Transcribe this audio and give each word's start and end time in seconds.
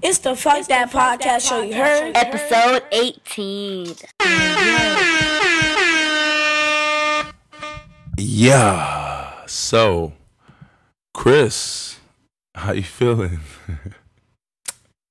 It's 0.00 0.18
the 0.18 0.36
Fuck 0.36 0.68
That 0.68 0.90
Podcast 0.90 1.48
Show 1.48 1.60
you 1.62 1.74
heard. 1.74 2.16
Episode 2.16 2.84
18. 2.92 3.96
Yeah. 8.16 9.44
So, 9.46 10.12
Crys, 11.14 11.98
how 12.54 12.72
you 12.72 12.84
feeling? 12.84 13.40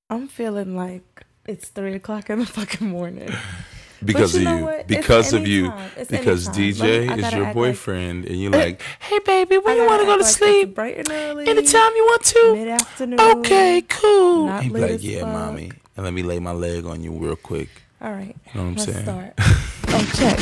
I'm 0.09 0.29
feeling 0.29 0.77
like 0.77 1.25
it's 1.45 1.67
three 1.67 1.95
o'clock 1.95 2.29
in 2.29 2.39
the 2.39 2.45
fucking 2.45 2.87
morning. 2.87 3.33
because 4.05 4.35
you 4.35 4.47
of 4.47 4.57
you. 4.59 4.65
what? 4.65 4.87
Because 4.87 5.33
of 5.33 5.47
you. 5.47 5.73
It's 5.95 6.09
Because 6.09 6.47
anytime. 6.47 6.87
Let 6.89 7.01
me- 7.01 7.07
DJ 7.07 7.11
is 7.11 7.17
your 7.17 7.25
act 7.25 7.33
like- 7.33 7.53
boyfriend, 7.53 8.25
and 8.25 8.41
you're 8.41 8.51
like, 8.51 8.81
"Hey, 8.99 9.19
baby, 9.19 9.57
when 9.57 9.75
you 9.77 9.85
want 9.85 10.01
to 10.01 10.05
go 10.05 10.17
to 10.17 10.23
like 10.23 10.31
sleep? 10.31 10.75
bright 10.75 10.97
and 10.97 11.09
early. 11.11 11.47
Anytime 11.47 11.91
you 11.95 12.05
want 12.05 12.23
to. 12.25 12.53
Mid 12.55 12.67
afternoon. 12.69 13.19
Okay, 13.19 13.81
cool." 13.87 14.45
Not 14.47 14.63
He'd 14.63 14.73
be 14.73 14.79
like, 14.79 15.03
"Yeah, 15.03 15.21
fuck. 15.21 15.29
mommy," 15.33 15.71
and 15.95 16.03
let 16.05 16.13
me 16.13 16.23
lay 16.23 16.39
my 16.39 16.51
leg 16.51 16.85
on 16.85 17.03
you 17.03 17.11
real 17.11 17.35
quick. 17.35 17.69
All 18.01 18.11
right. 18.11 18.35
You 18.53 18.61
know 18.61 18.69
what 18.69 18.69
I'm 18.69 18.75
Let's 18.75 18.85
saying? 18.85 19.03
start. 19.03 19.33
oh, 19.87 20.11
check. 20.15 20.39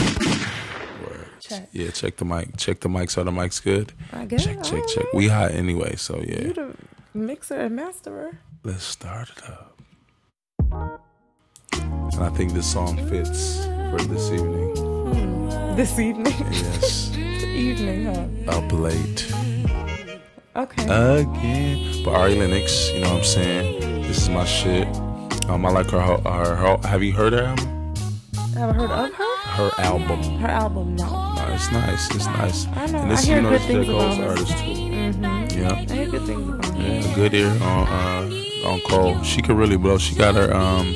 Check. 1.40 1.70
Yeah, 1.74 1.92
check 1.92 2.16
the 2.18 2.26
mic. 2.26 2.58
Check 2.58 2.80
the 2.80 2.90
mic 2.90 3.12
so 3.12 3.24
the 3.24 3.32
mic's 3.32 3.60
good. 3.60 3.94
I 4.12 4.26
guess. 4.26 4.44
Check, 4.44 4.64
check, 4.64 4.82
check. 4.88 5.04
know. 5.04 5.10
We 5.14 5.28
hot 5.28 5.52
anyway, 5.52 5.96
so 5.96 6.20
yeah. 6.26 6.42
You 6.42 6.54
the 6.54 6.76
mixer 7.14 7.56
and 7.60 7.76
masterer. 7.80 8.38
Let's 8.64 8.84
start 8.84 9.30
it 9.30 9.44
up. 9.48 9.78
And 12.14 12.24
I 12.24 12.30
think 12.30 12.54
this 12.54 12.72
song 12.72 12.98
fits 13.10 13.66
for 13.92 13.98
this 14.08 14.32
evening. 14.32 14.76
Hmm. 14.76 15.76
This 15.76 15.98
evening. 16.00 16.34
Yes, 16.52 17.12
evening, 17.16 18.06
huh? 18.46 18.58
up 18.58 18.72
late 18.72 19.32
Okay. 20.56 20.84
again. 20.84 22.04
But 22.04 22.12
Ari 22.16 22.36
Lennox, 22.36 22.92
you 22.92 23.02
know 23.02 23.10
what 23.10 23.18
I'm 23.20 23.24
saying? 23.24 24.04
This 24.04 24.18
is 24.24 24.30
my 24.30 24.46
shit. 24.46 24.88
Um, 25.50 25.66
I 25.66 25.70
like 25.72 25.90
her. 25.92 26.00
Her. 26.00 26.56
her 26.56 26.78
have 26.88 27.04
you 27.04 27.12
heard 27.14 27.34
her 27.34 27.44
album? 27.46 27.94
Have 28.56 28.70
I 28.70 28.74
heard 28.74 28.92
of 28.92 29.14
her? 29.14 29.26
Her 29.58 29.72
album. 29.78 30.22
Her 30.40 30.48
album, 30.48 30.96
no. 30.96 31.06
No, 31.36 31.46
it's 31.54 31.72
nice. 31.72 32.14
It's 32.16 32.26
nice. 32.28 32.68
I 32.68 32.86
know. 32.88 33.00
And 33.00 33.14
I 33.14 33.22
hear 33.22 33.36
you 33.38 33.42
know, 33.42 33.50
good 33.52 33.62
this 33.62 33.68
things 33.68 33.90
about 33.90 34.18
her. 34.18 34.30
artist 34.30 34.58
too. 34.58 34.66
Mm-hmm. 34.66 35.60
Yeah. 35.60 35.72
I 35.74 35.94
hear 35.94 36.10
good 36.10 36.26
things 36.26 36.48
about 36.50 36.66
her. 36.66 36.82
Yeah, 36.82 37.16
good 37.16 37.34
ear 37.34 37.50
on 37.50 37.88
uh 37.88 38.68
on 38.70 38.80
Cole. 38.90 39.22
She 39.24 39.42
could 39.42 39.58
really 39.58 39.78
blow. 39.78 39.98
She 39.98 40.16
got 40.16 40.36
her 40.36 40.54
um 40.56 40.94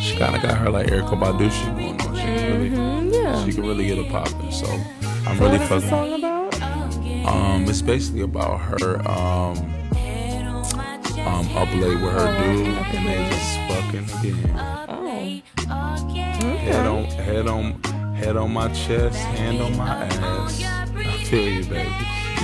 she 0.00 0.16
kinda 0.16 0.38
got 0.42 0.56
her 0.58 0.70
like 0.70 0.86
Erykah 0.88 1.18
Badu 1.20 1.50
shit 1.50 1.74
going 1.76 2.00
on. 2.00 2.16
She 2.16 2.22
can 2.22 2.52
really 2.52 2.70
Mm-hmm. 2.70 3.10
Yeah. 3.12 3.44
she 3.44 3.52
can 3.52 3.66
really 3.66 3.86
get 3.86 3.98
it 3.98 4.08
popping. 4.10 4.50
So 4.52 4.66
I'm 5.26 5.36
so 5.38 5.44
really 5.44 5.58
what 5.58 5.68
fucking 5.68 5.88
song 5.88 6.12
about? 6.14 6.62
um 7.26 7.64
it's 7.68 7.82
basically 7.82 8.22
about 8.22 8.58
her 8.60 8.96
um 9.08 9.56
um 11.26 11.46
up 11.56 11.70
late 11.74 12.00
with 12.02 12.12
her 12.12 12.26
Oh, 12.28 12.42
dude 12.42 12.66
okay. 12.78 12.96
and 12.96 13.06
they 13.06 13.30
just 13.30 13.58
fucking 13.68 14.06
again. 14.30 14.56
Oh. 14.58 14.68
Head 16.62 16.86
on 16.86 17.04
head 17.04 17.46
on 17.48 18.14
head 18.14 18.36
on 18.36 18.52
my 18.52 18.68
chest, 18.72 19.16
hand 19.18 19.60
on 19.60 19.76
my 19.76 20.04
ass. 20.06 20.62
I 20.64 21.24
feel 21.24 21.48
you, 21.48 21.64
baby. 21.64 21.90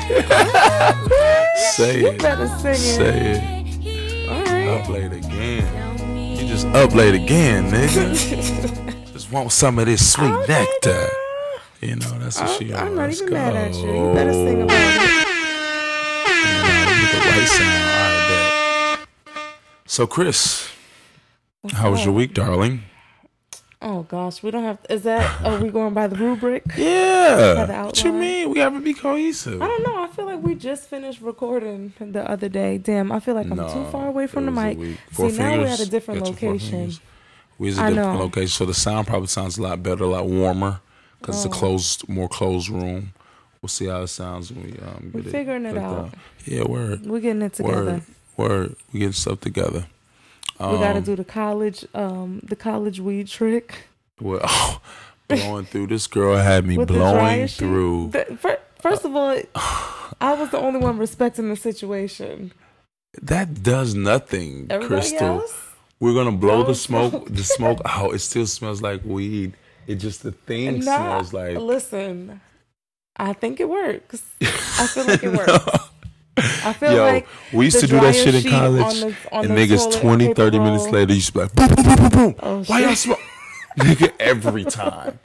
Say 1.73 2.01
You 2.01 2.07
it. 2.09 2.19
better 2.23 2.49
sing 2.49 2.71
it. 2.73 2.77
Say 2.77 3.19
it. 3.33 4.29
All 4.29 4.45
right. 4.45 4.69
Up 4.69 4.89
late 4.89 5.13
again. 5.13 5.88
You 6.39 6.47
just 6.47 6.67
up 6.69 6.95
late 6.95 7.15
again, 7.15 7.71
nigga. 7.71 9.13
just 9.13 9.33
want 9.33 9.51
some 9.51 9.79
of 9.81 9.87
this 9.87 10.13
sweet 10.13 10.31
Okay, 10.31 10.53
nectar. 10.53 11.09
You 11.81 11.97
know, 11.97 12.19
that's 12.19 12.41
what 12.41 12.51
she 12.59 12.73
I'm 12.73 12.95
not 12.95 13.11
even 13.11 13.33
mad 13.33 13.57
at 13.57 13.75
you. 13.75 14.09
You 14.09 14.15
better 14.15 14.33
sing 14.33 14.63
about 14.63 14.73
it. 14.73 15.29
Right 17.27 17.49
sound. 17.49 17.69
All 17.85 18.97
right, 18.97 18.99
bet. 19.35 19.41
So, 19.87 20.07
Crys, 20.07 20.69
how 21.73 21.91
was 21.91 22.05
your 22.05 22.15
week, 22.15 22.35
darling? 22.35 22.83
Oh 23.81 24.03
gosh, 24.03 24.43
we 24.43 24.51
don't 24.51 24.65
have. 24.65 24.79
Is 24.91 25.03
that? 25.03 25.45
Are 25.45 25.61
we 25.61 25.69
going 25.71 25.95
by 25.95 26.09
the 26.09 26.17
rubric? 26.17 26.65
Yeah. 26.77 27.65
the 27.65 27.73
What 27.85 28.03
you 28.03 28.13
mean? 28.13 28.51
We 28.51 28.59
haven't 28.59 28.83
be 28.83 28.93
cohesive. 28.95 29.63
I 29.63 29.67
don't 29.69 29.83
know. 29.85 30.03
I 30.03 30.09
feel 30.09 30.25
like 30.27 30.43
we 30.43 30.55
just 30.57 30.89
finished 30.89 31.21
recording 31.21 31.93
the 32.01 32.29
other 32.29 32.49
day. 32.49 32.79
Damn, 32.79 33.13
I 33.13 33.21
feel 33.21 33.35
like 33.35 33.47
I'm 33.51 33.57
No, 33.57 33.73
too 33.73 33.85
far 33.93 34.09
away 34.09 34.27
from 34.27 34.47
the 34.47 34.51
mic. 34.51 34.79
See, 34.79 34.97
Four 35.13 35.31
now 35.31 35.59
we're 35.59 35.67
at 35.67 35.79
a 35.81 35.89
different 35.89 36.21
Got 36.21 36.29
your 36.31 36.37
four 36.37 36.49
location. 36.53 36.71
fingers. 36.71 37.01
We 37.59 37.67
was 37.69 37.79
a 37.79 37.83
I 37.83 37.91
different 37.91 38.13
know. 38.15 38.19
location, 38.19 38.49
so 38.49 38.65
the 38.67 38.75
sound 38.75 39.07
probably 39.07 39.29
sounds 39.29 39.59
a 39.59 39.63
lot 39.63 39.83
better, 39.83 40.05
a 40.05 40.09
lot 40.09 40.27
warmer, 40.27 40.81
because 41.21 41.37
it's 41.37 41.45
a 41.45 41.49
Oh. 41.49 41.53
closed, 41.61 42.09
more 42.09 42.29
closed 42.29 42.69
room. 42.69 43.13
We'll 43.63 43.69
see 43.69 43.87
how 43.87 44.03
it 44.03 44.09
sounds 44.09 44.53
when 44.53 44.65
we 44.65 44.71
um. 44.79 45.11
Get 45.13 45.21
it. 45.21 45.25
We're 45.27 45.31
figuring 45.31 45.67
it 45.67 45.77
out. 45.77 45.99
up. 45.99 46.17
Yeah, 46.45 46.65
word, 46.65 47.07
We're 47.07 47.21
getting 47.21 47.43
it 47.43 47.53
together. 47.55 47.85
word, 47.85 48.03
word. 48.37 48.77
We 48.93 49.01
getting 49.01 49.13
stuff 49.13 49.41
together. 49.41 49.87
Um, 50.61 50.73
we 50.73 50.79
got 50.79 50.95
to 50.95 51.01
do 51.01 51.15
the 51.17 51.25
college, 51.25 51.87
um, 51.95 52.41
the 52.43 52.57
college 52.57 52.99
weed 53.01 53.29
trick 53.29 53.87
Well, 54.21 54.41
oh, 54.43 54.81
blowing 55.29 55.67
through. 55.67 55.87
This 55.89 56.07
girl 56.07 56.37
had 56.37 56.67
me 56.67 56.77
with 56.79 56.89
blowing 56.89 57.47
through. 57.49 58.11
The- 58.11 58.37
fir- 58.41 58.59
First 58.81 59.05
of 59.05 59.15
all, 59.17 59.37
I 60.21 60.35
was 60.35 60.51
the 60.51 60.59
only 60.59 60.79
one 60.81 60.99
respecting 60.99 61.49
the 61.49 61.57
situation. 61.57 62.53
That 63.21 63.63
does 63.63 63.95
nothing, 63.95 64.69
Everybody 64.71 65.01
Crystal. 65.01 65.29
else, 65.41 65.63
We're 65.99 66.15
gonna 66.15 66.37
blow 66.37 66.63
the 66.63 66.75
smoke. 66.77 67.11
smoke. 67.11 67.29
The 67.31 67.43
smoke 67.43 67.81
out. 67.85 68.15
It 68.15 68.21
still 68.21 68.47
smells 68.47 68.81
like 68.81 69.05
weed. 69.05 69.55
It 69.89 69.97
just 69.97 70.23
the 70.23 70.31
thing 70.33 70.81
Nah, 70.81 70.83
smells 71.23 71.33
like. 71.33 71.57
listen. 71.59 72.41
I 73.17 73.33
think 73.33 73.59
it 73.59 73.69
works. 73.69 74.23
I 74.41 74.87
feel 74.87 75.07
like 75.07 75.25
it 75.25 75.33
works. 75.37 75.89
I 76.39 76.73
feel 76.73 76.93
Yo, 76.93 77.05
like 77.05 77.27
we 77.53 77.65
used 77.67 77.81
to 77.81 77.87
do 77.87 78.01
that 78.01 78.15
shit 78.15 78.35
in 78.35 78.51
college, 78.51 78.83
on 78.83 79.01
the- 79.11 79.17
on 79.33 79.45
and 79.47 79.55
niggas 79.55 79.85
toilet 79.91 80.01
20, 80.01 80.27
paper 80.29 80.35
30 80.37 80.59
minutes 80.59 80.85
later, 80.89 81.13
you 81.13 81.17
used 81.17 81.27
to 81.29 81.33
be 81.35 81.39
like, 81.41 81.55
boom, 81.55 81.69
boom, 81.69 81.85
boom, 81.85 81.97
boom, 81.97 82.09
boom. 82.11 82.35
Oh, 82.41 82.63
Why 82.65 82.81
y'all 82.81 82.95
smoke? 82.95 83.21
Nigga, 83.79 84.13
every 84.19 84.65
time. 84.83 85.19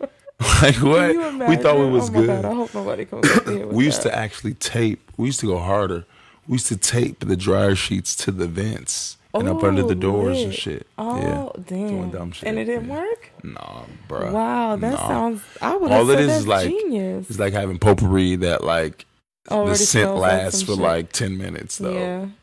Like, 0.61 0.75
what? 0.75 1.15
We 1.49 1.55
thought 1.55 1.77
it 1.77 1.89
was 1.89 2.09
oh 2.09 2.13
good. 2.13 2.27
God, 2.27 2.45
I 2.45 2.53
hope 2.53 2.73
nobody 2.73 3.05
comes 3.05 3.29
up 3.29 3.47
here 3.47 3.65
with 3.65 3.75
we 3.75 3.85
used 3.85 4.03
that. 4.03 4.09
to 4.09 4.17
actually 4.17 4.53
tape. 4.55 5.09
We 5.17 5.27
used 5.27 5.39
to 5.39 5.47
go 5.47 5.57
harder. 5.59 6.05
We 6.47 6.53
used 6.55 6.67
to 6.67 6.77
tape 6.77 7.19
the 7.21 7.37
dryer 7.37 7.75
sheets 7.75 8.15
to 8.17 8.31
the 8.31 8.47
vents 8.47 9.17
and 9.33 9.47
up 9.47 9.63
under 9.63 9.81
the 9.81 9.91
Oh, 9.91 9.93
doors 9.95 10.41
and 10.41 10.53
shit. 10.53 10.85
Oh 10.97 11.17
yeah. 11.17 11.61
damn! 11.65 11.87
Doing 11.87 12.11
dumb 12.11 12.31
shit. 12.33 12.49
And 12.49 12.59
it 12.59 12.65
didn't 12.65 12.89
Yeah. 12.89 12.99
work. 12.99 13.31
Nah, 13.43 13.83
bro. 14.09 14.31
Wow, 14.33 14.75
that 14.75 14.91
Nah. 14.91 15.07
sounds. 15.07 15.41
I 15.61 15.75
would 15.77 15.91
All 15.91 16.05
have 16.05 16.07
said 16.07 16.19
is 16.19 16.27
that's 16.27 16.39
is 16.41 16.47
like- 16.47 16.67
genius. 16.69 17.29
It's 17.29 17.39
like 17.39 17.53
having 17.53 17.79
potpourri 17.79 18.35
that 18.37 18.63
like 18.63 19.05
the 19.49 19.75
scent 19.75 20.03
smells 20.05 20.21
like 20.21 20.31
lasts 20.41 20.61
for 20.63 20.71
shit. 20.73 20.79
like 20.81 21.11
ten 21.11 21.37
minutes 21.37 21.77
though. 21.77 21.93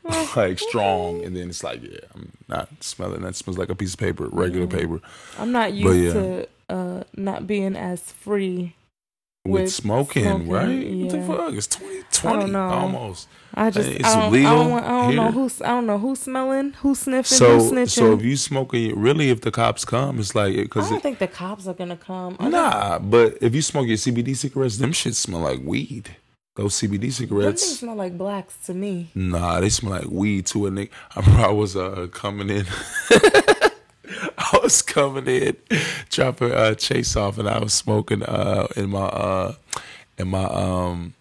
Yeah. 0.05 0.27
like 0.37 0.59
strong, 0.59 1.23
and 1.25 1.35
then 1.37 1.49
it's 1.49 1.65
like, 1.65 1.83
yeah, 1.83 1.99
I'm 2.15 2.33
not 2.49 2.69
smelling. 2.83 3.23
That 3.23 3.35
smells 3.37 3.57
like 3.59 3.71
a 3.71 3.75
piece 3.75 3.95
of 3.95 4.01
paper, 4.01 4.29
regular 4.31 4.67
Yeah. 4.67 4.79
paper. 4.81 5.01
I'm 5.39 5.53
not 5.53 5.71
But 5.71 5.77
used 5.77 6.15
yeah. 6.17 6.23
to 6.23 6.49
uh, 6.69 7.05
not 7.17 7.47
being 7.47 7.75
as 7.77 8.01
free. 8.13 8.75
With, 9.47 9.63
With 9.63 9.73
smoking, 9.73 10.25
smoking, 10.25 10.49
right? 10.51 10.67
What 10.87 11.11
the 11.13 11.23
fuck? 11.23 11.55
It's 11.55 11.67
2020 11.69 12.51
know. 12.53 12.61
almost. 12.69 13.27
I 13.55 13.71
just 13.71 13.89
It's 13.89 14.05
I 14.05 14.21
don't, 14.31 14.35
I 14.35 14.43
don't, 14.43 14.71
want- 14.71 14.85
I 14.85 14.89
don't 15.07 15.17
know 15.17 15.31
who's 15.33 15.63
I 15.63 15.67
don't 15.69 15.87
know 15.87 15.99
who's 15.99 16.19
smelling, 16.21 16.73
who's 16.75 16.99
sniffing, 17.01 17.39
So, 17.39 17.59
who's 17.59 17.73
snitching. 17.73 17.89
so 17.89 18.13
if 18.13 18.23
you 18.23 18.37
smoking, 18.37 19.01
really, 19.01 19.31
if 19.31 19.41
the 19.41 19.51
cops 19.51 19.87
come, 19.87 20.19
it's 20.21 20.35
like 20.35 20.53
I 20.53 20.63
because 20.65 20.91
don't 20.91 21.03
think 21.03 21.19
the 21.21 21.27
cops 21.27 21.67
are 21.67 21.73
gonna 21.73 21.97
come. 21.97 22.37
Nah. 22.39 22.99
But 22.99 23.39
if 23.41 23.55
you 23.55 23.63
smoke 23.63 23.87
your 23.89 23.97
CBD 23.97 24.37
cigarettes, 24.37 24.77
them 24.77 24.93
shit 24.93 25.17
smell 25.17 25.41
like 25.41 25.61
weed. 25.65 26.15
Those 26.61 26.75
CBD 26.75 27.11
cigarettes. 27.11 27.67
Them 27.67 27.77
smell 27.77 27.95
like 27.95 28.19
blacks 28.19 28.55
to 28.67 28.75
me. 28.75 29.11
Nah, 29.15 29.61
they 29.61 29.71
smell 29.71 29.93
like 29.93 30.11
weed 30.11 30.45
to 30.49 30.67
a 30.67 30.71
nigga. 30.71 30.91
I 31.17 31.21
remember 31.21 31.47
I 31.47 31.53
was 31.53 31.75
uh, 31.75 32.09
coming 32.13 32.51
in. 32.51 32.67
I 34.37 34.59
was 34.63 34.83
coming 34.83 35.27
in, 35.27 35.57
dropping 36.11 36.53
uh, 36.53 36.75
Chase 36.75 37.17
off, 37.17 37.39
and 37.39 37.49
I 37.49 37.61
was 37.61 37.73
smoking 37.73 38.23
uh, 38.23 38.67
in 38.77 38.91
my 38.91 39.07
uh, 39.07 39.55
in 40.19 40.29
my 40.29 40.45
um 40.45 41.15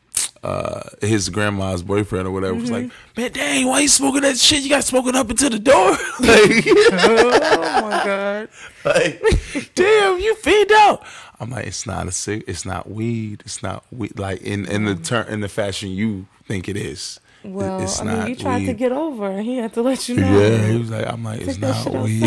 uh 0.44 0.82
his 1.02 1.30
grandma's 1.30 1.84
boyfriend 1.84 2.28
or 2.28 2.32
whatever 2.32 2.56
was 2.56 2.72
like, 2.72 2.92
man, 3.18 3.32
dang, 3.32 3.68
why 3.68 3.82
you 3.82 3.88
smoking 3.88 4.22
that 4.22 4.38
shit? 4.38 4.64
You 4.64 4.70
got 4.70 4.84
smoking 4.84 5.16
up 5.16 5.30
into 5.30 5.50
the 5.50 5.60
door. 5.60 5.92
like, 6.20 6.66
oh 6.94 7.82
my 7.82 8.04
god! 8.06 8.50
like, 8.86 9.72
damn, 9.76 10.20
you 10.20 10.36
feed 10.36 10.72
out. 10.72 11.04
I'm 11.40 11.50
like, 11.50 11.68
it's 11.68 11.86
not 11.86 12.08
a 12.08 12.12
cig, 12.12 12.44
it's 12.48 12.66
not 12.66 12.90
weed, 12.90 13.44
it's 13.46 13.64
not 13.64 13.84
weed. 13.92 14.18
Like 14.18 14.42
in 14.42 14.66
in 14.66 14.86
the 14.86 14.96
turn 14.96 15.28
in 15.28 15.42
the 15.42 15.50
fashion 15.50 15.90
you 15.90 16.28
think 16.46 16.70
it 16.70 16.78
is. 16.78 17.20
Well, 17.44 17.82
it's 17.82 18.02
I 18.02 18.04
mean, 18.04 18.28
you 18.28 18.36
tried 18.36 18.66
to 18.66 18.74
get 18.74 18.92
over. 18.92 19.42
He 19.42 19.58
had 19.58 19.74
to 19.74 19.82
let 19.82 20.10
you 20.10 20.16
know. 20.16 20.40
Yeah, 20.40 20.68
he 20.68 20.78
was 20.78 20.90
like, 20.90 21.08
I'm 21.08 21.24
like, 21.24 21.42
it's 21.42 21.54
Take 21.54 21.62
that 21.62 21.86
not 21.86 22.04
weed. 22.04 22.22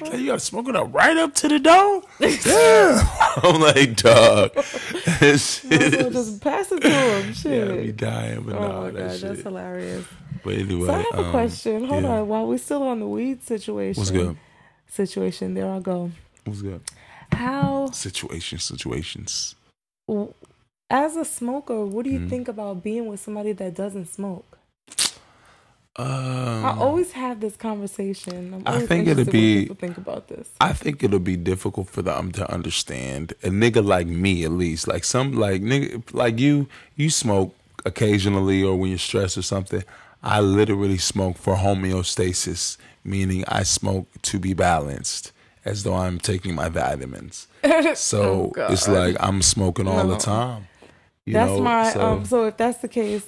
Like, 0.00 0.12
you 0.18 0.26
got 0.26 0.42
smoking 0.42 0.74
up 0.74 0.92
right 0.92 1.16
up 1.16 1.34
to 1.36 1.48
the 1.48 1.60
door. 1.60 2.02
Damn. 2.20 3.08
I'm 3.42 3.60
like, 3.60 3.96
dog. 3.96 4.54
This 5.20 5.60
shit 5.60 6.12
just 6.12 6.40
pass 6.40 6.72
it 6.72 6.80
to 6.82 6.90
him. 6.90 7.32
Shit. 7.32 7.68
Yeah, 7.68 7.74
be 7.76 7.92
dying, 7.92 8.42
but 8.42 8.56
oh 8.56 8.60
nah, 8.60 8.80
my 8.80 8.90
that 8.90 8.94
god, 8.94 9.12
shit. 9.12 9.28
that's 9.28 9.42
hilarious. 9.42 10.06
But 10.42 10.54
anyway, 10.54 10.86
So 10.86 10.94
I 10.94 10.96
have 10.98 11.14
a 11.14 11.24
um, 11.24 11.30
question. 11.30 11.84
Hold 11.84 12.02
yeah. 12.02 12.10
on, 12.10 12.28
while 12.28 12.46
we're 12.46 12.58
still 12.58 12.82
on 12.82 13.00
the 13.00 13.06
weed 13.06 13.42
situation. 13.44 14.00
What's 14.00 14.10
good? 14.10 14.36
Situation. 14.88 15.54
There 15.54 15.70
I 15.70 15.78
go. 15.78 16.10
What's 16.44 16.62
good? 16.62 16.80
How, 17.32 17.90
Situation, 17.92 18.58
situations. 18.58 19.54
As 20.90 21.16
a 21.16 21.24
smoker, 21.24 21.84
what 21.86 22.04
do 22.04 22.10
you 22.10 22.20
Mhm. 22.20 22.28
think 22.30 22.48
about 22.48 22.82
being 22.82 23.06
with 23.06 23.20
somebody 23.20 23.52
that 23.52 23.74
doesn't 23.74 24.06
smoke? 24.12 24.58
I 25.96 26.74
always 26.78 27.12
have 27.12 27.40
this 27.40 27.56
conversation. 27.56 28.62
I 28.64 28.86
think 28.86 29.06
interested 29.08 29.32
be- 29.32 29.66
think 29.74 29.98
about 29.98 30.28
this. 30.28 30.48
I 30.60 30.72
think 30.72 31.02
it'll 31.02 31.18
be 31.18 31.36
difficult 31.36 31.88
for 31.90 32.00
them 32.00 32.32
to 32.32 32.50
understand 32.50 33.34
a 33.42 33.48
nigga 33.50 33.84
like 33.84 34.06
me, 34.06 34.44
at 34.44 34.52
least. 34.52 34.88
Like 34.88 35.04
some, 35.04 35.32
like 35.32 35.60
nigga, 35.62 36.02
like 36.14 36.38
you, 36.38 36.68
you 36.96 37.10
smoke 37.10 37.54
occasionally 37.84 38.62
or 38.62 38.76
when 38.78 38.90
you're 38.90 38.98
stressed 38.98 39.36
or 39.36 39.42
something. 39.42 39.82
I 40.22 40.40
literally 40.40 40.98
smoke 40.98 41.36
for 41.36 41.56
homeostasis, 41.56 42.76
meaning 43.04 43.44
I 43.48 43.62
smoke 43.64 44.06
to 44.22 44.38
be 44.38 44.54
balanced, 44.54 45.32
as 45.66 45.82
though 45.82 45.94
I'm 45.96 46.18
taking 46.18 46.54
my 46.54 46.68
vitamins. 46.70 47.46
So 47.94 48.52
Oh, 48.56 48.72
it's 48.72 48.88
like 48.88 49.16
I'm 49.20 49.42
smoking 49.42 49.86
all 49.88 50.06
the 50.06 50.16
time. 50.16 50.66
You 51.30 51.34
That's 51.34 51.52
know? 51.52 51.60
my 51.60 51.90
so, 51.92 52.00
um. 52.00 52.24
So 52.24 52.44
if 52.46 52.56
that's 52.56 52.78
the 52.78 52.88
case, 52.88 53.24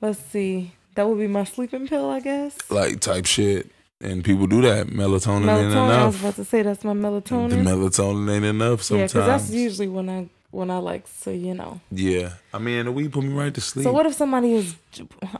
let's 0.00 0.18
see. 0.18 0.72
That 0.96 1.06
would 1.08 1.18
be 1.18 1.28
my 1.28 1.44
sleeping 1.44 1.86
pill, 1.86 2.10
I 2.10 2.18
guess. 2.18 2.56
like 2.70 2.98
type 2.98 3.24
shit, 3.24 3.70
and 4.00 4.24
people 4.24 4.48
do 4.48 4.60
that. 4.62 4.88
Melatonin, 4.88 5.46
ain't 5.48 5.72
Melatonin. 5.72 5.90
I 5.90 6.06
was 6.06 6.18
about 6.20 6.34
to 6.34 6.44
say 6.44 6.62
that's 6.62 6.82
my 6.82 6.92
melatonin. 6.92 7.50
The 7.50 7.56
melatonin 7.58 8.34
ain't 8.34 8.44
enough 8.44 8.80
yeah, 8.80 8.84
sometimes. 9.06 9.12
because 9.12 9.26
that's 9.26 9.50
usually 9.52 9.86
when 9.86 10.10
I 10.10 10.28
when 10.50 10.72
I 10.72 10.78
like 10.78 11.06
so 11.06 11.30
you 11.30 11.54
know. 11.54 11.80
Yeah, 11.92 12.32
I 12.52 12.58
mean, 12.58 12.86
the 12.86 12.90
weed 12.92 13.12
put 13.12 13.22
me 13.22 13.32
right 13.32 13.54
to 13.54 13.60
sleep. 13.60 13.84
So 13.84 13.92
what 13.92 14.06
if 14.06 14.14
somebody 14.14 14.54
is 14.54 14.74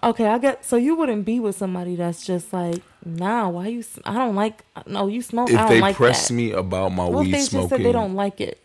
okay? 0.04 0.26
I 0.26 0.38
get 0.38 0.64
so 0.64 0.76
you 0.76 0.94
wouldn't 0.94 1.24
be 1.24 1.40
with 1.40 1.56
somebody 1.56 1.96
that's 1.96 2.24
just 2.24 2.52
like, 2.52 2.80
nah, 3.04 3.48
why 3.48 3.66
you? 3.66 3.80
s- 3.80 3.98
I 4.04 4.14
don't 4.14 4.36
like. 4.36 4.64
No, 4.86 5.08
you 5.08 5.22
smoke. 5.22 5.50
if 5.50 5.56
I 5.58 5.62
don't 5.62 5.68
they 5.70 5.80
like 5.80 5.96
press 5.96 6.28
that. 6.28 6.34
me 6.34 6.52
about 6.52 6.90
my 6.90 7.06
What 7.06 7.22
if 7.22 7.26
weed 7.26 7.32
they 7.32 7.46
just 7.46 7.68
said 7.68 7.80
they 7.82 7.90
don't 7.90 8.14
like 8.14 8.40
it? 8.40 8.58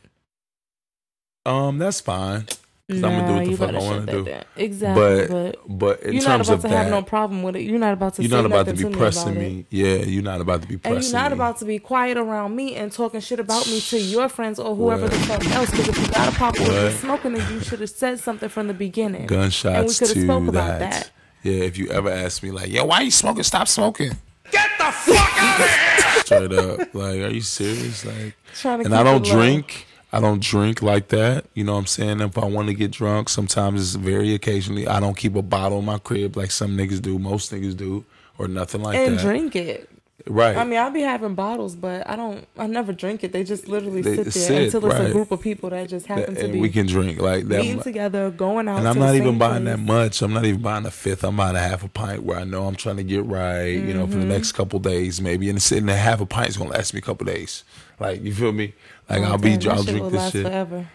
um, 1.48 1.80
that's 1.80 2.00
fine. 2.02 2.46
'Cause 2.88 3.00
Nah, 3.00 3.08
I'm 3.08 3.26
gonna 3.26 3.28
do 3.28 3.34
what 3.34 3.46
the 3.50 3.58
fuck 3.58 3.72
gotta 3.72 3.78
I 3.78 3.90
want 3.90 4.06
to 4.08 4.12
do. 4.14 4.24
down. 4.26 4.44
Exactly, 4.58 5.02
But 5.04 5.28
but, 5.30 5.78
but 5.80 6.04
in 6.04 6.14
you're 6.14 6.22
not 6.22 6.28
terms 6.38 6.50
about 6.50 6.56
of 6.58 6.62
to 6.62 6.68
that, 6.68 6.78
have 6.84 6.92
no 6.92 7.02
problem 7.02 7.42
with 7.42 7.56
it. 7.56 7.62
You're 7.64 7.80
not 7.80 7.94
about 7.94 8.14
to. 8.14 8.22
you're 8.22 8.30
say 8.30 8.36
not 8.36 8.46
about 8.46 8.68
to 8.68 8.74
be 8.74 8.84
to 8.84 8.90
me 8.92 8.96
pressing 8.96 9.30
about 9.32 9.42
me. 9.42 9.66
Yeah, 9.72 9.96
you're 9.96 10.22
not 10.22 10.40
about 10.40 10.62
to 10.62 10.68
be 10.68 10.78
pressing 10.78 10.96
And 10.98 11.04
you're 11.04 11.14
not 11.14 11.32
me. 11.32 11.34
about 11.36 11.58
to 11.58 11.66
be 11.66 11.80
quiet 11.80 12.16
around 12.18 12.56
me 12.56 12.76
and 12.76 12.92
talking 12.92 13.22
shit 13.22 13.40
about 13.40 13.66
me 13.66 13.82
to 13.82 13.98
your 14.00 14.30
friends 14.30 14.60
or 14.60 14.76
whoever 14.76 15.08
the 15.08 15.16
fuck 15.22 15.44
else. 15.48 15.72
Because 15.72 15.88
if 15.88 15.98
you 16.00 16.14
got 16.14 16.28
a 16.32 16.32
problem 16.36 16.64
with 16.68 16.78
What? 16.78 16.92
me 16.92 16.98
smoking, 17.00 17.34
then 17.34 17.54
you 17.56 17.60
should 17.62 17.80
have 17.80 17.90
said 17.90 18.20
something 18.20 18.50
from 18.50 18.68
the 18.68 18.74
beginning. 18.76 19.26
Gunshots 19.26 19.66
and 19.66 19.88
we 19.88 19.94
could 19.96 20.16
have 20.16 20.24
spoke 20.26 20.44
that. 20.44 20.50
about 20.50 20.80
that. 20.80 21.12
Yeah, 21.42 21.64
if 21.64 21.80
you 21.80 21.90
ever 21.90 22.12
ask 22.12 22.44
me 22.44 22.52
like, 22.52 22.70
yo, 22.72 22.86
why 22.86 23.02
you 23.02 23.10
smoking? 23.10 23.42
Stop 23.42 23.68
smoking. 23.68 24.12
Get 24.52 24.70
the 24.78 24.84
fuck 24.92 25.38
out 25.42 25.60
of 25.60 25.66
here! 26.14 26.24
Straight 26.24 26.54
up, 26.54 26.94
like, 26.94 27.16
are 27.20 27.30
you 27.30 27.42
serious? 27.42 28.06
Like, 28.06 28.36
Trying 28.54 28.80
to 28.82 28.86
and 28.86 28.94
I 28.96 29.02
don't 29.02 29.26
it 29.26 29.30
low. 29.34 29.40
drink. 29.42 29.88
I 30.16 30.22
don't 30.22 30.42
drink 30.42 30.82
like 30.82 31.10
that. 31.10 31.44
You 31.56 31.66
know 31.66 31.74
what 31.74 31.80
I'm 31.80 31.86
saying? 31.88 32.22
If 32.22 32.38
I 32.38 32.46
want 32.46 32.70
to 32.70 32.74
get 32.74 32.92
drunk, 32.92 33.28
sometimes 33.28 33.82
it's 33.82 33.96
very 33.96 34.34
occasionally. 34.34 34.88
I 34.88 35.02
don't 35.02 35.18
keep 35.18 35.36
a 35.36 35.42
bottle 35.42 35.80
in 35.80 35.86
my 35.86 35.98
crib 35.98 36.38
like 36.38 36.52
some 36.52 36.78
niggas 36.78 37.02
do. 37.02 37.20
Most 37.20 37.52
niggas 37.52 37.76
do, 37.76 38.06
or 38.38 38.48
nothing 38.48 38.82
like 38.82 38.96
and 38.96 39.18
that. 39.18 39.22
drink 39.22 39.58
it. 39.58 39.90
Right. 40.28 40.58
I 40.58 40.64
mean, 40.64 40.80
I'll 40.80 40.90
be 40.90 41.02
having 41.02 41.36
bottles, 41.36 41.76
but 41.76 42.10
I 42.10 42.16
don't. 42.16 42.48
I 42.58 42.66
never 42.66 42.94
drink 42.94 43.24
it. 43.24 43.32
They 43.32 43.44
just 43.44 43.68
literally 43.68 44.02
They 44.02 44.16
sit 44.16 44.24
there 44.26 44.32
sit, 44.32 44.62
until 44.64 44.86
it's 44.88 44.96
right. 45.00 45.10
a 45.10 45.14
group 45.14 45.30
of 45.32 45.40
people 45.40 45.70
that 45.70 45.88
just 45.88 46.08
happen 46.08 46.34
to 46.34 46.44
and 46.46 46.54
be 46.54 46.60
we 46.60 46.70
can 46.70 46.88
drink 46.88 47.22
like 47.22 47.46
that. 47.50 47.64
eating 47.64 47.80
together, 47.82 48.32
going 48.32 48.68
out. 48.68 48.80
And 48.80 48.88
I'm 48.88 48.96
to 48.96 49.00
not 49.02 49.12
the 49.12 49.18
even 49.18 49.38
buying 49.38 49.66
place. 49.66 49.76
that 49.76 49.82
much. 49.84 50.22
I'm 50.24 50.34
not 50.34 50.46
even 50.46 50.62
buying 50.64 50.84
a 50.88 50.90
fifth. 50.92 51.24
I'm 51.24 51.36
buying 51.36 51.56
a 51.56 51.60
half 51.60 51.84
a 51.84 51.90
pint 51.90 52.24
where 52.24 52.40
I 52.40 52.44
know 52.44 52.66
I'm 52.66 52.76
trying 52.76 52.98
to 52.98 53.04
get 53.04 53.24
right, 53.26 53.66
you 53.68 53.94
know, 53.94 54.06
Mm-hmm. 54.06 54.14
for 54.14 54.18
the 54.18 54.26
next 54.26 54.54
couple 54.54 54.80
days 54.80 55.22
maybe. 55.22 55.48
And 55.48 55.62
sitting 55.62 55.86
there 55.86 55.96
half 55.98 56.20
a 56.22 56.26
pint 56.26 56.50
is 56.50 56.58
gonna 56.58 56.72
last 56.72 56.94
me 56.96 56.98
a 56.98 57.02
couple 57.04 57.26
days. 57.26 57.64
Like 58.00 58.24
you 58.24 58.34
feel 58.34 58.52
me? 58.52 58.74
Like 59.08 59.22
Oh, 59.22 59.26
I'll 59.26 59.38
be 59.38 59.52
damn, 59.58 59.60
that 59.60 59.70
I'll 59.78 59.84
drink 59.84 60.06
this 60.12 60.14
last 60.22 60.32
shit 60.34 60.46
forever. 60.48 60.88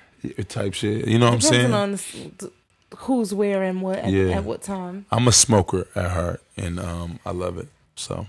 Type 0.49 0.75
shit. 0.75 1.07
You 1.07 1.21
know 1.21 1.27
what 1.27 1.35
I'm 1.35 1.39
Depending 1.41 1.61
saying? 1.71 1.75
on 1.75 1.91
this, 1.93 2.13
th- 2.13 2.53
who's 2.99 3.33
where 3.33 3.63
and 3.63 3.81
what 3.81 4.01
at, 4.01 4.11
Yeah. 4.11 4.31
at 4.39 4.45
what 4.45 4.61
time. 4.61 5.07
I'm 5.13 5.29
a 5.29 5.33
smoker 5.33 5.87
at 5.95 6.11
heart, 6.11 6.43
and 6.57 6.81
um, 6.81 7.21
I 7.25 7.31
love 7.31 7.57
it. 7.59 7.69
So 7.95 8.27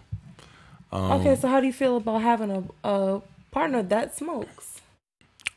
Um, 0.92 1.12
okay, 1.14 1.36
so 1.36 1.48
how 1.48 1.60
do 1.60 1.68
you 1.68 1.74
feel 1.74 1.98
about 1.98 2.22
having 2.22 2.52
a, 2.52 2.64
a 2.88 3.22
partner 3.52 3.84
that 3.84 4.16
smokes? 4.16 4.72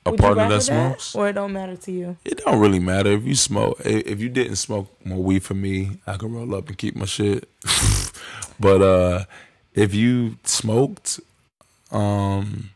a 0.07 0.11
Would 0.11 0.21
partner 0.21 0.49
that 0.49 0.63
smokes. 0.63 1.15
or 1.15 1.29
it 1.29 1.33
don't 1.33 1.53
matter 1.53 1.77
to 1.77 1.93
you? 1.93 2.17
It 2.25 2.43
don't 2.45 2.61
really 2.61 2.79
matter 2.79 3.11
if 3.13 3.25
you 3.25 3.35
smoke. 3.35 3.81
If 3.85 4.21
you 4.21 4.29
didn't 4.29 4.57
smoke 4.57 4.89
more 5.05 5.23
weed 5.23 5.43
for 5.43 5.55
me, 5.55 5.99
I 6.07 6.17
could 6.17 6.31
roll 6.31 6.55
up 6.55 6.69
and 6.69 6.77
keep 6.77 6.95
my 6.95 7.07
shit. 7.07 7.49
but 8.61 8.83
uh 8.83 9.25
if 9.75 9.93
you 9.95 10.37
smoked, 10.45 11.19
um, 11.91 12.71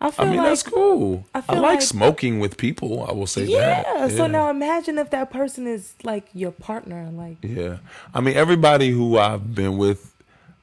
I 0.00 0.12
feel 0.12 0.26
I 0.26 0.28
mean 0.28 0.36
like 0.36 0.46
that's 0.48 0.62
cool. 0.62 1.24
I 1.34 1.42
I, 1.48 1.54
like, 1.54 1.62
like- 1.62 1.82
smoking 1.82 2.38
with 2.38 2.56
people. 2.56 3.04
I 3.08 3.12
will 3.12 3.26
say 3.26 3.44
yeah, 3.44 3.82
that. 3.82 3.86
Yeah. 3.86 4.16
So 4.16 4.26
now 4.28 4.48
imagine 4.50 4.98
if 4.98 5.10
that 5.10 5.30
person 5.30 5.66
is 5.66 5.94
like 6.04 6.28
your 6.34 6.52
partner, 6.52 7.08
like 7.10 7.38
yeah. 7.42 7.78
I 8.14 8.20
mean, 8.20 8.36
everybody 8.36 8.90
who 8.90 9.18
I've 9.18 9.54
been 9.54 9.76
with, 9.76 10.14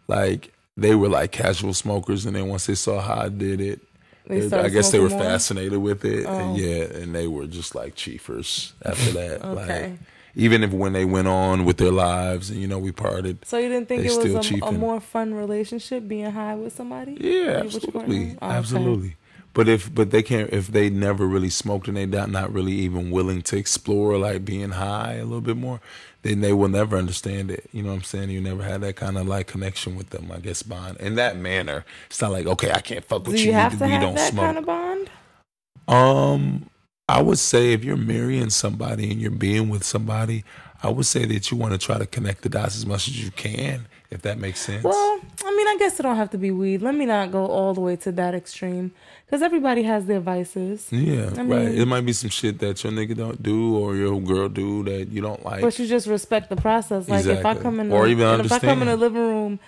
like 0.08 0.54
they 0.78 0.96
were 0.96 1.10
like 1.10 1.32
casual 1.32 1.74
smokers, 1.74 2.26
and 2.26 2.36
then 2.36 2.48
once 2.48 2.66
they 2.66 2.76
saw 2.76 3.00
how 3.02 3.22
I 3.22 3.30
did 3.30 3.62
it. 3.62 3.82
It- 4.28 4.52
I 4.54 4.70
guess 4.70 4.92
they 4.92 5.00
were 5.00 5.10
more? 5.10 5.20
fascinated 5.20 5.78
with 5.78 6.04
it, 6.04 6.26
Oh. 6.26 6.34
and 6.36 6.58
yeah, 6.58 6.84
and 6.86 7.14
they 7.14 7.28
were 7.28 7.46
just 7.46 7.76
like 7.76 7.96
chiefers 7.96 8.74
after 8.84 9.12
that. 9.12 9.42
Okay. 9.46 9.82
Like, 9.92 10.00
even 10.38 10.64
if 10.64 10.72
when 10.74 10.92
they 10.94 11.06
went 11.06 11.28
on 11.30 11.64
with 11.64 11.78
their 11.78 11.92
lives, 11.92 12.50
and 12.50 12.60
you 12.60 12.68
know, 12.68 12.78
we 12.80 12.92
parted. 12.92 13.46
So 13.46 13.58
you 13.58 13.70
didn't 13.70 13.88
think 13.88 14.04
it 14.04 14.12
was 14.34 14.52
a, 14.52 14.66
a 14.66 14.72
more 14.74 15.00
fun 15.00 15.34
relationship 15.34 16.08
being 16.10 16.30
high 16.32 16.56
with 16.56 16.76
somebody? 16.76 17.18
Yeah, 17.22 17.62
absolutely. 17.64 18.36
Oh, 18.42 18.48
okay. 18.48 18.58
absolutely. 18.58 19.16
But 19.54 19.70
if 19.70 19.94
but 19.96 20.12
they 20.12 20.22
can't 20.22 20.52
if 20.52 20.68
they 20.68 20.90
never 20.90 21.26
really 21.26 21.50
smoked 21.50 21.88
and 21.88 21.96
they 21.96 22.06
not 22.06 22.30
not 22.30 22.52
really 22.52 22.74
even 22.74 23.12
willing 23.12 23.42
to 23.44 23.56
explore 23.58 24.18
like 24.18 24.44
being 24.44 24.72
high 24.72 25.14
a 25.14 25.24
little 25.24 25.40
bit 25.40 25.56
more, 25.56 25.80
then 26.26 26.42
they 26.42 26.54
will 26.54 26.70
never 26.70 26.98
understand 26.98 27.52
it. 27.52 27.70
You 27.74 27.84
know 27.84 27.92
what 27.92 27.98
I'm 27.98 28.04
saying? 28.04 28.32
You 28.32 28.42
never 28.42 28.64
had 28.64 28.82
that 28.82 28.98
kind 28.98 29.18
of 29.18 29.28
like 29.28 29.48
connection 29.48 29.96
with 29.96 30.10
them. 30.12 30.32
I 30.34 30.40
guess 30.40 30.64
bond 30.64 30.98
in 31.00 31.16
that 31.16 31.38
manner. 31.38 31.86
It's 32.08 32.22
not 32.22 32.32
like 32.34 32.48
okay, 32.48 32.72
I 32.72 32.82
can't 32.82 33.06
fuck 33.06 33.28
with 33.28 33.38
Do 33.38 33.42
you 33.44 33.50
you. 33.50 33.54
have 33.54 33.82
we 33.82 33.88
to 33.88 33.88
have 33.88 34.02
don't 34.02 34.16
that 34.16 34.32
smoke. 34.32 34.46
kind 34.46 34.58
of 34.58 34.66
bond? 34.66 35.10
Um, 35.88 36.70
I 37.10 37.22
would 37.22 37.40
say 37.40 37.74
if 37.74 37.84
you're 37.84 37.98
marrying 37.98 38.50
somebody 38.50 39.12
and 39.12 39.22
you're 39.22 39.32
being 39.32 39.70
with 39.70 39.84
somebody, 39.84 40.44
I 40.84 40.90
would 40.90 41.06
say 41.06 41.26
that 41.26 41.52
you 41.52 41.58
want 41.58 41.74
to 41.74 41.80
try 41.80 42.00
to 42.00 42.08
connect 42.08 42.44
the 42.44 42.50
dots 42.50 42.78
as 42.78 42.86
much 42.88 43.08
as 43.08 43.24
you 43.24 43.32
can, 43.32 43.88
if 44.12 44.22
that 44.24 44.38
makes 44.38 44.60
sense. 44.60 44.84
Well, 44.84 45.20
I 45.44 45.56
mean, 45.56 45.68
I 45.68 45.76
guess 45.80 46.00
it 46.00 46.04
don't 46.04 46.16
have 46.16 46.30
to 46.32 46.38
be 46.38 46.52
weed. 46.52 46.82
Let 46.82 46.96
me 46.96 47.06
not 47.06 47.32
go 47.32 47.46
all 47.46 47.74
the 47.74 47.82
way 47.82 47.96
to 47.98 48.12
that 48.14 48.36
extreme, 48.36 48.92
because 49.26 49.42
everybody 49.42 49.84
has 49.84 50.06
their 50.06 50.20
vices. 50.20 50.88
yeah, 50.92 51.32
I 51.38 51.44
right. 51.44 51.68
It 51.68 51.88
might 51.88 52.06
be 52.06 52.14
some 52.14 52.30
shit 52.30 52.60
that 52.60 52.84
your 52.84 52.94
nigga 52.94 53.16
don't 53.16 53.42
do 53.42 53.78
or 53.78 53.96
your 53.96 54.20
girl 54.22 54.50
do 54.50 54.84
that 54.84 55.10
you 55.10 55.22
don't 55.22 55.44
like. 55.44 55.62
But 55.62 55.78
you 55.80 55.88
just 55.88 56.08
respect 56.08 56.50
the 56.50 56.56
process. 56.56 57.10
Like 57.10 57.26
if 57.26 57.46
I 57.46 57.56
come 57.56 57.80
in, 57.80 57.92
Or 57.92 58.06
the, 58.06 58.12
even 58.12 58.28
and 58.28 58.46
if 58.46 58.52
I 58.52 58.60
come 58.60 58.82
in 58.82 58.88
the 58.88 58.98
living 58.98 59.22
room 59.22 59.60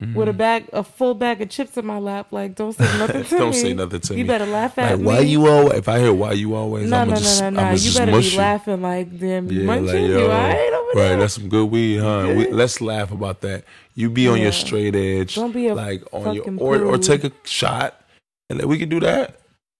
high 0.00 0.12
with 0.14 0.28
a 0.28 0.32
bag, 0.32 0.68
a 0.72 0.82
full 0.82 1.14
bag 1.14 1.40
of 1.42 1.48
chips 1.50 1.76
in 1.76 1.84
my 1.86 1.98
lap, 1.98 2.28
like 2.32 2.54
don't 2.54 2.72
say 2.72 2.84
nothing 2.98 3.24
to 3.24 3.36
don't 3.38 3.50
me. 3.50 3.56
say 3.60 3.74
nothing 3.74 4.00
to 4.00 4.12
you 4.12 4.16
me. 4.16 4.20
You 4.22 4.26
better 4.26 4.46
laugh 4.46 4.78
at 4.78 4.90
like, 4.92 4.98
me. 5.00 5.04
why 5.06 5.18
you 5.20 5.46
always? 5.46 5.78
If 5.78 5.88
I 5.88 5.98
hear 6.00 6.12
why 6.12 6.32
you 6.32 6.54
always, 6.54 6.88
No, 6.88 6.98
I'm 6.98 7.08
no, 7.08 7.14
gonna 7.14 7.20
just, 7.24 7.40
no, 7.40 7.50
no, 7.50 7.62
no. 7.70 7.74
You 7.76 7.92
better 7.94 8.12
be 8.18 8.28
you. 8.28 8.38
laughing 8.38 8.82
like 8.82 9.18
them 9.18 9.50
Yeah, 9.50 9.64
munching 9.66 9.86
like 10.02 10.10
yo, 10.10 10.30
I 10.30 10.48
ain't 10.50 10.74
over 10.74 10.86
right? 10.88 10.94
there. 10.94 11.16
That's 11.18 11.34
some 11.34 11.48
good 11.48 11.70
weed, 11.70 11.98
huh? 11.98 12.32
We, 12.36 12.50
let's 12.50 12.80
laugh 12.80 13.12
about 13.12 13.40
that. 13.42 13.64
You 13.94 14.08
be 14.10 14.26
on 14.28 14.36
Yeah. 14.38 14.44
your 14.44 14.52
straight 14.52 14.96
edge. 14.96 15.34
Don't 15.34 15.52
be 15.52 15.70
like 15.72 16.02
on 16.12 16.34
your 16.34 16.44
or 16.58 16.82
or 16.82 16.98
take 16.98 17.24
a 17.24 17.32
shot, 17.44 18.00
and 18.48 18.58
then 18.58 18.68
we 18.68 18.78
can 18.78 18.88
do 18.88 19.00
that. 19.00 19.36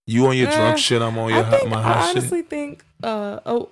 You 0.06 0.26
on 0.26 0.36
your 0.36 0.48
Eh, 0.48 0.56
drunk 0.56 0.78
shit, 0.78 1.00
I'm 1.00 1.16
on 1.18 1.30
your 1.30 1.40
I 1.40 1.42
hot, 1.44 1.60
think 1.60 1.70
my 1.70 1.78
I 1.78 1.82
hot 1.82 2.08
shit. 2.08 2.16
honestly 2.18 2.42
think 2.42 2.84
uh 3.02 3.38
oh 3.46 3.70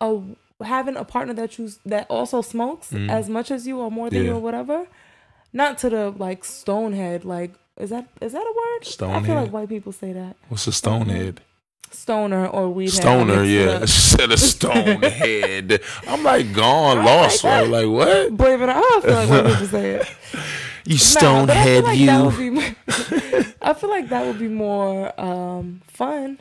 oh 0.00 0.24
having 0.62 0.96
a 0.96 1.04
partner 1.04 1.32
that 1.34 1.58
you 1.58 1.70
that 1.86 2.06
also 2.10 2.42
smokes 2.42 2.90
Mm. 2.92 3.10
as 3.10 3.28
much 3.28 3.50
as 3.50 3.66
you 3.66 3.78
or 3.80 3.90
more 3.90 4.10
than 4.10 4.24
you 4.24 4.32
or 4.34 4.40
whatever, 4.40 4.86
not 5.52 5.78
to 5.78 5.90
the 5.90 6.10
like 6.10 6.44
stonehead 6.44 7.24
like 7.24 7.52
is 7.76 7.90
that 7.90 8.06
is 8.20 8.32
that 8.32 8.42
a 8.42 8.54
word? 8.56 8.84
Stonehead. 8.84 9.22
I 9.22 9.26
feel 9.26 9.34
like 9.36 9.52
white 9.52 9.68
people 9.68 9.92
say 9.92 10.12
that 10.12 10.36
What's 10.48 10.66
a 10.66 10.72
stonehead? 10.72 11.40
stoner 11.92 12.46
or 12.46 12.68
weed 12.70 12.88
Stoner, 12.88 13.42
yeah. 13.44 13.84
Said 13.84 14.30
a 14.30 14.36
stonehead. 14.36 15.80
I'm 16.06 16.22
like 16.22 16.52
gone, 16.52 16.98
I 16.98 17.04
lost, 17.04 17.42
like 17.44 17.52
right? 17.62 17.68
Like 17.68 17.88
what? 17.88 18.36
Believe 18.36 18.60
it 18.60 18.64
or 18.64 18.66
not, 18.68 18.84
I 18.84 19.00
feel 19.00 19.14
like 19.14 19.28
white 19.30 19.52
people 19.52 19.66
say 19.66 19.90
it. 19.96 20.08
You 20.86 20.96
Nah, 20.96 21.46
but 21.46 21.56
I 21.56 21.64
feel 21.64 21.82
stonehead, 21.82 21.84
like 21.84 21.98
you. 21.98 22.06
that 22.06 22.24
would 22.24 22.38
be. 22.38 22.50
More, 22.50 22.64
I 23.62 23.74
feel 23.74 23.90
like 23.90 24.08
that 24.08 24.26
would 24.26 24.38
be 24.38 24.48
more 24.48 25.20
um, 25.20 25.82
fun. 25.86 26.40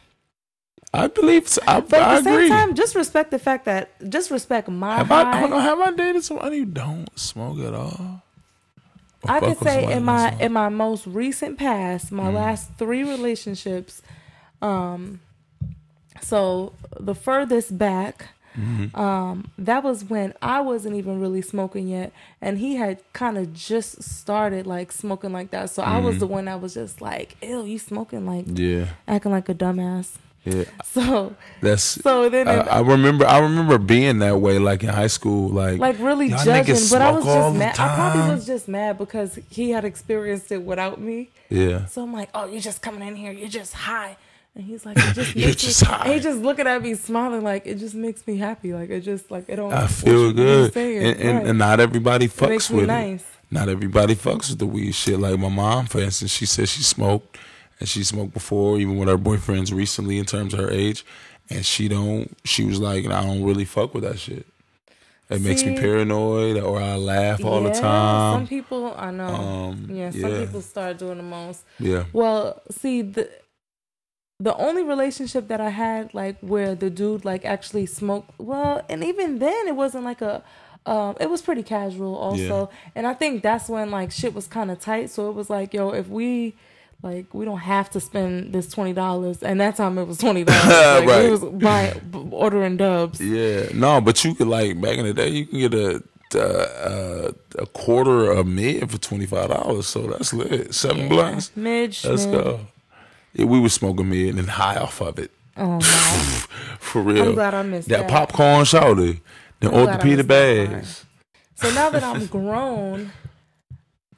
I 0.93 1.07
believe. 1.07 1.47
So. 1.49 1.61
I, 1.67 1.81
But 1.81 2.01
I 2.01 2.17
at 2.17 2.23
the 2.23 2.31
agree. 2.33 2.47
same 2.47 2.57
time, 2.57 2.75
just 2.75 2.95
respect 2.95 3.31
the 3.31 3.37
fact 3.37 3.65
that 3.65 3.91
just 4.09 4.31
respect 4.31 4.69
my 4.69 4.97
have 4.97 5.07
high. 5.07 5.29
I, 5.29 5.39
hold 5.41 5.53
on, 5.53 5.61
have 5.61 5.79
I 5.79 5.91
dated 5.91 6.23
somebody 6.23 6.59
who 6.59 6.65
don't 6.65 7.07
smoke 7.19 7.59
at 7.59 7.73
all? 7.75 8.23
I 9.25 9.39
could 9.39 9.57
say 9.59 9.91
in 9.91 10.03
my 10.03 10.33
in 10.39 10.53
my 10.53 10.69
most 10.69 11.05
recent 11.07 11.57
past, 11.57 12.05
Mm-hmm. 12.07 12.15
my 12.17 12.29
last 12.31 12.71
three 12.77 13.03
relationships, 13.03 14.01
um, 14.61 15.19
so 16.21 16.73
the 16.99 17.15
furthest 17.15 17.77
back, 17.77 18.29
Mm-hmm. 18.57 18.99
um, 18.99 19.51
that 19.59 19.83
was 19.83 20.03
when 20.03 20.33
I 20.41 20.59
wasn't 20.61 20.95
even 20.95 21.19
really 21.21 21.41
smoking 21.41 21.87
yet, 21.87 22.11
and 22.41 22.57
he 22.57 22.75
had 22.77 22.99
kind 23.13 23.37
of 23.37 23.53
just 23.53 24.01
started 24.03 24.65
like 24.65 24.91
smoking 24.91 25.31
like 25.31 25.51
that. 25.51 25.69
So 25.69 25.83
I 25.83 25.99
was 25.99 26.17
the 26.17 26.27
one 26.27 26.45
that 26.45 26.59
was 26.59 26.73
just 26.73 26.99
like, 26.99 27.37
"Ew, 27.43 27.63
you 27.63 27.77
smoking 27.77 28.25
like 28.25 28.45
yeah. 28.47 28.87
acting 29.07 29.31
like 29.31 29.47
a 29.49 29.53
dumbass." 29.53 30.15
Yeah, 30.45 30.63
So 30.85 31.35
that's. 31.61 31.83
so 31.83 32.29
then 32.29 32.47
I, 32.47 32.59
it- 32.61 32.67
I 32.67 32.79
remember. 32.79 33.25
I 33.25 33.39
remember 33.39 33.77
being 33.77 34.19
that 34.19 34.37
way, 34.37 34.57
like 34.57 34.81
in 34.83 34.89
high 34.89 35.07
school, 35.07 35.49
like 35.49 35.79
like 35.79 35.99
really 35.99 36.29
judging, 36.29 36.75
but 36.89 37.01
I 37.01 37.11
was 37.11 37.25
just 37.25 37.55
mad. 37.57 37.79
I 37.79 37.95
probably 37.95 38.33
was 38.35 38.45
just 38.45 38.67
mad 38.67 38.97
because 38.97 39.37
he 39.49 39.71
had 39.71 39.83
experienced 39.85 40.51
it 40.51 40.63
without 40.63 40.99
me. 40.99 41.29
Yeah, 41.49 41.85
So 41.87 42.03
I'm 42.03 42.13
like, 42.13 42.29
oh, 42.33 42.45
you're 42.45 42.61
just 42.61 42.81
coming 42.81 43.05
in 43.07 43.15
here, 43.15 43.31
you're 43.31 43.49
just 43.49 43.73
high. 43.73 44.17
And 44.55 44.63
he's 44.63 44.85
like, 44.85 44.97
it 44.97 45.13
just 45.13 45.35
You're 45.35 45.47
makes 45.49 45.61
just 45.63 45.81
me, 45.81 45.87
high. 45.87 46.13
He 46.13 46.19
just 46.19 46.39
looking 46.41 46.67
at 46.67 46.81
me 46.81 46.95
smiling 46.95 47.43
like 47.43 47.65
it 47.67 47.75
just 47.75 47.93
makes 47.95 48.25
me 48.25 48.37
happy. 48.37 48.73
Like 48.73 48.89
it 48.89 49.01
just 49.01 49.29
like 49.29 49.45
it 49.47 49.57
don't. 49.57 49.73
I 49.73 49.87
feel 49.87 50.13
you- 50.13 50.27
what 50.27 50.35
you 50.37 50.69
good, 50.71 50.75
and, 50.77 51.19
and, 51.21 51.37
right. 51.39 51.47
and 51.47 51.59
not 51.59 51.79
everybody 51.79 52.25
It 52.25 52.31
fucks 52.31 52.71
me 52.71 52.77
with 52.77 52.87
nice. 52.87 53.21
it. 53.21 53.25
Not 53.51 53.67
everybody 53.67 54.15
fucks 54.15 54.49
with 54.49 54.59
the 54.59 54.65
weed 54.67 54.93
shit. 54.93 55.19
Like 55.19 55.37
my 55.37 55.49
mom, 55.49 55.85
for 55.87 55.99
instance, 55.99 56.31
she 56.31 56.45
said 56.45 56.69
she 56.69 56.81
smoked, 56.83 57.37
and 57.79 57.87
she 57.87 58.03
smoked 58.03 58.33
before, 58.33 58.77
even 58.77 58.97
with 58.97 59.07
her 59.07 59.17
boyfriends 59.17 59.73
recently, 59.73 60.19
in 60.19 60.25
terms 60.25 60.53
of 60.53 60.59
her 60.59 60.71
age, 60.71 61.05
and 61.49 61.65
she 61.65 61.87
don't. 61.87 62.35
She 62.45 62.65
was 62.65 62.79
like, 62.79 63.05
I 63.05 63.23
don't 63.23 63.43
really 63.43 63.65
fuck 63.65 63.93
with 63.93 64.03
that 64.03 64.19
shit. 64.19 64.45
It 65.29 65.41
makes 65.41 65.63
me 65.63 65.77
paranoid, 65.77 66.57
or 66.57 66.81
I 66.81 66.95
laugh 66.95 67.45
all 67.45 67.61
the 67.61 67.71
time. 67.71 68.39
Some 68.39 68.47
people 68.47 68.95
I 68.97 69.11
know. 69.11 69.27
Um, 69.27 69.87
yeah, 69.91 70.09
some 70.09 70.21
yeah. 70.21 70.39
people 70.39 70.61
start 70.61 70.97
doing 70.97 71.17
the 71.17 71.23
most. 71.23 71.63
Yeah, 71.79 72.05
Well, 72.13 72.61
see 72.71 73.03
the 73.03 73.29
the 74.39 74.55
only 74.55 74.83
relationship 74.83 75.49
that 75.49 75.61
I 75.61 75.69
had 75.69 76.13
like 76.13 76.39
where 76.39 76.73
the 76.73 76.89
dude 76.89 77.25
like 77.25 77.45
actually 77.45 77.85
smoked 77.85 78.31
well, 78.39 78.83
and 78.89 79.03
even 79.03 79.37
then 79.37 79.67
it 79.67 79.75
wasn't 79.75 80.03
like 80.03 80.21
a 80.21 80.43
um 80.87 81.15
it 81.19 81.29
was 81.29 81.43
pretty 81.43 81.63
casual 81.63 82.15
also. 82.15 82.71
And 82.95 83.05
I 83.05 83.13
think 83.13 83.43
that's 83.43 83.69
when 83.69 83.91
like 83.91 84.11
shit 84.11 84.33
was 84.33 84.47
kind 84.47 84.71
of 84.71 84.79
tight, 84.79 85.11
so 85.11 85.29
it 85.29 85.33
was 85.33 85.49
like, 85.49 85.75
yo, 85.75 85.91
if 85.91 86.07
we 86.07 86.55
like 87.01 87.33
we 87.33 87.45
don't 87.45 87.59
have 87.59 87.89
to 87.91 87.99
spend 87.99 88.53
this 88.53 88.69
twenty 88.69 88.93
dollars, 88.93 89.41
and 89.43 89.59
that 89.61 89.75
time 89.77 89.97
it 89.97 90.05
was 90.05 90.17
twenty 90.17 90.43
dollars. 90.45 90.65
Like, 90.67 91.07
Right. 91.07 91.23
We 91.25 91.29
was 91.31 91.43
buying 91.45 92.29
ordering 92.31 92.77
dubs. 92.77 93.21
yeah. 93.21 93.69
No, 93.73 94.01
but 94.01 94.23
you 94.23 94.35
could 94.35 94.47
like 94.47 94.79
back 94.81 94.97
in 94.97 95.05
the 95.05 95.13
day, 95.13 95.29
you 95.29 95.45
can 95.45 95.59
get 95.59 95.73
a. 95.73 96.03
Uh, 96.35 97.31
a 97.57 97.65
quarter 97.65 98.31
a 98.31 98.43
mid 98.43 98.91
for 98.91 98.99
twenty 98.99 99.25
five 99.25 99.49
dollars, 99.49 99.87
so 99.87 100.01
that's 100.05 100.31
lit. 100.31 100.75
Seven 100.75 101.09
blunts. 101.09 101.51
Midge. 101.55 102.05
Let's 102.05 102.27
mid. 102.27 102.35
go. 102.43 102.59
Yeah, 103.33 103.45
we 103.45 103.59
were 103.59 103.69
smoking 103.69 104.09
mid 104.11 104.37
and 104.37 104.47
high 104.47 104.75
off 104.75 105.01
of 105.01 105.17
it. 105.17 105.31
Oh 105.57 105.77
no. 105.77 105.79
For 106.79 107.01
real. 107.01 107.29
I'm 107.29 107.33
glad 107.33 107.55
I 107.55 107.63
missed 107.63 107.87
that. 107.89 108.07
that. 108.07 108.09
popcorn 108.11 108.63
shouty. 108.65 109.21
The 109.59 109.71
orthopedic 109.71 110.17
missed 110.17 110.27
that 110.27 110.67
part. 110.67 110.69
bags. 110.71 111.05
So 111.55 111.71
now 111.73 111.89
that 111.89 112.03
I'm 112.03 112.25
grown, 112.37 113.11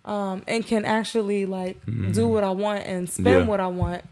um, 0.05 0.43
and 0.47 0.65
can 0.65 0.85
actually 0.85 1.45
like 1.45 1.77
do 2.11 2.27
what 2.27 2.43
I 2.43 2.51
want 2.51 2.85
and 2.85 3.09
spend 3.09 3.27
Mm-hmm. 3.27 3.39
Yeah. 3.41 3.45
what 3.45 3.59
I 3.59 3.67
want, 3.67 4.03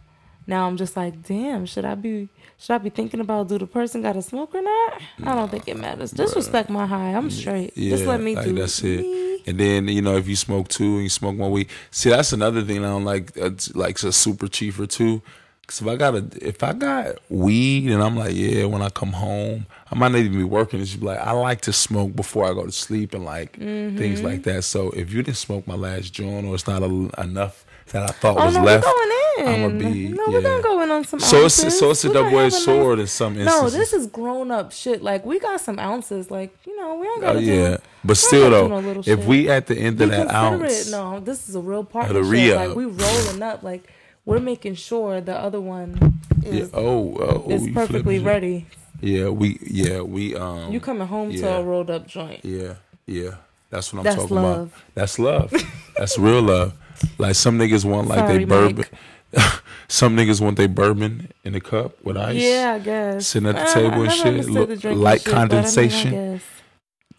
now 0.47 0.67
I'm 0.67 0.77
just 0.77 0.95
like, 0.97 1.23
damn, 1.23 1.65
should 1.65 1.85
I 1.85 1.95
be 1.95 2.29
should 2.57 2.73
I 2.73 2.77
be 2.79 2.89
thinking 2.89 3.19
about 3.21 3.47
do 3.47 3.57
the 3.57 3.67
person 3.67 4.01
got 4.01 4.13
to 4.13 4.21
smoke 4.21 4.53
or 4.53 4.61
not? 4.61 5.01
I 5.23 5.35
don't 5.35 5.49
think 5.49 5.67
it 5.67 5.77
matters. 5.77 6.11
Disrespect 6.11 6.69
my 6.69 6.85
high. 6.85 7.11
I'm 7.13 7.29
straight. 7.29 7.77
Yeah, 7.77 7.91
just 7.91 8.05
let 8.05 8.19
me 8.21 8.35
like 8.35 8.45
do 8.45 8.53
that's 8.53 8.83
me. 8.83 8.95
it. 8.95 9.41
And 9.47 9.57
then 9.59 9.87
you 9.87 10.01
know 10.01 10.17
if 10.17 10.27
you 10.27 10.35
smoke 10.35 10.67
two 10.67 10.95
and 10.95 11.03
you 11.03 11.09
smoke 11.09 11.37
one 11.37 11.51
week, 11.51 11.69
see 11.91 12.09
that's 12.09 12.33
another 12.33 12.61
thing 12.61 12.79
I 12.83 12.89
don't 12.89 13.05
like. 13.05 13.37
Uh, 13.37 13.51
like 13.73 13.97
a 14.03 14.11
super 14.11 14.47
cheaper 14.47 14.85
too. 14.85 15.21
Cause 15.69 15.81
if 15.83 15.87
I 15.87 15.95
got 15.97 16.15
a, 16.15 16.25
if 16.41 16.63
I 16.63 16.73
got 16.73 17.17
weed 17.29 17.91
and 17.91 18.01
I'm 18.01 18.17
like, 18.17 18.33
yeah, 18.33 18.65
when 18.65 18.81
I 18.81 18.89
come 18.89 19.11
home, 19.13 19.67
I 19.91 19.95
might 19.95 20.11
not 20.11 20.17
even 20.17 20.33
be 20.35 20.43
working. 20.43 20.81
It's 20.81 20.89
just 20.91 21.03
like 21.03 21.19
I 21.19 21.31
like 21.31 21.61
to 21.61 21.73
smoke 21.73 22.15
before 22.15 22.45
I 22.49 22.53
go 22.55 22.65
to 22.65 22.71
sleep 22.71 23.13
and 23.13 23.23
like 23.23 23.53
Mm-hmm. 23.59 23.97
things 23.99 24.23
like 24.23 24.41
that. 24.43 24.63
So 24.63 24.89
if 24.91 25.13
you 25.13 25.21
didn't 25.21 25.37
smoke 25.37 25.67
my 25.67 25.75
last 25.75 26.11
joint 26.11 26.47
or 26.47 26.55
it's 26.55 26.65
not 26.65 26.81
a, 26.81 27.11
enough 27.21 27.65
that 27.91 28.01
I 28.03 28.07
thought 28.13 28.37
Oh 28.39 28.45
was 28.47 28.55
no, 28.55 28.63
left, 28.63 28.83
we're 28.83 28.91
going 28.91 29.11
in. 29.11 29.19
I'ma 29.47 29.67
be- 29.91 30.07
no, 30.09 30.25
yeah. 30.27 30.33
we're 30.33 30.41
gonna 30.41 30.63
go 30.63 30.81
in 30.81 30.89
on 30.91 31.03
some. 31.05 31.19
so 31.19 31.45
it's 31.45 31.55
so 31.77 31.91
it's 31.91 32.03
a 32.03 32.11
double 32.13 32.39
edged 32.39 32.53
a 32.55 32.57
nice- 32.57 32.63
sword 32.65 32.99
in 32.99 33.07
some 33.07 33.35
No, 33.43 33.69
this 33.69 33.93
is 33.93 34.07
grown 34.07 34.49
up 34.51 34.71
shit. 34.71 35.01
Like 35.03 35.23
we 35.25 35.39
got 35.39 35.61
some 35.61 35.77
ounces. 35.79 36.29
Like 36.31 36.55
you 36.65 36.75
know, 36.77 36.95
we 36.95 37.07
ain't 37.07 37.17
Oh 37.19 37.21
gotta 37.21 37.41
yeah, 37.43 37.69
do. 37.77 37.81
but 38.03 38.17
still 38.17 38.49
though, 38.49 38.67
no 38.81 38.99
if 38.99 39.05
shit. 39.05 39.19
we 39.19 39.49
at 39.49 39.67
the 39.67 39.75
end 39.77 39.99
we 39.99 40.05
of 40.05 40.09
that 40.11 40.27
consider 40.29 40.63
ounce, 40.65 40.87
it. 40.87 40.91
No, 40.91 41.19
this 41.19 41.47
is 41.47 41.53
a 41.55 41.61
real 41.61 41.83
the 41.83 41.89
partnership. 41.89 42.55
Like 42.55 42.75
we 42.75 42.85
rolling 42.85 43.41
up. 43.43 43.61
Like 43.63 43.87
we're 44.29 44.39
making 44.39 44.75
sure 44.75 45.21
the 45.21 45.35
other 45.37 45.59
one 45.61 46.19
yeah, 46.41 46.51
is 46.51 46.69
oh, 46.73 47.15
oh, 47.19 47.49
is 47.49 47.67
perfectly 47.73 48.19
ready. 48.19 48.65
Yeah, 49.01 49.29
we 49.29 49.59
yeah 49.65 50.01
we 50.01 50.35
um 50.35 50.71
You 50.71 50.79
coming 50.79 51.07
home 51.07 51.31
to 51.31 51.47
a 51.57 51.63
rolled 51.63 51.89
up 51.89 52.07
joint. 52.07 52.43
yeah 52.43 52.75
yeah. 53.05 53.35
That's 53.69 53.93
what 53.93 53.99
I'm 53.99 54.03
That's 54.05 54.21
talking 54.21 54.35
love. 54.35 54.67
about. 54.67 54.95
That's 54.95 55.19
love. 55.19 55.53
That's 55.97 56.17
real 56.17 56.41
love. 56.41 56.73
Like 57.17 57.35
some 57.35 57.59
niggas 57.59 57.85
want 57.85 58.07
like 58.07 58.19
Sorry, 58.19 58.37
they 58.39 58.45
bourbon. 58.45 58.85
Some 59.87 60.15
niggas 60.17 60.41
want 60.41 60.57
they 60.57 60.67
bourbon 60.67 61.31
in 61.43 61.53
a 61.55 61.59
cup 61.61 62.03
with 62.03 62.17
ice. 62.17 62.35
Yeah, 62.41 62.73
I 62.75 62.79
guess. 62.79 63.27
Sitting 63.27 63.49
at 63.49 63.55
the 63.55 63.61
Uh, 63.61 63.73
table 63.73 64.01
I 64.01 64.05
and 64.05 64.11
shit, 64.13 64.45
look- 64.49 64.69
the 64.69 64.75
drinking 64.77 65.03
light 65.03 65.21
shit, 65.21 65.25
but 65.25 65.33
I 65.33 65.35
mean, 65.35 65.45
I 65.45 65.47
condensation. 65.55 66.11
guess. 66.11 66.41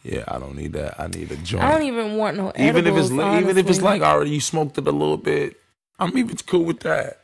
Yeah, 0.02 0.25
I 0.26 0.38
don't 0.38 0.57
need 0.57 0.73
that. 0.73 0.99
I 0.99 1.07
need 1.09 1.31
a 1.31 1.37
joint. 1.37 1.62
I 1.62 1.71
don't 1.73 1.83
even 1.85 2.17
want 2.17 2.37
no 2.37 2.52
even 2.59 2.87
if 2.87 2.97
it's 2.97 3.11
edibles, 3.11 3.43
even 3.43 3.59
if 3.59 3.69
it's 3.71 3.83
like 3.83 4.02
already 4.02 4.31
you 4.31 4.40
smoked 4.40 4.79
it 4.79 4.87
a 4.88 4.93
little 4.93 5.19
bit, 5.19 5.60
I'm 6.00 6.16
even 6.19 6.37
cool 6.47 6.64
with 6.64 6.80
that. 6.80 7.21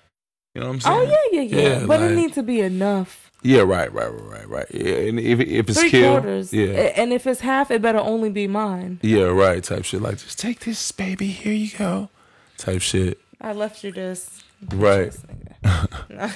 You 0.55 0.61
know 0.61 0.69
what 0.69 0.75
I'm 0.75 0.81
saying? 0.81 0.97
Oh 1.11 1.29
yeah, 1.33 1.41
yeah, 1.43 1.57
yeah. 1.57 1.69
Yeah, 1.81 1.87
but 1.87 2.01
like- 2.01 2.11
it 2.11 2.15
needs 2.17 2.35
to 2.35 2.43
be 2.43 2.61
enough. 2.61 3.23
Yeah, 3.43 3.61
right, 3.61 3.93
right, 3.93 4.11
right, 4.11 4.23
right, 4.23 4.49
right. 4.49 4.67
Yeah, 4.73 4.95
and 5.09 5.21
if 5.21 5.39
if 5.41 5.69
it's 5.69 5.79
Three 5.81 5.91
kill, 5.91 6.13
quarters. 6.13 6.53
yeah, 6.53 6.93
And 6.97 7.13
if 7.13 7.27
it's 7.27 7.41
half, 7.41 7.71
it 7.71 7.81
better 7.83 7.99
only 7.99 8.31
be 8.31 8.47
mine. 8.49 8.99
yeah, 9.03 9.25
right, 9.25 9.63
type 9.63 9.85
shit. 9.85 10.01
Like 10.03 10.19
just 10.19 10.39
take 10.39 10.61
this, 10.61 10.91
baby. 10.93 11.27
Here 11.29 11.53
you 11.53 11.71
go, 11.77 12.09
type 12.57 12.81
shit. 12.83 13.21
I 13.41 13.53
left 13.53 13.85
you 13.85 13.93
this. 13.93 14.43
Right. 14.73 15.15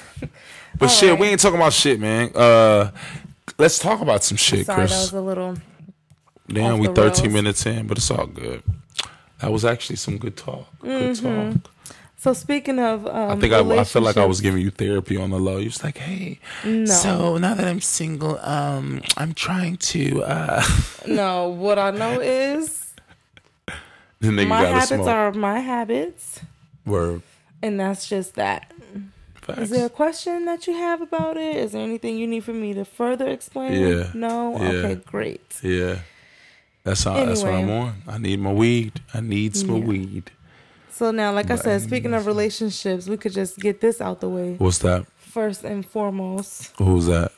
But 0.77 0.83
All 0.83 0.87
shit, 0.87 1.09
right. 1.11 1.19
we 1.19 1.27
ain't 1.27 1.39
talking 1.41 1.57
about 1.59 1.73
shit, 1.73 1.99
man. 1.99 2.31
Uh, 2.33 2.91
let's 3.57 3.77
talk 3.77 4.01
about 4.01 4.23
some 4.23 4.37
shit, 4.37 4.65
Sorry, 4.65 4.87
that 4.87 4.89
was 4.89 5.13
a 5.13 5.21
little. 5.21 5.57
Damn, 6.47 6.79
we 6.79 6.87
13 6.87 7.23
rails. 7.25 7.33
minutes 7.33 7.65
in, 7.65 7.87
but 7.87 7.97
it's 7.97 8.09
all 8.09 8.25
good. 8.25 8.63
That 9.39 9.51
was 9.51 9.65
actually 9.65 9.97
some 9.97 10.17
good 10.17 10.37
talk. 10.37 10.67
Good 10.79 11.17
Mm-hmm. 11.17 11.51
talk. 11.59 11.71
So 12.21 12.33
speaking 12.33 12.77
of, 12.77 13.07
um, 13.07 13.31
I 13.31 13.35
think 13.37 13.51
I, 13.51 13.61
I 13.79 13.83
feel 13.83 14.03
like 14.03 14.15
I 14.15 14.25
was 14.25 14.41
giving 14.41 14.61
you 14.61 14.69
therapy 14.69 15.17
on 15.17 15.31
the 15.31 15.39
low. 15.39 15.57
You 15.57 15.65
was 15.65 15.83
like, 15.83 15.97
hey, 15.97 16.37
No. 16.63 16.85
so 16.85 17.37
now 17.39 17.55
that 17.55 17.65
I'm 17.65 17.81
single, 17.81 18.37
um, 18.41 19.01
I'm 19.17 19.33
trying 19.33 19.77
to. 19.77 20.21
uh 20.23 20.61
No, 21.07 21.49
what 21.49 21.79
I 21.79 21.89
know 21.89 22.19
is 22.21 22.93
my 24.21 24.43
habits 24.61 24.87
smoke. 24.89 25.07
are 25.07 25.31
my 25.33 25.61
habits, 25.61 26.41
Word. 26.85 27.23
and 27.63 27.79
that's 27.79 28.07
just 28.07 28.35
that. 28.35 28.71
Facts. 29.41 29.57
Is 29.61 29.69
there 29.71 29.87
a 29.87 29.89
question 29.89 30.45
that 30.45 30.67
you 30.67 30.73
have 30.73 31.01
about 31.01 31.37
it? 31.37 31.55
Is 31.55 31.71
there 31.71 31.81
anything 31.81 32.19
you 32.19 32.27
need 32.27 32.43
for 32.43 32.53
me 32.53 32.75
to 32.75 32.85
further 32.85 33.29
explain? 33.29 33.73
Yeah. 33.73 34.11
No. 34.13 34.51
Yeah. 34.61 34.69
Okay, 34.69 34.95
great. 35.07 35.59
Yeah. 35.63 36.01
That's 36.83 37.03
all, 37.07 37.25
that's 37.25 37.41
what 37.41 37.55
I'm 37.55 37.69
on. 37.71 38.03
I 38.07 38.19
need 38.19 38.39
my 38.39 38.53
weed. 38.53 39.01
I 39.11 39.21
need 39.21 39.55
some 39.55 39.75
Yeah. 39.77 39.85
weed. 39.85 40.31
So 41.01 41.09
now, 41.09 41.33
like 41.33 41.49
I 41.49 41.55
said, 41.55 41.81
speaking 41.81 42.13
of 42.13 42.27
relationships, 42.27 43.07
we 43.07 43.17
could 43.17 43.33
just 43.33 43.57
get 43.57 43.81
this 43.81 44.01
out 44.01 44.19
the 44.21 44.29
way. 44.29 44.53
What's 44.59 44.77
that? 44.79 45.07
First 45.17 45.63
and 45.63 45.83
foremost, 45.83 46.75
Who's 46.77 47.07
that? 47.07 47.31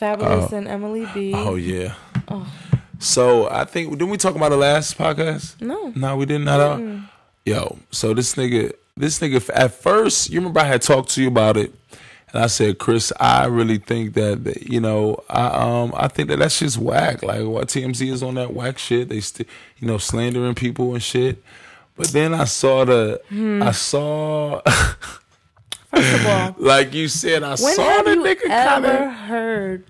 Fabolous 0.00 0.50
and 0.50 0.66
Emily 0.66 1.06
B. 1.14 1.32
Oh 1.32 1.54
yeah. 1.54 1.94
Oh. 2.26 2.52
So 2.98 3.48
I 3.50 3.66
think 3.66 3.92
didn't 3.92 4.10
we 4.10 4.16
talk 4.16 4.34
about 4.34 4.48
the 4.48 4.56
last 4.56 4.98
podcast? 4.98 5.62
No. 5.62 5.92
No, 5.94 6.16
we 6.16 6.26
didn't. 6.26 6.46
Not 6.46 6.58
all. 6.58 7.00
Yo, 7.46 7.78
so 7.92 8.14
this 8.14 8.34
nigga, 8.34 8.72
this 8.96 9.20
nigga. 9.20 9.48
At 9.54 9.74
first, 9.74 10.30
you 10.30 10.40
remember 10.40 10.58
I 10.58 10.64
had 10.64 10.82
talked 10.82 11.10
to 11.10 11.22
you 11.22 11.28
about 11.28 11.56
it, 11.56 11.72
and 12.32 12.42
I 12.42 12.48
said, 12.48 12.80
Crys, 12.80 13.12
I 13.20 13.46
really 13.46 13.78
think 13.78 14.14
that 14.14 14.42
that, 14.42 14.62
you 14.64 14.80
know, 14.80 15.22
I 15.30 15.46
um, 15.46 15.94
I 15.96 16.08
think 16.08 16.30
that 16.30 16.40
that's 16.40 16.58
just 16.58 16.78
whack. 16.78 17.22
Like 17.22 17.44
what 17.44 17.68
TMZ 17.68 18.10
is 18.10 18.24
on 18.24 18.34
that 18.34 18.54
whack 18.54 18.76
shit. 18.76 19.08
They 19.08 19.20
still, 19.20 19.46
you 19.76 19.86
know, 19.86 19.98
slandering 19.98 20.56
people 20.56 20.94
and 20.94 21.02
shit. 21.02 21.40
But 21.98 22.06
then 22.08 22.32
I 22.34 22.44
saw 22.44 22.84
the, 22.84 23.20
Hmm. 23.28 23.62
I 23.62 23.72
saw, 23.72 24.60
First 25.90 26.14
of 26.14 26.26
all, 26.26 26.54
like 26.64 26.94
you 26.94 27.08
said, 27.08 27.42
I 27.42 27.50
when 27.50 27.74
saw 27.74 27.82
have 27.82 28.04
the 28.04 28.14
you 28.14 28.22
nigga 28.24 28.46
kind 28.46 28.84
of. 28.86 29.12
heard 29.12 29.84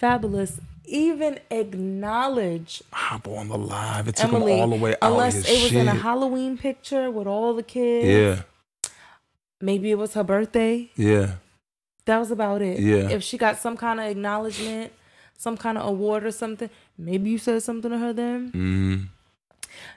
Fabolous 0.00 0.58
even 0.84 1.38
acknowledge 1.50 2.82
hop 2.92 3.28
on 3.28 3.48
the 3.48 3.56
live. 3.58 4.08
It 4.08 4.16
took 4.16 4.26
Emily 4.32 4.54
him 4.54 4.60
all 4.60 4.68
the 4.68 4.76
way 4.76 4.92
out 5.00 5.12
unless 5.12 5.34
his 5.34 5.48
it 5.48 5.62
was 5.62 5.70
shit. 5.70 5.80
in 5.80 5.88
a 5.88 5.94
Halloween 5.94 6.58
picture 6.58 7.10
with 7.10 7.26
all 7.26 7.54
the 7.54 7.62
kids? 7.62 8.06
yeah, 8.06 8.90
Maybe 9.60 9.90
it 9.90 9.98
was 9.98 10.14
her 10.14 10.24
birthday. 10.24 10.90
yeah, 10.96 11.34
That 12.06 12.18
was 12.18 12.30
about 12.32 12.62
it. 12.62 12.80
Yeah. 12.80 13.08
If 13.10 13.22
she 13.22 13.38
got 13.38 13.58
some 13.58 13.76
kind 13.76 14.00
of 14.00 14.06
acknowledgement, 14.06 14.92
some 15.38 15.56
kind 15.56 15.78
of 15.78 15.86
award 15.86 16.24
or 16.24 16.32
something, 16.32 16.68
maybe 16.98 17.30
you 17.30 17.38
said 17.38 17.62
something 17.62 17.90
to 17.90 17.98
her 17.98 18.12
then. 18.12 18.50
mm, 18.52 19.06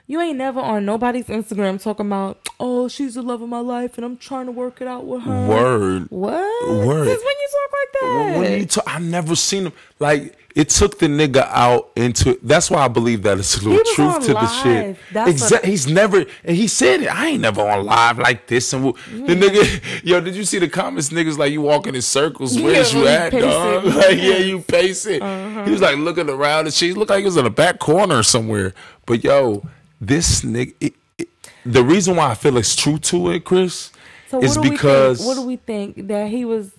You 0.08 0.20
ain't 0.20 0.38
never 0.38 0.60
on 0.60 0.84
nobody's 0.84 1.26
Instagram 1.26 1.82
talking 1.82 2.06
about, 2.06 2.48
oh, 2.60 2.86
she's 2.86 3.14
the 3.14 3.22
love 3.22 3.42
of 3.42 3.48
my 3.48 3.58
life 3.58 3.96
and 3.98 4.04
I'm 4.04 4.16
trying 4.16 4.46
to 4.46 4.52
work 4.52 4.80
it 4.80 4.86
out 4.86 5.04
with 5.04 5.22
her. 5.22 5.46
word. 5.48 6.06
What? 6.10 6.68
Word. 6.86 7.06
Since 7.08 7.24
when 7.24 7.34
you 7.40 7.48
talk 7.50 7.72
like 7.72 8.00
that. 8.00 8.38
When 8.38 8.60
you 8.60 8.66
talk, 8.66 8.84
I 8.86 8.98
never 9.00 9.34
seen 9.34 9.66
him 9.66 9.72
like 9.98 10.38
it 10.54 10.68
took 10.70 11.00
the 11.00 11.06
nigga 11.06 11.46
out 11.50 11.90
into. 11.96 12.38
That's 12.42 12.70
why 12.70 12.84
I 12.84 12.88
believe 12.88 13.24
that 13.24 13.36
it's 13.38 13.56
a 13.60 13.68
little 13.68 13.84
truth 13.94 14.26
to 14.26 14.34
the 14.34 14.46
shit. 14.62 14.96
That's 15.12 15.28
Exactly. 15.30 15.56
what- 15.56 15.64
He's 15.66 15.86
never 15.88 16.24
and 16.44 16.56
he 16.56 16.68
said 16.68 17.02
it. 17.02 17.08
I 17.08 17.26
ain't 17.26 17.40
never 17.40 17.60
on 17.68 17.84
live 17.84 18.18
like 18.20 18.46
this. 18.46 18.72
And 18.72 18.84
the 18.86 19.34
nigga, 19.34 20.02
yo, 20.04 20.20
did 20.20 20.36
you 20.36 20.44
see 20.44 20.60
the 20.60 20.68
comments? 20.68 21.08
Niggas 21.10 21.36
like 21.36 21.50
you 21.50 21.62
walking 21.62 21.96
in 21.96 22.00
circles. 22.02 22.58
Where's 22.60 22.94
Yeah, 22.94 23.00
you 23.00 23.08
at, 23.08 23.32
dog? 23.32 23.84
it. 23.86 23.94
Like 23.96 24.18
yeah, 24.18 24.38
you 24.38 24.60
pacing. 24.60 25.20
Uh-huh. 25.20 25.64
He 25.64 25.72
was 25.72 25.80
like 25.82 25.96
looking 25.96 26.30
around 26.30 26.66
and 26.66 26.72
she 26.74 26.92
looked 26.94 27.10
like 27.10 27.18
he 27.20 27.24
was 27.26 27.36
in 27.36 27.44
a 27.44 27.50
back 27.50 27.80
corner 27.80 28.22
somewhere. 28.22 28.72
But 29.04 29.24
yo, 29.24 29.62
this 30.00 30.42
nigga. 30.42 30.74
It, 30.80 30.94
it, 31.18 31.28
the 31.64 31.82
reason 31.82 32.16
why 32.16 32.30
I 32.30 32.34
feel 32.34 32.56
it's 32.58 32.76
true 32.76 32.98
to 32.98 33.30
it, 33.30 33.44
Crys, 33.44 33.90
So 34.28 34.42
is 34.42 34.56
because 34.58 35.18
think, 35.18 35.28
what 35.28 35.34
do 35.34 35.46
we 35.46 35.56
think 35.56 36.08
that 36.08 36.28
he 36.28 36.44
was 36.44 36.72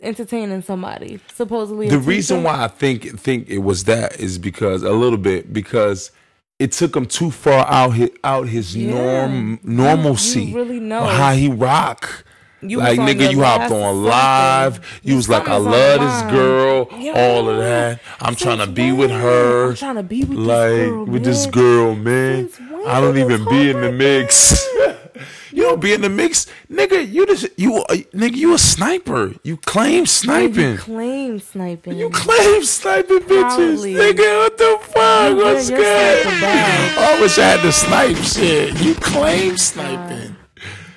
entertaining 0.00 0.62
somebody 0.62 1.20
supposedly? 1.32 1.88
the 1.88 1.98
reason 1.98 2.42
why 2.42 2.62
I 2.64 2.68
think 2.68 3.18
think 3.18 3.48
it 3.48 3.58
was 3.58 3.84
that 3.84 4.20
is 4.20 4.38
because 4.38 4.82
a 4.82 4.92
little 4.92 5.18
bit 5.18 5.52
because 5.52 6.10
it 6.58 6.72
took 6.72 6.94
him 6.94 7.06
too 7.06 7.30
far 7.30 7.66
out 7.68 7.90
his, 7.90 8.10
out 8.22 8.48
his 8.48 8.76
Yeah. 8.76 8.90
norm 9.26 9.60
normalcy. 9.62 10.44
You 10.44 10.56
really 10.56 10.80
know. 10.80 11.04
how 11.04 11.32
he 11.34 11.48
rock. 11.48 12.24
You 12.66 12.78
like 12.78 12.98
nigga, 12.98 13.30
you 13.30 13.42
hopped 13.42 13.72
on 13.72 14.04
live. 14.04 15.00
You 15.02 15.16
was 15.16 15.28
like, 15.28 15.48
I 15.48 15.56
love 15.56 16.00
this 16.00 16.32
girl, 16.32 16.88
all 17.14 17.48
of 17.48 17.58
that. 17.58 18.00
I'm 18.20 18.34
trying 18.34 18.58
to 18.58 18.66
be 18.66 18.92
with 18.92 19.10
her. 19.10 19.70
I'm 19.70 19.76
trying 19.76 19.96
to 19.96 20.02
be 20.02 20.24
with 20.24 20.38
like 20.38 20.70
this 20.70 20.86
girl, 20.88 21.04
with 21.04 21.24
this 21.24 21.44
man. 21.44 21.52
girl, 21.52 21.94
man. 21.94 22.48
I 22.86 23.00
don't 23.00 23.18
even 23.18 23.44
be 23.46 23.70
in 23.70 23.80
the 23.80 23.92
mix. 23.92 24.66
you 25.52 25.62
don't 25.62 25.80
be 25.80 25.92
in 25.92 26.00
the 26.00 26.08
mix, 26.08 26.46
nigga. 26.70 27.10
You 27.10 27.26
just 27.26 27.46
you 27.56 27.76
uh, 27.76 27.94
nigga. 28.12 28.36
You 28.36 28.54
a 28.54 28.58
sniper. 28.58 29.34
You 29.42 29.56
claim 29.56 30.06
sniping. 30.06 30.72
You 30.72 30.78
claim 30.78 31.40
sniping. 31.40 31.98
You 31.98 32.10
claim 32.10 32.64
sniping 32.64 33.20
bitches, 33.20 33.80
Proudly. 33.80 33.94
nigga. 33.94 34.38
What 34.38 34.58
the 34.58 34.78
fuck? 34.82 35.30
You 35.30 35.36
What's 35.36 35.70
good? 35.70 36.26
I 36.26 37.18
wish 37.20 37.38
I 37.38 37.44
had 37.44 37.60
the 37.62 37.72
snipe 37.72 38.16
shit. 38.16 38.80
You 38.80 38.94
claim 38.94 39.56
sniping. 39.56 40.36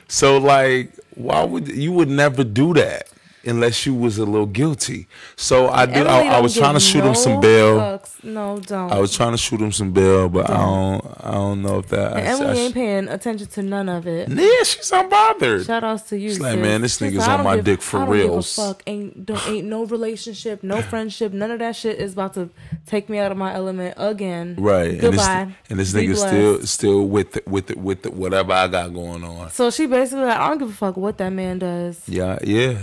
So 0.08 0.38
like, 0.38 0.97
why 1.18 1.44
would 1.44 1.68
you 1.68 1.92
would 1.92 2.10
never 2.10 2.44
do 2.44 2.74
that 2.74 3.10
unless 3.48 3.86
you 3.86 3.94
was 3.94 4.18
a 4.18 4.26
little 4.26 4.46
guilty? 4.46 5.08
So 5.36 5.70
I 5.70 5.86
did. 5.86 6.08
I, 6.08 6.38
I 6.38 6.42
was 6.42 6.56
trying 6.56 6.74
to 6.74 6.80
shoot 6.80 7.04
him 7.04 7.16
some 7.16 7.34
no 7.34 7.40
bail. 7.42 8.04
No, 8.24 8.60
don't. 8.60 8.92
I 8.92 9.00
was 9.00 9.16
trying 9.16 9.32
to 9.32 9.38
shoot 9.38 9.62
him 9.62 9.72
some 9.72 9.92
bail, 9.92 10.30
but 10.30 10.50
I 10.50 10.58
don't. 10.58 11.06
I 11.22 11.32
don't 11.32 11.62
know 11.62 11.80
if 11.80 11.88
that. 11.88 12.18
and 12.18 12.28
I, 12.28 12.32
Emily 12.32 12.60
I, 12.60 12.64
ain't 12.64 12.74
paying 12.74 13.08
attention 13.08 13.48
to 13.48 13.62
none 13.62 13.90
of 13.90 14.08
it. 14.08 14.30
yeah, 14.30 14.64
she's 14.64 14.92
unbothered. 14.92 15.66
Shout 15.66 15.84
outs 15.84 16.04
to 16.10 16.18
you. 16.18 16.30
She's 16.30 16.40
like, 16.40 16.54
sis. 16.54 16.62
man, 16.62 16.82
this 16.82 17.00
nigga's 17.00 17.28
on 17.28 17.44
my 17.44 17.56
give- 17.58 17.66
dick 17.66 17.82
for 17.82 17.98
I 17.98 18.06
don't 18.06 18.16
give 18.16 18.26
a 18.26 18.28
reals. 18.30 18.56
fuck. 18.56 18.84
Ain't 18.86 19.26
don't, 19.26 19.48
ain't 19.48 19.68
no 19.68 19.86
relationship, 19.86 20.64
no 20.64 20.82
friendship, 20.92 21.34
none 21.34 21.52
of 21.52 21.60
that 21.60 21.76
shit 21.76 22.00
is 22.00 22.14
about 22.14 22.34
to 22.36 22.50
take 22.86 23.10
me 23.10 23.18
out 23.20 23.32
of 23.32 23.38
my 23.38 23.54
element 23.54 23.96
again. 23.98 24.56
Right, 24.58 25.00
Goodbye. 25.00 25.54
and 25.70 25.80
this, 25.80 25.94
and 25.94 26.04
this 26.04 26.18
nigga 26.18 26.18
still 26.18 26.66
still 26.66 27.08
with 27.08 27.38
it, 27.38 27.48
with 27.48 27.72
it, 27.72 27.78
with 27.78 28.06
it, 28.06 28.14
whatever 28.14 28.52
I 28.54 28.68
got 28.68 28.94
going 28.94 29.24
on. 29.24 29.52
So 29.52 29.70
she 29.72 29.86
basically 29.86 30.26
like, 30.26 30.38
I 30.38 30.50
don't 30.50 30.58
give 30.58 30.70
a 30.70 30.74
fuck 30.74 30.98
what 30.98 31.18
that 31.20 31.30
man 31.32 31.60
does. 31.60 32.02
Yeah, 32.08 32.40
yeah. 32.44 32.78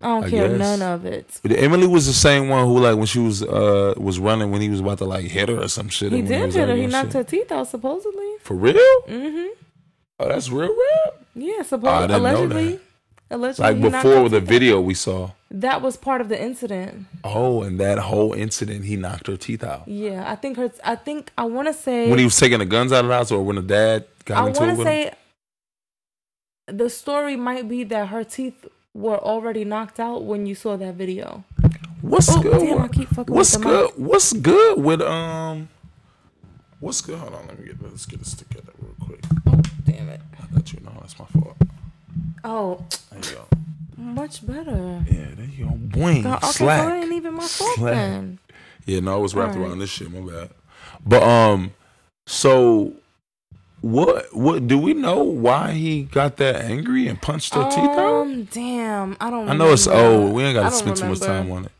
I 0.00 0.06
don't 0.06 0.24
I 0.24 0.30
care 0.30 0.48
guess. 0.48 0.58
none 0.58 0.82
of 0.82 1.04
it. 1.06 1.40
But 1.42 1.52
Emily 1.52 1.86
was 1.88 2.06
the 2.06 2.12
same 2.12 2.48
one 2.48 2.64
who, 2.66 2.78
like, 2.78 2.96
when 2.96 3.06
she 3.06 3.18
was 3.18 3.42
uh 3.42 3.94
was 3.96 4.18
running, 4.20 4.50
when 4.52 4.60
he 4.60 4.68
was 4.70 4.80
about 4.80 4.98
to 4.98 5.04
like 5.04 5.24
hit 5.24 5.48
her 5.48 5.60
or 5.62 5.68
some 5.68 5.88
shit. 5.88 6.12
He 6.12 6.22
did 6.22 6.52
hit 6.54 6.68
her. 6.68 6.76
He 6.76 6.86
knocked 6.86 7.08
shit. 7.08 7.14
her 7.14 7.24
teeth 7.24 7.50
out 7.50 7.66
supposedly. 7.68 8.28
for 8.42 8.54
real. 8.54 8.74
Mm-hmm. 9.08 9.46
Oh, 10.20 10.28
that's 10.28 10.50
real, 10.50 10.68
real. 10.68 11.14
Yeah, 11.34 11.58
I 11.60 11.62
supposedly. 11.62 12.08
know 12.08 12.18
allegedly. 12.22 12.80
Allegedly, 13.30 13.62
Like 13.72 13.80
before 13.92 14.10
her 14.22 14.28
the 14.28 14.40
teeth 14.40 14.42
out. 14.42 14.48
video 14.48 14.80
we 14.80 14.94
saw. 14.94 15.30
That 15.50 15.82
was 15.82 15.96
part 15.96 16.20
of 16.20 16.28
the 16.28 16.40
incident. 16.40 17.06
Oh, 17.24 17.62
and 17.62 17.78
that 17.80 17.98
whole 17.98 18.32
incident, 18.32 18.84
he 18.84 18.96
knocked 18.96 19.26
her 19.28 19.36
teeth 19.36 19.62
out 19.64 19.86
Yeah, 19.88 20.30
I 20.30 20.34
think 20.36 20.56
her. 20.58 20.70
I 20.84 20.94
think 20.96 21.30
I 21.36 21.44
want 21.44 21.68
to 21.68 21.74
say. 21.74 22.08
when 22.08 22.18
he 22.18 22.24
was 22.24 22.36
taking 22.38 22.58
the 22.60 22.66
guns 22.66 22.92
out 22.92 23.04
of 23.04 23.08
the 23.08 23.14
house, 23.14 23.30
or 23.30 23.42
when 23.44 23.56
the 23.56 23.62
dad 23.62 24.06
got 24.24 24.44
I 24.44 24.48
into 24.48 24.60
want 24.60 24.70
it 24.70 24.74
to 24.74 24.78
with 24.78 24.86
him. 24.88 24.92
say 25.10 25.14
the 26.68 26.90
story 26.90 27.36
might 27.36 27.68
be 27.68 27.84
that 27.84 28.08
her 28.08 28.24
teeth 28.24 28.66
were 28.98 29.18
already 29.18 29.64
knocked 29.64 30.00
out 30.00 30.24
when 30.24 30.46
you 30.46 30.54
saw 30.54 30.76
that 30.76 30.94
video. 30.94 31.44
What's 32.02 32.28
Oh, 32.30 32.42
good? 32.42 32.60
damn, 32.60 32.82
I 32.82 32.88
keep 32.88 33.08
fucking 33.08 33.34
what's 33.34 33.56
good? 33.56 33.90
What's 33.96 34.32
good 34.32 34.82
with 34.82 35.00
um? 35.02 35.68
What's 36.80 37.00
good? 37.00 37.18
Hold 37.18 37.34
on, 37.34 37.46
let 37.48 37.58
me 37.58 37.66
get 37.66 37.82
let's 37.82 38.06
get 38.06 38.18
this 38.20 38.34
together 38.34 38.72
real 38.80 38.94
quick. 39.04 39.24
Oh, 39.46 39.60
damn 39.84 40.08
it. 40.08 40.20
I 40.40 40.54
got 40.54 40.72
you. 40.72 40.80
know 40.80 40.92
that's 41.00 41.18
my 41.18 41.24
fault. 41.26 41.56
Oh, 42.44 42.84
There 43.10 43.20
you 43.32 43.36
go. 43.36 43.46
much 43.96 44.46
better. 44.46 45.04
Yeah, 45.10 45.26
there 45.36 45.46
you 45.46 45.64
go. 45.64 45.70
Boing. 45.72 46.22
God, 46.22 46.36
okay, 46.38 46.46
Slack. 46.52 46.84
so 46.88 46.94
it 46.94 47.02
ain't 47.02 47.12
even 47.12 47.34
my 47.34 47.46
fault 47.46 47.76
Slack. 47.76 47.94
then. 47.94 48.38
Yeah, 48.86 49.00
no, 49.00 49.14
I 49.14 49.16
was 49.18 49.34
wrapped 49.34 49.54
Alright. 49.54 49.68
around 49.70 49.78
this 49.80 49.90
shit. 49.90 50.10
My 50.12 50.20
bad. 50.20 50.50
But 51.04 51.22
um, 51.24 51.72
so 52.26 52.92
what? 53.80 54.34
What 54.34 54.66
do 54.66 54.78
we 54.78 54.94
know 54.94 55.22
why 55.22 55.72
he 55.72 56.02
got 56.04 56.36
that 56.38 56.56
angry 56.56 57.06
and 57.08 57.20
punched 57.20 57.54
her 57.54 57.64
teeth 57.70 57.78
out? 57.78 58.22
Um, 58.22 58.44
damn, 58.44 59.16
I 59.20 59.30
don't. 59.30 59.46
Know. 59.46 59.52
I 59.52 59.56
know 59.56 59.72
it's 59.72 59.86
old. 59.86 60.32
We 60.34 60.42
ain't 60.42 60.54
got 60.56 60.70
to 60.70 60.76
spend 60.76 60.96
too 60.96 61.06
much 61.08 61.20
time 61.20 61.50
on 61.50 61.66
it. 61.66 61.72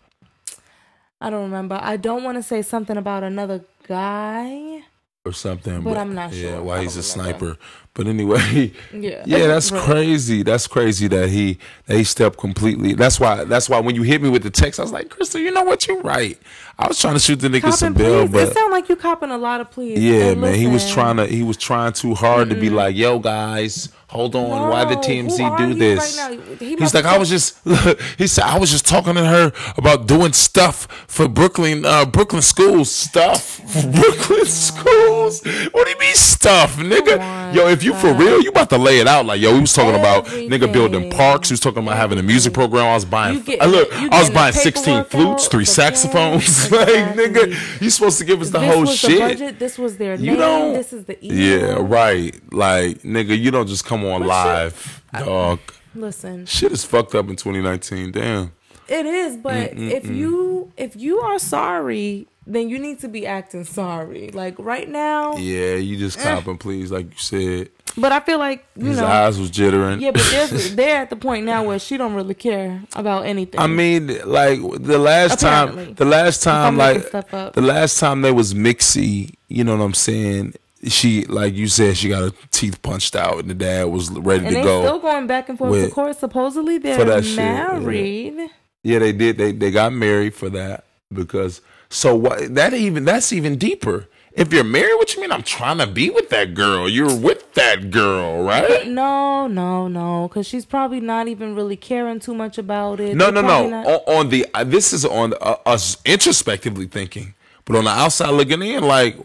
I 1.21 1.31
don't 1.31 1.43
remember. 1.43 1.79
I 1.83 1.97
don't 1.97 2.23
want 2.23 2.37
to 2.37 2.43
say 2.43 2.63
something 2.63 2.97
about 2.97 3.25
another 3.25 3.65
guy. 3.87 4.83
Or 5.25 5.33
something, 5.33 5.83
But 5.83 5.99
I'm 5.99 6.15
not 6.15 6.33
sure. 6.33 6.53
Yeah, 6.53 6.59
why 6.61 6.81
he's 6.83 6.97
a 6.97 7.01
remember. 7.19 7.57
sniper? 7.57 7.59
But 7.99 8.07
anyway, 8.07 8.71
Yeah. 8.93 9.25
yeah, 9.27 9.49
that's 9.49 9.73
Right. 9.73 9.83
crazy. 9.83 10.45
That's 10.45 10.69
crazy 10.69 11.09
that 11.09 11.29
he 11.31 11.59
that 11.87 11.97
he 11.97 12.05
stepped 12.05 12.39
completely. 12.39 12.95
That's 12.95 13.19
why. 13.19 13.43
That's 13.43 13.69
why 13.69 13.81
when 13.81 13.97
you 13.97 14.03
hit 14.03 14.23
me 14.23 14.29
with 14.31 14.45
the 14.45 14.51
text, 14.51 14.79
I 14.79 14.85
was 14.85 14.93
like, 14.93 15.09
Crystal, 15.11 15.41
you 15.41 15.51
know 15.51 15.65
what? 15.65 15.85
You're 15.89 16.01
right. 16.01 16.39
I 16.79 16.87
was 16.87 17.01
trying 17.01 17.15
to 17.15 17.21
shoot 17.21 17.41
the 17.41 17.49
nigga 17.49 17.73
some 17.73 17.93
bill, 17.95 18.29
but 18.29 18.49
it 18.51 18.55
sound 18.55 18.71
like 18.71 18.89
you 18.89 18.95
copping 18.95 19.33
a 19.33 19.37
lot 19.37 19.61
of 19.61 19.69
please. 19.73 19.99
Yeah, 19.99 20.35
man. 20.35 20.55
He 20.55 20.69
was 20.69 20.89
trying 20.89 21.17
to 21.17 21.27
he 21.27 21.43
was 21.43 21.57
trying 21.57 21.93
too 21.93 22.15
hard 22.15 22.51
to 22.51 22.55
be 22.55 22.71
like, 22.71 22.95
yo 22.95 23.19
guys, 23.19 23.89
hold 24.07 24.37
on, 24.37 24.71
why 24.71 24.85
the 24.85 24.95
TMZ 24.95 25.59
do 25.59 25.75
this? 25.75 26.17
right? 26.19 26.39
He 26.61 26.77
He's 26.77 26.95
like, 26.95 27.05
I 27.05 27.19
was 27.19 27.29
just 27.29 27.59
he 28.17 28.29
said 28.29 28.45
I 28.45 28.59
was 28.61 28.71
just 28.71 28.87
talking 28.87 29.15
to 29.17 29.25
her 29.25 29.53
about 29.77 30.07
doing 30.07 30.33
stuff 30.35 30.87
for 31.09 31.27
Brooklyn 31.27 31.85
uh 31.85 32.05
Brooklyn 32.05 32.43
schools. 32.43 32.93
Stuff 32.93 33.61
Brooklyn 33.93 34.47
schools. 34.47 35.43
What 35.73 35.85
do 35.85 35.91
you 35.91 35.99
mean 35.99 36.15
stuff, 36.15 36.77
nigga? 36.77 37.55
yo, 37.57 37.67
if 37.69 37.83
you 37.83 37.88
for 37.95 38.13
real, 38.15 38.41
you 38.43 38.51
about 38.51 38.71
to 38.71 38.79
lay 38.79 38.99
it 39.01 39.07
out 39.07 39.27
like 39.27 39.41
yo, 39.41 39.55
he 39.55 39.61
was 39.61 39.73
talking 39.73 39.99
about 39.99 40.27
nigga 40.27 40.73
building 40.73 41.11
parks, 41.11 41.49
he 41.49 41.53
was 41.53 41.61
talking 41.61 41.83
about 41.83 41.97
having 41.97 42.19
a 42.19 42.23
music 42.23 42.53
program. 42.55 42.87
I 42.87 42.95
was 42.95 43.05
buying 43.05 43.35
You 43.37 43.41
get- 43.43 43.63
I 43.63 43.67
look, 43.67 43.93
I 43.93 44.21
was 44.21 44.31
buying 44.31 44.53
16 44.53 45.05
flutes, 45.05 45.45
out, 45.47 45.51
three 45.51 45.65
saxophones. 45.65 46.69
pen. 46.69 46.79
like, 47.17 47.17
nigga, 47.33 47.81
you 47.81 47.91
supposed 47.91 48.19
to 48.19 48.25
give 48.25 48.41
us 48.41 48.51
the 48.51 48.59
this 48.59 48.75
whole 48.75 48.87
shit. 48.87 49.11
the 49.13 49.19
budget. 49.21 49.59
This 49.59 49.79
was 49.79 49.97
their 49.97 50.15
You 50.15 50.33
name. 50.33 50.37
don't- 50.39 50.73
This 50.75 50.93
is 50.93 51.05
the 51.05 51.25
email. 51.25 51.39
Yeah, 51.39 51.77
right. 51.81 52.35
Like, 52.53 53.03
nigga, 53.03 53.39
you 53.39 53.51
don't 53.51 53.67
just 53.67 53.85
come 53.85 54.05
on 54.05 54.21
But 54.23 54.29
live, 54.29 55.03
dog. 55.19 55.61
Listen, 55.95 56.47
Shit 56.47 56.73
is 56.73 56.85
fucked 56.85 57.15
up 57.15 57.29
in 57.29 57.37
2019. 57.37 58.13
Damn. 58.13 58.53
it 58.89 59.07
is, 59.07 59.37
but 59.37 59.73
if 59.75 60.07
you 60.07 60.73
if 60.77 60.95
you 60.97 61.19
are 61.21 61.39
sorry, 61.39 62.27
then 62.47 62.69
you 62.69 62.79
need 62.79 63.01
to 63.01 63.09
be 63.09 63.27
acting 63.27 63.65
sorry. 63.65 64.31
Like 64.33 64.55
right 64.59 64.89
now. 64.89 65.37
Yeah, 65.37 65.75
you 65.75 65.97
just 65.97 66.19
eh. 66.19 66.23
copping, 66.23 66.57
please, 66.59 66.91
like 66.93 67.07
you 67.07 67.17
said. 67.19 67.71
But 68.01 68.13
I 68.13 68.21
feel 68.21 68.39
like 68.39 68.65
you 68.77 68.87
His 68.87 68.99
know. 68.99 69.07
eyes 69.07 69.39
was 69.39 69.51
jittering. 69.51 70.01
Yeah, 70.01 70.13
but 70.13 70.23
there's, 70.31 70.75
they're 70.77 70.97
at 71.03 71.11
the 71.11 71.17
point 71.17 71.45
now 71.47 71.65
where 71.65 71.79
she 71.79 71.97
don't 71.97 72.15
really 72.15 72.35
care 72.35 72.83
about 72.95 73.27
anything. 73.27 73.59
I 73.61 73.67
mean, 73.67 74.07
like 74.25 74.61
the 74.81 74.99
last 74.99 75.43
Apparently. 75.43 75.87
time, 75.87 75.95
the 75.95 76.05
last 76.05 76.43
time, 76.43 76.77
like 76.77 77.11
the 77.11 77.61
last 77.63 77.99
time 77.99 78.23
they 78.23 78.33
was 78.33 78.55
mixy. 78.55 79.35
You 79.49 79.65
know 79.65 79.77
what 79.77 79.85
I'm 79.85 79.95
saying? 79.95 80.55
She, 80.87 81.25
like 81.25 81.55
you 81.55 81.67
said, 81.67 81.97
she 81.97 82.09
got 82.09 82.23
her 82.23 82.31
teeth 82.53 82.81
punched 82.83 83.17
out, 83.17 83.41
and 83.41 83.51
the 83.51 83.55
dad 83.55 83.85
was 83.89 84.11
ready 84.11 84.47
and 84.47 84.55
to 84.57 84.63
go. 84.63 84.83
still 84.83 84.99
going 85.01 85.27
back 85.27 85.49
and 85.49 85.59
forth 85.59 85.73
to 85.75 85.83
with- 85.83 85.93
court. 85.93 86.17
Supposedly 86.17 86.79
they're 86.79 87.23
shit, 87.23 87.35
yeah. 87.37 87.79
married. 87.81 88.51
Yeah, 88.85 89.01
they 89.01 89.13
did. 89.13 89.39
They 89.39 89.51
they 89.53 89.71
got 89.73 89.93
married 89.93 90.35
for 90.35 90.49
that 90.51 90.85
because 91.13 91.61
so 91.91 92.15
what? 92.15 92.55
That 92.55 92.75
even 92.75 93.05
that's 93.05 93.33
even 93.33 93.57
deeper. 93.57 94.07
If 94.39 94.53
you're 94.53 94.63
married, 94.65 94.95
what 94.95 95.15
you 95.15 95.21
mean? 95.21 95.33
I'm 95.33 95.43
trying 95.43 95.79
to 95.79 95.87
be 95.87 96.11
with 96.11 96.29
that 96.31 96.55
girl. 96.55 96.89
You're 96.89 97.15
with 97.15 97.55
that 97.55 97.91
girl, 97.91 98.43
right? 98.45 98.87
No, 98.87 99.49
no, 99.49 99.89
no, 99.89 100.29
because 100.29 100.47
she's 100.47 100.65
probably 100.65 101.01
not 101.01 101.27
even 101.27 101.57
really 101.57 101.77
caring 101.77 102.21
too 102.21 102.35
much 102.35 102.57
about 102.57 103.01
it. 103.01 103.17
No, 103.17 103.33
They're 103.33 103.43
no, 103.43 103.69
no. 103.69 103.69
not- 103.69 103.87
On, 103.87 104.17
on 104.17 104.29
the 104.29 104.47
uh, 104.55 104.63
this 104.65 104.93
is 104.93 105.05
on 105.05 105.35
uh, 105.41 105.57
us 105.67 105.97
introspectively 106.05 106.87
thinking, 106.87 107.35
but 107.65 107.75
on 107.77 107.85
the 107.85 107.91
outside 107.91 108.31
looking 108.31 108.63
in, 108.63 108.85
like 108.85 109.17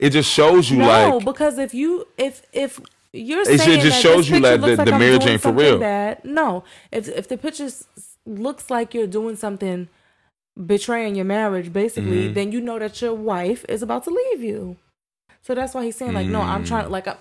it 0.00 0.10
just 0.10 0.30
shows 0.30 0.70
you 0.70 0.78
no, 0.78 0.86
like 1.18 1.24
because 1.24 1.56
if 1.58 1.72
you 1.72 2.08
if 2.16 2.42
if 2.52 2.80
you're 3.12 3.42
It 3.42 3.60
saying 3.60 3.80
just 3.80 4.02
that 4.02 4.02
shows 4.02 4.28
you 4.28 4.40
looks 4.40 4.60
the- 4.60 4.76
like 4.76 4.86
the 4.86 4.92
I'm 4.92 5.00
marriage 5.00 5.24
ain't 5.26 5.40
for 5.40 5.52
real. 5.52 5.78
Bad, 5.78 6.24
no, 6.24 6.64
if 6.90 7.06
if 7.08 7.28
the 7.28 7.38
picture 7.38 7.68
looks 8.26 8.70
like 8.70 8.92
you're 8.92 9.06
doing 9.06 9.36
something 9.36 9.88
betraying 10.66 11.14
your 11.14 11.24
marriage, 11.24 11.72
basically, 11.72 12.24
Mm-hmm. 12.24 12.34
then 12.34 12.52
you 12.52 12.60
know 12.60 12.78
that 12.78 13.00
your 13.00 13.14
wife 13.14 13.64
is 13.68 13.82
about 13.82 14.04
to 14.04 14.10
leave 14.10 14.42
you. 14.42 14.76
So 15.42 15.54
that's 15.54 15.74
why 15.74 15.84
he's 15.84 15.96
saying 15.96 16.12
like, 16.14 16.26
no, 16.26 16.40
I'm 16.40 16.64
trying. 16.64 16.90
Like, 16.90 17.06
I, 17.08 17.16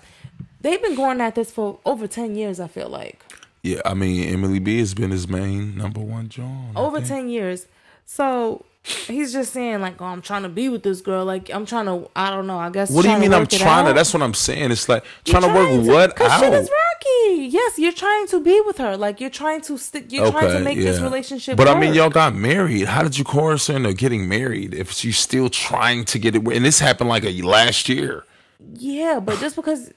they've 0.62 0.82
been 0.82 0.96
going 0.96 1.22
at 1.22 1.36
this 1.36 1.52
for 1.52 1.80
over 1.86 2.08
ten 2.08 2.36
years. 2.36 2.60
I 2.60 2.68
feel 2.68 2.90
like. 2.90 3.24
Yeah, 3.64 3.82
I 3.86 3.94
mean 3.94 4.28
Emily 4.34 4.60
B 4.60 4.80
has 4.80 4.94
been 4.94 5.12
his 5.12 5.28
main 5.28 5.76
number 5.78 6.00
one 6.00 6.30
John. 6.30 6.72
over 6.76 7.02
10 7.02 7.28
years. 7.28 7.66
So 8.06 8.64
he's 8.84 9.34
just 9.34 9.52
saying 9.52 9.82
like, 9.82 10.02
"Oh, 10.02 10.06
I'm 10.06 10.22
trying 10.22 10.44
to 10.44 10.50
be 10.50 10.70
with 10.70 10.84
this 10.84 11.02
girl. 11.02 11.26
Like, 11.26 11.50
I'm 11.54 11.66
trying 11.66 11.86
to. 11.88 12.10
I 12.16 12.30
don't 12.30 12.48
know. 12.48 12.58
I 12.60 12.70
guess." 12.70 12.90
What 12.92 13.04
do 13.04 13.12
you 13.12 13.18
mean? 13.18 13.34
I'm 13.34 13.46
trying 13.48 13.86
to. 13.86 13.90
out. 13.92 13.96
That's 13.96 14.14
what 14.14 14.24
I'm 14.24 14.34
saying. 14.34 14.72
It's 14.72 14.88
like 14.88 15.04
You're 15.26 15.40
trying 15.42 15.54
to 15.54 15.60
work 15.60 15.86
what 15.88 16.16
Cause 16.16 16.32
out? 16.32 16.70
Yes, 17.06 17.80
you're 17.80 17.92
trying 17.92 18.28
to 18.28 18.40
be 18.40 18.62
with 18.66 18.78
her. 18.78 18.98
Like 18.98 19.20
you're 19.22 19.30
trying 19.30 19.62
to 19.62 19.78
stick. 19.78 20.12
You're 20.12 20.32
trying 20.32 20.52
to 20.52 20.60
make 20.60 20.78
this 20.78 21.00
relationship. 21.00 21.58
But 21.58 21.68
I 21.68 21.80
mean, 21.80 21.94
y'all 21.94 22.10
got 22.10 22.36
married. 22.36 22.86
How 22.88 23.04
did 23.04 23.18
you 23.18 23.24
coerce 23.24 23.68
her 23.68 23.76
into 23.76 23.94
getting 23.94 24.28
married 24.28 24.74
if 24.74 24.92
she's 24.92 25.18
still 25.18 25.50
trying 25.50 26.06
to 26.06 26.20
get 26.20 26.36
it? 26.36 26.48
And 26.48 26.66
this 26.66 26.80
happened 26.80 27.10
like 27.10 27.24
a 27.24 27.42
last 27.42 27.90
year. 27.90 28.26
Yeah, 28.74 29.20
but 29.24 29.40
just 29.40 29.56
because, 29.56 29.92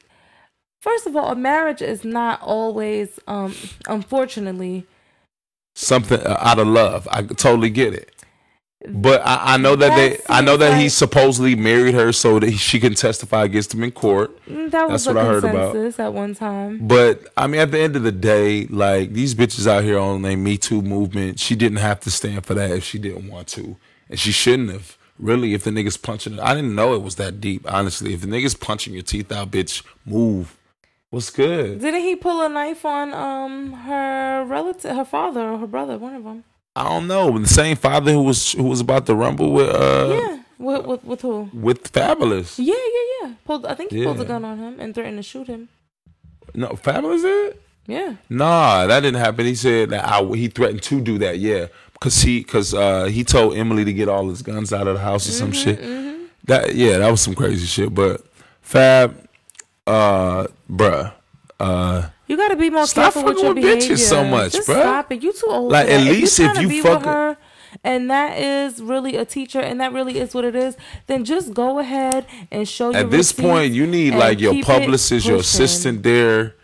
first 0.81 1.07
of 1.07 1.17
all, 1.17 1.33
a 1.33 1.35
marriage 1.35 1.81
is 1.83 2.05
not 2.05 2.41
always, 2.43 3.19
um, 3.27 3.55
unfortunately, 3.89 4.87
Something 5.75 6.21
uh, 6.21 6.37
out 6.41 6.59
of 6.59 6.67
love. 6.67 7.09
I 7.11 7.23
totally 7.23 7.71
get 7.71 7.95
it. 7.95 8.15
But 8.89 9.21
I, 9.27 9.55
I 9.55 9.57
know 9.59 9.77
that, 9.77 9.95
they. 9.95 10.19
I 10.29 10.41
know 10.41 10.57
that 10.57 10.81
he 10.81 10.89
supposedly 10.89 11.55
married 11.55 11.93
her 11.95 12.13
so 12.13 12.39
that 12.39 12.53
she 12.53 12.81
can 12.81 12.95
testify 12.95 13.45
against 13.45 13.75
him 13.75 13.83
in 13.85 13.91
court. 13.91 14.39
that 14.47 14.89
was 14.89 15.05
That's 15.05 15.07
what 15.07 15.17
I 15.19 15.27
heard 15.27 15.45
about. 15.45 15.77
at 15.77 16.15
one 16.15 16.35
time. 16.35 16.89
But 16.89 17.29
I 17.37 17.47
mean, 17.47 17.61
at 17.61 17.73
the 17.73 17.79
end 17.79 17.95
of 17.97 18.05
the 18.05 18.13
day, 18.13 18.65
like 18.67 19.13
these 19.13 19.35
bitches 19.35 19.67
out 19.67 19.85
here 19.85 19.99
on 19.99 20.23
the 20.23 20.35
Me 20.35 20.57
Too 20.57 20.81
movement, 20.81 21.39
she 21.39 21.57
didn't 21.57 21.79
have 21.79 22.01
to 22.01 22.11
stand 22.11 22.47
for 22.47 22.55
that 22.55 22.71
if 22.71 22.85
she 22.85 22.99
didn't 22.99 23.29
want 23.29 23.49
to, 23.49 23.77
and 24.09 24.19
she 24.19 24.33
shouldn't 24.33 24.71
have. 24.71 24.97
Really, 25.19 25.53
if 25.53 25.65
the 25.65 25.71
niggas 25.71 26.01
punching 26.01 26.41
I 26.41 26.55
didn't 26.55 26.75
know 26.75 26.95
it 26.95 27.03
was 27.03 27.17
that 27.17 27.43
deep. 27.43 27.71
Honestly, 27.71 28.15
if 28.15 28.23
the 28.23 28.27
niggas 28.27 28.59
punching 28.59 28.95
your 28.95 29.03
teeth 29.03 29.31
out, 29.31 29.51
bitch, 29.51 29.83
move. 30.07 30.57
What's 31.11 31.29
good? 31.29 31.81
Didn't 31.81 32.01
he 32.01 32.17
pull 32.17 32.41
a 32.41 32.49
knife 32.49 32.87
on 32.87 33.13
um 33.13 33.73
her 33.73 34.43
relative, 34.45 34.97
her 34.97 35.05
father 35.05 35.51
or 35.51 35.59
her 35.59 35.67
brother, 35.67 35.99
one 35.99 36.15
of 36.15 36.25
them? 36.25 36.45
I 36.77 36.85
don't 36.85 37.07
know. 37.07 37.39
The 37.39 37.49
same 37.49 37.77
father 37.77 38.13
who 38.13 38.23
was 38.23 38.53
who 38.53 38.65
was 38.65 38.81
about 38.81 39.07
to 39.07 39.15
rumble 39.15 39.53
with 39.53 39.69
uh 39.69 40.09
yeah, 40.11 40.43
with, 40.59 40.87
with 40.87 41.05
with 41.05 41.21
who? 41.23 41.51
with 41.53 41.93
Fabolous. 41.93 42.59
Yeah, 42.59 42.75
yeah, 42.75 43.29
yeah. 43.29 43.35
Pulled. 43.45 43.67
I 43.67 43.75
think 43.75 43.91
he 43.91 44.05
pulled 44.05 44.21
a 44.21 44.25
gun 44.25 44.45
on 44.45 44.59
him 44.59 44.79
and 44.79 44.95
threatened 44.95 45.19
to 45.19 45.23
shoot 45.23 45.47
him. 45.47 45.69
No, 46.55 46.69
Fabolous 46.71 47.23
did. 47.23 47.59
Yeah. 47.87 48.15
Nah, 48.29 48.87
that 48.87 49.01
didn't 49.01 49.21
happen. 49.21 49.47
He 49.47 49.55
said 49.55 49.91
that 49.91 50.07
I, 50.07 50.23
he 50.37 50.49
threatened 50.49 50.83
to 50.85 51.01
do 51.01 51.19
that. 51.19 51.39
Yeah, 51.39 51.67
because 51.93 52.23
he 52.23 52.41
because 52.41 52.73
uh, 52.73 53.07
he 53.07 53.25
told 53.25 53.57
Emily 53.57 53.85
to 53.85 53.93
get 53.93 54.09
all 54.09 54.29
his 54.29 54.43
guns 54.43 54.73
out 54.73 54.87
of 54.87 54.95
the 54.95 55.01
house 55.01 55.29
or 55.29 55.33
some 55.33 55.53
shit. 55.53 55.81
That 56.45 56.75
yeah, 56.75 56.99
that 56.99 57.11
was 57.11 57.21
some 57.21 57.35
crazy 57.35 57.67
shit. 57.67 57.95
But 57.95 58.25
Fab, 58.63 59.29
uh, 59.87 60.47
bruh, 60.71 61.13
uh, 61.59 62.09
You 62.31 62.37
got 62.37 62.49
to 62.49 62.57
be 62.57 62.71
more 62.71 62.87
Stop 62.87 63.13
careful 63.15 63.25
with 63.25 63.39
your 63.43 63.55
with 63.55 63.65
bitches 63.65 63.81
behavior. 63.81 63.97
so 63.97 64.25
much, 64.25 64.53
Just 64.53 64.69
bruh. 64.69 64.81
Stop 64.81 65.11
it. 65.13 65.23
You 65.23 65.33
too 65.33 65.47
old. 65.49 65.73
Like, 65.73 65.89
at 65.89 66.03
least 66.05 66.39
if 66.39 66.55
you 66.57 66.63
to 66.63 66.69
be 66.69 66.81
with 66.81 67.03
her, 67.03 67.37
and 67.83 68.09
that 68.11 68.39
is 68.39 68.81
really 68.81 69.17
a 69.17 69.25
teacher, 69.25 69.59
and 69.59 69.81
that 69.81 69.93
really 69.93 70.19
is 70.19 70.33
what 70.33 70.45
it 70.45 70.55
is. 70.55 70.77
Then 71.09 71.25
just 71.25 71.53
go 71.55 71.81
ahead 71.81 72.27
and 72.53 72.69
show. 72.69 72.91
your 72.91 73.01
at 73.01 73.11
this 73.11 73.33
point, 73.33 73.75
you 73.75 73.85
need 73.87 74.15
like 74.15 74.41
your 74.41 74.63
publicist, 74.63 75.27
your 75.27 75.39
assistant 75.39 76.05
there. 76.05 76.55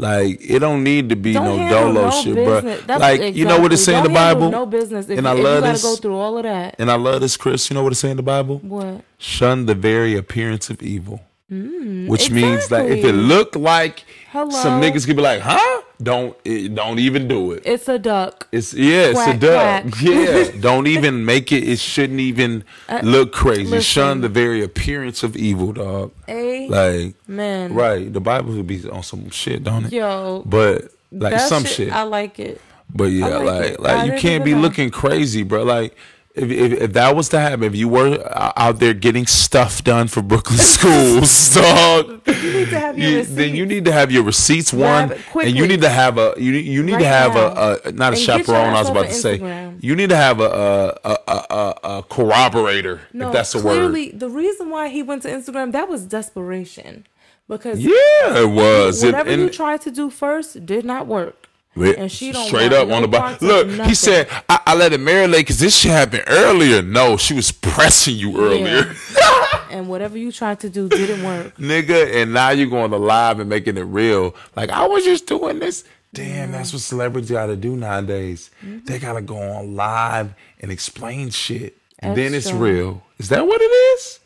Like 0.00 0.38
it 0.40 0.60
don't 0.60 0.84
need 0.84 1.08
to 1.08 1.16
be 1.16 1.32
Don't 1.32 1.58
no 1.58 1.68
dolo 1.68 2.02
no 2.04 2.10
shit. 2.22 2.86
That's 2.86 3.00
Like 3.00 3.34
you 3.34 3.44
know 3.44 3.58
what 3.58 3.72
it 3.72 3.78
say 3.78 3.96
in 3.98 4.04
the 4.04 4.08
Bible, 4.10 4.48
No 4.48 4.64
business. 4.64 5.08
If, 5.08 5.18
And 5.18 5.26
you, 5.26 5.32
I 5.32 5.34
if 5.36 5.42
love 5.42 5.54
you 5.56 5.60
gotta 5.62 5.72
this. 5.72 5.82
go 5.82 5.96
through 5.96 6.16
all 6.16 6.36
of 6.36 6.44
that. 6.44 6.76
and 6.78 6.88
I 6.88 6.94
love 6.94 7.20
this, 7.20 7.36
Crys. 7.36 7.68
You 7.68 7.74
know 7.74 7.82
what 7.82 7.92
it 7.92 7.96
say 7.96 8.12
in 8.12 8.16
the 8.16 8.22
Bible? 8.22 8.58
What? 8.58 9.02
shun 9.18 9.66
the 9.66 9.74
very 9.74 10.16
appearance 10.16 10.70
of 10.70 10.80
evil. 10.84 11.20
Which 11.50 12.30
means 12.30 12.68
that 12.68 12.84
if 12.86 12.98
it 13.04 13.04
Mm, 13.04 13.08
exactly. 13.08 13.12
look 13.12 13.56
like 13.56 14.04
Hello? 14.32 14.50
some 14.50 14.80
niggas 14.82 15.06
could 15.06 15.16
be 15.16 15.22
like, 15.22 15.40
huh? 15.40 15.82
Don't 16.00 16.36
it, 16.44 16.74
don't 16.74 16.98
even 16.98 17.26
do 17.26 17.52
it. 17.52 17.62
It's 17.64 17.88
a 17.88 17.98
duck. 17.98 18.46
It's 18.52 18.72
yeah, 18.74 19.12
it's 19.12 19.26
a 19.26 19.34
duck. 19.36 19.82
quack. 19.90 19.94
Yeah, 20.02 20.50
don't 20.60 20.86
even 20.86 21.24
make 21.24 21.50
it. 21.50 21.66
It 21.66 21.78
shouldn't 21.80 22.20
even 22.20 22.64
look 23.02 23.32
crazy. 23.32 23.62
Uh, 23.72 23.76
listen. 23.76 23.80
Shun 24.02 24.20
the 24.20 24.28
very 24.28 24.62
appearance 24.62 25.22
of 25.22 25.36
evil, 25.36 25.72
dog. 25.72 26.12
A 26.28 26.68
Like 26.68 27.14
man. 27.26 27.72
right, 27.74 28.12
the 28.12 28.20
Bible 28.20 28.52
would 28.54 28.66
be 28.66 28.88
on 28.88 29.02
some 29.02 29.30
shit, 29.30 29.64
don't 29.64 29.86
it? 29.86 29.92
Yo. 29.92 30.42
But 30.46 30.92
like 31.10 31.40
some 31.40 31.64
shit. 31.64 31.90
I 31.92 32.02
like 32.02 32.38
it. 32.38 32.60
But 32.94 33.04
yeah, 33.06 33.26
I 33.26 33.36
like 33.38 33.78
like 33.78 33.80
like, 33.80 34.12
you 34.12 34.18
can't 34.18 34.44
be 34.44 34.52
know. 34.54 34.60
looking 34.60 34.90
crazy, 34.90 35.42
bro. 35.42 35.62
Like 35.64 35.96
if, 36.38 36.50
if 36.50 36.72
if 36.82 36.92
that 36.94 37.14
was 37.16 37.28
to 37.30 37.40
happen, 37.40 37.64
if 37.64 37.74
you 37.76 37.88
were 37.88 38.18
out 38.56 38.78
there 38.78 38.94
getting 38.94 39.26
stuff 39.26 39.82
done 39.84 40.08
for 40.08 40.22
Brooklyn 40.22 40.58
schools, 40.76 41.54
dog, 41.54 42.20
You 42.26 42.52
need 42.52 42.70
to 42.70 42.78
have 42.78 42.98
your 42.98 43.10
you- 43.10 43.24
then 43.24 43.54
you 43.54 43.66
need 43.66 43.84
to 43.86 43.92
have 43.92 44.10
your 44.12 44.22
receipts 44.22 44.72
one, 44.72 45.12
and 45.34 45.56
you 45.56 45.66
need 45.66 45.82
to 45.82 45.88
have 45.88 46.18
a 46.18 46.34
you 46.36 46.52
you 46.52 46.82
need 46.82 46.92
Right 46.94 47.00
to 47.00 47.06
have 47.08 47.36
a, 47.36 47.80
a 47.84 47.92
not 47.92 48.12
a 48.12 48.16
And 48.16 48.18
chaperone. 48.18 48.74
I 48.74 48.80
was 48.80 48.90
about 48.90 49.06
to 49.08 49.14
say 49.14 49.38
Instagram. 49.38 49.82
you 49.82 49.94
need 49.96 50.10
to 50.10 50.16
have 50.16 50.40
a 50.40 50.98
a 51.04 51.10
a, 51.10 51.44
a, 51.50 51.74
a, 51.84 52.02
corroborator 52.08 53.00
No, 53.12 53.28
if 53.28 53.32
that's 53.32 53.54
a 53.54 53.58
word. 53.58 53.64
clearly, 53.78 54.10
the 54.10 54.28
reason 54.28 54.70
why 54.70 54.88
he 54.88 55.02
went 55.02 55.22
to 55.22 55.28
Instagram 55.28 55.72
that 55.72 55.88
was 55.88 56.04
desperation, 56.04 57.06
because 57.48 57.80
Yeah, 57.80 58.38
it 58.44 58.50
was. 58.50 59.02
It- 59.02 59.06
whatever 59.14 59.34
you 59.36 59.50
tried 59.50 59.80
to 59.82 59.90
do 59.90 60.10
first 60.10 60.64
did 60.66 60.84
not 60.84 61.06
work. 61.06 61.47
And 61.76 62.10
she 62.10 62.32
don't 62.32 62.46
straight 62.46 62.72
up 62.72 62.88
no 62.88 62.94
on 62.94 63.02
the 63.02 63.22
of 63.22 63.42
Look, 63.42 63.68
he 63.86 63.94
said, 63.94 64.28
I, 64.48 64.60
"I 64.66 64.74
let 64.74 64.92
it 64.92 65.00
marinate 65.00 65.38
because 65.38 65.58
this 65.58 65.76
shit 65.76 65.92
happened 65.92 66.24
earlier." 66.26 66.82
No, 66.82 67.16
she 67.16 67.34
was 67.34 67.52
pressing 67.52 68.16
you 68.16 68.40
earlier, 68.40 68.94
and 69.70 69.88
whatever 69.88 70.18
you 70.18 70.32
tried 70.32 70.60
to 70.60 70.70
do 70.70 70.88
didn't 70.88 71.22
work. 71.24 71.56
nigga. 71.56 72.16
And 72.16 72.32
now 72.32 72.50
you're 72.50 72.70
going 72.70 72.90
to 72.90 72.96
live 72.96 73.38
and 73.38 73.48
making 73.48 73.76
it 73.76 73.82
real. 73.82 74.34
Like 74.56 74.70
I 74.70 74.86
was 74.86 75.04
just 75.04 75.26
doing 75.26 75.58
this. 75.58 75.84
Damn, 76.12 76.52
that's 76.52 76.72
what 76.72 76.80
celebrities 76.82 77.30
got 77.30 77.46
to 77.46 77.56
do 77.56 77.76
nowadays. 77.76 78.50
Mm-hmm. 78.64 78.86
They 78.86 78.98
got 78.98 79.12
to 79.12 79.22
go 79.22 79.36
on 79.38 79.76
live 79.76 80.34
and 80.60 80.72
explain 80.72 81.30
shit. 81.30 81.76
And 81.98 82.16
then 82.16 82.32
it's 82.32 82.50
real. 82.50 83.02
Is 83.18 83.28
that 83.28 83.46
what 83.46 83.60
it 83.60 83.64
is? 83.64 84.20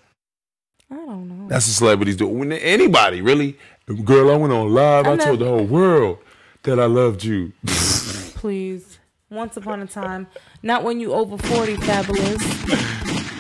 I 0.90 0.94
don't 0.96 1.28
know. 1.28 1.48
That's 1.48 1.66
what 1.66 1.74
celebrities 1.74 2.16
do. 2.16 2.28
When 2.28 2.52
anybody 2.52 3.20
really, 3.20 3.58
girl, 4.04 4.30
I 4.30 4.36
went 4.36 4.52
on 4.52 4.72
live. 4.72 5.06
I 5.06 5.12
I'm 5.12 5.18
told 5.18 5.40
the 5.40 5.46
whole 5.46 5.64
world 5.64 6.18
that 6.62 6.78
I 6.78 6.86
loved 6.86 7.24
you. 7.24 7.52
Please, 7.66 8.98
once 9.30 9.56
upon 9.56 9.82
a 9.82 9.86
time, 9.86 10.26
not 10.62 10.84
when 10.84 11.00
you 11.00 11.12
over 11.12 11.38
forty, 11.38 11.76
fabulous. 11.76 12.42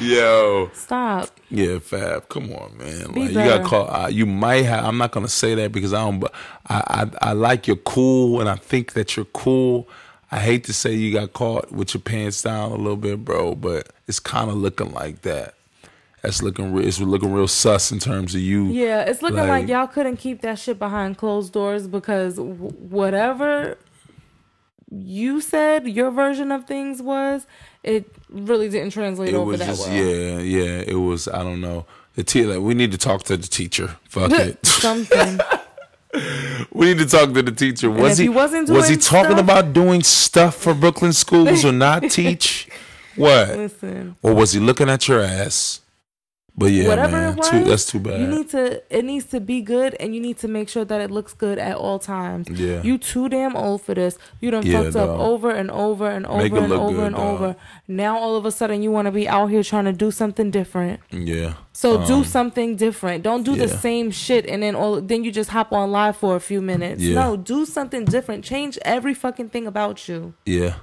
Yo. 0.00 0.68
Stop. 0.74 1.30
Yeah, 1.48 1.78
Fab. 1.78 2.28
Come 2.28 2.52
on, 2.52 2.76
man. 2.76 3.12
Be 3.12 3.20
Like, 3.20 3.28
you 3.28 3.34
got 3.34 3.64
caught. 3.64 4.04
Uh, 4.04 4.08
you 4.08 4.26
might 4.26 4.64
have. 4.64 4.84
I'm 4.84 4.98
not 4.98 5.12
gonna 5.12 5.28
say 5.28 5.54
that 5.54 5.70
because 5.70 5.92
I 5.92 6.00
don't. 6.00 6.18
But 6.18 6.34
I, 6.66 7.06
I, 7.22 7.30
I 7.30 7.32
like 7.34 7.68
you're 7.68 7.76
cool, 7.76 8.40
and 8.40 8.48
I 8.48 8.56
think 8.56 8.94
that 8.94 9.16
you're 9.16 9.26
cool. 9.26 9.88
I 10.32 10.38
hate 10.38 10.64
to 10.64 10.72
say 10.72 10.94
you 10.94 11.12
got 11.12 11.34
caught 11.34 11.70
with 11.70 11.94
your 11.94 12.00
pants 12.00 12.42
down 12.42 12.72
a 12.72 12.76
little 12.76 12.96
bit, 12.96 13.24
bro, 13.24 13.54
but 13.54 13.88
it's 14.08 14.18
kind 14.18 14.50
of 14.50 14.56
looking 14.56 14.92
like 14.92 15.22
that. 15.22 15.54
That's 16.22 16.42
looking. 16.42 16.72
Real, 16.72 16.86
it's 16.86 17.00
looking 17.00 17.32
real 17.32 17.48
sus 17.48 17.90
in 17.90 17.98
terms 17.98 18.34
of 18.34 18.40
you. 18.40 18.66
Yeah, 18.66 19.02
it's 19.02 19.22
looking 19.22 19.38
like, 19.38 19.48
Like- 19.48 19.68
y'all 19.68 19.86
couldn't 19.88 20.18
keep 20.18 20.40
that 20.42 20.58
shit 20.58 20.78
behind 20.78 21.18
closed 21.18 21.52
doors 21.52 21.88
because 21.88 22.36
w- 22.36 22.54
whatever 22.56 23.76
you 24.90 25.40
said 25.40 25.86
your 25.88 26.10
version 26.10 26.52
of 26.52 26.64
things 26.66 27.00
was, 27.02 27.46
it 27.82 28.04
really 28.28 28.68
didn't 28.68 28.90
translate 28.90 29.34
over 29.34 29.56
that 29.56 29.66
just 29.66 29.88
well. 29.88 29.96
yeah, 29.96 30.38
yeah. 30.38 30.84
It 30.86 30.94
was. 30.96 31.26
I 31.28 31.42
don't 31.42 31.60
know. 31.60 31.86
The 32.14 32.22
te- 32.24 32.44
like, 32.46 32.60
we 32.60 32.74
need 32.74 32.92
to 32.92 32.98
talk 32.98 33.22
to 33.24 33.36
the 33.36 33.48
teacher. 33.48 33.96
Fuck 34.08 34.32
it. 34.32 34.64
Something. 34.66 35.40
We 36.72 36.86
need 36.86 36.98
to 36.98 37.06
talk 37.06 37.32
to 37.32 37.42
the 37.42 37.52
teacher. 37.52 37.90
Was 37.90 38.18
he, 38.18 38.24
he 38.24 38.28
wasn't 38.28 38.68
was 38.68 38.88
he 38.88 38.96
talking 38.96 39.32
stuff- 39.32 39.40
about 39.44 39.72
doing 39.72 40.02
stuff 40.02 40.56
for 40.56 40.74
Brooklyn 40.74 41.12
schools 41.14 41.64
or 41.64 41.72
not 41.72 42.02
teach? 42.10 42.68
What? 43.16 43.48
Listen, 43.56 44.16
Or 44.22 44.34
was 44.34 44.52
he 44.52 44.60
looking 44.60 44.88
at 44.88 45.06
your 45.08 45.20
ass? 45.22 45.80
But 46.54 46.70
yeah, 46.70 46.86
whatever 46.88 47.16
man, 47.16 47.32
it 47.32 47.36
was, 47.38 47.48
too, 47.48 47.64
that's 47.64 47.86
too 47.86 47.98
bad. 47.98 48.20
You 48.20 48.26
need 48.26 48.50
to. 48.50 48.82
It 48.94 49.06
needs 49.06 49.24
to 49.26 49.40
be 49.40 49.62
good, 49.62 49.96
and 49.98 50.14
you 50.14 50.20
need 50.20 50.36
to 50.40 50.48
make 50.48 50.68
sure 50.68 50.84
that 50.84 51.00
it 51.00 51.10
looks 51.10 51.32
good 51.32 51.58
at 51.58 51.76
all 51.76 51.98
times. 51.98 52.46
Yeah. 52.50 52.82
You 52.82 52.98
too 52.98 53.30
damn 53.30 53.56
old 53.56 53.80
for 53.80 53.94
this. 53.94 54.18
You 54.40 54.50
done 54.50 54.66
Yeah, 54.66 54.82
fucked 54.82 54.96
up 54.96 55.18
over 55.18 55.50
and 55.50 55.70
over 55.70 56.10
and 56.10 56.26
over 56.26 56.44
and 56.58 56.72
over 56.72 56.94
good, 56.94 57.06
and 57.06 57.14
dog. 57.16 57.40
over. 57.40 57.56
Now 57.88 58.18
all 58.18 58.36
of 58.36 58.44
a 58.44 58.50
sudden 58.50 58.82
you 58.82 58.90
want 58.90 59.06
to 59.06 59.12
be 59.12 59.26
out 59.26 59.46
here 59.46 59.62
trying 59.62 59.86
to 59.86 59.94
do 59.94 60.10
something 60.10 60.50
different. 60.50 61.00
yeah. 61.10 61.54
So 61.72 62.06
do 62.06 62.16
Um, 62.16 62.24
something 62.24 62.76
different. 62.76 63.24
Don't 63.24 63.44
do 63.44 63.56
the 63.56 63.66
same 63.68 64.10
shit 64.10 64.44
and 64.46 64.62
then 64.62 64.74
all 64.74 65.00
then 65.00 65.24
you 65.24 65.32
just 65.32 65.48
hop 65.50 65.72
on 65.72 65.90
live 65.90 66.18
for 66.18 66.36
a 66.36 66.40
few 66.40 66.60
minutes. 66.60 67.00
Yeah. 67.02 67.14
No, 67.14 67.36
do 67.38 67.64
something 67.64 68.04
different. 68.04 68.44
Change 68.44 68.78
every 68.84 69.14
fucking 69.14 69.48
thing 69.48 69.66
about 69.66 70.06
you. 70.06 70.34
Yeah. 70.44 70.74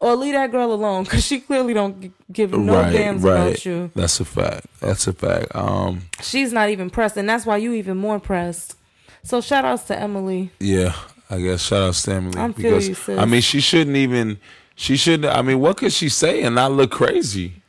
Or 0.00 0.16
leave 0.16 0.32
that 0.32 0.50
girl 0.50 0.72
alone 0.72 1.04
cuz 1.04 1.24
she 1.24 1.40
clearly 1.40 1.74
don't 1.74 2.12
give 2.32 2.52
no 2.52 2.74
right. 2.74 2.92
damns 2.92 3.22
right. 3.22 3.34
about 3.34 3.66
you. 3.66 3.90
That's 3.94 4.18
a 4.18 4.24
fact. 4.24 4.66
That's 4.80 5.06
a 5.06 5.12
fact. 5.12 5.54
Um. 5.54 6.02
She's 6.22 6.52
not 6.52 6.70
even 6.70 6.88
pressed 6.88 7.16
and 7.16 7.28
that's 7.28 7.44
why 7.44 7.58
you 7.58 7.72
even 7.74 7.98
more 7.98 8.18
pressed. 8.18 8.76
So 9.22 9.40
shout 9.40 9.64
outs 9.64 9.84
to 9.84 9.98
Emily. 9.98 10.50
Yeah. 10.58 10.94
I 11.28 11.40
guess 11.40 11.62
shout 11.62 11.82
out 11.82 11.94
to 11.94 12.12
Emily 12.12 12.38
I 12.38 12.46
feel 12.46 12.54
because 12.54 12.88
you, 12.88 12.94
sis. 12.94 13.18
I 13.18 13.24
mean 13.26 13.42
she 13.42 13.60
shouldn't 13.60 13.96
even. 13.96 14.38
She 14.80 14.96
shouldn't. 14.96 15.30
I 15.30 15.42
mean, 15.42 15.60
what 15.60 15.76
could 15.76 15.92
she 15.92 16.08
say 16.08 16.42
and 16.42 16.54
not 16.54 16.72
look 16.72 16.90
crazy? 16.90 17.60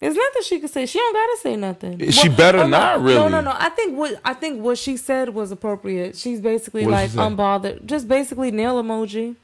There's 0.00 0.16
nothing 0.16 0.42
she 0.42 0.58
could 0.58 0.70
say. 0.70 0.86
She 0.86 0.98
don't 0.98 1.14
gotta 1.14 1.38
say 1.40 1.56
nothing. 1.56 2.10
She 2.10 2.28
better 2.28 2.58
oh, 2.58 2.62
no, 2.62 2.68
not, 2.68 3.00
really. 3.00 3.14
No, 3.14 3.28
no, 3.28 3.40
no. 3.40 3.54
I 3.56 3.68
think 3.68 3.96
what 3.96 4.20
I 4.24 4.34
think 4.34 4.60
what 4.60 4.76
she 4.76 4.96
said 4.96 5.28
was 5.30 5.52
appropriate. 5.52 6.16
She's 6.16 6.40
basically 6.40 6.84
What 6.84 6.92
like 6.92 7.10
unbothered. 7.10 7.86
Just 7.86 8.08
basically 8.08 8.50
nail 8.50 8.82
emoji. 8.82 9.36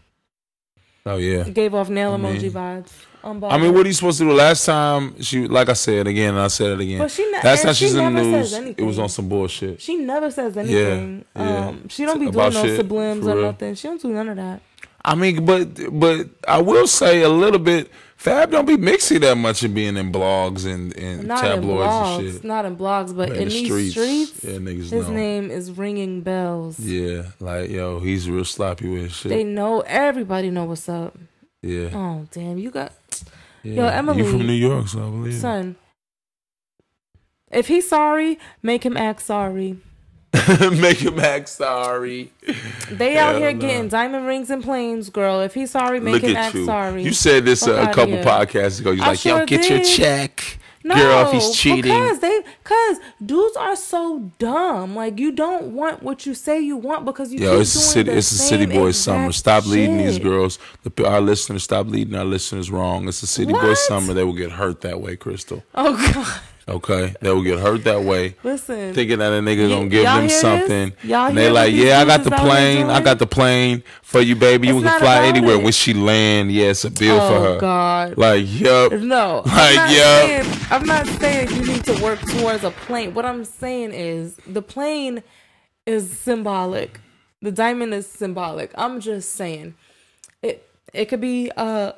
Oh 1.07 1.17
yeah. 1.17 1.43
Gave 1.45 1.75
off 1.75 1.89
nail 1.91 2.15
I 2.15 2.17
mean- 2.17 2.37
emoji 2.37 2.51
vibes. 2.51 2.91
Unbothered. 3.23 3.53
I 3.53 3.57
mean, 3.59 3.73
what 3.73 3.87
are 3.87 3.89
you 3.89 3.95
supposed 3.95 4.19
to 4.19 4.25
do? 4.25 4.33
Last 4.35 4.67
time 4.67 5.19
she, 5.23 5.49
like 5.49 5.71
I 5.71 5.73
said 5.73 6.07
again, 6.07 6.35
and 6.35 6.41
I 6.41 6.49
said 6.49 6.73
it 6.73 6.81
again. 6.81 6.99
But 6.99 7.11
she 7.11 7.25
ne- 7.31 7.41
Last 7.43 7.63
time 7.63 7.73
she 7.73 7.87
she's 7.87 7.95
in 7.95 8.05
the 8.05 8.11
never 8.23 8.37
news, 8.37 8.53
it 8.53 8.83
was 8.83 8.99
on 8.99 9.09
some 9.09 9.31
bullshit. 9.31 9.81
She 9.81 9.97
never 9.97 10.31
says 10.31 10.55
anything. 10.59 11.25
yeah. 11.35 11.69
Um, 11.69 11.89
she 11.89 12.05
don't 12.05 12.19
be 12.21 12.27
About 12.27 12.53
doing 12.53 12.65
no 12.67 12.77
shit, 12.77 12.87
sublims 12.87 13.23
or 13.25 13.35
real. 13.37 13.43
nothing. 13.47 13.75
She 13.77 13.89
don't 13.89 14.01
do 14.03 14.09
none 14.13 14.29
of 14.29 14.37
that. 14.37 14.61
I 15.03 15.15
mean, 15.15 15.43
but 15.47 15.69
but 15.99 16.27
I 16.47 16.61
will 16.61 16.87
say 16.87 17.23
a 17.23 17.29
little 17.31 17.59
bit. 17.61 17.91
Fab 18.25 18.51
don't 18.51 18.65
be 18.65 18.79
mixing 18.79 19.21
that 19.21 19.37
much 19.37 19.63
and 19.65 19.75
being 19.75 19.99
in 19.99 20.11
blogs 20.11 20.65
and, 20.65 20.97
and 20.97 21.29
Not 21.29 21.45
in 21.45 21.51
tabloids 21.61 21.93
blogs. 21.93 22.19
and 22.21 22.33
shit. 22.33 22.45
Not 22.45 22.65
in 22.65 22.75
blogs, 22.75 23.15
but 23.15 23.29
In 23.29 23.35
in, 23.37 23.49
the 23.49 23.55
these 23.55 23.67
streets. 23.67 23.91
streets, 23.91 24.45
Yeah, 24.45 24.59
niggas 24.61 24.91
his 24.91 25.09
know. 25.09 25.15
name 25.15 25.51
is 25.51 25.71
ringing 25.73 26.23
bells. 26.23 26.81
Yeah, 26.81 27.25
like 27.39 27.69
yo, 27.69 28.01
he's 28.01 28.31
real 28.31 28.47
sloppy 28.47 28.89
with 28.89 29.13
shit. 29.13 29.29
They 29.29 29.45
know. 29.45 29.81
Everybody 29.83 30.49
know 30.51 30.65
what's 30.65 30.89
up. 30.89 31.19
yeah, 31.61 31.91
Oh 31.93 32.27
damn, 32.31 32.57
you 32.57 32.71
got 32.71 32.93
yeah. 33.63 33.91
Emily, 33.91 34.23
you 34.23 34.31
from 34.31 34.47
New 34.47 34.55
York, 34.55 34.89
so 34.89 35.01
I 35.07 35.11
believe. 35.11 35.35
son. 35.35 35.77
If 37.51 37.69
he's 37.69 37.87
sorry, 37.87 38.39
make 38.63 38.85
him 38.87 38.97
act 38.97 39.21
sorry. 39.21 39.77
Make 40.81 40.99
him 40.99 41.19
act 41.21 41.49
sorry. 41.49 42.33
They 42.91 43.17
out 43.17 43.33
Hell 43.33 43.41
here 43.41 43.53
getting 43.53 43.89
diamond 43.89 44.27
rings 44.27 44.51
and 44.51 44.63
planes, 44.63 45.09
girl. 45.11 45.41
If 45.41 45.55
he's 45.55 45.71
sorry, 45.71 46.01
make 46.01 46.15
Look 46.15 46.23
him 46.23 46.37
act 46.37 46.55
you. 46.55 46.65
sorry. 46.67 47.03
You 47.05 47.13
said 47.13 47.45
this 47.45 47.67
uh, 47.67 47.87
a 47.89 47.95
couple 47.95 48.17
podcasts 48.19 48.81
ago. 48.81 48.91
You're 48.91 49.05
I 49.05 49.09
like, 49.11 49.25
yo, 49.25 49.37
sure 49.39 49.47
get 49.47 49.69
your 49.71 49.83
check, 49.85 50.59
No, 50.83 50.97
girl. 50.97 51.27
If 51.29 51.33
he's 51.35 51.57
cheating, 51.57 51.83
because 51.83 52.19
they, 52.19 52.41
because 52.63 52.97
dudes 53.25 53.57
are 53.57 53.77
so 53.77 54.33
dumb. 54.41 54.97
Like 54.97 55.19
you 55.21 55.31
don't 55.31 55.73
want 55.75 56.03
what 56.03 56.27
you 56.27 56.35
say 56.35 56.61
you 56.61 56.77
want 56.77 57.05
because 57.05 57.33
you. 57.33 57.39
Yo, 57.39 57.53
keep 57.53 57.61
it's 57.61 57.75
a 57.75 57.79
city. 57.79 58.11
It's 58.11 58.33
a 58.33 58.39
city 58.39 58.67
boy 58.67 58.91
summer. 58.91 59.31
Stop 59.31 59.67
leading 59.67 59.99
these 59.99 60.19
girls. 60.19 60.59
The, 60.83 61.07
our 61.07 61.21
listeners, 61.21 61.63
stop 61.63 61.87
leading 61.87 62.17
our 62.17 62.25
listeners 62.25 62.71
wrong. 62.73 63.07
It's 63.09 63.23
a 63.23 63.27
city 63.29 63.53
What? 63.53 63.79
summer. 63.79 64.15
They 64.15 64.25
will 64.25 64.33
get 64.33 64.51
hurt 64.53 64.81
that 64.81 65.01
way, 65.01 65.15
Crystal. 65.17 65.63
Oh 65.77 65.97
God! 66.13 66.41
Okay, 66.67 67.15
they 67.21 67.31
will 67.31 67.43
get 67.43 67.59
hurt 67.59 67.85
that 67.85 68.03
way. 68.03 68.37
Listen, 68.43 68.95
Thinking 68.95 69.19
that 69.19 69.33
a 69.33 69.41
nigga 69.41 69.69
Y- 69.69 69.75
gonna 69.75 69.89
give 69.89 70.05
them 70.05 70.29
something, 70.31 70.93
and 71.03 71.37
they 71.37 71.51
like, 71.51 71.75
yeah, 71.75 71.99
I 72.01 72.05
got 72.07 72.25
the 72.25 72.29
is 72.29 72.33
out 72.33 72.41
here 72.41 72.49
plane. 72.49 72.87
I 72.91 73.01
got 73.03 73.19
the 73.19 73.27
plane 73.27 73.83
for 74.03 74.21
you, 74.23 74.35
baby. 74.35 74.69
You 74.69 74.79
It's 74.79 74.87
can 74.89 74.99
fly 75.01 75.27
anywhere. 75.27 75.57
it. 75.57 75.63
When 75.63 75.73
she 75.73 75.93
land, 75.93 76.51
yeah, 76.51 76.67
it's 76.71 76.85
a 76.85 76.91
bill 76.91 77.21
for 77.21 77.35
oh 77.35 77.43
her. 77.55 77.59
God! 77.59 78.17
Like, 78.17 78.45
yup. 78.47 78.93
No, 78.93 79.43
Like, 79.45 79.77
I'm 79.77 79.77
not, 79.77 79.89
saying, 79.89 80.47
I'm 80.71 80.87
not 80.87 81.07
saying 81.09 81.53
you 81.55 81.65
need 81.65 81.85
to 81.85 81.95
work 81.95 82.25
towards 82.25 82.65
a 82.65 82.71
plane. 82.71 83.13
What 83.13 83.27
I'm 83.27 83.45
saying 83.45 83.93
is 83.93 84.37
the 84.47 84.63
plane 84.63 85.23
is 85.85 86.19
symbolic. 86.19 87.01
The 87.43 87.53
diamond 87.53 87.93
is 87.93 88.07
symbolic. 88.07 88.73
I'm 88.75 89.01
just 89.01 89.35
saying 89.35 89.75
it. 90.43 90.67
It 90.95 91.07
could 91.11 91.21
be 91.21 91.51
uh 91.59 91.93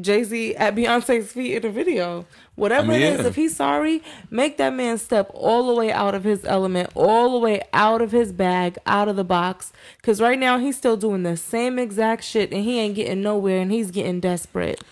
Jay 0.00 0.22
Z 0.22 0.54
at 0.56 0.76
Beyonce's 0.76 1.32
feet 1.32 1.56
in 1.56 1.66
a 1.66 1.72
video. 1.72 2.26
Whatever 2.54 2.92
I 2.92 2.98
mean, 2.98 3.02
it 3.02 3.12
is, 3.14 3.20
yeah. 3.20 3.26
if 3.26 3.34
he's 3.34 3.56
sorry, 3.56 4.02
make 4.30 4.56
that 4.58 4.72
man 4.72 4.98
step 4.98 5.30
all 5.34 5.66
the 5.66 5.74
way 5.74 5.90
out 5.90 6.14
of 6.14 6.24
his 6.24 6.44
element, 6.44 6.90
all 6.94 7.32
the 7.32 7.38
way 7.38 7.62
out 7.72 8.00
of 8.00 8.12
his 8.12 8.32
bag, 8.32 8.78
out 8.86 9.08
of 9.08 9.16
the 9.16 9.24
box. 9.24 9.72
Cause 10.02 10.20
right 10.20 10.38
now 10.38 10.58
he's 10.58 10.76
still 10.76 10.96
doing 10.96 11.22
the 11.22 11.36
same 11.36 11.78
exact 11.78 12.22
shit 12.22 12.52
and 12.52 12.64
he 12.64 12.78
ain't 12.78 12.94
getting 12.94 13.22
nowhere 13.22 13.60
and 13.60 13.72
he's 13.72 13.90
getting 13.90 14.20
desperate. 14.20 14.82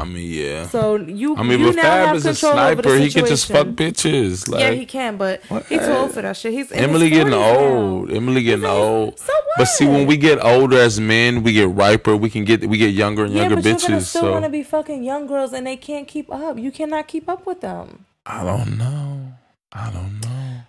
I 0.00 0.04
mean, 0.04 0.30
yeah. 0.32 0.66
So 0.68 0.96
you, 0.96 1.36
I 1.36 1.42
mean, 1.42 1.60
you 1.60 1.66
but 1.66 1.76
now 1.76 1.82
Fab 1.82 2.06
have 2.08 2.16
is 2.16 2.24
a 2.24 2.30
control 2.30 2.52
the 2.52 2.74
sniper. 2.74 2.96
He 2.96 3.10
can 3.10 3.26
just 3.26 3.46
fuck 3.46 3.66
bitches. 3.68 4.48
Like, 4.48 4.60
yeah, 4.60 4.70
he 4.72 4.86
can, 4.86 5.16
but 5.16 5.42
he's 5.68 5.80
too 5.80 5.92
old 5.92 6.12
for 6.12 6.22
that 6.22 6.36
shit. 6.36 6.52
He's 6.52 6.72
Emily 6.72 7.10
getting 7.10 7.32
40s 7.32 7.38
now. 7.38 7.58
old. 7.58 8.12
Emily 8.12 8.42
getting 8.42 8.64
old. 8.64 9.18
So 9.18 9.32
what? 9.32 9.44
But 9.58 9.64
see, 9.66 9.86
when 9.86 10.06
we 10.06 10.16
get 10.16 10.42
older 10.42 10.78
as 10.78 10.98
men, 10.98 11.42
we 11.42 11.52
get 11.52 11.68
riper. 11.68 12.16
We 12.16 12.30
can 12.30 12.44
get 12.44 12.64
we 12.66 12.78
get 12.78 12.94
younger 12.94 13.24
and 13.24 13.34
yeah, 13.34 13.42
younger 13.42 13.56
but 13.56 13.64
you're 13.64 13.74
gonna 13.74 13.96
bitches. 13.98 14.06
still 14.06 14.22
So 14.22 14.32
want 14.32 14.44
to 14.44 14.50
be 14.50 14.62
fucking 14.62 15.04
young 15.04 15.26
girls, 15.26 15.52
and 15.52 15.66
they 15.66 15.76
can't 15.76 16.08
keep 16.08 16.32
up. 16.32 16.58
You 16.58 16.72
cannot 16.72 17.06
keep 17.06 17.28
up 17.28 17.46
with 17.46 17.60
them. 17.60 18.06
I 18.24 18.44
don't 18.44 18.78
know. 18.78 19.34
I 19.72 19.90
don't 19.90 20.20
know. 20.20 20.60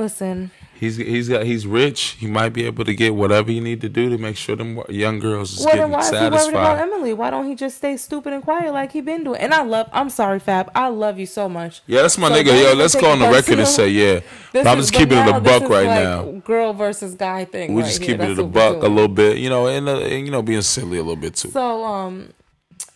Listen, 0.00 0.50
He's 0.80 0.96
he's 0.96 1.28
got 1.28 1.44
he's 1.44 1.66
rich. 1.66 2.16
He 2.18 2.26
might 2.26 2.54
be 2.54 2.64
able 2.64 2.86
to 2.86 2.94
get 2.94 3.14
whatever 3.14 3.52
you 3.52 3.60
need 3.60 3.82
to 3.82 3.88
do 3.90 4.08
to 4.08 4.16
make 4.16 4.38
sure 4.38 4.56
them 4.56 4.80
young 4.88 5.18
girls 5.18 5.52
is 5.52 5.58
well 5.58 5.76
then 5.76 5.90
getting 5.90 5.92
why 5.92 6.00
is 6.00 6.08
he 6.08 6.16
worried 6.16 6.54
about. 6.54 6.78
Emily? 6.78 7.12
Why 7.12 7.28
don't 7.28 7.46
he 7.46 7.54
just 7.54 7.76
stay 7.76 7.98
stupid 7.98 8.32
and 8.32 8.42
quiet 8.42 8.72
like 8.72 8.92
he 8.92 9.02
been 9.02 9.22
doing? 9.22 9.38
And 9.38 9.52
I 9.52 9.62
love. 9.62 9.90
I'm 9.92 10.08
sorry, 10.08 10.40
Fab. 10.40 10.72
I 10.74 10.88
love 10.88 11.18
you 11.18 11.26
so 11.26 11.50
much. 11.50 11.82
Yeah, 11.86 12.00
that's 12.00 12.16
my 12.16 12.28
So 12.28 12.34
nigga. 12.34 12.62
Yo, 12.62 12.72
let's 12.72 12.94
go 12.94 13.10
on 13.10 13.18
the 13.18 13.28
record 13.28 13.58
and 13.58 13.68
say 13.68 13.90
yeah. 13.90 14.20
But 14.54 14.66
I'm 14.66 14.78
just 14.78 14.94
keeping 14.94 15.18
it 15.18 15.26
now 15.26 15.36
a 15.36 15.40
this 15.42 15.60
buck 15.60 15.68
right 15.68 15.86
like 15.86 16.02
now. 16.02 16.40
Girl 16.46 16.72
versus 16.72 17.14
guy 17.14 17.44
thing. 17.44 17.74
We 17.74 17.82
right 17.82 17.88
just 17.88 18.00
keeping 18.00 18.30
it 18.30 18.38
a 18.38 18.44
buck 18.44 18.82
a 18.82 18.88
little 18.88 19.08
bit, 19.08 19.36
you 19.36 19.50
know, 19.50 19.66
and, 19.66 19.86
uh, 19.86 19.98
and 19.98 20.24
you 20.24 20.32
know, 20.32 20.40
being 20.40 20.62
silly 20.62 20.96
a 20.96 21.02
little 21.02 21.14
bit 21.14 21.34
too. 21.34 21.50
So 21.50 21.84
um 21.84 22.32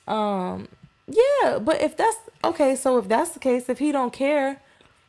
um 0.08 0.68
yeah, 1.06 1.58
but 1.58 1.82
if 1.82 1.98
that's 1.98 2.16
okay, 2.44 2.76
so 2.76 2.96
if 2.96 3.08
that's 3.08 3.32
the 3.32 3.40
case, 3.40 3.68
if 3.68 3.78
he 3.78 3.92
don't 3.92 4.10
care, 4.14 4.62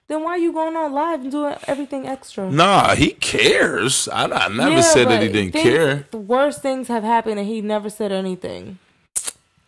then 0.07 0.23
why 0.23 0.31
are 0.31 0.37
you 0.37 0.53
going 0.53 0.75
on 0.75 0.91
live 0.93 1.21
and 1.21 1.31
doing 1.31 1.55
everything 1.67 2.07
extra? 2.07 2.49
Nah, 2.51 2.95
he 2.95 3.11
cares. 3.11 4.07
I, 4.09 4.25
I 4.25 4.47
never 4.49 4.75
Yeah, 4.75 4.81
said 4.81 5.07
that 5.09 5.21
he 5.21 5.29
didn't 5.29 5.51
things- 5.53 5.63
care. 5.63 6.07
The 6.11 6.17
worst 6.17 6.61
things 6.61 6.87
have 6.89 7.03
happened 7.03 7.39
and 7.39 7.47
he 7.47 7.61
never 7.61 7.89
said 7.89 8.11
anything. 8.11 8.79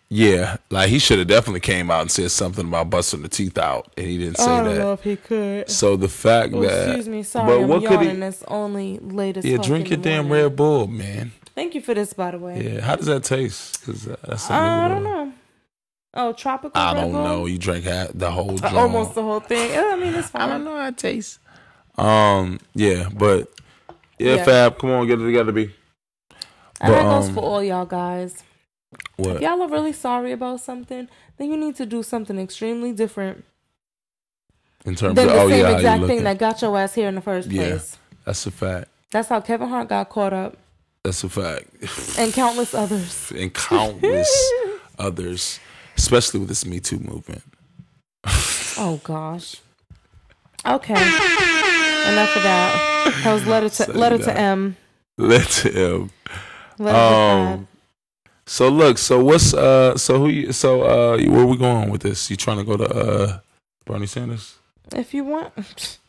Yeah, 0.09 0.55
like 0.69 0.87
he 0.87 0.99
should 0.99 1.19
have 1.19 1.27
definitely 1.27 1.59
came 1.59 1.91
out 1.91 1.99
and 1.99 2.09
said 2.09 2.31
something 2.31 2.65
about 2.65 2.89
busting 2.89 3.23
the 3.23 3.27
teeth 3.27 3.57
out, 3.57 3.91
and 3.97 4.07
he 4.07 4.17
didn't 4.17 4.37
say 4.37 4.49
I 4.51 4.63
don't 4.63 4.73
that. 4.75 4.79
know 4.79 4.93
if 4.93 5.03
he 5.03 5.17
could. 5.17 5.69
So 5.69 5.97
the 5.97 6.07
fact 6.07 6.53
Oh, 6.53 6.61
that, 6.61 6.87
excuse 6.87 7.09
me, 7.09 7.23
sorry, 7.23 7.47
but 7.47 7.61
I'm 7.63 7.67
what 7.67 7.85
could 7.85 7.99
he? 7.99 8.07
It's 8.07 8.41
only 8.47 8.99
late 8.99 9.35
as 9.35 9.43
Yeah, 9.43 9.57
drink 9.57 9.89
your 9.89 9.97
damn 9.99 10.27
morning. 10.29 10.43
Red 10.45 10.55
Bull, 10.55 10.87
man. 10.87 11.33
Thank 11.55 11.75
you 11.75 11.81
for 11.81 11.93
this, 11.93 12.13
by 12.13 12.31
the 12.31 12.39
way. 12.39 12.61
Yeah, 12.75 12.79
how 12.81 12.95
does 12.95 13.07
that 13.07 13.25
taste? 13.25 13.83
Cause 13.85 14.07
uh, 14.07 14.15
that's 14.25 14.49
a 14.49 14.53
Uh, 14.53 14.57
I 14.57 14.87
don't 14.87 15.03
know. 15.03 15.33
Oh, 16.13 16.33
tropical. 16.33 16.81
I 16.81 16.93
don't 16.93 17.11
know. 17.11 17.45
You 17.45 17.57
drank 17.57 17.85
the 17.85 18.31
whole 18.31 18.63
Uh. 18.63 18.75
Almost 18.77 19.15
the 19.15 19.21
whole 19.21 19.39
thing. 19.39 19.77
I 19.77 19.95
mean, 19.95 20.15
it's 20.15 20.29
fine. 20.29 20.41
I 20.43 20.47
don't 20.47 20.63
know 20.65 20.77
how 20.77 20.87
it 20.87 20.97
tastes. 20.97 21.39
Um, 21.97 22.59
yeah, 22.73 23.09
but 23.13 23.51
yeah, 24.19 24.35
Yeah. 24.35 24.45
Fab, 24.45 24.77
come 24.79 24.91
on, 24.91 25.07
get 25.07 25.19
it 25.19 25.25
together, 25.25 25.51
B. 25.51 25.71
And 26.79 26.93
that 26.93 27.03
goes 27.03 27.27
um, 27.27 27.33
for 27.35 27.41
all 27.43 27.63
y'all 27.63 27.85
guys. 27.85 28.43
What? 29.17 29.37
If 29.37 29.41
y'all 29.41 29.61
are 29.61 29.67
really 29.67 29.93
sorry 29.93 30.31
about 30.31 30.61
something, 30.61 31.07
then 31.37 31.49
you 31.51 31.57
need 31.57 31.75
to 31.77 31.85
do 31.85 32.03
something 32.03 32.37
extremely 32.39 32.93
different 32.93 33.43
In 34.85 34.95
terms 34.95 35.15
than 35.15 35.27
of 35.27 35.33
the 35.33 35.39
oh 35.41 35.49
same 35.49 35.59
yeah, 35.59 35.71
exact 35.75 36.05
thing 36.05 36.23
that 36.23 36.37
got 36.37 36.61
your 36.61 36.77
ass 36.77 36.93
here 36.93 37.07
in 37.09 37.15
the 37.15 37.21
first 37.21 37.49
Yeah. 37.49 37.69
place. 37.69 37.97
That's 38.25 38.45
a 38.45 38.51
fact. 38.51 38.89
That's 39.11 39.29
how 39.29 39.41
Kevin 39.41 39.69
Hart 39.69 39.89
got 39.89 40.09
caught 40.09 40.33
up, 40.33 40.57
That's 41.03 41.23
a 41.23 41.29
fact. 41.29 41.65
and 42.19 42.31
countless 42.33 42.73
others. 42.73 43.31
and 43.35 43.53
countless 43.53 44.51
others, 44.99 45.59
especially 45.97 46.39
with 46.39 46.49
this 46.49 46.65
Me 46.65 46.79
Too 46.79 46.99
movement. 46.99 47.43
Oh 48.79 49.01
gosh. 49.03 49.55
Okay. 50.63 50.93
Enough 50.93 52.35
of 52.35 52.43
that. 52.43 53.21
That 53.23 53.33
was 53.33 53.47
letter 53.47 53.69
to 53.69 53.75
Say 53.75 53.91
letter 53.91 54.19
that. 54.19 54.25
to 54.35 54.39
M. 54.39 54.77
Let 55.17 55.65
him. 55.65 56.11
Letter 56.77 56.97
Um, 57.57 57.67
So 58.45 58.69
look, 58.69 58.99
so 58.99 59.23
what's 59.23 59.55
uh, 59.55 59.97
so 59.97 60.19
who 60.19 60.27
you, 60.29 60.51
so 60.53 60.83
uh, 60.83 61.17
where 61.17 61.45
we 61.47 61.57
going 61.57 61.89
with 61.89 62.01
this? 62.01 62.29
You 62.29 62.35
trying 62.37 62.57
to 62.59 62.63
go 62.63 62.77
to 62.77 62.85
uh, 62.87 63.39
Bernie 63.85 64.05
Sanders? 64.05 64.55
If 64.95 65.13
you 65.13 65.23
want. 65.23 65.97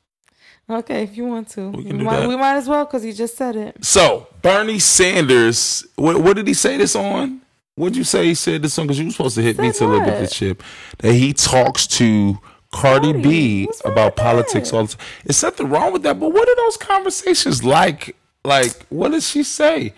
Okay, 0.71 1.03
if 1.03 1.17
you 1.17 1.25
want 1.25 1.49
to, 1.53 1.71
We 1.71 1.83
can 1.85 1.97
we, 1.97 2.05
might, 2.05 2.27
we 2.27 2.37
might 2.37 2.57
as 2.57 2.69
well 2.69 2.85
because 2.85 3.03
you 3.03 3.15
just 3.15 3.39
said 3.39 3.57
it. 3.57 3.83
So 3.83 4.27
Bernie 4.43 4.79
Sanders, 4.79 5.83
what, 5.97 6.21
what 6.21 6.37
did 6.37 6.47
he 6.47 6.53
say 6.53 6.77
this 6.77 6.95
on? 6.95 7.41
What 7.79 7.91
did 7.91 7.99
you 7.99 8.05
say 8.05 8.27
he 8.27 8.35
said 8.35 8.63
this 8.63 8.79
on? 8.79 8.87
Because 8.87 8.99
you 8.99 9.07
were 9.07 9.13
supposed 9.13 9.37
to 9.37 9.43
hit 9.43 9.59
me 9.59 9.73
Said 9.73 9.87
to 9.87 9.93
look 9.93 10.03
at 10.03 10.21
the 10.21 10.27
chip 10.27 10.63
that 10.99 11.13
he 11.13 11.33
talks 11.33 11.87
to 11.87 12.39
Cardi 12.73 13.13
Cardi, 13.13 13.23
B 13.23 13.69
about 13.85 14.17
politics 14.17 14.71
that? 14.71 14.77
all 14.77 14.87
the 14.87 14.97
time. 14.97 15.07
There's 15.25 15.43
nothing 15.43 15.69
wrong 15.69 15.93
with 15.93 16.03
that, 16.03 16.19
but 16.19 16.31
what 16.33 16.49
are 16.49 16.57
those 16.57 16.77
conversations 16.77 17.65
like? 17.65 18.17
Like, 18.45 18.87
what 18.89 19.13
does 19.13 19.29
she 19.29 19.43
say? 19.43 19.95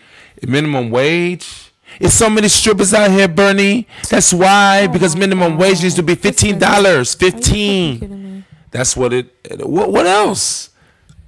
Minimum 0.46 0.90
wage? 0.90 1.72
It's 1.98 2.14
so 2.14 2.30
many 2.30 2.48
strippers 2.48 2.94
out 2.94 3.10
here, 3.10 3.28
Bernie. 3.28 3.88
That's 4.08 4.32
why, 4.32 4.86
oh 4.88 4.92
because 4.92 5.16
minimum 5.16 5.58
wage 5.58 5.82
needs 5.82 5.94
to 5.96 6.02
be 6.02 6.14
fifteen 6.14 6.58
dollars. 6.58 7.16
Are 7.20 7.24
you 7.24 7.30
fucking 7.32 7.42
Fifteen. 7.42 8.44
That's 8.70 8.96
what 8.96 9.12
it. 9.12 9.34
What 9.66 9.90
what 9.90 10.06
else? 10.06 10.70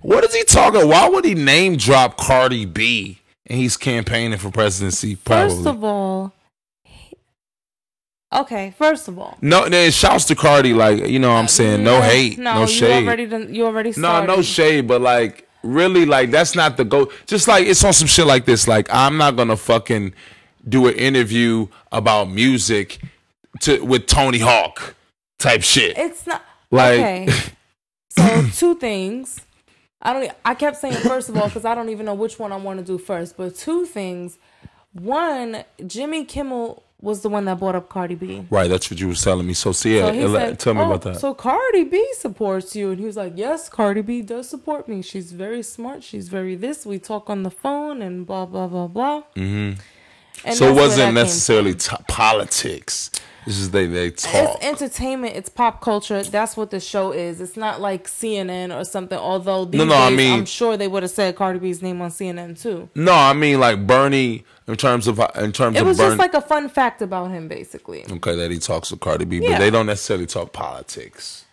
What 0.01 0.25
is 0.25 0.35
he 0.35 0.45
talking? 0.45 0.83
About? 0.83 0.91
Why 0.91 1.09
would 1.09 1.25
he 1.25 1.35
name 1.35 1.77
drop 1.77 2.17
Cardi 2.17 2.65
B 2.65 3.21
and 3.47 3.59
he's 3.59 3.77
campaigning 3.77 4.39
for 4.39 4.51
presidency? 4.51 5.17
Probably. 5.17 5.57
First 5.57 5.67
of 5.67 5.83
all, 5.83 6.33
okay. 8.33 8.75
First 8.79 9.09
of 9.09 9.19
all, 9.19 9.37
no, 9.41 9.69
then 9.69 9.91
shouts 9.91 10.25
to 10.27 10.35
Cardi. 10.35 10.73
Like 10.75 11.07
you 11.09 11.19
know, 11.19 11.31
what 11.33 11.39
I'm 11.41 11.49
saying 11.49 11.85
no 11.85 12.01
hate, 12.01 12.39
no, 12.39 12.63
you 12.63 12.67
shade. 12.69 13.05
already 13.05 13.27
done, 13.27 13.55
you 13.55 13.67
already 13.67 13.91
no, 13.91 13.93
started. 13.93 14.27
no 14.29 14.43
shade, 14.43 14.87
but 14.89 15.01
like 15.01 15.49
really, 15.63 16.05
like 16.07 16.31
that's 16.31 16.55
not 16.55 16.77
the 16.77 16.85
goal. 16.85 17.11
Just 17.27 17.49
like 17.49 17.67
it's 17.67 17.83
on 17.85 17.93
some 17.93 18.09
shit 18.09 18.27
like 18.27 18.45
this. 18.45 18.67
Like 18.69 18.89
I'm 18.93 19.17
not 19.17 19.37
gonna 19.37 19.57
fucking 19.57 20.15
do 20.69 20.87
an 20.89 20.95
interview 20.95 21.67
about 21.91 22.31
music 22.31 23.01
to 23.61 23.85
with 23.85 24.07
Tony 24.07 24.39
Hawk 24.39 24.95
type 25.39 25.63
shit. 25.63 25.97
It's 25.99 26.27
not 26.27 26.43
Like- 26.71 27.01
okay. 27.01 27.29
So 28.15 28.43
two 28.55 28.75
things. 28.75 29.41
I 30.03 30.13
don't. 30.13 30.31
I 30.45 30.55
kept 30.55 30.77
saying 30.77 30.97
first 30.97 31.31
of 31.31 31.37
all 31.39 31.47
because 31.47 31.65
I 31.65 31.75
don't 31.75 31.89
even 31.89 32.05
know 32.05 32.13
which 32.13 32.39
one 32.39 32.53
I 32.53 32.57
want 32.57 32.79
to 32.79 32.85
do 32.85 32.99
first. 32.99 33.39
But 33.39 33.57
two 33.57 33.87
things. 33.87 34.37
One, 34.93 35.65
Jimmy 35.87 36.27
Kimmel 36.27 36.83
was 37.03 37.21
the 37.21 37.29
one 37.29 37.45
that 37.45 37.59
brought 37.59 37.75
up 37.75 37.89
Cardi 37.91 38.15
B. 38.15 38.47
right, 38.49 38.69
that's 38.71 38.91
what 38.91 38.99
you 39.01 39.09
was 39.09 39.21
telling 39.23 39.47
me. 39.47 39.53
So, 39.55 39.73
see, 39.73 39.97
yeah, 39.99 40.07
So 40.07 40.15
ele- 40.15 40.35
said, 40.35 40.59
tell 40.61 40.73
me 40.75 40.81
"Oh, 40.81 40.87
about 40.87 41.03
that. 41.03 41.19
So 41.21 41.35
Cardi 41.35 41.85
B 41.85 42.03
supports 42.17 42.75
you, 42.75 42.91
and 42.91 42.99
he 43.01 43.05
was 43.05 43.17
like, 43.17 43.33
"Yes, 43.37 43.69
Cardi 43.69 44.01
B 44.03 44.23
does 44.23 44.49
support 44.49 44.89
me. 44.89 45.03
She's 45.03 45.33
very 45.33 45.63
smart. 45.63 46.03
She's 46.05 46.29
very 46.29 46.55
this. 46.55 46.87
We 46.87 46.99
talk 46.99 47.29
on 47.29 47.43
the 47.43 47.51
phone 47.51 48.01
and 48.01 48.25
blah 48.25 48.47
blah 48.47 48.69
blah 48.69 48.87
blah." 48.87 49.23
Mm-hmm. 49.37 49.81
And 50.45 50.57
so 50.57 50.65
it 50.65 50.69
that's 50.69 50.75
where 50.75 50.75
that 50.75 50.81
wasn't 50.81 51.15
necessarily 51.15 51.75
t- 51.75 51.97
politics. 52.09 53.11
This 53.47 53.59
is 53.59 53.71
they 53.73 53.87
they 53.87 54.11
talk. 54.13 54.57
It's 54.61 54.65
entertainment. 54.65 55.35
It's 55.35 55.49
pop 55.49 55.81
culture. 55.81 56.23
That's 56.23 56.57
what 56.57 56.71
the 56.71 56.79
show 56.79 57.11
is. 57.11 57.41
It's 57.41 57.57
not 57.57 57.81
like 57.81 58.07
CNN 58.07 58.77
or 58.77 58.85
something. 58.85 59.19
Although 59.19 59.65
these 59.65 59.79
No, 59.81 59.85
no, 59.85 59.97
I 59.97 60.11
mean- 60.11 60.33
I'm 60.41 60.45
sure 60.47 60.77
they 60.77 60.87
would 60.87 61.03
have 61.03 61.11
said 61.11 61.35
Cardi 61.35 61.59
B's 61.59 61.83
name 61.83 62.01
on 62.03 62.11
CNN 62.11 62.61
too. 62.61 62.89
no, 62.95 63.13
I 63.13 63.33
mean 63.33 63.59
like 63.59 63.85
Bernie 63.87 64.45
in 64.69 64.77
terms 64.77 65.09
of 65.09 65.19
in 65.37 65.51
terms 65.51 65.77
It 65.77 65.81
of 65.81 65.87
was 65.89 65.97
Bernie. 65.99 66.11
just 66.11 66.19
like 66.21 66.35
a 66.35 66.41
fun 66.41 66.69
fact 66.69 67.03
about 67.03 67.33
him, 67.33 67.49
basically. 67.49 68.05
okay, 68.09 68.37
that 68.37 68.51
he 68.53 68.59
talks 68.61 68.93
with 68.93 69.01
Cardi 69.01 69.25
B, 69.25 69.41
but 69.41 69.59
they 69.59 69.71
don't 69.71 69.87
necessarily 69.87 70.27
talk 70.27 70.53
politics. 70.53 71.45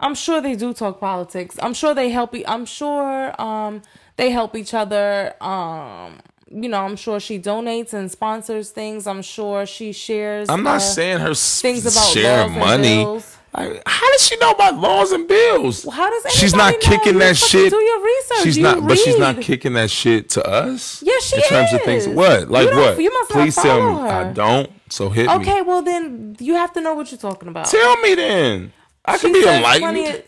I'm 0.00 0.14
sure 0.16 0.40
they 0.40 0.56
do 0.56 0.74
talk 0.74 0.98
politics. 1.00 1.56
I'm 1.62 1.74
sure 1.74 1.94
they 1.94 2.10
help. 2.10 2.34
E- 2.34 2.44
I'm 2.46 2.66
sure 2.66 3.40
um, 3.40 3.82
they 4.16 4.30
help 4.30 4.56
each 4.56 4.74
other. 4.74 5.32
Um, 5.40 6.18
you 6.50 6.68
know, 6.68 6.82
I'm 6.84 6.96
sure 6.96 7.18
she 7.20 7.38
donates 7.38 7.92
and 7.92 8.10
sponsors 8.10 8.70
things. 8.70 9.06
I'm 9.06 9.22
sure 9.22 9.66
she 9.66 9.92
shares. 9.92 10.48
I'm 10.48 10.62
not 10.62 10.76
uh, 10.76 10.80
saying 10.80 11.18
her 11.20 11.34
things 11.34 11.84
about 11.86 12.16
and 12.16 12.54
money. 12.54 13.04
bills. 13.04 13.36
How 13.54 14.12
does 14.12 14.26
she 14.26 14.36
know 14.36 14.50
about 14.50 14.76
laws 14.76 15.12
and 15.12 15.26
bills? 15.26 15.84
Well, 15.86 15.96
how 15.96 16.10
does 16.10 16.30
she's 16.34 16.54
not 16.54 16.74
know? 16.74 16.78
kicking 16.78 17.14
You 17.14 17.20
that 17.20 17.36
shit? 17.38 17.70
do 17.70 17.76
your 17.80 18.04
research. 18.04 18.42
She's 18.42 18.56
You 18.58 18.62
not, 18.64 18.86
but 18.86 18.98
she's 18.98 19.18
not 19.18 19.40
kicking 19.40 19.72
that 19.72 19.90
shit 19.90 20.28
to 20.30 20.46
us. 20.46 21.02
Yes, 21.02 21.24
she 21.24 21.36
in 21.36 21.42
terms 21.42 21.72
of 21.72 21.80
things. 21.82 22.06
What? 22.06 22.50
Like 22.50 22.68
You 22.70 22.76
what? 22.76 23.00
you 23.00 23.10
must 23.12 23.30
not 23.34 23.42
Please 23.42 23.56
tell 23.56 23.94
me. 23.94 24.00
her. 24.02 24.08
I 24.08 24.32
don't. 24.32 24.70
So 24.90 25.08
hit 25.08 25.26
me. 25.26 25.32
Okay, 25.36 25.62
well 25.62 25.80
then 25.82 26.36
you 26.38 26.54
have 26.54 26.72
to 26.74 26.82
know 26.82 26.94
what 26.94 27.10
you're 27.10 27.18
talking 27.18 27.48
about. 27.48 27.66
Tell 27.66 27.96
me 28.02 28.14
then. 28.14 28.72
I 29.06 29.16
can 29.18 29.32
be 29.32 29.40
enlightened. 29.48 30.22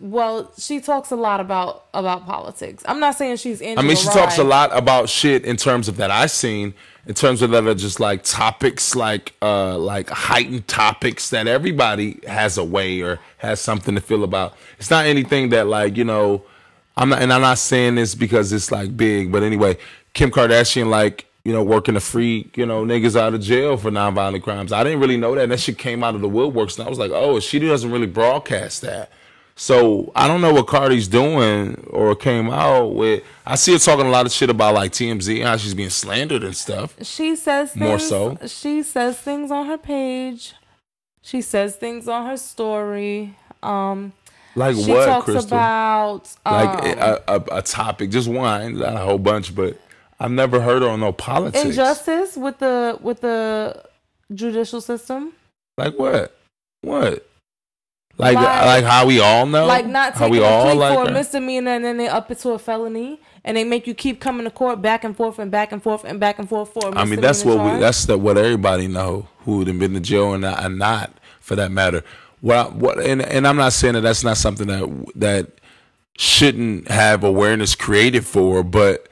Well, 0.00 0.52
she 0.58 0.80
talks 0.80 1.10
a 1.10 1.16
lot 1.16 1.40
about 1.40 1.86
about 1.94 2.26
politics. 2.26 2.82
I'm 2.86 3.00
not 3.00 3.16
saying 3.16 3.36
she's 3.36 3.60
Angela 3.60 3.84
I 3.84 3.88
mean, 3.88 3.96
she 3.96 4.08
Rye. 4.08 4.14
talks 4.14 4.38
a 4.38 4.44
lot 4.44 4.76
about 4.76 5.08
shit 5.08 5.44
in 5.44 5.56
terms 5.56 5.88
of 5.88 5.96
that 5.96 6.10
I've 6.10 6.30
seen, 6.30 6.74
in 7.06 7.14
terms 7.14 7.42
of 7.42 7.50
that 7.50 7.66
are 7.66 7.74
just 7.74 7.98
like 8.00 8.22
topics, 8.22 8.94
like 8.94 9.34
uh, 9.42 9.78
like 9.78 10.08
heightened 10.10 10.68
topics 10.68 11.30
that 11.30 11.46
everybody 11.46 12.20
has 12.26 12.58
a 12.58 12.64
way 12.64 13.00
or 13.00 13.18
has 13.38 13.60
something 13.60 13.94
to 13.94 14.00
feel 14.00 14.24
about. 14.24 14.56
It's 14.78 14.90
not 14.90 15.06
anything 15.06 15.50
that 15.50 15.66
like 15.66 15.96
you 15.96 16.04
know, 16.04 16.44
I'm 16.96 17.08
not, 17.08 17.22
and 17.22 17.32
I'm 17.32 17.40
not 17.40 17.58
saying 17.58 17.96
this 17.96 18.14
because 18.14 18.52
it's 18.52 18.70
like 18.70 18.96
big, 18.96 19.32
but 19.32 19.42
anyway, 19.42 19.78
Kim 20.14 20.30
Kardashian 20.30 20.90
like 20.90 21.26
you 21.44 21.52
know 21.52 21.62
working 21.62 21.94
to 21.94 22.00
free 22.00 22.48
you 22.54 22.66
know 22.66 22.84
niggas 22.84 23.16
out 23.16 23.34
of 23.34 23.40
jail 23.40 23.76
for 23.76 23.90
nonviolent 23.90 24.42
crimes. 24.42 24.72
I 24.72 24.84
didn't 24.84 25.00
really 25.00 25.16
know 25.16 25.34
that. 25.34 25.42
And 25.42 25.52
that 25.52 25.60
shit 25.60 25.78
came 25.78 26.04
out 26.04 26.14
of 26.14 26.20
the 26.20 26.28
woodworks, 26.28 26.78
and 26.78 26.86
I 26.86 26.90
was 26.90 26.98
like, 26.98 27.10
oh, 27.12 27.40
she 27.40 27.58
doesn't 27.58 27.90
really 27.90 28.06
broadcast 28.06 28.82
that. 28.82 29.10
So 29.54 30.10
I 30.16 30.26
don't 30.28 30.40
know 30.40 30.52
what 30.52 30.66
Cardi's 30.66 31.08
doing 31.08 31.84
or 31.90 32.16
came 32.16 32.50
out 32.50 32.94
with. 32.94 33.22
I 33.46 33.54
see 33.56 33.72
her 33.72 33.78
talking 33.78 34.06
a 34.06 34.10
lot 34.10 34.26
of 34.26 34.32
shit 34.32 34.50
about 34.50 34.74
like 34.74 34.92
TMZ 34.92 35.38
and 35.38 35.44
how 35.48 35.56
she's 35.56 35.74
being 35.74 35.90
slandered 35.90 36.42
and 36.42 36.56
stuff. 36.56 36.96
She 37.02 37.36
says 37.36 37.72
things, 37.72 37.80
More 37.80 37.98
so. 37.98 38.38
She 38.46 38.82
says 38.82 39.18
things 39.18 39.50
on 39.50 39.66
her 39.66 39.78
page. 39.78 40.54
She 41.20 41.42
says 41.42 41.76
things 41.76 42.08
on 42.08 42.26
her 42.26 42.36
story. 42.36 43.36
Um, 43.62 44.12
Like 44.56 44.74
she 44.76 44.90
what, 44.90 45.06
talks 45.06 45.24
Crystal? 45.26 45.46
about 45.56 46.34
um, 46.44 46.54
like 46.54 46.84
a, 46.98 47.22
a, 47.28 47.58
a 47.58 47.62
topic, 47.62 48.10
just 48.10 48.28
one, 48.28 48.78
not 48.78 48.94
a 48.94 48.98
whole 48.98 49.18
bunch, 49.18 49.54
but 49.54 49.78
I've 50.18 50.30
never 50.32 50.60
heard 50.60 50.82
her 50.82 50.88
on 50.88 51.00
no 51.00 51.12
politics. 51.12 51.64
injustice 51.64 52.36
with 52.36 52.58
the 52.58 52.98
with 53.00 53.20
the 53.20 53.84
judicial 54.34 54.80
system. 54.80 55.32
Like 55.78 55.98
what? 55.98 56.36
What? 56.80 57.26
Like 58.18 58.36
Like- 58.36 58.64
like, 58.66 58.84
how 58.84 59.06
we 59.06 59.20
all 59.20 59.46
know? 59.46 59.66
like 59.66 59.86
not 59.86 60.12
how 60.14 60.26
taking 60.26 60.32
we 60.32 60.38
a 60.38 60.44
all 60.46 60.64
plea 60.70 60.74
like 60.78 60.98
for 60.98 61.08
a 61.10 61.12
misdemeanor 61.12 61.70
and 61.72 61.84
then 61.84 61.96
they 61.96 62.08
up 62.08 62.30
it 62.30 62.38
to 62.40 62.50
a 62.50 62.58
felony 62.58 63.20
and 63.44 63.56
they 63.56 63.64
make 63.64 63.86
you 63.86 63.94
keep 63.94 64.20
coming 64.20 64.44
to 64.44 64.50
court 64.50 64.80
back 64.82 65.02
and 65.02 65.16
forth 65.16 65.38
and 65.38 65.50
back 65.50 65.72
and 65.72 65.82
forth 65.82 66.04
and 66.04 66.20
back 66.20 66.38
and 66.38 66.48
forth 66.48 66.72
for 66.72 66.88
a 66.90 66.94
I 66.98 67.04
mean, 67.04 67.20
that's 67.20 67.44
what 67.44 67.54
misdemeanor 67.56 67.74
we, 67.76 67.80
that's 67.80 68.04
the, 68.06 68.18
what 68.18 68.36
everybody 68.38 68.86
know 68.86 69.28
who 69.44 69.58
would 69.58 69.66
have 69.66 69.78
been 69.78 69.94
to 69.94 70.00
jail 70.00 70.32
and 70.34 70.42
not, 70.42 70.62
and 70.62 70.78
not 70.78 71.10
for 71.40 71.56
that 71.56 71.72
matter. 71.72 72.04
What 72.42 72.56
I, 72.56 72.68
what 72.68 73.00
and 73.00 73.22
and 73.22 73.46
I'm 73.48 73.56
not 73.56 73.72
saying 73.72 73.94
that 73.94 74.00
that's 74.02 74.22
not 74.24 74.36
something 74.36 74.66
that 74.68 75.12
that 75.16 75.46
shouldn't 76.18 76.88
have 76.88 77.24
awareness 77.24 77.74
created 77.74 78.26
for, 78.26 78.62
but 78.62 79.08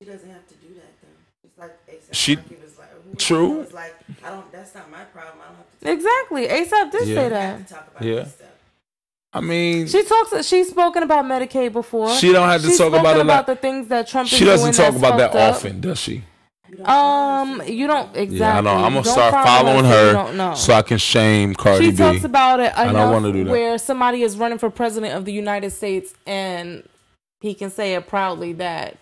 She 0.00 0.04
doesn't 0.04 0.28
have 0.28 0.46
to 0.48 0.54
do 0.56 0.74
that 0.74 0.92
though. 1.00 1.48
It's 1.48 1.58
like 1.58 1.86
ASAP 1.88 2.14
She- 2.14 2.36
Rocky 2.36 2.56
was 2.62 2.78
like, 2.78 3.18
True. 3.18 3.60
was 3.60 3.72
like, 3.72 3.93
I 4.24 4.30
don't. 4.30 4.52
That's 4.52 4.74
not 4.74 4.90
my 4.90 5.04
problem. 5.04 5.38
I 5.42 5.48
don't 5.48 5.56
have 5.56 5.80
to. 5.80 5.90
exactly. 5.90 6.46
ASAP 6.48 6.90
did 6.92 7.08
Yeah. 7.08 7.14
say 7.16 7.26
I 7.26 7.28
that. 7.30 7.58
have 7.58 7.66
to 7.68 7.74
talk 7.74 7.88
about 7.96 8.02
Yeah. 8.08 8.14
this 8.16 8.34
stuff. 8.34 8.48
I 9.32 9.40
mean, 9.40 9.88
She 9.88 10.04
talks. 10.04 10.46
She's 10.46 10.68
spoken 10.70 11.02
about 11.02 11.24
Medicaid 11.24 11.72
before. 11.72 12.14
She 12.14 12.32
don't 12.32 12.48
have 12.48 12.62
to 12.62 12.68
She's 12.68 12.78
talk 12.78 12.92
about 12.92 13.16
it 13.16 13.18
like- 13.18 13.24
about 13.24 13.46
the 13.46 13.56
things 13.56 13.88
that 13.88 14.06
Trump 14.06 14.30
is 14.32 14.38
she 14.38 14.44
doesn't 14.44 14.72
doing 14.72 14.74
talk 14.74 14.94
that's 14.94 14.96
about 14.96 15.18
that 15.18 15.32
fucked 15.32 15.36
up. 15.42 15.54
often, 15.56 15.80
does 15.80 15.98
she? 15.98 16.22
Um, 16.84 17.62
you 17.66 17.86
don't 17.86 18.16
exactly. 18.16 18.38
Yeah, 18.38 18.58
I 18.58 18.60
know. 18.60 18.70
I'm 18.70 18.82
gonna 18.94 19.02
don't 19.02 19.04
start 19.12 19.32
follow 19.32 19.46
following 19.46 19.84
so 19.84 19.90
you 19.90 20.06
her 20.06 20.12
don't 20.12 20.36
know. 20.36 20.54
so 20.54 20.74
I 20.74 20.82
can 20.82 20.98
shame 20.98 21.54
Cardi 21.54 21.84
she 21.84 21.90
B. 21.92 21.96
talks 21.96 22.24
about 22.24 22.58
it 22.58 22.72
don't 22.76 23.12
wanna 23.12 23.32
do 23.32 23.44
that. 23.44 23.50
where 23.50 23.78
somebody 23.78 24.22
is 24.22 24.36
running 24.36 24.58
for 24.58 24.70
president 24.70 25.14
of 25.14 25.24
the 25.24 25.32
United 25.32 25.70
States 25.70 26.14
and 26.26 26.82
he 27.40 27.54
can 27.54 27.70
say 27.70 27.94
it 27.94 28.08
proudly 28.08 28.54
that 28.54 28.96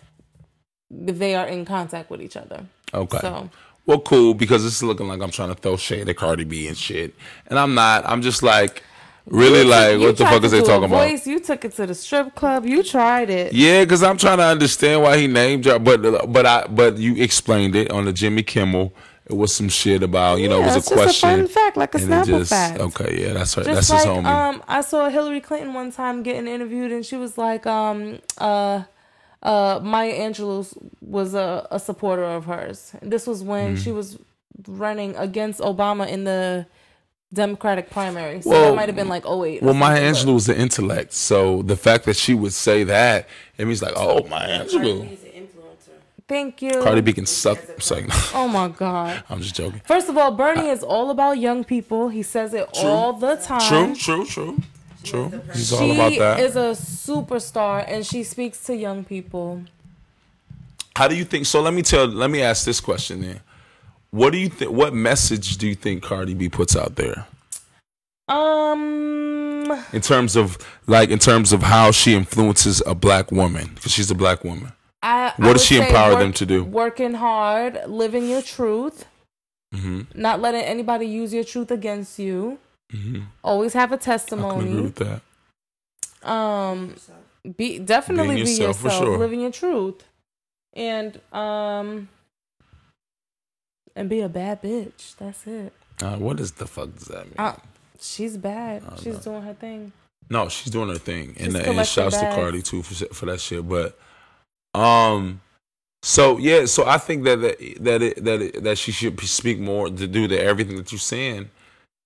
they 0.91 1.33
are 1.33 1.47
in 1.47 1.65
contact 1.65 2.11
with 2.11 2.21
each 2.21 2.37
other. 2.37 2.63
okay. 2.93 3.17
So 3.21 3.49
Well, 3.85 3.99
cool 3.99 4.33
because 4.33 4.65
it's 4.65 4.81
looking 4.81 5.07
like 5.07 5.21
I'm 5.21 5.31
trying 5.31 5.49
to 5.49 5.55
throw 5.55 5.75
shade 5.77 6.07
at 6.07 6.15
Cardi 6.15 6.45
B 6.45 6.67
and 6.67 6.77
shit, 6.77 7.13
and 7.47 7.59
I'm 7.59 7.73
not. 7.75 8.05
I'm 8.07 8.21
just 8.21 8.41
like, 8.41 8.81
really, 9.25 9.59
You 9.63 9.65
like, 9.65 9.91
you 9.93 9.99
what 9.99 10.17
the 10.17 10.25
fuck 10.25 10.41
is 10.43 10.51
they 10.51 10.61
talking 10.61 10.85
about? 10.85 11.09
voice, 11.09 11.27
You 11.27 11.39
took 11.41 11.65
it 11.65 11.73
to 11.73 11.85
the 11.87 11.93
strip 11.95 12.33
club. 12.33 12.65
You 12.65 12.81
tried 12.83 13.29
it. 13.29 13.51
Yeah, 13.51 13.83
because 13.83 14.01
I'm 14.01 14.17
trying 14.17 14.37
to 14.37 14.45
understand 14.45 15.01
why 15.01 15.17
he 15.17 15.27
named 15.27 15.65
her, 15.65 15.79
but 15.79 16.31
but 16.31 16.45
I 16.45 16.65
but 16.67 16.97
you 16.97 17.15
explained 17.21 17.75
it 17.75 17.91
on 17.91 18.05
the 18.05 18.13
Jimmy 18.13 18.43
Kimmel. 18.43 18.93
It 19.25 19.33
was 19.35 19.53
some 19.53 19.69
shit 19.69 20.01
about 20.03 20.39
you 20.39 20.47
know 20.49 20.59
Yeah, 20.59 20.63
it 20.63 20.67
was 20.67 20.75
it's 20.77 20.87
a 20.87 20.95
just 20.95 21.01
question. 21.03 21.29
a 21.29 21.37
fun 21.39 21.47
fact, 21.47 21.77
like 21.77 21.95
a 21.95 21.97
Snapple 21.97 22.25
just- 22.25 22.49
fact. 22.51 22.79
Okay, 22.79 23.21
yeah, 23.21 23.33
that's 23.33 23.55
right. 23.57 23.65
Just 23.65 23.89
that's 23.89 24.05
like 24.05 24.15
his 24.15 24.25
homie. 24.25 24.25
um, 24.55 24.63
I 24.67 24.79
saw 24.81 25.09
Hillary 25.09 25.41
Clinton 25.41 25.73
one 25.73 25.91
time 25.91 26.23
getting 26.23 26.47
interviewed, 26.47 26.91
and 26.93 27.05
she 27.05 27.15
was 27.17 27.37
like, 27.37 27.65
um, 27.65 28.19
uh, 28.37 28.83
uh, 29.43 29.79
Maya 29.83 30.13
Angelou 30.13 30.65
was 31.01 31.33
a, 31.35 31.67
a 31.69 31.79
supporter 31.79 32.23
of 32.23 32.45
hers. 32.45 32.93
This 33.01 33.27
was 33.27 33.43
when 33.43 33.75
Mm-hmm. 33.75 33.83
she 33.83 33.91
was 33.91 34.17
running 34.67 35.15
against 35.17 35.59
Obama 35.59 36.07
in 36.07 36.23
the 36.23 36.65
Democratic 37.33 37.89
primary. 37.89 38.41
So 38.41 38.49
Well, 38.51 38.69
that 38.71 38.75
might 38.75 38.89
have 38.89 38.95
been 38.95 39.09
like 39.09 39.25
08. 39.25 39.29
or 39.61 39.65
well, 39.65 39.73
Maya 39.73 40.13
something, 40.13 40.31
Angelou 40.31 40.33
was 40.35 40.45
the 40.45 40.57
intellect, 40.59 41.13
so 41.13 41.61
the 41.63 41.75
fact 41.75 42.05
that 42.05 42.15
she 42.15 42.33
would 42.35 42.53
say 42.53 42.83
that, 42.83 43.27
it 43.57 43.65
means 43.65 43.81
like, 43.81 43.93
oh, 43.95 44.23
Maya 44.27 44.59
Cardi 44.59 44.77
Angelou. 44.77 45.01
B 45.01 45.13
is 45.13 45.23
an 45.23 45.29
influencer. 45.31 45.87
but- 45.87 46.27
Thank 46.27 46.61
you. 46.61 46.81
Cardi 46.83 47.01
B 47.01 47.11
can 47.13 47.25
suck. 47.25 47.57
I'm 47.69 47.79
saying, 47.81 48.07
Oh 48.33 48.47
my 48.47 48.67
God. 48.69 49.23
I'm 49.29 49.41
just 49.41 49.55
joking. 49.55 49.81
First 49.85 50.07
of 50.09 50.17
all, 50.17 50.31
Bernie 50.31 50.69
is 50.69 50.83
all 50.83 51.09
about 51.09 51.37
young 51.39 51.63
people. 51.63 52.09
He 52.09 52.23
says 52.23 52.53
it 52.53 52.69
all 52.75 53.13
the 53.13 53.35
time. 53.35 53.67
True, 53.67 53.95
true, 53.95 54.25
true, 54.25 54.57
true. 55.03 55.29
He's 55.53 55.69
She 55.69 55.75
all 55.75 55.91
about 55.91 56.17
that. 56.17 56.39
is 56.39 56.55
a 56.55 56.71
superstar, 56.71 57.83
and 57.87 58.05
she 58.05 58.23
speaks 58.23 58.63
to 58.65 58.75
young 58.75 59.03
people. 59.03 59.63
How 60.95 61.07
do 61.07 61.15
you 61.15 61.25
think? 61.25 61.45
So 61.45 61.61
let 61.61 61.73
me 61.73 61.81
tell. 61.81 62.05
Let 62.07 62.29
me 62.29 62.41
ask 62.41 62.65
this 62.65 62.79
question 62.79 63.21
then. 63.21 63.39
What 64.11 64.31
do 64.31 64.37
you 64.37 64.49
think? 64.49 64.71
What 64.71 64.93
message 64.93 65.57
do 65.57 65.67
you 65.67 65.75
think 65.75 66.03
Cardi 66.03 66.33
B 66.35 66.49
puts 66.49 66.75
out 66.75 66.95
there 66.95 67.25
Um, 68.29 69.71
in 69.91 70.01
terms 70.01 70.35
of 70.35 70.57
like 70.87 71.09
in 71.09 71.19
terms 71.19 71.51
of 71.51 71.63
how 71.63 71.91
she 71.91 72.13
influences 72.15 72.81
a 72.85 72.93
black 72.95 73.31
woman 73.31 73.71
because 73.75 73.91
she's 73.91 74.11
a 74.11 74.15
black 74.15 74.43
woman? 74.43 74.71
I 75.01 75.33
What 75.37 75.49
I 75.49 75.53
does 75.53 75.65
she 75.65 75.77
say 75.77 75.87
empower 75.87 76.17
them 76.19 76.31
to 76.33 76.45
do? 76.45 76.63
Working 76.63 77.15
hard, 77.15 77.81
living 77.87 78.29
your 78.29 78.41
truth, 78.41 79.05
Mm-hmm. 79.73 80.01
not 80.21 80.39
letting 80.39 80.61
anybody 80.61 81.07
use 81.07 81.33
your 81.33 81.43
truth 81.43 81.71
against 81.71 82.19
you. 82.19 82.59
Always 83.43 83.73
have 83.73 83.91
a 83.91 83.97
Mm-hmm. 83.97 84.11
I 84.11 84.17
can 84.17 84.39
agree 84.43 84.71
testimony. 84.71 84.81
with 84.81 84.95
that. 84.95 85.21
Um, 86.29 86.95
be 87.57 87.79
definitely 87.79 88.35
Being 88.35 88.45
be 88.45 88.51
yourself, 88.51 88.77
for 88.79 88.87
yourself, 88.87 89.03
sure. 89.05 89.17
living 89.17 89.41
your 89.41 89.51
truth, 89.51 90.03
and 90.73 91.19
um, 91.33 92.07
and 93.95 94.09
be 94.09 94.21
a 94.21 94.29
bad 94.29 94.61
bitch. 94.61 95.15
That's 95.17 95.45
it. 95.47 95.73
Uh, 96.01 96.15
what 96.17 96.39
is 96.39 96.53
the 96.53 96.65
fuck 96.65 96.93
does 96.93 97.05
that 97.09 97.25
mean? 97.25 97.35
Uh, 97.37 97.55
she's 97.99 98.37
bad. 98.37 98.83
She's 99.01 99.19
doing 99.19 99.41
her 99.43 99.53
thing. 99.53 99.91
No, 100.29 100.47
she's 100.49 100.71
doing 100.71 100.89
her 100.89 100.97
thing, 100.97 101.35
She's 101.35 101.47
and, 101.47 101.55
and 101.57 101.65
collecting 101.65 101.83
shouts 101.85 102.15
to 102.17 102.21
bags. 102.23 102.35
Cardi 102.35 102.61
too 102.61 102.81
for 102.81 103.05
for 103.13 103.25
that 103.25 103.41
shit. 103.41 103.67
But 103.67 103.99
um, 104.73 105.41
so 106.01 106.37
yeah, 106.37 106.65
so 106.65 106.85
I 106.87 106.97
think 106.97 107.25
that 107.25 107.41
that 107.41 107.57
that 107.81 108.01
it, 108.01 108.23
that 108.23 108.41
it, 108.41 108.63
that 108.63 108.77
she 108.77 108.91
should 108.93 109.19
speak 109.21 109.59
more 109.59 109.89
to 109.89 110.07
do 110.07 110.27
the 110.27 110.41
everything 110.41 110.77
that 110.77 110.91
you're 110.91 110.99
saying. 110.99 111.49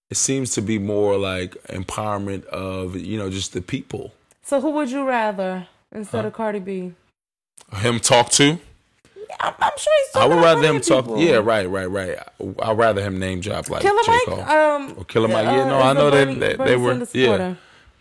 It 0.10 0.18
seems 0.18 0.52
to 0.52 0.62
be 0.62 0.80
more 0.80 1.18
like 1.18 1.52
empowerment 1.70 2.46
of 2.46 2.96
you 2.96 3.18
know 3.18 3.30
just 3.30 3.54
the 3.54 3.62
people. 3.62 4.14
So 4.44 4.62
who 4.62 4.72
would 4.72 4.90
you 4.92 5.06
rather 5.08 5.68
instead 5.92 6.26
of 6.26 6.34
Cardi 6.34 6.60
B? 6.60 6.94
Him 7.74 8.00
talk 8.00 8.30
to. 8.32 8.60
I'm, 9.42 9.54
I'm 9.60 9.72
sure 9.78 9.94
he's. 10.06 10.16
I 10.16 10.26
would 10.26 10.42
rather 10.42 10.62
him 10.66 10.78
of 10.78 10.86
talk. 10.86 11.04
people. 11.06 11.20
Yeah, 11.22 11.36
right, 11.38 11.70
right, 11.70 11.86
right. 11.86 12.18
I'd 12.62 12.78
rather 12.78 13.02
him 13.04 13.20
name 13.20 13.42
drop 13.42 13.70
like 13.70 13.82
Killer 13.82 14.02
J. 14.06 14.12
Mike. 14.12 14.22
Cole. 14.26 14.40
Um, 14.42 14.94
Or 14.98 15.04
Killer 15.04 15.28
Mike. 15.28 15.46
Yeah, 15.46 15.66
no, 15.68 15.80
uh, 15.80 15.84
I 15.84 15.94
know 15.94 16.08
a 16.08 16.12
that 16.12 16.26
Bernie- 16.28 16.40
they, 16.40 16.56
Bernie 16.56 16.70
they 16.70 16.78
were. 16.78 17.08
Yeah, 17.14 17.56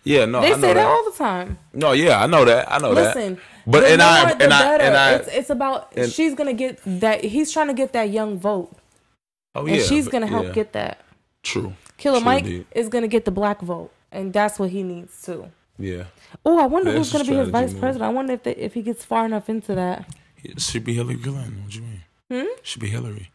yeah. 0.04 0.24
No, 0.24 0.40
They 0.40 0.52
I 0.52 0.54
say 0.54 0.60
know 0.60 0.66
that. 0.68 0.74
that. 0.74 0.86
all 0.86 1.04
the 1.10 1.16
time. 1.18 1.58
No, 1.74 1.92
yeah, 1.92 2.22
I 2.22 2.26
know 2.28 2.44
that. 2.44 2.70
I 2.72 2.78
know 2.78 2.92
Listen, 2.92 3.04
that. 3.04 3.16
Listen, 3.16 3.40
but 3.66 3.84
and 3.84 4.00
I 4.00 4.26
more, 4.26 4.34
the 4.36 4.44
and 4.44 4.52
I 4.54 4.76
and 4.76 4.96
I. 4.96 5.12
it's, 5.14 5.28
it's 5.28 5.50
about 5.50 5.92
and- 5.96 6.12
she's 6.12 6.34
gonna 6.36 6.52
get 6.52 6.80
that. 6.86 7.24
He's 7.24 7.50
trying 7.50 7.66
to 7.68 7.74
get 7.74 7.92
that 7.94 8.10
young 8.10 8.38
vote, 8.38 8.70
oh 9.56 9.66
yeah, 9.66 9.74
and 9.74 9.82
she's 9.82 10.06
gonna 10.06 10.28
help 10.28 10.46
yeah. 10.46 10.52
get 10.52 10.72
that. 10.74 11.00
True. 11.42 11.74
Killer 11.96 12.18
True 12.18 12.24
Mike 12.24 12.66
is 12.72 12.88
gonna 12.88 13.08
get 13.08 13.24
the 13.24 13.30
black 13.30 13.60
vote, 13.62 13.90
and 14.12 14.32
that's 14.32 14.58
what 14.58 14.70
he 14.70 14.82
needs 14.82 15.22
too. 15.22 15.50
Yeah. 15.78 16.04
Oh, 16.44 16.58
I 16.58 16.66
wonder 16.66 16.92
That's 16.92 17.10
who's 17.10 17.22
gonna 17.22 17.30
be 17.30 17.36
his 17.36 17.48
vice 17.50 17.72
move. 17.72 17.80
president. 17.80 18.10
I 18.10 18.12
wonder 18.14 18.32
if 18.34 18.42
they, 18.42 18.54
if 18.56 18.74
he 18.74 18.82
gets 18.82 19.04
far 19.04 19.26
enough 19.26 19.48
into 19.48 19.74
that. 19.74 20.08
It 20.42 20.60
should 20.60 20.84
be 20.84 20.94
Hillary 20.94 21.16
Clinton. 21.16 21.62
What 21.64 21.74
you 21.74 21.82
mean? 21.82 22.02
Hmm? 22.30 22.48
Should 22.62 22.80
be 22.80 22.88
Hillary. 22.88 23.30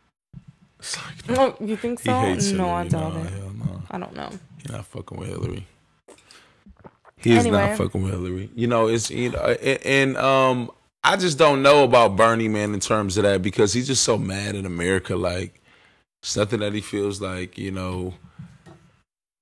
It's 0.80 0.98
like, 1.28 1.38
Oh, 1.40 1.56
you 1.64 1.76
think 1.78 2.00
so? 2.00 2.12
no, 2.12 2.36
Hillary. 2.36 2.72
I 2.72 2.88
doubt 2.88 3.14
no, 3.14 3.20
it. 3.22 3.30
Hell 3.30 3.52
no. 3.56 3.84
I 3.92 3.98
don't 4.00 4.16
know. 4.16 4.30
He's 4.62 4.72
not 4.72 4.86
fucking 4.86 5.18
with 5.20 5.30
Hillary. 5.30 5.68
He 7.18 7.34
is 7.34 7.46
Anyway. 7.46 7.68
not 7.70 7.78
fucking 7.78 8.02
with 8.02 8.12
Hillary. 8.14 8.50
You 8.56 8.68
know, 8.68 8.88
it's 8.88 9.12
you 9.12 9.30
know, 9.30 9.40
and, 9.62 9.86
and 9.86 10.18
um, 10.18 10.72
I 11.04 11.18
just 11.18 11.38
don't 11.38 11.62
know 11.62 11.84
about 11.84 12.16
Bernie 12.16 12.48
man 12.48 12.74
in 12.74 12.80
terms 12.80 13.18
of 13.18 13.24
that 13.24 13.42
because 13.44 13.74
he's 13.74 13.86
just 13.88 14.04
so 14.04 14.18
mad 14.18 14.56
at 14.56 14.66
America. 14.66 15.16
Like, 15.16 15.62
it's 16.24 16.36
nothing 16.36 16.62
that 16.62 16.74
he 16.74 16.82
feels 16.82 17.22
like. 17.22 17.58
You 17.60 17.72
know, 17.72 18.14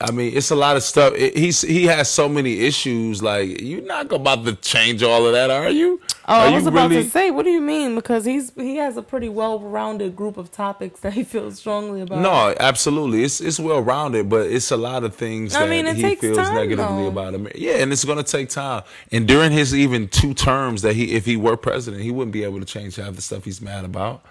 I 0.01 0.11
mean, 0.11 0.31
it's 0.37 0.49
a 0.49 0.55
lot 0.55 0.77
of 0.77 0.83
stuff. 0.83 1.13
It, 1.13 1.37
he's 1.37 1.59
he 1.61 1.83
has 1.87 2.09
so 2.09 2.29
many 2.29 2.59
issues. 2.61 3.21
Like, 3.21 3.59
you're 3.61 3.81
not 3.81 4.09
about 4.13 4.45
to 4.45 4.55
change 4.55 5.03
all 5.03 5.25
of 5.25 5.33
that, 5.33 5.49
are 5.51 5.69
you? 5.69 5.99
Oh, 6.25 6.33
Are 6.35 6.47
I 6.47 6.53
was 6.55 6.65
about 6.67 6.89
really- 6.89 7.03
to 7.03 7.09
say, 7.09 7.31
what 7.31 7.43
do 7.43 7.49
you 7.51 7.59
mean? 7.59 7.95
Because 7.95 8.23
he's 8.23 8.53
he 8.55 8.77
has 8.77 8.95
a 8.95 9.01
pretty 9.01 9.27
well-rounded 9.27 10.15
group 10.15 10.37
of 10.37 10.53
topics 10.53 11.01
that 11.01 11.11
he 11.13 11.25
feels 11.25 11.57
strongly 11.59 11.99
about. 11.99 12.19
No, 12.21 12.55
absolutely. 12.61 13.23
It's 13.25 13.41
it's 13.41 13.59
well 13.59 13.81
rounded, 13.81 14.29
but 14.29 14.47
it's 14.47 14.71
a 14.71 14.77
lot 14.77 15.03
of 15.03 15.15
things 15.15 15.53
I 15.53 15.65
that 15.65 15.69
mean, 15.69 15.93
he 15.93 16.15
feels 16.15 16.37
time, 16.37 16.55
negatively 16.55 17.03
though. 17.03 17.07
about. 17.07 17.57
Yeah, 17.57 17.73
and 17.79 17.91
it's 17.91 18.05
going 18.05 18.19
to 18.19 18.23
take 18.23 18.47
time. 18.47 18.83
And 19.11 19.27
during 19.27 19.51
his 19.51 19.75
even 19.75 20.07
two 20.07 20.33
terms, 20.33 20.81
that 20.83 20.95
he 20.95 21.11
if 21.13 21.25
he 21.25 21.35
were 21.35 21.57
president, 21.57 22.03
he 22.03 22.11
wouldn't 22.11 22.31
be 22.31 22.45
able 22.45 22.59
to 22.61 22.65
change 22.65 22.95
half 22.95 23.15
the 23.15 23.21
stuff 23.21 23.43
he's 23.43 23.59
mad 23.59 23.83
about. 23.83 24.21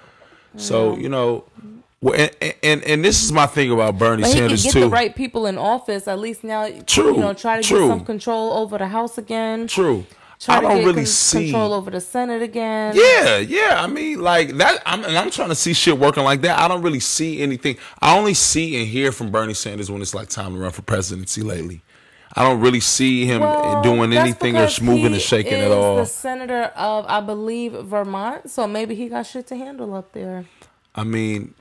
So 0.56 0.96
you 0.96 1.10
know, 1.10 1.44
well, 2.01 2.14
and, 2.40 2.55
and 2.62 2.84
and 2.84 3.05
this 3.05 3.22
is 3.24 3.32
my 3.32 3.46
thing 3.46 3.70
about 3.72 3.99
Bernie 3.99 4.22
But 4.22 4.28
he 4.28 4.34
can 4.34 4.42
Sanders 4.42 4.64
get 4.64 4.72
too. 4.72 4.80
the 4.80 4.88
right 4.88 5.14
people 5.14 5.46
in 5.46 5.59
office. 5.59 6.07
At 6.07 6.18
least 6.18 6.44
now, 6.44 6.68
True, 6.86 7.14
you 7.14 7.20
know, 7.20 7.32
try 7.34 7.61
to 7.61 7.62
true. 7.66 7.88
get 7.88 7.88
some 7.88 8.05
control 8.05 8.53
over 8.53 8.78
the 8.78 8.88
House 8.88 9.18
again. 9.18 9.66
True. 9.66 10.07
Try 10.40 10.59
I 10.59 10.61
to 10.61 10.66
don't 10.68 10.76
get 10.76 10.86
really 10.86 10.94
con- 10.99 11.07
see. 11.07 11.44
control 11.51 11.72
over 11.72 11.90
the 11.90 12.01
Senate 12.01 12.42
again. 12.42 12.94
Yeah, 12.94 13.38
yeah. 13.38 13.82
I 13.82 13.88
mean, 13.88 14.20
like 14.20 14.51
that. 14.59 14.80
I'm, 14.86 15.03
and 15.05 15.18
I'm 15.18 15.32
trying 15.32 15.49
to 15.49 15.57
see 15.57 15.72
shit 15.72 15.99
working 15.99 16.22
like 16.22 16.42
that. 16.42 16.61
I 16.61 16.68
don't 16.68 16.82
really 16.82 17.01
see 17.01 17.42
anything. 17.42 17.76
I 18.01 18.16
only 18.16 18.34
see 18.34 18.78
and 18.78 18.86
hear 18.86 19.11
from 19.11 19.32
Bernie 19.32 19.55
Sanders 19.55 19.90
when 19.90 20.01
it's 20.01 20.14
like 20.14 20.28
time 20.28 20.55
to 20.55 20.61
run 20.61 20.70
for 20.70 20.82
presidency. 20.82 21.42
Lately, 21.42 21.82
I 22.36 22.44
don't 22.44 22.61
really 22.61 22.78
see 22.78 23.24
him 23.24 23.42
eh, 23.42 23.46
Well, 23.46 23.82
doing 23.82 24.12
anything 24.12 24.57
or 24.57 24.68
moving 24.80 25.12
and 25.12 25.20
shaking 25.20 25.55
at 25.55 25.72
all. 25.72 25.96
The 25.96 26.07
senator 26.07 26.70
of, 26.76 27.05
I 27.09 27.20
believe, 27.20 27.72
Vermont. 27.72 28.49
So 28.49 28.68
maybe 28.68 28.94
he 28.94 29.09
got 29.09 29.26
shit 29.26 29.49
to 29.49 29.57
handle 29.57 29.92
up 29.92 30.12
there. 30.12 30.44
I 30.94 31.03
mean, 31.03 31.55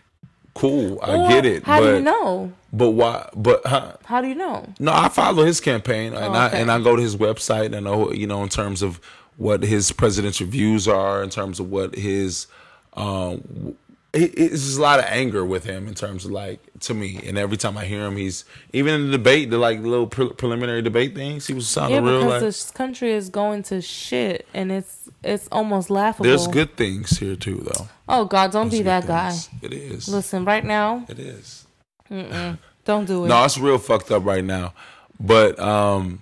cool. 0.57 0.99
I 1.01 1.27
get 1.29 1.45
it. 1.45 1.63
How 1.63 1.79
but, 1.79 1.89
do 1.89 1.95
you 1.95 2.01
know? 2.01 2.51
But 2.73 2.91
why? 2.91 3.29
But 3.35 3.65
huh? 3.65 3.93
How 4.05 4.21
do 4.21 4.27
you 4.27 4.35
know? 4.35 4.67
No, 4.79 4.93
I 4.93 5.09
follow 5.09 5.45
his 5.45 5.59
campaign, 5.59 6.13
and 6.13 6.35
I 6.35 6.47
okay. 6.47 6.61
and 6.61 6.71
I 6.71 6.79
go 6.79 6.95
to 6.95 7.01
his 7.01 7.15
website, 7.15 7.67
and 7.67 7.75
I 7.75 7.79
know 7.79 8.11
you 8.11 8.27
know 8.27 8.43
in 8.43 8.49
terms 8.49 8.81
of 8.81 8.99
what 9.37 9.63
his 9.63 9.91
presidential 9.91 10.47
views 10.47 10.87
are, 10.87 11.23
in 11.23 11.29
terms 11.29 11.59
of 11.59 11.69
what 11.69 11.95
his 11.95 12.47
um, 12.93 13.75
it, 14.13 14.37
it's 14.37 14.65
just 14.65 14.77
a 14.77 14.81
lot 14.81 14.99
of 14.99 15.05
anger 15.05 15.45
with 15.45 15.63
him 15.63 15.87
in 15.87 15.93
terms 15.93 16.25
of 16.25 16.31
like 16.31 16.59
to 16.81 16.93
me, 16.93 17.19
and 17.25 17.37
every 17.37 17.57
time 17.57 17.77
I 17.77 17.85
hear 17.85 18.05
him, 18.05 18.17
he's 18.17 18.45
even 18.73 18.93
in 18.93 19.05
the 19.11 19.17
debate, 19.17 19.49
the 19.49 19.57
like 19.57 19.79
little 19.79 20.07
pre- 20.07 20.33
preliminary 20.33 20.81
debate 20.81 21.15
things, 21.15 21.47
he 21.47 21.53
was 21.53 21.65
Yeah, 21.65 21.81
sounding 21.83 22.03
real 22.03 22.19
because 22.19 22.33
like. 22.33 22.41
this 22.41 22.71
country 22.71 23.11
is 23.11 23.29
going 23.29 23.63
to 23.63 23.81
shit, 23.81 24.47
and 24.53 24.71
it's 24.71 25.09
it's 25.23 25.47
almost 25.51 25.89
laughable. 25.89 26.25
There's 26.25 26.47
good 26.47 26.75
things 26.75 27.17
here 27.19 27.35
too, 27.35 27.57
though. 27.57 27.87
Oh 28.09 28.25
God, 28.25 28.51
don't 28.51 28.69
be 28.69 28.81
that 28.83 29.01
good 29.01 29.07
guy. 29.07 29.35
It 29.61 29.73
is. 29.73 30.07
Listen, 30.07 30.45
right 30.45 30.63
now, 30.63 31.05
It 31.09 31.19
is. 31.19 31.65
don't 32.09 33.05
do 33.05 33.25
it. 33.25 33.27
No, 33.27 33.43
it's 33.43 33.57
real 33.57 33.77
fucked 33.77 34.11
up 34.11 34.25
right 34.25 34.43
now. 34.43 34.73
But 35.19 35.59
um 35.59 36.21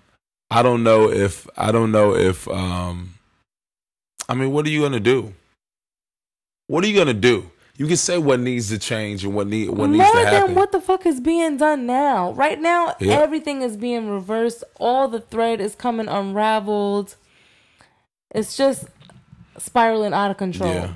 I 0.50 0.64
don't 0.64 0.84
know 0.84 1.12
if 1.12 1.48
I 1.58 1.72
don't 1.72 1.92
know 1.92 2.16
if 2.16 2.48
um 2.48 3.14
I 4.28 4.34
mean 4.34 4.52
what 4.52 4.66
are 4.66 4.70
you 4.70 4.82
gonna 4.82 5.00
do? 5.00 5.34
What 6.68 6.84
are 6.84 6.88
you 6.88 6.98
gonna 6.98 7.14
do? 7.14 7.52
You 7.78 7.88
can 7.88 7.98
say 7.98 8.18
what 8.18 8.40
needs 8.40 8.70
to 8.70 8.80
change 8.80 9.26
and 9.26 9.36
what 9.36 9.48
need 9.48 9.70
what 9.70 9.90
needs 9.90 10.04
More 10.04 10.12
to 10.14 10.26
happen. 10.26 10.48
than 10.48 10.56
what 10.56 10.72
the 10.72 10.80
fuck 10.82 11.06
is 11.06 11.20
being 11.20 11.58
done 11.58 11.86
now. 11.86 12.32
Right 12.32 12.60
now, 12.60 12.96
Yeah. 13.00 13.16
everything 13.20 13.62
is 13.62 13.76
being 13.76 14.10
reversed. 14.10 14.64
All 14.80 15.08
the 15.10 15.20
thread 15.20 15.60
is 15.60 15.76
coming 15.76 16.08
unraveled. 16.08 17.16
It's 18.34 18.56
just 18.56 18.86
spiraling 19.58 20.14
out 20.14 20.32
of 20.32 20.38
control. 20.38 20.74
Yeah. 20.74 20.94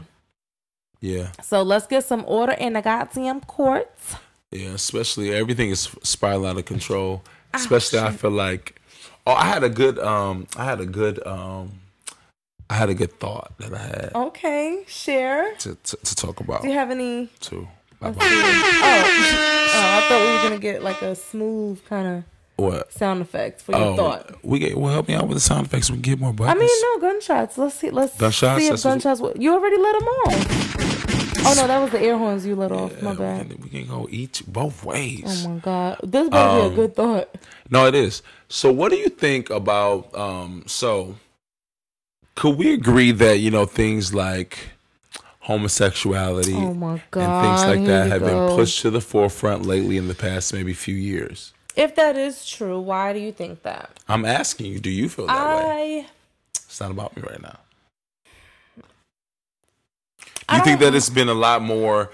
Yeah. 1.01 1.31
So 1.43 1.61
let's 1.63 1.87
get 1.87 2.03
some 2.05 2.23
order 2.27 2.53
in 2.53 2.73
the 2.73 2.81
goddamn 2.81 3.41
courts. 3.41 4.15
Yeah, 4.51 4.69
especially 4.69 5.33
everything 5.33 5.69
is 5.69 5.89
spiraling 6.03 6.49
out 6.49 6.57
of 6.57 6.65
control. 6.65 7.23
Especially 7.53 7.99
I 7.99 8.11
feel 8.11 8.31
like 8.31 8.79
oh 9.25 9.33
I 9.33 9.45
had 9.45 9.63
a 9.63 9.69
good 9.69 9.97
um 9.99 10.47
I 10.55 10.65
had 10.65 10.79
a 10.79 10.85
good 10.85 11.25
um 11.25 11.79
I 12.69 12.75
had 12.75 12.89
a 12.89 12.93
good 12.93 13.19
thought 13.19 13.53
that 13.57 13.73
I 13.73 13.77
had 13.79 14.11
Okay, 14.13 14.83
share. 14.87 15.55
to, 15.55 15.75
to, 15.75 15.97
to 15.97 16.15
talk 16.15 16.39
about 16.39 16.61
Do 16.61 16.67
you 16.67 16.75
have 16.75 16.91
any? 16.91 17.29
Two. 17.39 17.67
Oh, 18.01 18.13
oh, 18.17 18.17
I 18.21 20.05
thought 20.07 20.21
we 20.21 20.33
were 20.35 20.43
gonna 20.49 20.61
get 20.61 20.83
like 20.83 21.01
a 21.01 21.15
smooth 21.15 21.83
kind 21.85 22.07
of 22.07 22.23
What? 22.59 22.91
sound 22.93 23.21
effects 23.21 23.63
for 23.63 23.71
your 23.73 23.81
Oh, 23.81 23.95
thought. 23.95 24.35
we 24.43 24.59
get 24.59 24.77
well. 24.77 24.93
Help 24.93 25.07
me 25.07 25.13
out 25.15 25.27
with 25.27 25.37
the 25.37 25.41
sound 25.41 25.65
effects. 25.67 25.89
We 25.89 25.95
can 25.97 26.01
get 26.01 26.19
more 26.19 26.33
I 26.47 26.53
mean, 26.55 26.69
no 26.81 26.99
gunshots. 26.99 27.57
Let's 27.57 27.75
see. 27.75 27.89
Let's 27.89 28.17
Gunshots? 28.17 28.59
see 28.61 28.65
if 28.67 28.71
That's 28.71 28.83
gunshots. 28.83 29.21
will- 29.21 29.33
You 29.37 29.53
already 29.53 29.77
let 29.77 29.99
them 29.99 30.07
off. 30.07 30.75
Oh 31.41 31.53
no, 31.55 31.67
that 31.67 31.79
was 31.79 31.91
the 31.91 32.01
air 32.01 32.17
horns 32.17 32.45
you 32.45 32.55
let 32.55 32.71
off. 32.71 33.01
My 33.01 33.13
bad. 33.13 33.47
We 33.49 33.55
can, 33.55 33.63
we 33.63 33.69
can 33.69 33.87
go 33.87 34.07
each 34.11 34.45
both 34.45 34.83
ways. 34.83 35.45
Oh 35.45 35.49
my 35.49 35.59
god, 35.59 35.99
this 36.03 36.27
better 36.29 36.49
Um, 36.49 36.67
be 36.69 36.73
a 36.73 36.75
good 36.75 36.95
thought. 36.95 37.29
No, 37.69 37.87
it 37.87 37.95
is. 37.95 38.21
So, 38.49 38.71
what 38.71 38.91
do 38.91 38.97
you 38.97 39.07
think 39.09 39.49
about? 39.49 40.13
Um, 40.17 40.63
so, 40.67 41.15
could 42.35 42.57
we 42.57 42.73
agree 42.73 43.11
that 43.13 43.39
you 43.39 43.51
know 43.51 43.65
things 43.65 44.13
like 44.13 44.69
homosexuality 45.41 46.53
Oh 46.55 46.71
and 46.71 46.81
things 47.11 47.63
like 47.65 47.79
here 47.79 47.87
that 47.87 48.07
have 48.11 48.21
go. 48.21 48.47
been 48.47 48.55
pushed 48.57 48.81
to 48.81 48.89
the 48.89 49.01
forefront 49.01 49.65
lately 49.65 49.97
in 49.97 50.07
the 50.07 50.15
past 50.15 50.53
maybe 50.53 50.73
few 50.73 50.95
years? 50.95 51.53
If 51.75 51.95
that 51.95 52.17
is 52.17 52.45
true, 52.47 52.79
why 52.79 53.13
do 53.13 53.19
you 53.19 53.31
think 53.31 53.63
that? 53.63 53.89
I'm 54.07 54.25
asking 54.25 54.71
you. 54.71 54.79
Do 54.79 54.89
you 54.89 55.07
feel 55.09 55.27
that 55.27 55.57
way? 55.67 56.07
It's 56.55 56.79
not 56.81 56.91
about 56.91 57.15
me 57.15 57.23
right 57.23 57.41
now. 57.41 57.59
I 60.47 60.57
You 60.57 60.63
think 60.63 60.79
that 60.79 60.95
it's 60.95 61.09
been 61.09 61.29
a 61.29 61.33
lot 61.33 61.61
more? 61.61 62.11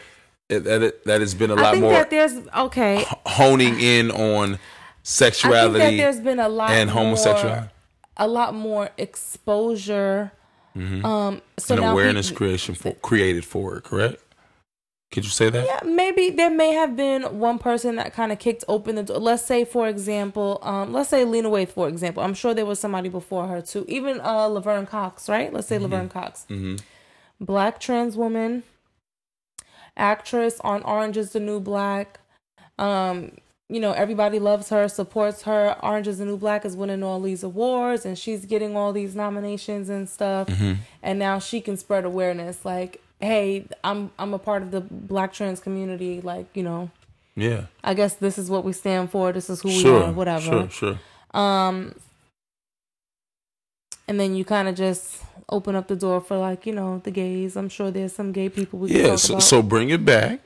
That 0.50 0.84
it, 0.84 1.06
that 1.06 1.22
it's 1.22 1.34
been 1.34 1.50
a 1.50 1.56
lot 1.56 1.72
think 1.72 1.82
more 1.82 1.94
that 1.94 2.10
there's 2.12 2.34
okay. 2.56 3.04
honing 3.26 3.80
in 3.80 4.12
on 4.12 4.44
I 4.44 4.48
think 4.48 4.60
sexuality 5.04 5.80
that 5.80 5.98
there's 5.98 6.20
been 6.20 6.40
a 6.40 6.50
lot 6.50 6.70
and 6.70 6.92
more- 6.92 7.04
homosexuality 7.04 7.70
a 8.18 8.28
lot 8.28 8.54
more 8.54 8.90
exposure. 8.98 10.32
Um, 10.76 11.42
so 11.58 11.76
and 11.76 11.82
now 11.84 11.94
awareness 11.94 12.30
peop- 12.30 12.38
creation 12.38 12.76
for 12.76 12.94
created 12.96 13.46
for 13.46 13.78
it. 13.78 13.84
Correct? 13.86 14.22
Could 15.12 15.24
you 15.24 15.30
say 15.30 15.50
that? 15.50 15.66
Yeah, 15.66 15.80
maybe 15.90 16.30
there 16.32 16.50
may 16.50 16.74
have 16.74 16.96
been 16.98 17.24
one 17.40 17.58
person 17.60 17.96
that 17.96 18.14
kind 18.14 18.32
of 18.32 18.40
kicked 18.40 18.64
open 18.68 18.96
the 18.96 19.04
door. 19.04 19.18
Let's 19.20 19.46
say, 19.46 19.64
for 19.64 19.88
example, 19.88 20.60
um, 20.62 20.92
let's 20.92 21.10
say 21.10 21.24
Lena 21.24 21.50
Waithe, 21.50 21.70
for 21.70 21.88
example. 21.88 22.22
I'm 22.24 22.34
sure 22.34 22.54
there 22.54 22.66
was 22.66 22.80
somebody 22.80 23.08
before 23.10 23.48
her 23.48 23.62
too. 23.62 23.86
Even 23.88 24.20
uh, 24.20 24.48
Laverne 24.48 24.86
Cox, 24.86 25.30
right? 25.30 25.54
Let's 25.54 25.68
say 25.68 25.78
Laverne 25.78 26.10
Cox, 26.10 26.46
Mhm. 26.50 26.82
black 27.40 27.80
trans 27.80 28.18
woman, 28.18 28.64
actress 29.96 30.60
on 30.62 30.84
Orange 30.84 31.18
Is 31.18 31.32
the 31.32 31.40
New 31.40 31.60
Black. 31.60 32.20
Um, 32.78 33.32
you 33.70 33.80
know, 33.80 33.94
everybody 33.94 34.38
loves 34.38 34.70
her, 34.70 34.88
supports 34.88 35.44
her. 35.44 35.78
Orange 35.82 36.08
Is 36.08 36.18
the 36.18 36.26
New 36.26 36.38
Black 36.38 36.66
is 36.66 36.76
winning 36.76 37.04
all 37.04 37.20
these 37.22 37.44
awards, 37.44 38.06
and 38.06 38.18
she's 38.18 38.46
getting 38.46 38.76
all 38.76 38.92
these 38.94 39.16
nominations 39.16 39.90
and 39.90 40.08
stuff. 40.10 40.50
And 41.02 41.20
now 41.20 41.40
she 41.40 41.62
can 41.62 41.78
spread 41.78 42.06
awareness, 42.06 42.66
like, 42.66 43.02
hey, 43.22 43.66
I'm 43.84 44.12
I'm 44.20 44.34
a 44.34 44.40
part 44.40 44.62
of 44.64 44.72
the 44.72 44.82
black 44.82 45.34
trans 45.34 45.60
community. 45.60 46.22
Like, 46.22 46.48
you 46.54 46.64
know, 46.64 46.90
Yeah. 47.36 47.66
I 47.84 47.94
guess 47.94 48.16
this 48.16 48.38
is 48.38 48.50
what 48.50 48.64
we 48.64 48.74
stand 48.74 49.10
for. 49.12 49.32
This 49.32 49.50
is 49.50 49.62
who 49.62 49.70
Sure. 49.72 50.00
we 50.00 50.06
are. 50.06 50.12
Whatever. 50.12 50.42
Sure. 50.42 50.70
Sure. 50.70 51.00
Um, 51.42 51.96
and 54.08 54.20
then 54.20 54.36
you 54.36 54.46
kind 54.46 54.68
of 54.68 54.76
just 54.76 55.22
open 55.50 55.76
up 55.76 55.88
the 55.88 55.96
door 55.96 56.22
for 56.22 56.38
like 56.38 56.66
you 56.66 56.74
know 56.74 57.00
the 57.04 57.12
gays. 57.12 57.56
I'm 57.56 57.70
sure 57.70 57.92
there's 57.92 58.14
some 58.14 58.32
gay 58.32 58.50
people 58.50 58.80
we 58.80 58.92
Yeah. 58.92 59.10
talk 59.12 59.20
So, 59.20 59.40
so 59.40 59.62
bring 59.62 59.90
it 59.90 60.06
back. 60.06 60.40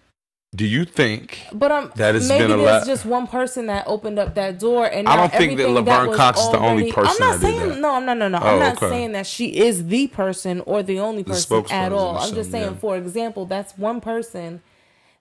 Do 0.56 0.66
you 0.66 0.84
think 0.84 1.46
But 1.54 1.72
um, 1.72 1.92
That 1.96 2.16
has 2.16 2.28
maybe 2.28 2.46
been 2.48 2.52
a 2.52 2.58
there's 2.58 2.82
lot- 2.82 2.86
just 2.88 3.06
one 3.06 3.28
person 3.28 3.68
that 3.68 3.84
opened 3.86 4.18
up 4.18 4.34
that 4.34 4.58
door, 4.60 4.88
and 4.88 5.08
I 5.08 5.16
don't 5.16 5.32
think 5.32 5.58
that 5.58 5.70
Laverne 5.70 6.08
was 6.08 6.18
Cox 6.18 6.40
is 6.40 6.50
the 6.50 6.58
only 6.58 6.92
person 6.92 7.12
I'm 7.22 7.30
not 7.30 7.40
that 7.40 7.42
saying 7.42 7.70
that. 7.70 7.80
no, 7.80 7.96
I'm 7.96 8.06
no, 8.06 8.14
no. 8.16 8.26
Oh, 8.26 8.48
I'm 8.48 8.60
not 8.60 8.78
okay. 8.78 8.90
saying 8.90 9.12
that 9.12 9.28
she 9.28 9.60
is 9.60 9.88
the 9.88 10.08
person 10.08 10.62
or 10.62 10.82
the 10.82 11.00
only 11.00 11.24
person 11.24 11.64
spokesperson 11.64 11.72
at 11.72 11.92
all. 11.92 12.18
I'm 12.18 12.34
just 12.34 12.50
saying, 12.50 12.74
yeah. 12.74 12.80
for 12.80 12.98
example, 12.98 13.46
that's 13.46 13.78
one 13.78 14.02
person 14.02 14.64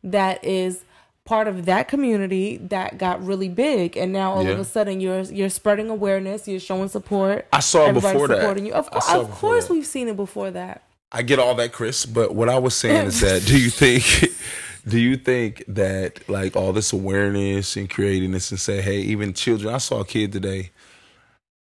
that 0.03 0.43
is 0.43 0.85
part 1.26 1.47
of 1.47 1.66
that 1.66 1.89
community 1.89 2.57
that 2.57 2.97
got 2.97 3.22
really 3.22 3.51
big, 3.51 3.99
and 3.99 4.14
now 4.14 4.33
all 4.33 4.47
of 4.47 4.59
a 4.59 4.64
sudden 4.64 4.99
you're 4.99 5.20
you're 5.24 5.51
spreading 5.51 5.91
awareness, 5.91 6.49
you're 6.49 6.59
showing 6.59 6.89
support. 6.89 7.47
I 7.53 7.61
saw 7.61 7.91
it 7.91 7.93
before 7.93 8.29
that. 8.29 8.39
supporting 8.39 8.64
you. 8.64 8.72
Of, 8.72 8.89
of 8.89 9.31
course, 9.31 9.66
that. 9.66 9.74
we've 9.74 9.87
seen 9.87 10.09
it 10.09 10.16
before 10.16 10.51
that. 10.53 10.85
I 11.12 11.20
get 11.20 11.39
all 11.39 11.55
that, 11.57 11.72
Crys, 11.72 12.07
but 12.07 12.35
what 12.35 12.49
I 12.49 12.59
was 12.59 12.74
saying 12.74 13.07
is 13.09 13.20
that 13.20 13.45
do 13.45 13.59
you 13.59 13.68
think 13.70 14.05
do 14.89 14.99
you 14.99 15.16
think 15.16 15.64
that 15.68 16.28
like 16.28 16.57
all 16.57 16.72
this 16.72 16.93
awareness 16.93 17.76
and 17.76 17.89
creating 17.91 18.32
this 18.32 18.51
and 18.51 18.59
say, 18.61 18.80
hey, 18.80 18.99
even 19.01 19.32
children 19.34 19.74
I 19.74 19.78
saw 19.78 20.01
a 20.01 20.05
kid 20.05 20.32
today 20.32 20.70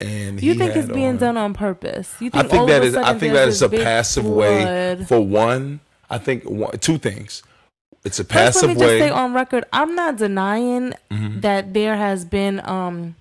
and 0.02 0.42
You 0.42 0.56
think 0.56 0.76
it's 0.76 0.88
being 0.90 1.08
on- 1.10 1.18
done 1.18 1.38
on 1.38 1.54
purpose? 1.54 2.14
You 2.20 2.30
I 2.34 2.40
think, 2.40 2.52
think 2.52 2.62
all 2.62 2.68
that 2.68 2.84
is 2.84 2.96
I 2.96 3.14
think 3.18 3.34
that 3.34 3.48
is 3.48 3.62
a 3.62 3.70
passive 3.70 4.26
way 4.26 5.04
for 5.08 5.20
one. 5.26 5.80
I 6.10 6.18
think 6.18 6.44
one, 6.44 6.78
two 6.80 6.98
things. 6.98 7.42
It's 8.04 8.20
a 8.20 8.24
First, 8.24 8.30
passive 8.30 8.70
let 8.70 8.70
me 8.70 8.74
just 8.76 8.86
way. 8.92 9.00
say 9.00 9.10
on 9.10 9.34
record, 9.34 9.64
I'm 9.74 9.96
not 9.96 10.18
denying 10.18 10.94
Mm-hmm. 11.12 11.40
that 11.42 11.74
there 11.74 11.96
has 11.96 12.26
been 12.26 12.60
um 12.68 13.16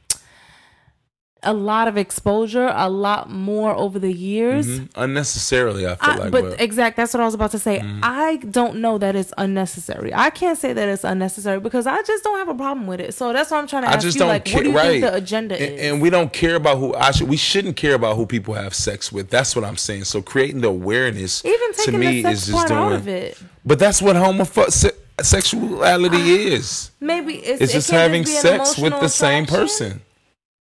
a 1.45 1.53
lot 1.53 1.88
of 1.88 1.97
exposure, 1.97 2.72
a 2.74 2.88
lot 2.88 3.30
more 3.30 3.74
over 3.74 3.99
the 3.99 4.12
years. 4.12 4.66
Mhm. 4.66 4.88
Unnecessarily, 4.97 5.86
I 5.86 5.95
feel 5.97 6.11
I, 6.11 6.14
like 6.16 6.30
but, 6.30 6.45
Mm-hmm. 6.45 6.61
exact, 6.62 6.97
that's 6.97 7.12
what 7.14 7.20
I 7.20 7.24
was 7.24 7.34
about 7.34 7.51
to 7.53 7.59
say. 7.59 7.82
I 8.03 8.36
don't 8.36 8.76
know 8.76 8.99
that 8.99 9.16
it's 9.16 9.32
unnecessary. 9.38 10.12
I 10.14 10.30
can't 10.30 10.59
say 10.59 10.72
that 10.72 10.88
it's 10.88 11.05
unnecessary 11.05 11.61
because 11.61 11.86
I 11.86 12.03
just 12.03 12.24
don't 12.24 12.38
have 12.38 12.49
a 12.49 12.55
problem 12.55 12.86
with 12.86 13.01
it. 13.01 13.14
So 13.14 13.32
that's 13.32 13.51
what 13.51 13.59
I'm 13.59 13.66
trying 13.66 13.82
to 13.84 13.88
I 13.90 13.92
ask 13.95 14.03
just 14.03 14.16
you, 14.16 14.20
don't 14.20 14.28
like, 14.28 14.45
care. 14.45 14.57
what 14.59 14.64
do 14.64 14.70
you 14.70 14.76
right? 14.76 15.01
think 15.01 15.05
the 15.05 15.14
agenda 15.14 15.55
and, 15.61 15.74
is? 15.74 15.80
and 15.92 16.03
we 16.03 16.11
don't 16.11 16.32
care 16.32 16.57
about 16.57 16.78
who. 16.78 16.95
I 16.95 17.11
should. 17.12 17.28
We 17.28 17.36
shouldn't 17.36 17.76
care 17.76 17.95
about 17.95 18.16
who 18.16 18.26
people 18.26 18.55
have 18.55 18.74
sex 18.74 19.11
with. 19.12 19.30
That's 19.30 19.55
what 19.57 19.64
I'm 19.64 19.76
saying. 19.76 20.05
So 20.05 20.22
creating 20.22 20.61
the 20.61 20.68
awareness 20.68 21.45
Even 21.45 21.72
to 21.84 21.92
me 21.92 22.18
is 22.24 22.47
just 22.47 22.66
doing. 22.68 22.78
out 22.78 22.92
of 22.92 23.09
it. 23.09 23.38
But 23.64 23.78
that's 23.78 24.01
what 24.03 24.16
homopho- 24.16 24.70
se- 24.70 24.90
sexuality 25.22 26.53
is. 26.53 26.90
Maybe 27.01 27.34
it's, 27.36 27.61
It's 27.62 27.72
just 27.72 27.90
having 27.90 28.24
sex 28.26 28.78
with 28.78 28.92
the 29.01 29.09
same 29.09 29.47
person, 29.47 30.01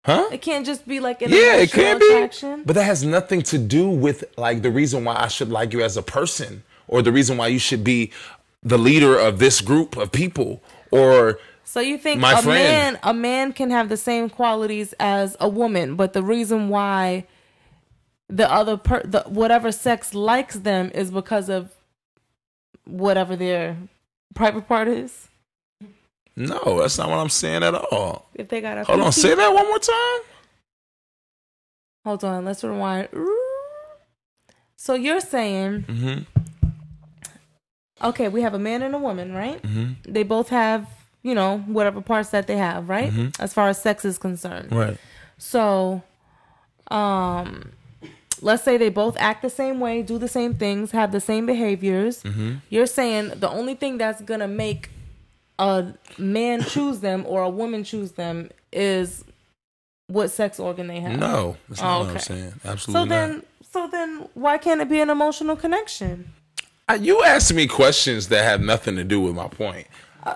huh? 0.10 0.30
It 0.32 0.42
can't 0.42 0.66
just 0.66 0.88
be 0.88 1.00
like 1.00 1.22
an 1.22 1.30
Yeah, 1.32 1.56
it 1.58 1.72
can 1.72 2.00
be. 2.00 2.06
attraction. 2.08 2.64
But 2.66 2.74
that 2.76 2.84
has 2.86 3.04
nothing 3.04 3.42
to 3.44 3.58
do 3.58 3.90
with 3.90 4.24
like 4.38 4.62
the 4.62 4.72
reason 4.72 5.06
why 5.06 5.16
I 5.18 5.28
should 5.28 5.50
like 5.52 5.74
you 5.74 5.82
as 5.82 5.98
a 5.98 6.02
person, 6.04 6.64
or 6.88 7.02
the 7.02 7.12
reason 7.12 7.38
why 7.38 7.48
you 7.48 7.60
should 7.60 7.84
be 7.84 8.12
the 8.64 8.78
leader 8.78 9.18
of 9.18 9.40
this 9.40 9.62
group 9.62 9.96
of 9.98 10.12
people, 10.12 10.62
or 10.92 11.40
So 11.64 11.80
you 11.80 11.98
think 11.98 12.20
My 12.20 12.34
a 12.34 12.42
friend. 12.42 12.46
man 12.96 13.00
a 13.04 13.14
man 13.14 13.54
can 13.54 13.70
have 13.72 13.88
the 13.90 13.98
same 13.98 14.30
qualities 14.30 14.94
as 15.00 15.38
a 15.40 15.48
woman, 15.48 15.96
but 15.96 16.14
the 16.14 16.24
reason 16.24 16.68
why 16.70 17.26
the 18.28 18.52
other 18.52 18.76
per 18.78 19.02
the 19.04 19.22
whatever 19.28 19.72
sex 19.72 20.14
likes 20.14 20.56
them 20.56 20.92
is 20.94 21.10
because 21.12 21.50
of 21.50 21.72
whatever 22.86 23.36
their 23.36 23.78
private 24.36 24.68
part 24.68 24.88
is. 24.88 25.29
No, 26.40 26.80
that's 26.80 26.98
not 26.98 27.10
what 27.10 27.18
I'm 27.18 27.30
saying 27.30 27.64
at 27.64 27.76
all. 27.76 28.30
If 28.34 28.48
they 28.48 28.62
got 28.62 28.78
a 28.78 28.84
Hold 28.86 29.02
on, 29.02 29.12
say 29.12 29.36
that 29.36 29.54
one 29.54 29.68
more 29.68 29.80
time. 29.80 30.22
Hold 32.06 32.24
on, 32.24 32.46
let's 32.46 32.64
rewind. 32.64 33.10
So 34.78 34.94
you're 34.96 35.20
saying 35.20 35.84
Mm-hmm. 35.84 36.24
okay, 38.08 38.30
we 38.30 38.42
have 38.42 38.54
a 38.54 38.60
man 38.60 38.82
and 38.82 38.96
a 38.96 38.98
woman, 38.98 39.34
right? 39.34 39.62
Mm-hmm. 39.62 40.12
They 40.12 40.24
both 40.24 40.50
have, 40.50 40.88
you 41.22 41.36
know, 41.36 41.60
whatever 41.60 42.00
parts 42.02 42.30
that 42.30 42.48
they 42.48 42.56
have, 42.58 42.88
right? 42.88 43.12
Mm-hmm. 43.12 43.42
As 43.42 43.54
far 43.54 43.68
as 43.68 43.82
sex 43.82 44.06
is 44.06 44.18
concerned. 44.18 44.72
Right. 44.72 44.98
So, 45.38 46.02
um, 46.90 47.74
let's 48.42 48.64
say 48.64 48.78
they 48.78 48.90
both 48.90 49.18
act 49.20 49.42
the 49.42 49.50
same 49.50 49.82
way, 49.82 50.02
do 50.02 50.18
the 50.18 50.30
same 50.30 50.54
things, 50.54 50.92
have 50.92 51.12
the 51.12 51.20
same 51.20 51.46
behaviors. 51.46 52.24
Mm-hmm. 52.24 52.56
You're 52.70 52.86
saying 52.88 53.34
the 53.36 53.50
only 53.50 53.76
thing 53.76 53.98
that's 53.98 54.22
gonna 54.22 54.48
make 54.48 54.90
a 55.60 55.94
man 56.18 56.64
choose 56.64 57.02
them 57.02 57.24
or 57.28 57.44
a 57.44 57.50
woman 57.50 57.84
choose 57.84 58.14
them 58.14 58.50
is 58.74 59.24
what 60.08 60.30
sex 60.32 60.60
organ 60.60 60.88
they 60.88 61.00
have. 61.02 61.20
No, 61.20 61.58
that's 61.68 61.82
not 61.82 61.96
Oh, 61.96 62.00
what 62.00 62.10
I'm 62.10 62.16
okay. 62.16 62.20
saying. 62.24 62.54
So 62.64 62.70
Absolutely 62.70 63.10
then, 63.10 63.32
not. 63.36 63.44
so 63.72 63.88
then, 63.88 64.30
why 64.34 64.58
can't 64.58 64.82
it 64.82 64.90
be 64.90 65.00
an 65.02 65.10
emotional 65.12 65.56
connection? 65.56 66.32
Uh, 66.88 66.98
You 67.00 67.24
asked 67.24 67.54
me 67.54 67.68
questions 67.68 68.30
that 68.30 68.44
have 68.44 68.62
nothing 68.62 68.96
to 68.96 69.04
do 69.04 69.22
with 69.22 69.36
my 69.36 69.48
point. 69.48 69.86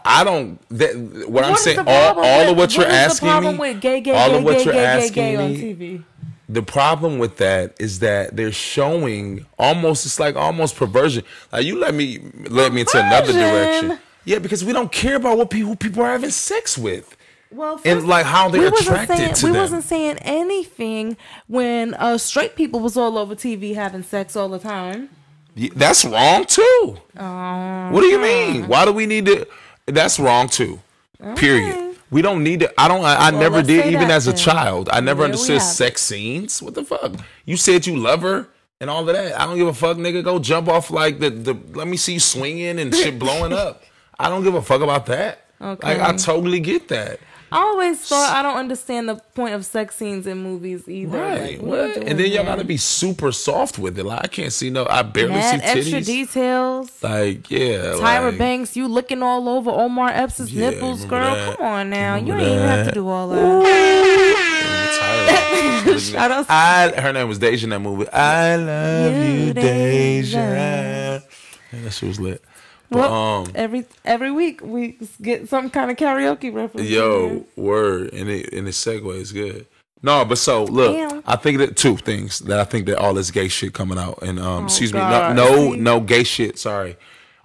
I 0.05 0.23
don't. 0.23 0.59
That, 0.69 0.95
what, 1.27 1.43
I'm 1.43 1.51
What 1.51 1.59
is 1.59 1.63
saying, 1.63 1.79
all, 1.79 2.19
all 2.19 2.39
with- 2.41 2.49
of 2.51 2.57
what 2.57 2.75
you're 2.77 2.85
asking 2.85 3.41
me, 3.41 3.57
with 3.57 3.81
gay, 3.81 3.99
gay, 4.01 4.11
all 4.15 4.29
gay, 4.29 4.37
of 4.37 4.43
what 4.43 4.57
gay, 4.57 4.63
you're 4.63 4.73
gay, 4.73 4.79
gay, 4.79 4.85
asking 5.03 5.13
gay 5.13 5.35
on 5.35 5.51
me, 5.53 5.57
TV. 5.73 6.03
the 6.47 6.61
problem 6.63 7.17
with 7.19 7.37
that 7.37 7.75
is 7.79 7.99
that 7.99 8.35
they're 8.35 8.51
showing 8.51 9.45
almost. 9.59 10.05
It's 10.05 10.19
like 10.19 10.35
almost 10.35 10.75
perversion. 10.77 11.23
Like 11.51 11.65
you 11.65 11.79
let 11.79 11.93
me 11.95 12.19
let 12.49 12.71
me 12.73 12.81
into 12.81 12.97
another 12.99 13.33
direction. 13.33 13.99
Yeah, 14.25 14.39
because 14.39 14.63
we 14.63 14.73
don't 14.73 14.91
care 14.91 15.15
about 15.15 15.37
what 15.37 15.49
people 15.49 15.75
people 15.75 16.01
are 16.03 16.11
having 16.11 16.29
sex 16.31 16.77
with. 16.77 17.15
Well, 17.51 17.79
And, 17.85 18.07
like, 18.07 18.25
how 18.25 18.49
they're 18.49 18.61
we 18.61 18.67
attracted 18.67 19.15
saying, 19.17 19.33
to 19.35 19.45
We 19.45 19.51
them. 19.51 19.61
wasn't 19.61 19.83
saying 19.83 20.17
anything 20.19 21.17
when 21.47 21.93
uh, 21.93 22.17
straight 22.17 22.55
people 22.55 22.79
was 22.79 22.97
all 22.97 23.15
over 23.15 23.35
TV 23.35 23.75
having 23.75 24.01
sex 24.01 24.35
all 24.35 24.49
the 24.49 24.57
time. 24.57 25.09
Y- 25.55 25.69
That's 25.75 26.03
wrong 26.03 26.45
too. 26.45 26.97
Uh-huh. 27.15 27.89
what 27.91 28.01
do 28.01 28.07
you 28.07 28.17
mean? 28.19 28.67
Why 28.67 28.85
do 28.85 28.91
we 28.91 29.05
need 29.05 29.27
to? 29.27 29.47
That's 29.85 30.19
wrong 30.19 30.47
too. 30.49 30.79
Period. 31.35 31.95
We 32.09 32.21
don't 32.21 32.43
need 32.43 32.61
to. 32.61 32.73
I 32.79 32.87
don't. 32.87 33.03
I, 33.05 33.27
I 33.27 33.31
never 33.31 33.61
did. 33.61 33.85
Even 33.87 34.09
as 34.11 34.27
a 34.27 34.31
then. 34.31 34.37
child, 34.39 34.89
I 34.91 34.99
never 34.99 35.19
There 35.19 35.25
understood 35.25 35.61
sex 35.61 36.01
scenes. 36.01 36.61
What 36.61 36.73
the 36.75 36.83
fuck? 36.83 37.13
You 37.45 37.55
said 37.57 37.85
you 37.87 37.97
love 37.97 38.21
her 38.21 38.47
and 38.79 38.89
all 38.89 39.07
of 39.07 39.15
that. 39.15 39.39
I 39.39 39.45
don't 39.45 39.57
give 39.57 39.67
a 39.67 39.73
fuck, 39.73 39.97
nigga. 39.97 40.23
Go 40.23 40.37
jump 40.39 40.67
off 40.67 40.91
like 40.91 41.19
the 41.19 41.29
the. 41.29 41.53
Let 41.73 41.87
me 41.87 41.97
see 41.97 42.13
you 42.13 42.19
swinging 42.19 42.79
and 42.79 42.93
shit 42.93 43.17
blowing 43.19 43.53
up. 43.53 43.83
I 44.19 44.29
don't 44.29 44.43
give 44.43 44.55
a 44.55 44.61
fuck 44.61 44.81
about 44.81 45.05
that. 45.07 45.39
Okay. 45.61 45.87
Like 45.97 45.99
I 46.01 46.15
totally 46.17 46.59
get 46.59 46.87
that. 46.89 47.19
I 47.51 47.57
always 47.57 47.99
thought 48.01 48.35
I 48.35 48.41
don't 48.41 48.57
understand 48.57 49.07
the 49.07 49.15
point 49.35 49.53
of 49.53 49.63
sex 49.63 49.95
scenes 49.95 50.25
in 50.25 50.39
movies 50.41 50.89
either. 50.89 51.19
Right. 51.19 51.59
Like, 51.59 51.61
what 51.61 51.77
are 51.79 51.81
you 51.83 51.87
What? 51.89 51.93
doing 51.95 52.07
And 52.09 52.19
then 52.19 52.31
y'all 52.31 52.43
gotta 52.45 52.63
be 52.63 52.77
super 52.77 53.31
soft 53.31 53.77
with 53.77 53.97
it. 53.99 54.03
Like 54.05 54.23
I 54.23 54.27
can't 54.27 54.51
see 54.51 54.71
no. 54.71 54.87
I 54.89 55.03
barely 55.03 55.33
Mad 55.35 55.59
see 55.61 55.65
extra 55.79 55.99
titties. 55.99 56.05
details. 56.07 57.03
Like 57.03 57.51
yeah. 57.51 57.93
Tyra 57.93 58.29
like, 58.31 58.37
Banks, 58.39 58.75
you 58.75 58.87
looking 58.87 59.21
all 59.21 59.47
over 59.47 59.69
Omar 59.69 60.09
Epps' 60.09 60.49
Yeah, 60.51 60.71
nipples, 60.71 61.05
girl. 61.05 61.35
that. 61.35 61.57
Come 61.57 61.65
on 61.65 61.89
now, 61.91 62.15
you 62.15 62.33
Remember 62.33 62.43
ain't 62.43 62.55
even 62.55 62.67
have 62.69 62.87
to 62.87 62.93
do 62.93 63.07
all 63.07 63.29
that. 63.29 64.43
Tyra. 65.85 65.99
Shout 66.11 66.31
out- 66.31 66.45
I, 66.49 66.91
her 67.01 67.13
name 67.13 67.27
was 67.27 67.37
Deja 67.39 67.65
in 67.65 67.69
that 67.69 67.79
movie. 67.79 68.09
I 68.09 68.55
love 68.55 69.13
You, 69.15 69.21
you, 69.47 69.53
Deja. 69.53 70.37
Deja. 70.39 70.39
Yeah, 70.39 71.19
that 71.83 71.91
shit 71.91 72.09
was 72.09 72.19
lit. 72.19 72.43
But, 72.93 73.11
Well, 73.11 73.13
um, 73.13 73.51
every 73.55 73.85
every 74.05 74.31
week 74.31 74.61
we 74.63 74.97
get 75.21 75.49
some 75.49 75.69
kind 75.69 75.91
of 75.91 75.97
karaoke 75.97 76.53
reference. 76.53 76.87
yo, 76.89 77.45
word, 77.55 78.13
and 78.13 78.29
it 78.29 78.53
and 78.53 78.67
the 78.67 78.71
segue 78.71 79.15
is 79.15 79.31
good. 79.31 79.65
No, 80.01 80.25
but 80.25 80.37
so 80.37 80.65
look, 80.65 80.95
Damn. 80.95 81.23
I 81.25 81.37
think 81.37 81.59
that 81.59 81.77
two 81.77 81.95
things 81.97 82.39
that 82.39 82.59
I 82.59 82.65
think 82.65 82.85
that 82.87 82.97
all 82.97 83.13
this 83.13 83.31
gay 83.31 83.47
shit 83.47 83.73
coming 83.73 83.97
out, 83.97 84.21
and 84.21 84.39
um, 84.39 84.65
excuse 84.65 84.91
God. 84.91 85.35
me, 85.35 85.41
no, 85.41 85.71
no, 85.71 85.73
no 85.73 85.99
gay 86.01 86.23
shit. 86.23 86.59
Sorry, 86.59 86.97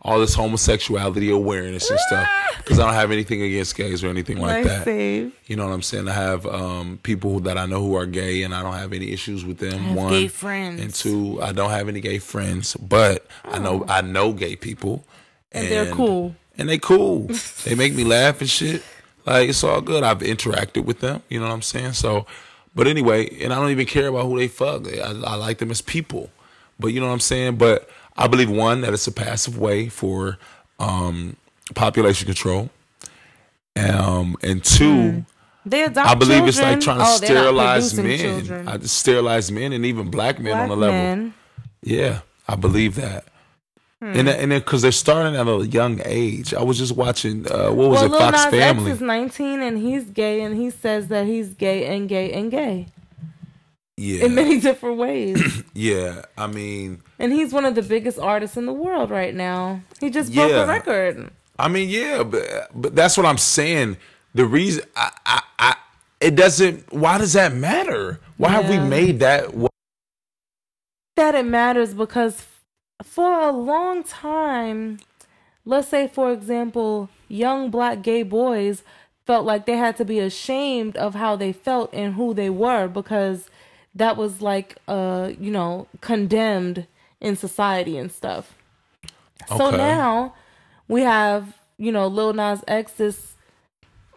all 0.03 0.19
this 0.19 0.35
homosexuality 0.35 1.31
awareness 1.31 1.89
and 1.89 1.99
stuff. 2.01 2.29
Because 2.57 2.81
I 2.81 2.85
don't 2.87 2.95
have 2.95 3.13
anything 3.13 3.41
against 3.43 3.77
gays 3.77 4.03
or 4.03 4.09
anything 4.09 4.39
like 4.39 4.65
that. 4.65 4.85
save. 4.85 5.33
You 5.47 5.55
know 5.57 5.67
what 5.67 5.73
I'm 5.73 5.83
saying? 5.83 6.09
I 6.09 6.13
have 6.13 6.45
um, 6.47 6.99
people 7.05 7.41
that 7.41 7.57
I 7.57 7.67
know 7.67 7.81
who 7.81 7.95
are 7.95 8.05
gay, 8.07 8.43
and 8.43 8.53
I 8.55 8.63
don't 8.63 8.75
have 8.75 8.93
any 8.93 9.13
issues 9.13 9.45
with 9.45 9.59
them. 9.59 9.95
One, 9.95 10.11
gay 10.11 10.29
friends. 10.29 10.81
and 10.81 10.93
two, 10.93 11.41
I 11.41 11.53
don't 11.53 11.71
have 11.71 11.89
any 11.89 12.01
gay 12.01 12.19
friends, 12.19 12.75
but 12.77 13.25
I 13.45 13.59
know 13.61 13.85
I 13.89 14.03
know 14.03 14.33
gay 14.33 14.57
people, 14.57 15.05
And 15.53 15.67
they're 15.69 15.93
cool. 15.93 16.35
and 16.57 16.69
they 16.69 16.79
cool. 16.79 17.29
they 17.65 17.75
make 17.75 17.95
me 17.95 18.05
laugh 18.05 18.41
and 18.41 18.51
shit. 18.51 18.83
Like 19.27 19.49
it's 19.51 19.63
all 19.65 19.81
good. 19.81 20.03
I've 20.05 20.21
interacted 20.21 20.85
with 20.85 21.01
them. 21.01 21.23
You 21.29 21.41
know 21.41 21.47
what 21.49 21.53
I'm 21.55 21.63
saying? 21.63 21.93
So, 21.95 22.27
but 22.75 22.87
anyway, 22.87 23.29
and 23.43 23.53
I 23.53 23.57
don't 23.57 23.71
even 23.71 23.87
care 23.87 24.09
about 24.09 24.25
who 24.27 24.39
they 24.39 24.49
fuck. 24.49 24.87
I, 24.89 25.09
I 25.11 25.35
like 25.37 25.59
them 25.59 25.71
as 25.71 25.81
people. 25.81 26.31
But 26.81 26.89
you 26.89 27.01
know 27.01 27.07
what 27.07 27.13
I'm 27.13 27.21
saying? 27.21 27.57
But 27.57 27.89
I 28.17 28.27
believe 28.29 28.51
one 28.51 28.81
that 28.83 28.93
it's 28.93 29.07
a 29.07 29.13
passive 29.13 29.59
way 29.59 29.89
for 29.89 30.39
um, 30.79 31.37
population 31.75 32.27
control. 32.27 32.71
Um, 33.77 34.37
and 34.43 34.63
two, 34.65 35.25
They 35.65 35.85
adopt 35.85 36.09
I 36.09 36.15
believe 36.15 36.47
it's 36.47 36.61
like 36.61 36.81
trying 36.81 36.99
to 36.99 37.05
Oh, 37.07 37.17
sterilize 37.17 37.95
men. 37.95 38.19
children. 38.19 38.69
I 38.69 38.79
sterilize 38.81 39.53
men 39.53 39.73
and 39.73 39.85
even 39.85 40.11
black 40.11 40.39
men 40.41 40.53
Black 40.53 40.65
on 40.65 40.71
a 40.71 40.75
level. 40.75 40.95
men. 40.99 41.35
Yeah, 41.83 42.21
I 42.49 42.57
believe 42.57 42.97
that. 42.97 43.25
Hmm. 44.01 44.13
And 44.15 44.29
and 44.29 44.51
because 44.51 44.83
they're 44.83 44.93
starting 44.93 45.35
at 45.35 45.49
a 45.49 45.67
young 45.67 46.01
age. 46.05 46.55
I 46.55 46.63
was 46.63 46.79
just 46.79 46.95
watching. 46.95 47.51
Uh, 47.51 47.71
what 47.73 47.91
was 47.91 48.01
Well, 48.01 48.05
it? 48.05 48.11
Lil 48.11 48.21
Fox 48.21 48.45
Nas 48.45 48.47
Family. 48.47 48.91
X 48.93 49.01
is 49.01 49.07
19 49.07 49.61
and 49.61 49.79
he's 49.79 50.05
gay 50.11 50.41
and 50.43 50.55
he 50.57 50.71
says 50.71 51.09
that 51.09 51.27
he's 51.27 51.55
gay 51.55 51.87
and 51.87 52.09
gay 52.09 52.33
and 52.33 52.51
gay 52.51 52.87
yeah, 53.97 54.27
in 54.27 54.35
many 54.37 54.61
different 54.69 54.99
ways. 54.99 55.65
yeah. 55.75 56.23
I 56.37 56.47
mean, 56.47 57.03
and 57.19 57.33
he's 57.33 57.53
one 57.53 57.65
of 57.65 57.75
the 57.75 57.83
biggest 57.83 58.19
artists 58.21 58.57
in 58.57 58.67
the 58.67 58.73
world 58.73 59.11
right 59.11 59.35
now. 59.35 59.81
He 60.01 60.11
just 60.11 60.33
broke 60.33 60.51
Yeah. 60.51 60.63
a 60.63 60.67
record. 60.67 61.31
I 61.59 61.67
mean, 61.67 61.89
yeah, 61.89 62.23
but 62.23 62.69
but 62.75 62.95
that's 62.95 63.17
what 63.17 63.27
I'm 63.27 63.39
saying. 63.39 63.97
The 64.33 64.47
reason 64.47 64.85
I, 64.95 65.11
I, 65.27 65.43
I 65.59 65.77
it 66.21 66.37
doesn't. 66.37 66.93
Why 66.93 67.19
does 67.19 67.33
that 67.33 67.53
matter? 67.53 68.21
Why 68.37 68.51
have 68.51 68.69
we 68.71 68.79
made 68.79 69.19
that? 69.19 69.53
that 71.17 71.35
it 71.35 71.47
matters 71.47 71.95
because 71.95 72.47
for 73.03 73.41
a 73.41 73.53
long 73.53 74.03
time, 74.03 74.99
let's 75.65 75.89
say 75.89 76.09
for 76.09 76.33
example, 76.33 77.09
young 77.29 77.71
black 77.71 78.03
gay 78.03 78.23
boys 78.23 78.83
felt 79.27 79.45
like 79.45 79.67
they 79.67 79.77
had 79.77 79.97
to 79.99 80.05
be 80.05 80.19
ashamed 80.19 80.97
of 80.97 81.15
how 81.15 81.37
they 81.37 81.53
felt 81.53 81.93
and 81.93 82.15
who 82.15 82.33
they 82.33 82.49
were 82.51 82.89
because 82.89 83.51
that 83.95 84.17
was 84.17 84.41
like 84.41 84.77
uh 84.87 85.31
you 85.39 85.51
know 85.51 85.87
condemned 86.01 86.87
in 87.21 87.37
society 87.37 87.97
and 87.97 88.11
stuff. 88.11 88.55
So 89.49 89.71
now 89.71 90.35
we 90.89 91.03
have 91.03 91.59
you 91.77 91.93
know 91.93 92.07
Lil 92.07 92.33
Nas 92.33 92.65
X 92.67 92.93
this 92.93 93.35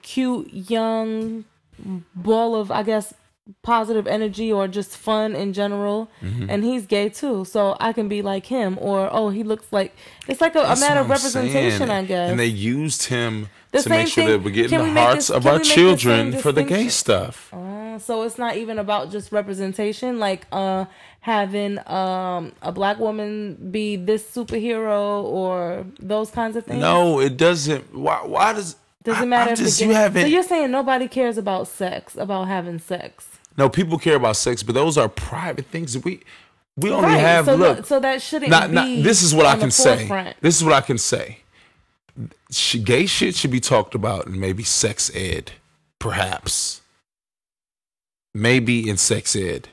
cute 0.01 0.51
young 0.53 1.45
ball 2.15 2.55
of 2.55 2.71
I 2.71 2.84
guess 2.84 3.13
positive 3.63 4.07
energy 4.07 4.51
or 4.51 4.67
just 4.67 4.95
fun 4.95 5.35
in 5.35 5.51
general 5.53 6.09
Mm-hmm. 6.21 6.49
and 6.49 6.63
he's 6.63 6.85
gay 6.85 7.09
too 7.09 7.43
so 7.45 7.75
I 7.79 7.91
can 7.91 8.07
be 8.07 8.21
like 8.21 8.45
him 8.45 8.77
or 8.79 9.09
oh 9.11 9.29
he 9.29 9.43
looks 9.43 9.65
like 9.71 9.95
it's 10.27 10.39
like 10.41 10.55
a, 10.55 10.59
a 10.61 10.75
matter 10.79 10.99
of 11.01 11.09
representation 11.09 11.87
saying. 11.87 11.91
I 11.91 12.03
guess 12.05 12.29
And 12.31 12.39
they 12.39 12.45
used 12.45 13.03
him 13.07 13.49
The 13.71 13.81
to 13.81 13.89
make 13.89 14.07
sure 14.07 14.23
thing- 14.23 14.31
that 14.31 14.43
we're 14.43 14.51
getting 14.51 14.77
the 14.77 14.83
we 14.85 14.89
hearts 14.91 15.27
this- 15.27 15.29
of 15.35 15.45
our 15.47 15.53
make 15.57 15.63
the 15.63 15.69
children 15.73 16.33
for 16.33 16.51
the 16.51 16.63
gay 16.63 16.87
stuff. 16.89 17.51
Uh, 17.53 17.97
so 17.99 18.21
it's 18.23 18.37
not 18.37 18.55
even 18.57 18.77
about 18.79 19.11
just 19.11 19.31
representation 19.31 20.19
like 20.19 20.45
uh 20.51 20.85
having 21.21 21.77
um 21.89 22.51
a 22.61 22.71
black 22.71 22.99
woman 22.99 23.57
be 23.71 23.95
this 23.95 24.23
superhero 24.23 25.23
or 25.23 25.85
those 25.99 26.29
kinds 26.31 26.55
of 26.55 26.65
things 26.65 26.79
No, 26.79 27.19
it 27.19 27.37
doesn't. 27.37 27.93
Why? 27.93 28.21
Why 28.25 28.53
does? 28.53 28.75
doesn't 29.03 29.29
matter 29.29 29.49
I 29.49 29.53
if 29.53 29.59
just 29.59 29.81
you 29.81 29.89
haven't. 29.89 30.21
so 30.21 30.27
you're 30.27 30.43
saying 30.43 30.69
nobody 30.69 31.07
cares 31.07 31.37
about 31.39 31.67
sex 31.67 32.15
about 32.15 32.47
having 32.47 32.77
sex 32.77 33.30
no, 33.57 33.69
people 33.69 33.97
care 33.99 34.15
about 34.15 34.35
sex, 34.37 34.63
but 34.63 34.75
those 34.75 34.97
are 34.97 35.09
private 35.09 35.65
things. 35.67 35.97
We 35.97 36.21
we 36.77 36.89
only 36.91 37.09
right 37.09 37.19
have 37.19 37.45
so 37.45 37.55
look. 37.55 37.85
so 37.85 37.99
that 37.99 38.21
shouldn't 38.21 38.49
not, 38.49 38.69
be 38.69 38.75
not, 38.75 39.03
this 39.03 39.21
is 39.21 39.35
what 39.35 39.45
I 39.45 39.57
can 39.57 39.71
say. 39.71 40.33
This 40.41 40.57
is 40.57 40.63
what 40.63 40.73
I 40.73 40.81
can 40.81 40.97
say. 40.97 41.39
Gay 42.83 43.05
shit 43.05 43.35
should 43.35 43.51
be 43.51 43.59
talked 43.59 43.95
about 43.95 44.27
and 44.27 44.39
maybe 44.39 44.63
sex 44.63 45.11
ed, 45.15 45.51
perhaps. 45.99 46.81
Maybe 48.33 48.89
in 48.89 48.95
sex 48.95 49.35
ed, 49.35 49.67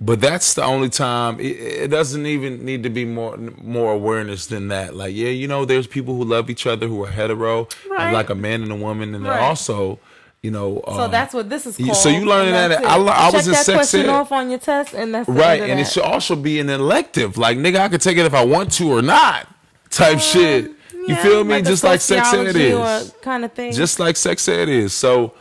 but 0.00 0.20
that's 0.20 0.54
the 0.54 0.62
only 0.62 0.88
time. 0.88 1.40
It, 1.40 1.56
it 1.58 1.88
doesn't 1.88 2.24
even 2.24 2.64
need 2.64 2.84
to 2.84 2.90
be 2.90 3.04
more 3.04 3.36
more 3.36 3.92
awareness 3.92 4.46
than 4.46 4.68
that. 4.68 4.94
Like, 4.94 5.12
yeah, 5.16 5.30
you 5.30 5.48
know, 5.48 5.64
there's 5.64 5.88
people 5.88 6.14
who 6.14 6.22
love 6.24 6.48
each 6.48 6.68
other 6.68 6.86
who 6.86 7.02
are 7.04 7.10
hetero, 7.10 7.66
Right. 7.90 8.12
like 8.12 8.30
a 8.30 8.36
man 8.36 8.62
and 8.62 8.70
a 8.70 8.76
woman, 8.76 9.12
and 9.12 9.26
they're 9.26 9.40
also, 9.40 9.98
you 10.44 10.50
know, 10.50 10.82
So 10.86 11.04
um, 11.04 11.10
that's 11.10 11.32
what 11.32 11.48
this 11.48 11.64
is 11.66 11.76
called. 11.78 11.96
so 11.96 12.10
you 12.10 12.24
learning 12.26 12.52
that- 12.52 12.84
I 12.84 12.96
I 12.96 13.30
was 13.30 13.32
Check 13.32 13.46
in 13.46 13.52
that 13.52 13.64
sex 13.64 13.76
question 13.78 14.00
ed. 14.02 14.08
off 14.10 14.30
on 14.30 14.50
your 14.50 14.58
test, 14.58 14.92
and 14.92 15.14
that's 15.14 15.26
Right, 15.28 15.62
and 15.62 15.80
it 15.80 15.88
should 15.88 16.02
also 16.14 16.36
be 16.36 16.60
an 16.60 16.68
elective. 16.68 17.38
Like, 17.38 17.56
nigga, 17.56 17.78
I 17.80 17.88
could 17.88 18.02
take 18.02 18.18
it 18.18 18.26
if 18.26 18.34
I 18.34 18.44
want 18.44 18.70
to 18.78 18.92
or 18.92 19.00
not. 19.00 19.48
Type 19.88 20.20
shit. 20.20 20.64
You 20.92 21.06
Yeah, 21.14 21.22
feel 21.22 21.44
me? 21.44 21.54
a 21.56 21.62
Just 21.62 21.82
like 21.84 22.00
sex 22.02 22.32
ed 22.34 22.54
is. 22.56 23.12
kind 23.22 23.44
of 23.46 23.52
thing. 23.52 23.72
Just 23.72 23.98
like 23.98 24.16
sex 24.16 24.46
ed 24.48 24.68
is. 24.68 24.92
So, 24.92 25.32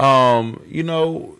um, 0.00 0.60
you 0.66 0.82
know, 0.82 1.36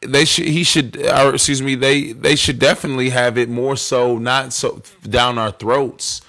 they 0.00 0.24
should. 0.24 0.46
He 0.46 0.62
should. 0.64 0.96
Or 0.96 1.34
excuse 1.34 1.60
me. 1.62 1.74
They 1.74 2.12
they 2.12 2.36
should 2.36 2.58
definitely 2.58 3.10
have 3.10 3.36
it 3.42 3.48
more 3.48 3.76
so, 3.76 4.18
not 4.18 4.52
so 4.52 4.82
down 5.18 5.38
our 5.38 5.50
throats. 5.50 6.20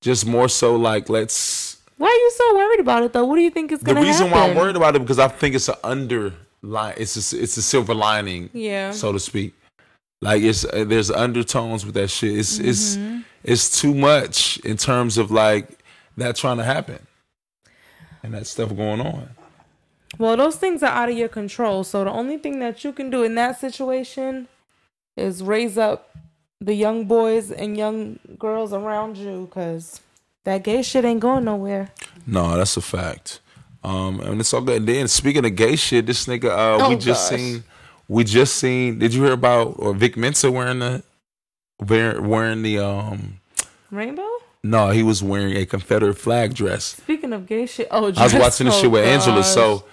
Just 0.00 0.24
more 0.26 0.48
so, 0.48 0.76
like 0.76 1.08
let's. 1.08 1.63
Why 2.04 2.10
are 2.10 2.12
you 2.12 2.30
so 2.36 2.56
worried 2.56 2.80
about 2.80 3.02
it 3.02 3.14
though? 3.14 3.24
What 3.24 3.36
do 3.36 3.40
you 3.40 3.48
think 3.48 3.72
is 3.72 3.82
going 3.82 3.96
to 3.96 4.02
happen? 4.02 4.18
The 4.18 4.24
reason 4.24 4.30
why 4.30 4.46
I'm 4.46 4.54
worried 4.54 4.76
about 4.76 4.94
it 4.94 4.98
because 4.98 5.18
I 5.18 5.28
think 5.28 5.54
it's 5.54 5.70
an 5.70 5.76
underline. 5.82 6.94
It's 6.98 7.32
a, 7.32 7.42
it's 7.42 7.56
a 7.56 7.62
silver 7.62 7.94
lining. 7.94 8.50
Yeah. 8.52 8.90
so 8.90 9.10
to 9.10 9.18
speak. 9.18 9.54
Like 10.20 10.42
it's 10.42 10.66
uh, 10.66 10.84
there's 10.86 11.10
undertones 11.10 11.86
with 11.86 11.94
that 11.94 12.08
shit. 12.08 12.36
It's 12.38 12.58
it's 12.58 12.96
Mm-hmm. 12.96 13.20
it's 13.42 13.80
too 13.80 13.94
much 13.94 14.58
in 14.58 14.76
terms 14.76 15.16
of 15.16 15.30
like 15.30 15.66
that 16.18 16.36
trying 16.36 16.58
to 16.58 16.64
happen 16.64 17.06
and 18.22 18.34
that 18.34 18.46
stuff 18.46 18.76
going 18.76 19.00
on. 19.00 19.30
Well, 20.18 20.36
those 20.36 20.56
things 20.56 20.82
are 20.82 20.92
out 20.92 21.08
of 21.08 21.16
your 21.16 21.28
control. 21.28 21.84
So 21.84 22.04
the 22.04 22.10
only 22.10 22.36
thing 22.36 22.58
that 22.60 22.84
you 22.84 22.92
can 22.92 23.08
do 23.08 23.22
in 23.22 23.34
that 23.36 23.58
situation 23.58 24.46
is 25.16 25.42
raise 25.42 25.78
up 25.78 26.14
the 26.60 26.74
young 26.74 27.06
boys 27.06 27.50
and 27.50 27.78
young 27.78 28.18
girls 28.38 28.74
around 28.74 29.16
you 29.16 29.46
because 29.46 30.02
that 30.44 30.62
gay 30.62 30.82
shit 30.82 31.04
ain't 31.04 31.20
going 31.20 31.44
nowhere. 31.44 31.90
No, 32.26 32.56
that's 32.56 32.76
a 32.76 32.80
fact. 32.80 33.40
Um, 33.82 34.20
and 34.20 34.40
it's 34.40 34.52
all 34.54 34.62
good. 34.62 34.78
And 34.78 34.88
then 34.88 35.08
speaking 35.08 35.44
of 35.44 35.56
gay 35.56 35.76
shit, 35.76 36.06
this 36.06 36.26
nigga, 36.26 36.44
uh, 36.46 36.88
we 36.88 36.94
Oh, 36.94 36.98
just 36.98 37.30
gosh. 37.30 37.38
seen, 37.38 37.64
we 38.08 38.24
just 38.24 38.56
seen. 38.56 38.98
Did 38.98 39.12
you 39.12 39.24
hear 39.24 39.32
about 39.32 39.74
or 39.78 39.92
Vic 39.94 40.16
Mensa 40.16 40.50
wearing 40.50 40.78
the 40.78 41.02
wearing 41.80 42.26
wearing 42.26 42.62
the 42.62 42.78
um? 42.78 43.40
Rainbow? 43.90 44.28
No, 44.62 44.90
he 44.90 45.02
was 45.02 45.22
wearing 45.22 45.56
a 45.56 45.66
Confederate 45.66 46.14
flag 46.16 46.54
dress. 46.54 46.84
Speaking 46.84 47.34
of 47.34 47.46
gay 47.46 47.66
shit, 47.66 47.86
oh, 47.90 48.10
I 48.16 48.24
was 48.24 48.34
watching 48.34 48.64
this 48.64 48.76
oh, 48.76 48.80
shit 48.82 48.90
with 48.90 49.04
Angela. 49.04 49.44
So, 49.44 49.84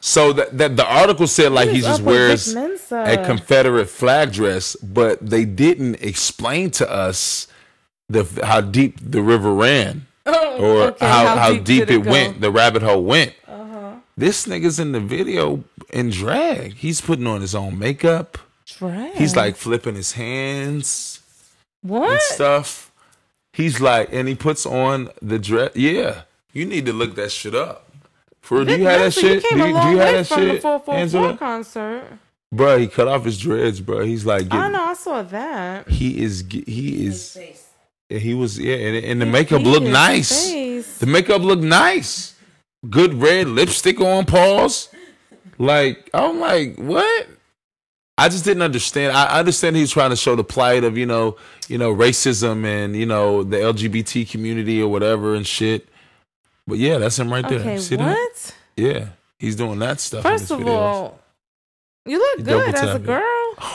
so 0.00 0.34
that, 0.34 0.58
that 0.58 0.76
the 0.76 0.86
article 0.86 1.26
said 1.26 1.50
like 1.52 1.68
What 1.68 1.76
he 1.76 1.80
just 1.80 2.00
up 2.02 2.06
with 2.06 2.44
Vic 2.46 2.54
wears 2.54 2.86
a 2.92 3.24
Confederate 3.24 3.86
flag 3.88 4.32
dress, 4.32 4.76
but 4.76 5.24
they 5.24 5.46
didn't 5.46 6.02
explain 6.02 6.70
to 6.72 6.90
us 6.90 7.48
the 8.08 8.24
how 8.44 8.60
deep 8.60 8.98
the 9.00 9.22
river 9.22 9.52
ran 9.52 10.06
Oh, 10.26 10.56
or 10.58 10.82
okay, 10.88 11.06
how, 11.06 11.36
how, 11.36 11.52
deep, 11.54 11.64
did 11.64 11.90
it, 11.90 12.02
go? 12.04 12.10
went. 12.10 12.40
The 12.40 12.50
rabbit 12.50 12.82
hole 12.82 13.02
went. 13.04 13.34
Uh-huh. 13.46 13.94
This 14.16 14.46
nigga's 14.46 14.78
in 14.78 14.92
the 14.92 15.00
video 15.00 15.64
in 15.90 16.10
drag. 16.10 16.74
He's 16.74 17.00
putting 17.00 17.26
on 17.26 17.40
his 17.40 17.54
own 17.54 17.78
makeup. 17.78 18.36
Drag. 18.66 19.14
He's 19.14 19.34
like 19.36 19.56
flipping 19.56 19.94
his 19.94 20.12
hands 20.12 21.20
What? 21.82 22.02
and 22.02 22.12
what? 22.12 22.22
stuff. 22.22 22.92
He's 23.54 23.80
like, 23.80 24.10
and 24.12 24.28
he 24.28 24.34
puts 24.34 24.66
on 24.66 25.08
the 25.22 25.38
dress. 25.38 25.74
Yeah, 25.74 26.22
you 26.52 26.66
need 26.66 26.84
to 26.86 26.92
look 26.92 27.14
that 27.16 27.32
shit 27.32 27.54
up. 27.54 27.90
For 28.42 28.64
do 28.64 28.76
you 28.76 28.84
have 28.84 29.00
that 29.00 29.14
shit? 29.14 29.42
You 29.42 29.48
came 29.48 29.58
do 29.58 29.64
a 29.64 29.68
you, 29.68 29.74
long 29.74 29.86
do 29.86 29.92
you 29.92 29.98
have 29.98 30.06
way 30.12 30.16
that 30.18 30.26
from 30.26 30.40
the 30.44 30.50
shit, 30.52 30.62
444 30.62 30.94
Angela? 30.94 31.36
concert. 31.38 32.04
Bro, 32.52 32.78
he 32.78 32.86
cut 32.86 33.08
off 33.08 33.24
his 33.24 33.38
dreads, 33.38 33.80
bro. 33.80 34.04
He's 34.04 34.24
like, 34.26 34.46
I 34.52 34.68
know, 34.70 34.84
I 34.84 34.94
saw 34.94 35.22
that. 35.22 35.88
he 35.88 36.22
is, 36.22 36.42
ge- 36.42 36.64
he 36.66 37.04
His 37.04 37.14
is, 37.14 37.32
face. 37.32 37.67
He 38.08 38.34
was, 38.34 38.58
yeah, 38.58 38.74
and, 38.76 39.04
and 39.04 39.20
the 39.20 39.26
He 39.26 39.32
makeup 39.32 39.62
looked 39.62 39.86
nice. 39.86 40.50
face. 40.50 40.98
The 40.98 41.06
makeup 41.06 41.42
looked 41.42 41.62
nice. 41.62 42.34
Good 42.88 43.14
red 43.14 43.48
lipstick 43.48 44.00
on 44.00 44.24
pause. 44.24 44.88
Like, 45.58 46.08
I'm 46.14 46.38
like, 46.40 46.76
what? 46.76 47.26
I 48.16 48.28
just 48.28 48.44
didn't 48.44 48.62
understand. 48.62 49.16
I 49.16 49.38
understand 49.38 49.76
he 49.76 49.82
was 49.82 49.90
trying 49.92 50.10
to 50.10 50.16
show 50.16 50.34
the 50.36 50.44
plight 50.44 50.84
of, 50.84 50.96
you 50.96 51.06
know, 51.06 51.36
you 51.68 51.78
know, 51.78 51.94
racism 51.94 52.64
and, 52.64 52.96
you 52.96 53.06
know, 53.06 53.44
the 53.44 53.56
LGBT 53.58 54.28
community 54.30 54.80
or 54.82 54.88
whatever 54.88 55.34
and 55.34 55.46
shit. 55.46 55.88
But 56.66 56.78
yeah, 56.78 56.98
that's 56.98 57.18
him 57.18 57.32
right 57.32 57.48
there. 57.48 57.60
Okay, 57.60 57.78
See 57.78 57.96
what? 57.96 58.06
that? 58.06 58.54
Yeah. 58.76 59.08
He's 59.38 59.54
doing 59.56 59.78
that 59.80 60.00
stuff. 60.00 60.24
in 60.24 60.30
First 60.30 60.50
of 60.50 60.60
videos. 60.60 60.68
all, 60.68 61.20
you 62.06 62.18
look 62.18 62.44
good 62.44 62.74
as 62.74 62.94
a 62.94 62.98
girl. 62.98 63.22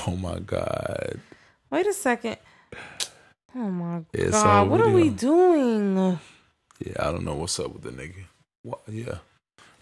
Oh 0.08 0.18
my 0.22 0.40
God. 0.40 1.20
Wait 1.70 1.88
a 1.88 1.94
second. 1.94 2.38
Oh 3.56 3.70
my 3.70 4.02
Yeah, 4.14 4.30
god, 4.32 4.70
what 4.70 4.82
are 4.82 4.90
we 4.90 5.10
doing? 5.10 6.20
Yeah, 6.80 6.94
I 7.00 7.12
don't 7.12 7.24
know 7.24 7.36
what's 7.36 7.60
up 7.60 7.72
with 7.74 7.84
the 7.84 7.92
nigga. 7.92 8.24
What? 8.64 8.82
Yeah. 8.88 9.18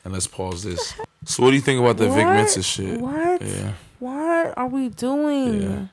And 0.04 0.14
let's 0.14 0.28
pause 0.28 0.64
this. 0.64 0.94
So 1.26 1.44
what 1.44 1.50
do 1.52 1.56
you 1.56 1.62
think 1.62 1.80
about 1.80 1.98
the 1.98 2.10
Vic? 2.10 2.26
Mensa 2.26 2.64
shit? 2.64 3.00
What? 3.00 3.42
Yeah. 3.42 3.74
What 4.00 4.58
are 4.58 4.68
we 4.68 4.90
doing? 4.90 5.62
Yeah. 5.62 5.86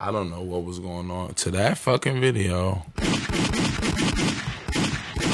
I 0.00 0.12
don't 0.12 0.30
know 0.30 0.42
what 0.42 0.64
was 0.64 0.78
going 0.78 1.10
on 1.10 1.34
to 1.34 1.50
that 1.52 1.78
fucking 1.78 2.20
video. 2.20 2.84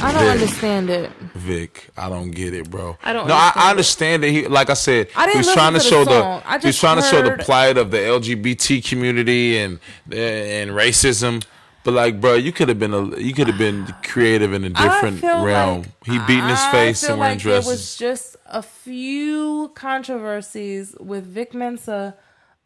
I 0.00 0.12
don't 0.12 0.22
Vic. 0.22 0.32
understand 0.32 0.90
it. 0.90 1.10
Vic, 1.34 1.88
I 1.96 2.08
don't 2.08 2.30
get 2.30 2.54
it, 2.54 2.70
bro. 2.70 2.96
I 3.02 3.12
don't 3.12 3.26
No, 3.26 3.34
I, 3.34 3.52
I 3.54 3.70
understand 3.70 3.70
understand 3.70 4.22
that 4.22 4.30
he, 4.30 4.46
like 4.48 4.70
I 4.70 4.74
said, 4.74 5.08
I 5.16 5.30
he 5.30 5.38
was 5.38 5.52
trying 5.52 5.74
to 5.74 5.80
show 5.80 6.04
to 6.04 6.04
the 6.04 6.10
the, 6.10 6.20
song. 6.20 6.42
I 6.46 6.58
he 6.58 6.66
was 6.68 6.76
just 6.76 6.80
trying 6.80 6.96
to 6.96 7.02
show 7.02 7.22
the 7.22 7.42
plight 7.42 7.76
of 7.78 7.90
the 7.90 7.98
LGBT 7.98 8.86
community 8.88 9.58
and 9.58 9.80
and 10.12 10.70
racism. 10.70 11.42
But 11.84 11.92
like, 11.92 12.20
bro, 12.20 12.34
you 12.34 12.50
could 12.50 12.68
have 12.70 12.78
been 12.78 12.94
a, 12.94 13.18
you 13.18 13.34
could 13.34 13.46
have 13.46 13.58
been 13.58 13.86
creative 14.02 14.52
in 14.54 14.64
a 14.64 14.70
different 14.70 15.22
realm. 15.22 15.82
like- 15.82 16.04
he 16.04 16.18
beating 16.26 16.48
his 16.48 16.64
face 16.66 17.02
and 17.04 17.18
wearing 17.20 17.36
like 17.36 17.42
There 17.44 17.56
was 17.62 17.96
just 17.96 18.36
a 18.46 18.62
few 18.62 19.70
controversies 19.74 20.96
with 20.98 21.26
Vic 21.26 21.52
Mensa 21.54 22.16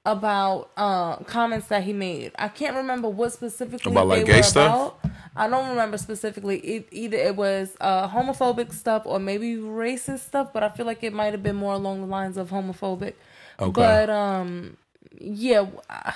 about 0.07 0.71
uh, 0.77 1.17
comments 1.25 1.67
that 1.67 1.83
he 1.83 1.93
made. 1.93 2.33
I 2.39 2.49
can't 2.49 2.77
remember 2.77 3.09
what 3.09 3.33
specifically 3.33 3.93
About, 3.93 4.07
like, 4.07 4.25
gay 4.25 4.43
stuff? 4.43 4.95
about. 5.03 5.13
I 5.37 5.49
don't 5.49 5.69
remember 5.69 5.99
specifically. 5.99 6.59
It, 6.59 6.89
either 6.93 7.17
it 7.17 7.37
was 7.37 7.77
uh, 7.81 8.09
homophobic 8.09 8.73
stuff 8.73 9.03
or 9.05 9.19
maybe 9.19 9.55
racist 9.57 10.21
stuff, 10.21 10.53
but 10.53 10.63
I 10.63 10.69
feel 10.69 10.87
like 10.87 11.03
it 11.03 11.13
might 11.13 11.33
have 11.33 11.43
been 11.43 11.57
more 11.57 11.75
along 11.75 12.01
the 12.01 12.07
lines 12.07 12.37
of 12.37 12.51
homophobic. 12.51 13.15
Okay. 13.61 13.71
But 13.73 14.11
um, 14.11 14.77
yeah. 15.21 15.67
I- 15.91 16.15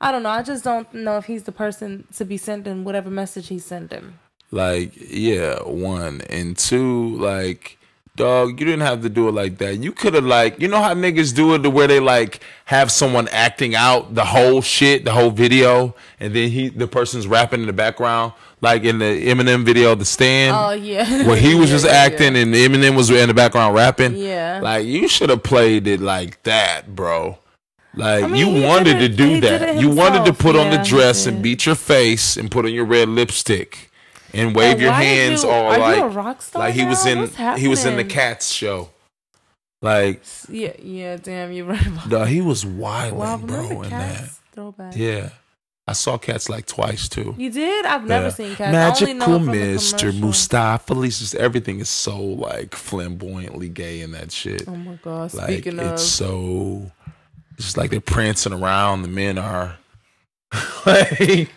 I 0.00 0.12
don't 0.12 0.22
know. 0.22 0.30
I 0.30 0.42
just 0.42 0.64
don't 0.64 0.92
know 0.92 1.16
if 1.16 1.26
he's 1.26 1.44
the 1.44 1.52
person 1.52 2.06
to 2.16 2.24
be 2.24 2.36
sending 2.36 2.84
whatever 2.84 3.10
message 3.10 3.48
he's 3.48 3.64
sending. 3.64 4.18
Like, 4.50 4.92
yeah, 4.96 5.62
one 5.62 6.20
and 6.22 6.56
two, 6.56 7.16
like, 7.16 7.78
dog, 8.16 8.60
you 8.60 8.66
didn't 8.66 8.82
have 8.82 9.02
to 9.02 9.08
do 9.08 9.28
it 9.28 9.32
like 9.32 9.58
that. 9.58 9.76
You 9.76 9.92
could 9.92 10.14
have 10.14 10.24
like, 10.24 10.60
you 10.60 10.68
know 10.68 10.80
how 10.80 10.94
niggas 10.94 11.34
do 11.34 11.54
it 11.54 11.62
to 11.62 11.70
where 11.70 11.86
they 11.88 12.00
like 12.00 12.40
have 12.66 12.90
someone 12.90 13.28
acting 13.28 13.74
out 13.74 14.14
the 14.14 14.24
whole 14.24 14.62
shit, 14.62 15.04
the 15.04 15.12
whole 15.12 15.30
video, 15.30 15.94
and 16.20 16.34
then 16.34 16.50
he 16.50 16.68
the 16.68 16.86
person's 16.86 17.26
rapping 17.26 17.60
in 17.60 17.66
the 17.66 17.72
background, 17.72 18.32
like 18.60 18.84
in 18.84 18.98
the 18.98 19.26
Eminem 19.26 19.64
video, 19.64 19.94
The 19.94 20.04
Stand. 20.04 20.56
Oh 20.56 20.72
yeah. 20.72 21.26
where 21.26 21.36
he 21.36 21.54
was 21.54 21.70
just 21.70 21.84
Yeah, 21.84 21.92
yeah, 21.92 21.98
acting 21.98 22.36
and 22.36 22.54
Eminem 22.54 22.96
was 22.96 23.10
in 23.10 23.28
the 23.28 23.34
background 23.34 23.74
rapping. 23.74 24.16
Yeah. 24.16 24.60
Like 24.62 24.86
you 24.86 25.08
should 25.08 25.30
have 25.30 25.42
played 25.42 25.86
it 25.86 26.00
like 26.00 26.42
that, 26.44 26.94
bro. 26.94 27.38
Like 27.96 28.24
I 28.24 28.26
mean, 28.26 28.36
you 28.36 28.62
wanted 28.64 28.98
to 29.00 29.08
do 29.08 29.40
that. 29.42 29.80
You 29.80 29.88
wanted 29.90 30.24
to 30.26 30.32
put 30.32 30.56
on 30.56 30.70
the 30.70 30.78
dress 30.78 31.26
and 31.26 31.42
beat 31.42 31.64
your 31.66 31.74
face 31.76 32.36
and 32.36 32.50
put 32.50 32.64
on 32.64 32.72
your 32.72 32.84
red 32.84 33.08
lipstick 33.08 33.90
and 34.32 34.54
wave 34.54 34.72
And 34.72 34.80
your 34.82 34.92
hands 34.92 35.44
you- 35.44 35.50
all 35.50 35.72
you 35.72 35.78
like 35.78 36.02
a 36.02 36.08
rock 36.08 36.42
star 36.42 36.62
like 36.62 36.74
he 36.74 36.84
was 36.84 37.04
now? 37.04 37.28
in 37.54 37.58
he 37.58 37.68
was 37.68 37.84
in 37.84 37.96
the? 37.96 38.04
Cats 38.04 38.50
show. 38.50 38.90
Like 39.82 40.22
Yeah, 40.48 40.72
yeah. 40.82 41.16
Damn, 41.16 41.52
you're 41.52 41.66
right 41.66 41.86
about. 41.86 42.08
dog, 42.08 42.28
he 42.28 42.40
was 42.40 42.64
wild, 42.64 43.18
Wow, 43.18 43.36
bro, 43.36 43.82
in 43.82 43.90
Cats? 43.90 44.40
Throwback. 44.52 44.96
Yeah. 44.96 45.30
I 45.86 45.92
saw 45.92 46.16
Cats 46.16 46.48
like 46.48 46.64
twice 46.64 47.10
too. 47.10 47.34
You 47.36 47.50
did? 47.50 47.84
I've 47.84 48.06
never 48.06 48.26
Yeah. 48.28 48.32
seen 48.32 48.56
Cats. 48.56 49.02
I 49.02 49.04
only 49.06 49.14
know 49.18 49.26
Magical 49.26 49.34
it 49.36 49.38
from 49.38 49.46
the 49.46 49.76
Mr. 49.76 50.18
Mustafa. 50.20 50.94
Just 50.94 51.34
everything 51.34 51.78
is 51.80 51.90
so 51.90 52.18
like 52.18 52.74
flamboyantly 52.74 53.68
gay 53.68 54.00
in 54.00 54.12
that 54.12 54.32
shit. 54.32 54.64
Oh 54.66 54.74
my 54.74 54.98
god! 55.02 55.34
Like 55.34 55.44
Speaking 55.52 55.78
of, 55.78 55.92
it's 55.92 56.02
so 56.02 56.90
it's 57.54 57.64
just 57.64 57.76
like 57.76 57.90
they're 57.90 58.00
prancing 58.00 58.52
around. 58.52 59.02
The 59.02 59.08
men 59.08 59.38
are 59.38 59.76
like 60.86 61.50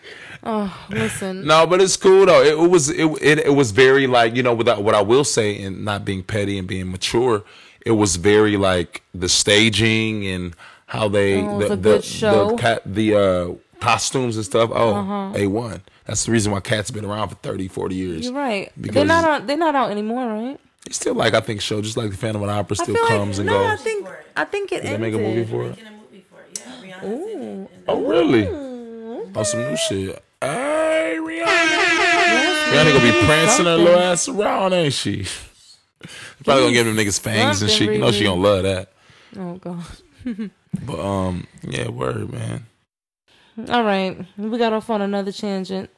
oh, 0.43 0.87
listen. 0.89 1.45
no, 1.45 1.65
but 1.67 1.81
it's 1.81 1.97
cool 1.97 2.25
though. 2.25 2.41
It, 2.41 2.53
it 2.53 2.69
was 2.69 2.89
it, 2.89 3.05
it 3.21 3.39
it 3.39 3.53
was 3.55 3.71
very 3.71 4.07
like 4.07 4.35
you 4.35 4.43
know 4.43 4.53
without 4.53 4.83
what 4.83 4.95
I 4.95 5.01
will 5.01 5.23
say 5.23 5.61
and 5.61 5.83
not 5.85 6.05
being 6.05 6.23
petty 6.23 6.57
and 6.57 6.67
being 6.67 6.91
mature. 6.91 7.43
It 7.85 7.91
was 7.91 8.15
very 8.17 8.57
like 8.57 9.01
the 9.13 9.29
staging 9.29 10.25
and 10.27 10.55
how 10.87 11.07
they 11.07 11.41
Oh, 11.41 11.59
the 11.59 11.69
the 11.75 11.97
the, 11.99 12.55
cat, 12.57 12.81
the 12.85 13.15
uh, 13.15 13.53
costumes 13.79 14.35
and 14.35 14.45
stuff. 14.45 14.71
Oh, 14.73 14.93
Uh-huh. 14.95 15.31
a 15.35 15.47
one. 15.47 15.81
That's 16.05 16.25
the 16.25 16.31
reason 16.31 16.51
why 16.53 16.61
cats 16.61 16.89
have 16.89 16.95
been 16.95 17.03
around 17.09 17.29
for 17.29 17.35
30, 17.35 17.67
40 17.67 17.95
years. 17.95 18.25
You're 18.25 18.33
right. 18.33 18.71
they're 18.77 19.03
not 19.05 19.25
on. 19.25 19.45
They're 19.47 19.57
not 19.57 19.75
out 19.75 19.91
anymore, 19.91 20.25
right? 20.27 20.59
It's 20.87 20.95
still 20.95 21.15
like 21.15 21.33
I 21.33 21.41
think 21.41 21.59
show 21.59 21.81
just 21.81 21.97
like 21.97 22.11
the 22.11 22.15
Phantom 22.15 22.41
of 22.41 22.47
the 22.47 22.53
Opera 22.53 22.77
still 22.77 22.95
feel 22.95 23.03
like 23.03 23.11
comes 23.11 23.39
and 23.39 23.49
no. 23.49 23.61
I 23.61 23.75
think 23.75 24.07
I 24.37 24.45
think 24.45 24.71
it 24.71 24.83
Did 24.83 24.93
they 24.93 24.97
make 24.97 25.13
a 25.13 25.17
movie 25.17 25.43
for 25.43 25.65
it? 25.65 25.69
Making 25.71 25.97
movie 25.99 26.25
for 26.29 26.39
it. 26.39 26.61
Yeah, 26.81 27.01
Rihanna's 27.01 27.27
in 27.33 27.41
it. 27.41 27.43
And 27.43 27.69
Oh 27.89 28.01
really? 28.07 28.47
Oh, 29.35 29.43
some 29.43 29.59
new 29.59 29.75
shit. 29.75 30.23
Hey, 30.39 31.17
Rihanna. 31.19 32.71
Rihanna 32.71 32.93
gonna 32.93 33.11
be 33.19 33.25
prancing 33.25 33.65
her 33.65 33.75
little 33.75 33.99
ass 33.99 34.29
around, 34.29 34.71
ain't 34.71 34.93
she? 34.93 35.25
Probably 36.45 36.63
gonna 36.63 36.73
give 36.73 36.85
them 36.85 36.95
niggas 36.95 37.19
fangs 37.19 37.61
and 37.61 37.69
shit. 37.69 37.91
You 37.91 37.97
know 37.99 38.13
she 38.13 38.23
gonna 38.23 38.39
love 38.41 38.63
that. 38.63 38.89
Oh 39.37 39.55
god. 39.55 39.83
But 40.85 40.99
um, 40.99 41.47
yeah, 41.63 41.89
word, 41.89 42.31
man. 42.31 42.65
All 43.69 43.83
right, 43.83 44.17
we 44.37 44.57
got 44.57 44.71
off 44.73 44.89
on 44.89 45.01
another 45.01 45.31
tangent. 45.31 45.89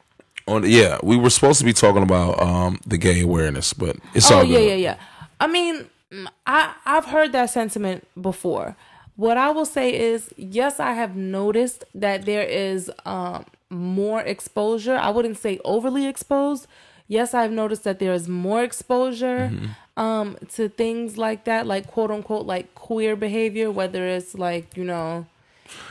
On 0.49 0.63
yeah, 0.69 0.97
we 1.03 1.15
were 1.17 1.29
supposed 1.29 1.59
to 1.59 1.65
be 1.65 1.73
talking 1.73 2.03
about 2.03 2.39
um 2.41 2.79
the 2.85 2.97
gay 2.97 3.21
awareness, 3.21 3.73
but 3.73 3.95
it's 4.13 4.29
oh 4.31 4.37
all 4.37 4.43
yeah, 4.43 4.57
good. 4.59 4.69
yeah, 4.69 4.75
yeah. 4.75 4.95
I 5.39 5.47
mean, 5.47 5.85
mm, 6.11 6.27
I 6.45 6.73
I've 6.85 7.05
heard 7.05 7.31
that 7.33 7.49
sentiment 7.49 8.07
before. 8.19 8.75
What 9.15 9.37
I 9.37 9.49
will 9.51 9.65
say 9.65 9.87
is, 9.93 10.33
yes, 10.37 10.79
I 10.79 10.93
have 10.93 11.13
noticed 11.15 11.83
that 11.93 12.25
there 12.25 12.43
is 12.47 12.89
um, 13.05 13.45
more 13.69 14.21
exposure. 14.21 14.95
I 14.95 15.09
wouldn't 15.09 15.37
say 15.37 15.59
overly 15.65 16.07
exposed. 16.07 16.67
Yes, 17.07 17.33
I've 17.33 17.51
noticed 17.51 17.83
that 17.83 17.99
there 17.99 18.13
is 18.13 18.27
more 18.29 18.63
exposure 18.63 19.49
Mm-hmm. 19.51 20.01
um, 20.01 20.37
to 20.55 20.69
things 20.69 21.17
like 21.17 21.43
that, 21.45 21.67
like 21.67 21.85
quote 21.87 22.11
unquote, 22.11 22.45
like 22.45 22.73
queer 22.75 23.15
behavior, 23.17 23.69
whether 23.71 24.07
it's 24.07 24.35
like 24.35 24.77
you 24.77 24.85
know, 24.85 25.25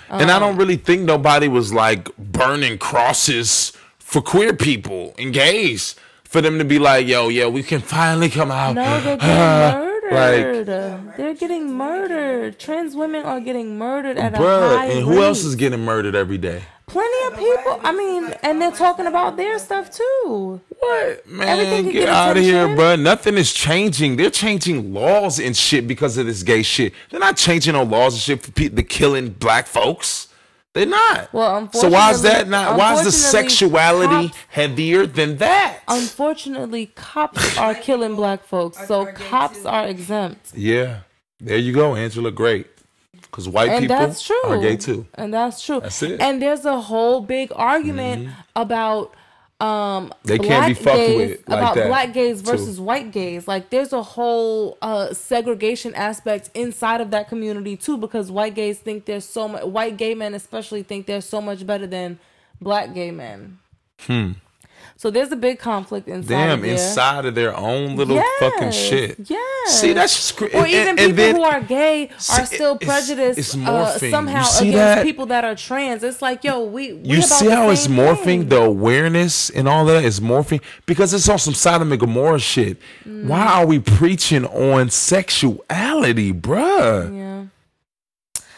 And 0.09 0.31
Um, 0.31 0.37
I 0.37 0.39
don't 0.39 0.57
really 0.57 0.77
think 0.77 1.03
nobody 1.03 1.49
was 1.49 1.73
like 1.73 2.09
burning 2.17 2.79
crosses 2.79 3.73
for 4.09 4.23
queer 4.23 4.55
people 4.55 5.15
and 5.19 5.35
gays 5.35 5.95
for 6.25 6.41
them 6.41 6.59
to 6.59 6.65
be 6.65 6.79
like, 6.79 7.07
yo, 7.07 7.29
yeah, 7.29 7.47
we 7.47 7.63
can 7.63 7.83
finally 7.83 8.31
come 8.31 8.51
out. 8.51 8.75
no, 8.75 9.01
they're 9.03 9.17
getting 9.19 10.11
murdered. 10.11 10.67
they're 11.19 11.35
getting 11.35 11.75
murdered. 11.75 12.59
Trans 12.59 12.97
women 12.97 13.27
are 13.27 13.39
getting 13.39 13.77
murdered 13.77 14.17
at 14.17 14.35
a 14.35 14.39
Bruh, 14.39 14.79
high 14.79 14.87
and 14.87 15.05
who 15.05 15.23
else 15.23 15.45
is 15.45 15.57
getting 15.57 15.85
murdered 15.85 16.15
every 16.15 16.39
day? 16.39 16.63
Plenty 16.87 17.27
of 17.27 17.39
people. 17.39 17.81
I 17.85 17.93
mean, 17.93 18.33
and 18.43 18.63
they're 18.63 18.71
talking 18.71 19.07
about 19.07 19.37
their 19.37 19.59
stuff 19.59 19.91
too. 19.91 20.59
What 20.71 21.27
man? 21.27 21.47
Everything 21.47 21.85
get, 21.85 21.93
get 21.93 22.09
out 22.09 22.39
of 22.39 22.43
here, 22.43 22.67
bruh. 22.67 22.99
Nothing 22.99 23.37
is 23.37 23.53
changing. 23.53 24.17
They're 24.17 24.31
changing 24.31 24.95
laws 24.95 25.39
and 25.39 25.55
shit 25.55 25.87
because 25.87 26.17
of 26.17 26.25
this 26.25 26.43
gay 26.43 26.63
shit. 26.63 26.95
They're 27.11 27.21
not 27.21 27.37
changing 27.37 27.75
no 27.75 27.83
laws 27.83 28.15
and 28.15 28.23
shit 28.23 28.43
for 28.43 28.53
people 28.53 28.77
the 28.77 28.85
killing 28.85 29.29
black 29.29 29.67
folks. 29.67 30.28
They're 30.79 30.87
not. 30.87 31.33
Well, 31.33 31.69
so 31.73 31.89
why 31.89 32.13
is 32.13 32.23
that 32.23 32.47
not? 32.47 32.79
Why 32.79 32.95
is 32.95 33.03
the 33.03 33.11
sexuality 33.11 34.29
cops- 34.29 34.39
heavier 34.49 35.07
than 35.07 35.39
that? 35.39 35.81
Unfortunately, 35.89 36.87
cops 36.95 37.59
are 37.59 37.75
killing 37.75 38.15
black 38.15 38.45
folks, 38.45 38.87
so 38.87 39.01
are 39.07 39.13
cops 39.13 39.63
too. 39.63 39.69
are 39.69 39.89
exempt, 39.89 40.55
yeah, 40.55 41.01
there 41.41 41.59
you 41.59 41.73
go, 41.73 41.97
Angela. 41.97 42.31
Great, 42.31 42.69
because 43.23 43.49
white 43.49 43.71
and 43.71 43.81
people 43.81 43.97
that's 43.97 44.23
true. 44.23 44.41
are 44.45 44.59
gay 44.59 44.77
too. 44.77 45.05
and 45.15 45.35
that's 45.35 45.61
true. 45.65 45.81
That's 45.81 46.01
it. 46.01 46.13
Mm-hmm. 46.13 46.23
And 46.23 46.41
there's 46.43 46.65
a 46.65 46.81
whole 46.81 47.23
big 47.23 47.51
argument 47.57 48.29
about 48.55 49.15
um 49.61 50.13
They 50.23 50.39
can't 50.39 50.67
be 50.69 50.75
fucked 50.75 50.97
gays, 50.97 51.31
with 51.31 51.49
like 51.49 51.59
about 51.59 51.75
that, 51.75 51.89
black 51.89 52.13
gays 52.13 52.43
too. 52.43 52.51
versus 52.51 52.79
white 52.81 53.11
gays. 53.11 53.49
Like 53.49 53.71
there's 53.71 53.93
a 53.93 54.03
whole 54.03 54.79
uh 54.81 55.13
segregation 55.13 55.95
aspect 55.95 56.51
inside 56.55 57.01
of 57.01 57.11
that 57.11 57.29
community 57.29 57.77
too, 57.77 57.97
because 57.97 58.31
white 58.31 58.55
gays 58.55 58.79
think 58.79 59.05
there's 59.07 59.25
so 59.25 59.49
much. 59.49 59.65
White 59.65 59.97
gay 59.97 60.15
men 60.15 60.35
especially 60.35 60.83
think 60.85 61.07
they're 61.07 61.21
so 61.21 61.41
much 61.41 61.67
better 61.67 61.87
than 61.89 62.19
black 62.61 62.95
gay 62.95 63.11
men. 63.11 63.59
Hmm. 64.01 64.33
So 64.97 65.11
there's 65.11 65.31
a 65.31 65.37
big 65.37 65.59
conflict 65.61 66.09
inside. 66.09 66.29
Damn, 66.29 66.51
of 66.59 66.63
there. 66.63 66.73
inside 66.73 67.25
of 67.25 67.35
their 67.37 67.57
own 67.57 67.95
little 67.97 68.21
fucking 68.41 68.73
shit. 68.73 69.17
Yeah. 69.31 69.39
See, 69.67 69.93
that's 69.93 70.15
just 70.17 70.37
crazy. 70.37 70.57
or 70.57 70.67
even 70.67 70.97
people 70.97 71.35
who 71.35 71.43
are 71.43 71.61
gay 71.61 72.11
See, 72.19 72.43
are 72.43 72.47
still 72.47 72.75
it's- 72.75 72.89
prejudiced 73.07 73.39
it's 73.39 73.55
uh, 73.55 73.59
morphing. 73.59 74.11
somehow 74.11 74.41
against 74.59 74.73
that? 74.75 75.05
people 75.05 75.27
that 75.27 75.45
are 75.45 75.55
trans. 75.55 76.03
It's 76.03 76.21
like, 76.21 76.43
yo, 76.43 76.63
we, 76.65 76.95
we 76.95 77.09
You 77.09 77.23
see 77.23 77.49
how 77.49 77.71
it's 77.71 77.87
morphing? 77.87 78.25
thing. 78.25 78.49
The 78.49 78.63
awareness 78.63 79.51
and 79.51 79.69
all 79.69 79.85
that 79.87 80.05
is 80.05 80.19
morphing 80.21 80.61
because 80.87 81.15
it's 81.15 81.29
on 81.29 81.39
some 81.39 81.55
Sodom 81.55 81.93
and 81.93 82.01
Gomorrah 82.01 82.41
shit. 82.41 82.79
Mm. 83.07 83.27
Why 83.27 83.47
are 83.47 83.67
we 83.67 83.79
preaching 83.79 84.45
on 84.47 84.91
sexuality, 84.91 86.33
bruh? 86.33 87.17
Yeah. 87.17 87.45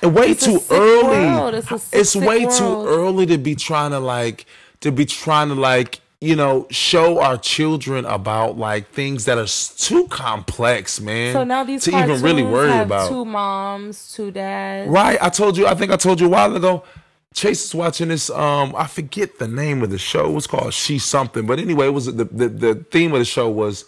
And 0.03 0.15
way 0.15 0.31
It's 0.31 0.45
too 0.47 0.63
early. 0.71 1.27
world. 1.27 1.55
It's 1.55 1.93
it's 1.93 2.17
way 2.17 2.47
world. 2.47 2.57
too 2.59 2.87
early 2.89 3.27
to 3.27 3.37
be 3.37 3.55
trying 3.55 3.91
to 3.91 3.99
like 3.99 4.47
to 4.81 4.91
be 4.91 5.05
trying 5.05 5.49
to 5.49 5.55
like 5.55 6.01
you 6.21 6.37
know 6.37 6.67
show 6.71 7.21
our 7.21 7.39
children 7.39 8.05
about 8.05 8.59
like 8.59 8.91
things 8.91 9.25
that 9.25 9.39
are 9.39 9.47
too 9.79 10.07
complex, 10.09 11.01
man. 11.01 11.33
So 11.33 11.45
now 11.45 11.65
these 11.65 11.85
to 11.85 11.97
even 11.97 12.21
really 12.23 12.43
worry 12.43 12.77
about. 12.79 13.09
two 13.09 13.25
moms, 13.25 14.13
two 14.13 14.31
dads. 14.31 14.91
Right. 14.91 15.19
I 15.21 15.31
told 15.31 15.57
you, 15.57 15.67
I 15.67 15.75
think 15.75 15.91
I 15.91 15.97
told 15.97 16.21
you 16.21 16.27
a 16.27 16.31
while 16.31 16.55
ago. 16.55 16.85
Chase 17.33 17.65
is 17.65 17.75
watching 17.75 18.09
this. 18.09 18.29
Um, 18.29 18.75
I 18.77 18.87
forget 18.87 19.39
the 19.39 19.47
name 19.49 19.83
of 19.83 19.91
the 19.91 19.99
show. 19.99 20.29
It 20.29 20.33
was 20.33 20.47
called 20.47 20.75
She 20.75 20.99
Something. 20.99 21.47
But 21.47 21.59
anyway, 21.59 21.87
it 21.87 21.91
was 21.95 22.07
the 22.07 22.25
the, 22.25 22.49
the 22.49 22.75
theme 22.91 23.13
of 23.13 23.19
the 23.21 23.25
show 23.25 23.49
was 23.49 23.85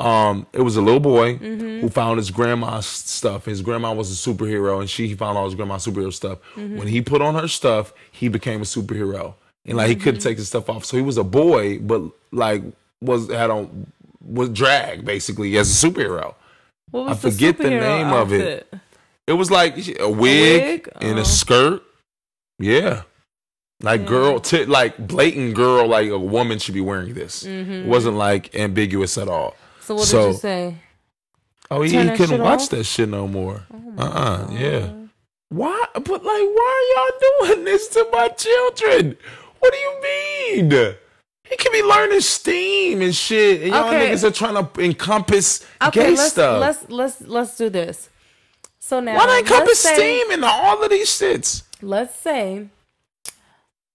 um 0.00 0.46
it 0.52 0.62
was 0.62 0.76
a 0.76 0.82
little 0.82 1.00
boy 1.00 1.36
who 1.36 1.88
found 1.88 2.18
his 2.18 2.30
grandma's 2.30 2.86
stuff. 2.86 3.46
His 3.46 3.62
grandma 3.62 3.94
was 3.94 4.10
a 4.10 4.30
superhero 4.30 4.80
and 4.80 4.90
she 4.90 5.14
found 5.14 5.38
all 5.38 5.44
his 5.46 5.54
grandma's 5.54 5.86
superhero 5.86 6.12
stuff. 6.12 6.38
When 6.56 6.88
he 6.88 7.00
put 7.00 7.22
on 7.22 7.34
her 7.36 7.48
stuff, 7.48 7.94
he 8.10 8.28
became 8.28 8.60
a 8.60 8.64
superhero. 8.64 9.34
And 9.64 9.76
like 9.76 9.88
he 9.88 9.96
couldn't 9.96 10.20
take 10.20 10.38
his 10.38 10.48
stuff 10.48 10.68
off. 10.68 10.84
So 10.84 10.96
he 10.96 11.02
was 11.02 11.18
a 11.18 11.24
boy, 11.24 11.78
but 11.78 12.02
like 12.32 12.62
was 13.00 13.30
had 13.30 13.50
on 13.50 13.86
was 14.24 14.48
drag 14.48 15.04
basically 15.04 15.56
as 15.56 15.68
a 15.84 15.86
superhero. 15.88 16.34
What 16.90 17.06
was 17.06 17.18
I 17.24 17.30
forget 17.30 17.58
the 17.58 17.64
superhero 17.64 17.80
name 17.80 18.12
of 18.12 18.32
it. 18.32 18.72
It 19.26 19.32
was 19.34 19.50
like 19.50 19.76
a 20.00 20.08
wig, 20.10 20.86
wig? 20.86 20.88
and 21.00 21.18
Oh. 21.18 21.22
a 21.22 21.24
skirt. 21.24 21.82
Yeah. 22.58 23.02
Like 23.82 24.06
girl, 24.06 24.38
t- 24.40 24.64
like 24.64 24.96
blatant 24.98 25.54
girl, 25.54 25.86
like 25.88 26.08
a 26.08 26.18
woman 26.18 26.58
should 26.60 26.74
be 26.74 26.80
wearing 26.80 27.14
this. 27.14 27.44
It 27.44 27.84
wasn't 27.86 28.16
like 28.16 28.54
ambiguous 28.54 29.18
at 29.18 29.28
all. 29.28 29.50
Mm-hmm. 29.52 29.82
So 29.84 29.94
what 29.94 30.06
So- 30.06 30.26
did 30.26 30.32
you 30.34 30.38
say? 30.38 30.74
Oh, 31.70 31.80
he, 31.82 31.90
he 31.96 32.10
couldn't 32.16 32.42
watch 32.42 32.62
off? 32.62 32.68
that 32.70 32.84
shit 32.84 33.08
no 33.08 33.26
more. 33.26 33.64
uh 33.96 34.02
uh 34.02 34.48
yeah. 34.52 34.92
Why? 35.48 35.84
But 35.94 36.08
like, 36.08 36.24
why 36.24 36.94
are 36.98 37.46
y'all 37.48 37.54
doing 37.54 37.64
this 37.64 37.88
to 37.88 38.06
my 38.12 38.28
children? 38.28 39.16
What 39.62 39.72
do 39.72 39.78
you 39.78 40.02
mean? 40.02 40.94
He 41.48 41.56
could 41.56 41.70
be 41.70 41.82
learning 41.84 42.20
STEAM 42.20 43.00
and 43.00 43.14
shit, 43.14 43.62
and 43.62 43.70
y'all 43.70 43.86
Okay. 43.88 44.10
niggas 44.10 44.24
are 44.24 44.32
trying 44.32 44.54
to 44.56 44.80
encompass 44.82 45.64
Okay, 45.80 46.00
gay 46.02 46.10
let's 46.16 46.32
stuff. 46.32 46.60
let's 46.60 46.90
let's 46.90 47.20
let's 47.28 47.56
do 47.56 47.68
this. 47.70 48.08
So 48.80 48.98
now 48.98 49.16
why 49.16 49.26
not 49.26 49.38
encompass 49.38 49.78
say, 49.78 49.94
STEAM 49.94 50.32
and 50.32 50.44
all 50.44 50.82
of 50.82 50.90
these 50.90 51.08
shits? 51.08 51.62
Let's 51.80 52.16
say 52.18 52.66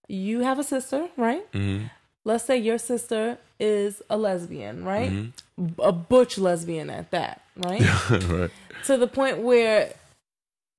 you 0.07 0.39
have 0.41 0.57
a 0.57 0.63
sister, 0.63 1.09
right? 1.17 1.51
Mm-hmm. 1.51 1.87
let's 2.23 2.45
say 2.45 2.57
your 2.57 2.77
sister 2.77 3.37
is 3.59 4.01
a 4.09 4.17
lesbian, 4.17 4.85
right? 4.85 5.11
Mm-hmm. 5.11 5.81
A 5.81 5.91
butch 5.91 6.37
lesbian 6.37 6.89
at 6.89 7.11
that, 7.11 7.41
right? 7.57 7.81
right. 8.29 8.51
to 8.85 8.95
the 8.95 9.07
point 9.07 9.39
where 9.39 9.93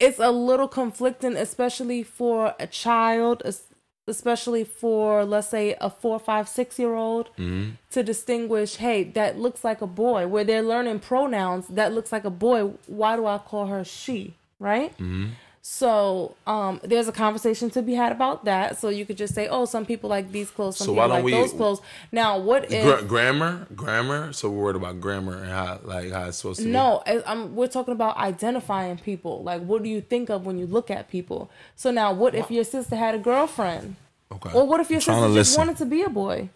it's 0.00 0.18
a 0.18 0.30
little 0.30 0.68
conflicting, 0.68 1.36
especially 1.36 2.02
for 2.04 2.54
a 2.58 2.66
child, 2.66 3.42
especially 4.08 4.64
for 4.64 5.24
let's 5.24 5.48
say 5.48 5.76
a 5.80 5.90
four, 5.90 6.18
five, 6.18 6.48
six 6.48 6.78
year 6.78 6.94
old, 6.94 7.28
Mm-hmm. 7.38 7.70
to 7.92 8.02
distinguish. 8.02 8.76
Hey, 8.76 9.04
that 9.04 9.38
looks 9.38 9.62
like 9.64 9.80
a 9.80 9.86
boy. 9.86 10.26
Where 10.26 10.44
they're 10.44 10.62
learning 10.62 11.00
pronouns, 11.00 11.66
that 11.68 11.92
looks 11.92 12.10
like 12.12 12.24
a 12.24 12.30
boy. 12.30 12.72
Why 12.86 13.16
do 13.16 13.26
I 13.26 13.38
call 13.38 13.66
her 13.66 13.84
she? 13.84 14.34
Right. 14.58 14.92
Mm-hmm. 14.98 15.26
So 15.70 16.34
um, 16.46 16.80
there's 16.82 17.08
a 17.08 17.12
conversation 17.12 17.68
to 17.70 17.82
be 17.82 17.92
had 17.92 18.10
about 18.10 18.46
that. 18.46 18.78
So 18.80 18.88
you 18.88 19.04
could 19.04 19.18
just 19.18 19.34
say, 19.34 19.48
"Oh, 19.48 19.66
some 19.66 19.84
people 19.84 20.08
like 20.08 20.32
these 20.32 20.50
clothes, 20.50 20.78
some 20.78 20.86
So 20.86 20.92
people 20.94 21.08
like 21.08 21.22
we- 21.22 21.30
those 21.32 21.52
clothes." 21.52 21.82
Now, 22.10 22.38
what 22.38 22.72
if 22.72 23.06
grammar, 23.06 23.66
grammar. 23.76 24.32
So 24.32 24.48
we're 24.48 24.62
worried 24.62 24.76
about 24.76 24.98
grammar 24.98 25.42
and 25.42 25.50
how 25.50 25.78
like 25.84 26.10
how 26.10 26.28
it's 26.28 26.38
supposed 26.38 26.60
to 26.60 26.64
be. 26.64 26.70
No, 26.72 27.02
I- 27.06 27.22
I'm, 27.26 27.54
we're 27.54 27.68
talking 27.68 27.92
about 27.92 28.16
identifying 28.16 28.96
people. 28.96 29.42
Like, 29.42 29.60
what 29.60 29.82
do 29.82 29.90
you 29.90 30.00
think 30.00 30.30
of 30.30 30.46
when 30.46 30.58
you 30.58 30.66
look 30.66 30.90
at 30.90 31.10
people? 31.10 31.50
So 31.76 31.90
now, 31.90 32.14
what 32.14 32.34
if 32.34 32.50
your 32.50 32.64
sister 32.64 32.96
had 32.96 33.14
a 33.14 33.18
girlfriend? 33.18 33.96
Okay. 34.32 34.50
Or 34.54 34.66
what 34.66 34.80
if 34.80 34.90
your 34.90 35.00
sister 35.00 35.20
just 35.20 35.34
listen. 35.34 35.58
wanted 35.60 35.76
to 35.76 35.84
be 35.84 36.00
a 36.00 36.08
boy? 36.08 36.48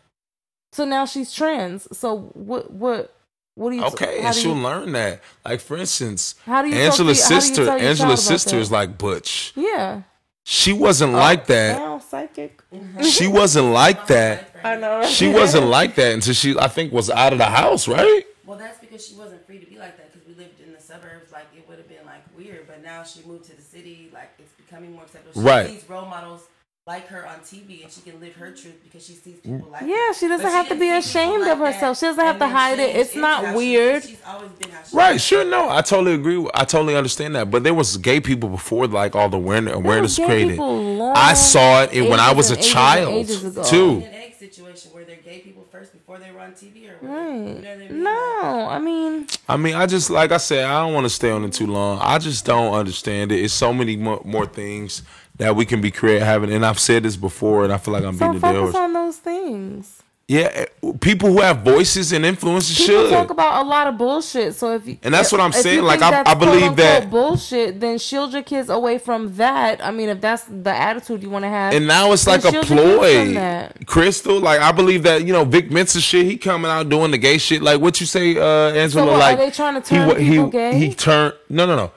So 0.73 0.87
now 0.87 1.05
she's 1.05 1.35
trans. 1.35 1.87
So 1.97 2.31
what? 2.33 2.73
What? 2.73 3.15
What 3.55 3.71
do 3.71 3.77
you? 3.77 3.85
Okay, 3.85 4.21
how 4.21 4.29
and 4.29 4.37
she'll 4.37 4.57
you- 4.57 4.63
learn 4.63 4.93
that. 4.93 5.21
Like 5.45 5.61
for 5.61 5.77
instance, 5.77 6.35
How 6.47 6.63
do 6.63 6.69
you 6.69 6.75
talk 6.75 6.81
to 6.81 6.87
Angela's 6.87 7.23
how 7.23 7.29
do 7.29 7.35
you 7.35 7.41
sister, 7.41 7.71
Angela's 7.71 8.25
sister 8.25 8.57
is 8.59 8.71
like 8.71 8.97
Butch. 8.99 9.53
Yeah. 9.57 10.03
She 10.45 10.73
wasn't 10.73 11.15
oh, 11.15 11.19
like 11.19 11.47
that. 11.47 11.79
Now 11.79 11.99
psychic. 11.99 12.63
She 13.05 13.29
wasn't 13.29 13.67
like 13.69 14.07
that. 14.09 14.49
I 14.65 14.77
know. 14.77 14.99
right? 15.01 15.09
She 15.09 15.29
wasn't 15.29 15.67
like 15.67 15.95
that 15.97 16.15
until 16.15 16.35
she, 16.35 16.59
I 16.59 16.69
think, 16.69 16.93
was 16.93 17.11
out 17.11 17.33
of 17.33 17.39
the 17.39 17.45
house, 17.47 17.87
right? 17.87 18.25
Well, 18.45 18.59
that's 18.59 18.79
because 18.81 19.07
she 19.07 19.15
wasn't 19.15 19.47
free 19.47 19.59
to 19.61 19.67
be 19.67 19.77
like 19.79 19.97
that 19.99 20.13
because 20.13 20.27
we 20.27 20.35
lived 20.35 20.61
in 20.61 20.73
the 20.73 20.81
suburbs. 20.81 21.31
Like 21.31 21.47
it 21.57 21.69
would 21.69 21.79
have 21.79 21.89
been 21.89 22.05
like 22.05 22.23
weird, 22.37 22.67
but 22.67 22.83
now 22.83 23.05
she 23.05 23.23
moved 23.25 23.45
to 23.51 23.57
the 23.57 23.63
city. 23.63 24.11
Like 24.13 24.31
it's 24.39 24.53
becoming 24.55 24.93
more 24.93 25.03
acceptable. 25.05 25.41
She 25.41 25.47
Right. 25.47 25.69
sees 25.69 25.89
role 25.89 26.07
models 26.07 26.43
like 26.85 27.07
her 27.07 27.25
on 27.29 27.39
TV, 27.41 27.85
and 27.85 27.93
she 27.93 28.01
can 28.01 28.19
live 28.19 28.35
her 28.35 28.47
mm-hmm. 28.47 28.57
truth 28.57 28.83
because 28.83 29.07
she 29.07 29.13
sees 29.13 29.39
people 29.39 29.69
like. 29.71 29.83
Yeah, 29.83 30.09
her. 30.09 30.15
she 30.15 30.27
doesn't 30.27 30.45
But 30.45 30.51
have 30.51 30.69
to 30.69 30.75
be 30.75 30.81
see 30.81 30.87
people 30.87 30.99
ashamed 30.99 31.47
of 31.49 31.59
herself. 31.59 31.97
She 31.99 32.07
doesn't 32.07 32.25
have 32.25 32.41
to 32.41 32.49
hide 32.49 32.81
it. 32.81 32.89
change 32.95 32.99
It's 33.07 33.15
not 33.17 33.55
weird. 33.55 34.03
She's 34.03 34.19
always 34.27 34.51
been 34.53 34.71
how 34.73 34.83
she 34.83 34.97
Right, 34.97 35.15
is. 35.15 35.25
sure, 35.25 35.45
no, 35.45 35.69
I 35.69 35.83
totally 35.83 36.15
agree. 36.15 36.45
I 36.55 36.65
totally 36.65 36.97
understand 36.97 37.37
that. 37.37 37.53
But 37.53 37.63
there 37.63 37.73
was 37.75 37.97
gay 37.99 38.19
people 38.21 38.49
before, 38.49 38.89
like 38.89 39.15
all 39.15 39.29
the 39.29 39.37
awareness, 39.37 39.75
awareness 39.75 40.19
gay 40.19 40.27
created. 40.27 40.59
long 40.59 41.17
I 41.17 41.35
saw 41.35 41.85
it 41.85 42.11
when 42.11 42.19
I 42.19 42.33
was 42.33 42.51
a 42.51 42.55
ages 42.59 42.73
child 42.73 43.15
ages 43.15 43.45
ago. 43.45 43.63
too. 43.63 43.91
An 43.99 44.03
egg 44.15 44.35
situation 44.41 44.91
where 44.93 45.05
they're 45.05 45.17
gay 45.17 45.39
people 45.39 45.65
first 45.71 45.93
before 45.93 46.19
they 46.19 46.33
were 46.33 46.41
on 46.41 46.51
TV, 46.51 46.89
or 46.91 46.99
were 47.01 47.61
they- 47.61 47.61
you 47.61 47.63
know 47.63 47.71
I 47.71 47.77
mean? 47.77 48.03
No, 48.03 48.69
I 48.69 48.79
mean, 48.81 49.27
I 49.49 49.57
mean, 49.57 49.75
I 49.77 49.87
just 49.87 50.11
like 50.11 50.33
I 50.33 50.39
said, 50.39 50.65
I 50.65 50.81
don't 50.85 50.95
want 50.95 51.05
to 51.05 51.11
stay 51.11 51.31
on 51.31 51.45
it 51.45 51.53
too 51.53 51.69
long. 51.69 52.01
I 52.03 52.19
just 52.19 52.45
don't 52.45 52.75
understand 52.75 53.31
it. 53.31 53.39
It's 53.45 53.55
so 53.55 53.73
many 53.73 53.97
more, 53.97 54.21
more 54.25 54.47
things 54.47 55.03
that 55.37 55.57
we 55.57 55.65
can 55.65 55.81
be 55.81 55.91
creative 55.91 56.23
having, 56.27 56.53
and 56.53 56.65
I've 56.65 56.79
said 56.79 57.03
this 57.03 57.17
before, 57.17 57.65
and 57.65 57.73
I 57.73 57.79
feel 57.79 57.93
like 57.95 58.05
I'm 58.05 58.17
being 58.17 58.19
so 58.19 58.27
beating 58.33 58.41
the 58.41 58.47
dead 58.47 58.55
focus 58.55 58.75
horse. 58.75 58.83
on 58.85 58.93
those 58.93 59.17
things. 59.19 60.03
Yeah, 60.29 60.49
eh, 60.55 60.67
people 61.01 61.31
who 61.31 61.41
have 61.41 61.59
voices 61.59 62.13
and 62.13 62.25
influences 62.25 62.79
People 62.79 63.03
should. 63.03 63.11
talk 63.11 63.31
about 63.31 63.67
a 63.67 63.69
lot 63.69 63.89
of 63.89 63.99
bullshit. 63.99 64.55
So 64.55 64.75
if 64.77 64.87
you, 64.87 64.97
And 65.03 65.13
that's 65.13 65.33
what 65.33 65.41
I'm 65.41 65.53
saying, 65.53 65.83
like, 65.83 66.01
I- 66.01 66.23
I 66.25 66.35
believe 66.35 66.77
that- 66.77 67.11
bullshit. 67.11 67.81
Then 67.81 67.99
shield 67.99 68.33
your 68.33 68.43
kids 68.43 68.71
away 68.71 68.99
from 68.99 69.35
that. 69.37 69.85
I 69.85 69.91
mean, 69.91 70.09
if 70.09 70.21
that's 70.21 70.45
the 70.45 70.71
attitude 70.71 71.23
you 71.23 71.29
want 71.29 71.45
to 71.45 71.49
have, 71.49 71.75
and 71.75 71.87
now 71.87 72.13
it's 72.13 72.27
like 72.27 72.39
a 72.45 72.51
shield 72.53 72.71
your 72.71 73.01
kids 73.01 73.35
from 73.35 73.35
ploy. 73.35 73.69
Crystal, 73.85 74.39
like 74.41 74.61
I 74.61 74.71
believe 74.73 75.03
that 75.03 75.27
you 75.27 75.33
know 75.33 75.45
Vic 75.45 75.71
Mensa 75.71 76.01
shit. 76.01 76.25
He 76.25 76.37
coming 76.39 76.71
out 76.71 76.89
doing 76.89 77.11
the 77.11 77.19
gay 77.19 77.37
shit. 77.37 77.61
Like 77.61 77.81
what 77.81 78.01
you 78.01 78.07
say, 78.07 78.37
uh, 78.39 78.71
Angela? 78.75 79.07
what, 79.07 79.15
are 79.15 79.19
like 79.19 79.39
they 79.39 79.51
trying 79.51 79.75
to 79.75 79.87
turn 79.87 80.09
people 80.17 80.45
he, 80.47 80.51
gay? 80.51 80.79
He 80.79 80.95
turned. 80.95 81.35
No, 81.51 81.67
no, 81.67 81.75
no. 81.77 81.91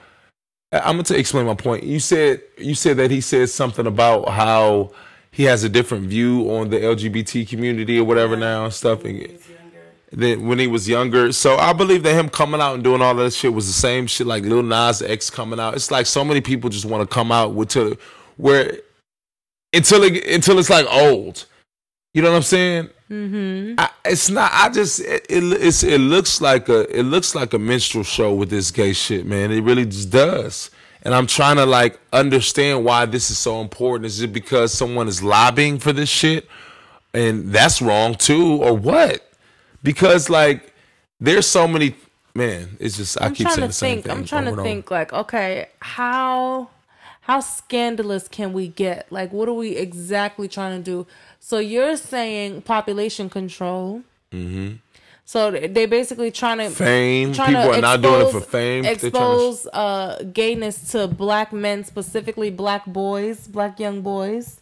I'm 0.72 1.00
gonna 1.00 1.18
explain 1.18 1.46
my 1.46 1.54
point. 1.54 1.84
You 1.84 2.00
said 2.00 2.42
you 2.58 2.74
said 2.74 2.96
that 2.98 3.10
he 3.10 3.20
said 3.20 3.48
something 3.50 3.86
about 3.86 4.28
how 4.28 4.92
he 5.30 5.44
has 5.44 5.64
a 5.64 5.68
different 5.68 6.06
view 6.06 6.50
on 6.50 6.70
the 6.70 6.78
LGBT 6.78 7.48
community 7.48 7.98
or 7.98 8.04
whatever 8.04 8.36
now 8.36 8.64
and 8.64 8.72
stuff. 8.72 9.04
And, 9.04 9.18
He 9.18 9.32
was 9.32 9.42
then 10.12 10.46
when 10.46 10.58
he 10.58 10.66
was 10.66 10.88
younger. 10.88 11.32
So 11.32 11.56
I 11.56 11.72
believe 11.72 12.02
that 12.04 12.14
him 12.14 12.28
coming 12.28 12.60
out 12.60 12.74
and 12.74 12.84
doing 12.84 13.02
all 13.02 13.14
that 13.16 13.32
shit 13.32 13.52
was 13.52 13.66
the 13.66 13.72
same 13.72 14.06
shit 14.06 14.26
like 14.26 14.44
Lil 14.44 14.62
Nas 14.62 15.02
X 15.02 15.30
coming 15.30 15.60
out. 15.60 15.74
It's 15.74 15.90
like 15.90 16.06
so 16.06 16.24
many 16.24 16.40
people 16.40 16.70
just 16.70 16.84
want 16.84 17.08
to 17.08 17.12
come 17.12 17.30
out 17.30 17.54
with 17.54 17.70
to 17.70 17.98
where 18.36 18.78
until 19.72 20.02
it 20.04 20.26
until 20.26 20.58
it's 20.58 20.70
like 20.70 20.86
old. 20.90 21.44
You 22.14 22.22
know 22.22 22.30
what 22.30 22.36
I'm 22.36 22.42
saying? 22.42 22.90
Mm-hmm. 23.10 23.74
I, 23.78 23.90
it's 24.04 24.28
not. 24.30 24.50
I 24.52 24.68
just 24.68 25.00
it, 25.00 25.26
it 25.28 25.44
it's 25.62 25.84
it 25.84 26.00
looks 26.00 26.40
like 26.40 26.68
a 26.68 26.80
it 26.98 27.04
looks 27.04 27.34
like 27.34 27.52
a 27.52 27.58
minstrel 27.58 28.02
show 28.02 28.34
with 28.34 28.50
this 28.50 28.70
gay 28.72 28.92
shit, 28.92 29.26
man. 29.26 29.52
It 29.52 29.60
really 29.60 29.84
just 29.84 30.10
does. 30.10 30.70
And 31.02 31.14
I'm 31.14 31.28
trying 31.28 31.56
to 31.56 31.66
like 31.66 32.00
understand 32.12 32.84
why 32.84 33.06
this 33.06 33.30
is 33.30 33.38
so 33.38 33.60
important. 33.60 34.06
Is 34.06 34.20
it 34.22 34.32
because 34.32 34.72
someone 34.72 35.06
is 35.06 35.22
lobbying 35.22 35.78
for 35.78 35.92
this 35.92 36.08
shit, 36.08 36.48
and 37.14 37.52
that's 37.52 37.80
wrong 37.80 38.16
too, 38.16 38.60
or 38.60 38.74
what? 38.74 39.22
Because 39.84 40.28
like 40.28 40.74
there's 41.20 41.46
so 41.46 41.68
many. 41.68 41.94
Man, 42.34 42.76
it's 42.80 42.96
just 42.96 43.20
I 43.22 43.26
I'm 43.26 43.34
keep 43.34 43.46
trying 43.46 43.54
saying 43.54 43.62
to 43.62 43.66
the 43.68 43.72
same 43.72 43.94
think. 43.94 44.06
thing. 44.06 44.12
I'm 44.16 44.24
trying 44.24 44.54
to 44.54 44.62
think. 44.62 44.90
Like, 44.90 45.12
okay, 45.12 45.68
how 45.80 46.70
how 47.22 47.40
scandalous 47.40 48.28
can 48.28 48.52
we 48.52 48.68
get? 48.68 49.10
Like, 49.10 49.32
what 49.32 49.48
are 49.48 49.54
we 49.54 49.76
exactly 49.76 50.48
trying 50.48 50.76
to 50.76 50.82
do? 50.84 51.06
So 51.48 51.58
you're 51.60 51.96
saying 51.96 52.62
population 52.62 53.30
control. 53.30 54.02
Mm-hmm. 54.32 54.78
So 55.24 55.52
they- 55.52 55.68
they 55.68 55.86
basically 55.86 56.32
trying 56.32 56.58
to 56.58 56.70
Fame. 56.70 57.32
trying 57.32 57.52
to 57.52 57.60
People 57.60 57.74
are 57.76 57.80
not 57.80 58.02
doing 58.02 58.26
it 58.26 58.32
for 58.32 58.40
fame. 58.40 58.82
They're 58.82 58.96
trying 58.96 59.12
to- 59.12 59.16
Expose 59.18 59.68
uh, 59.72 60.24
gayness 60.32 60.90
to 60.90 61.06
black 61.06 61.52
men, 61.52 61.84
specifically 61.84 62.50
black 62.50 62.84
boys, 62.86 63.46
black 63.46 63.78
young 63.78 64.02
boys, 64.02 64.60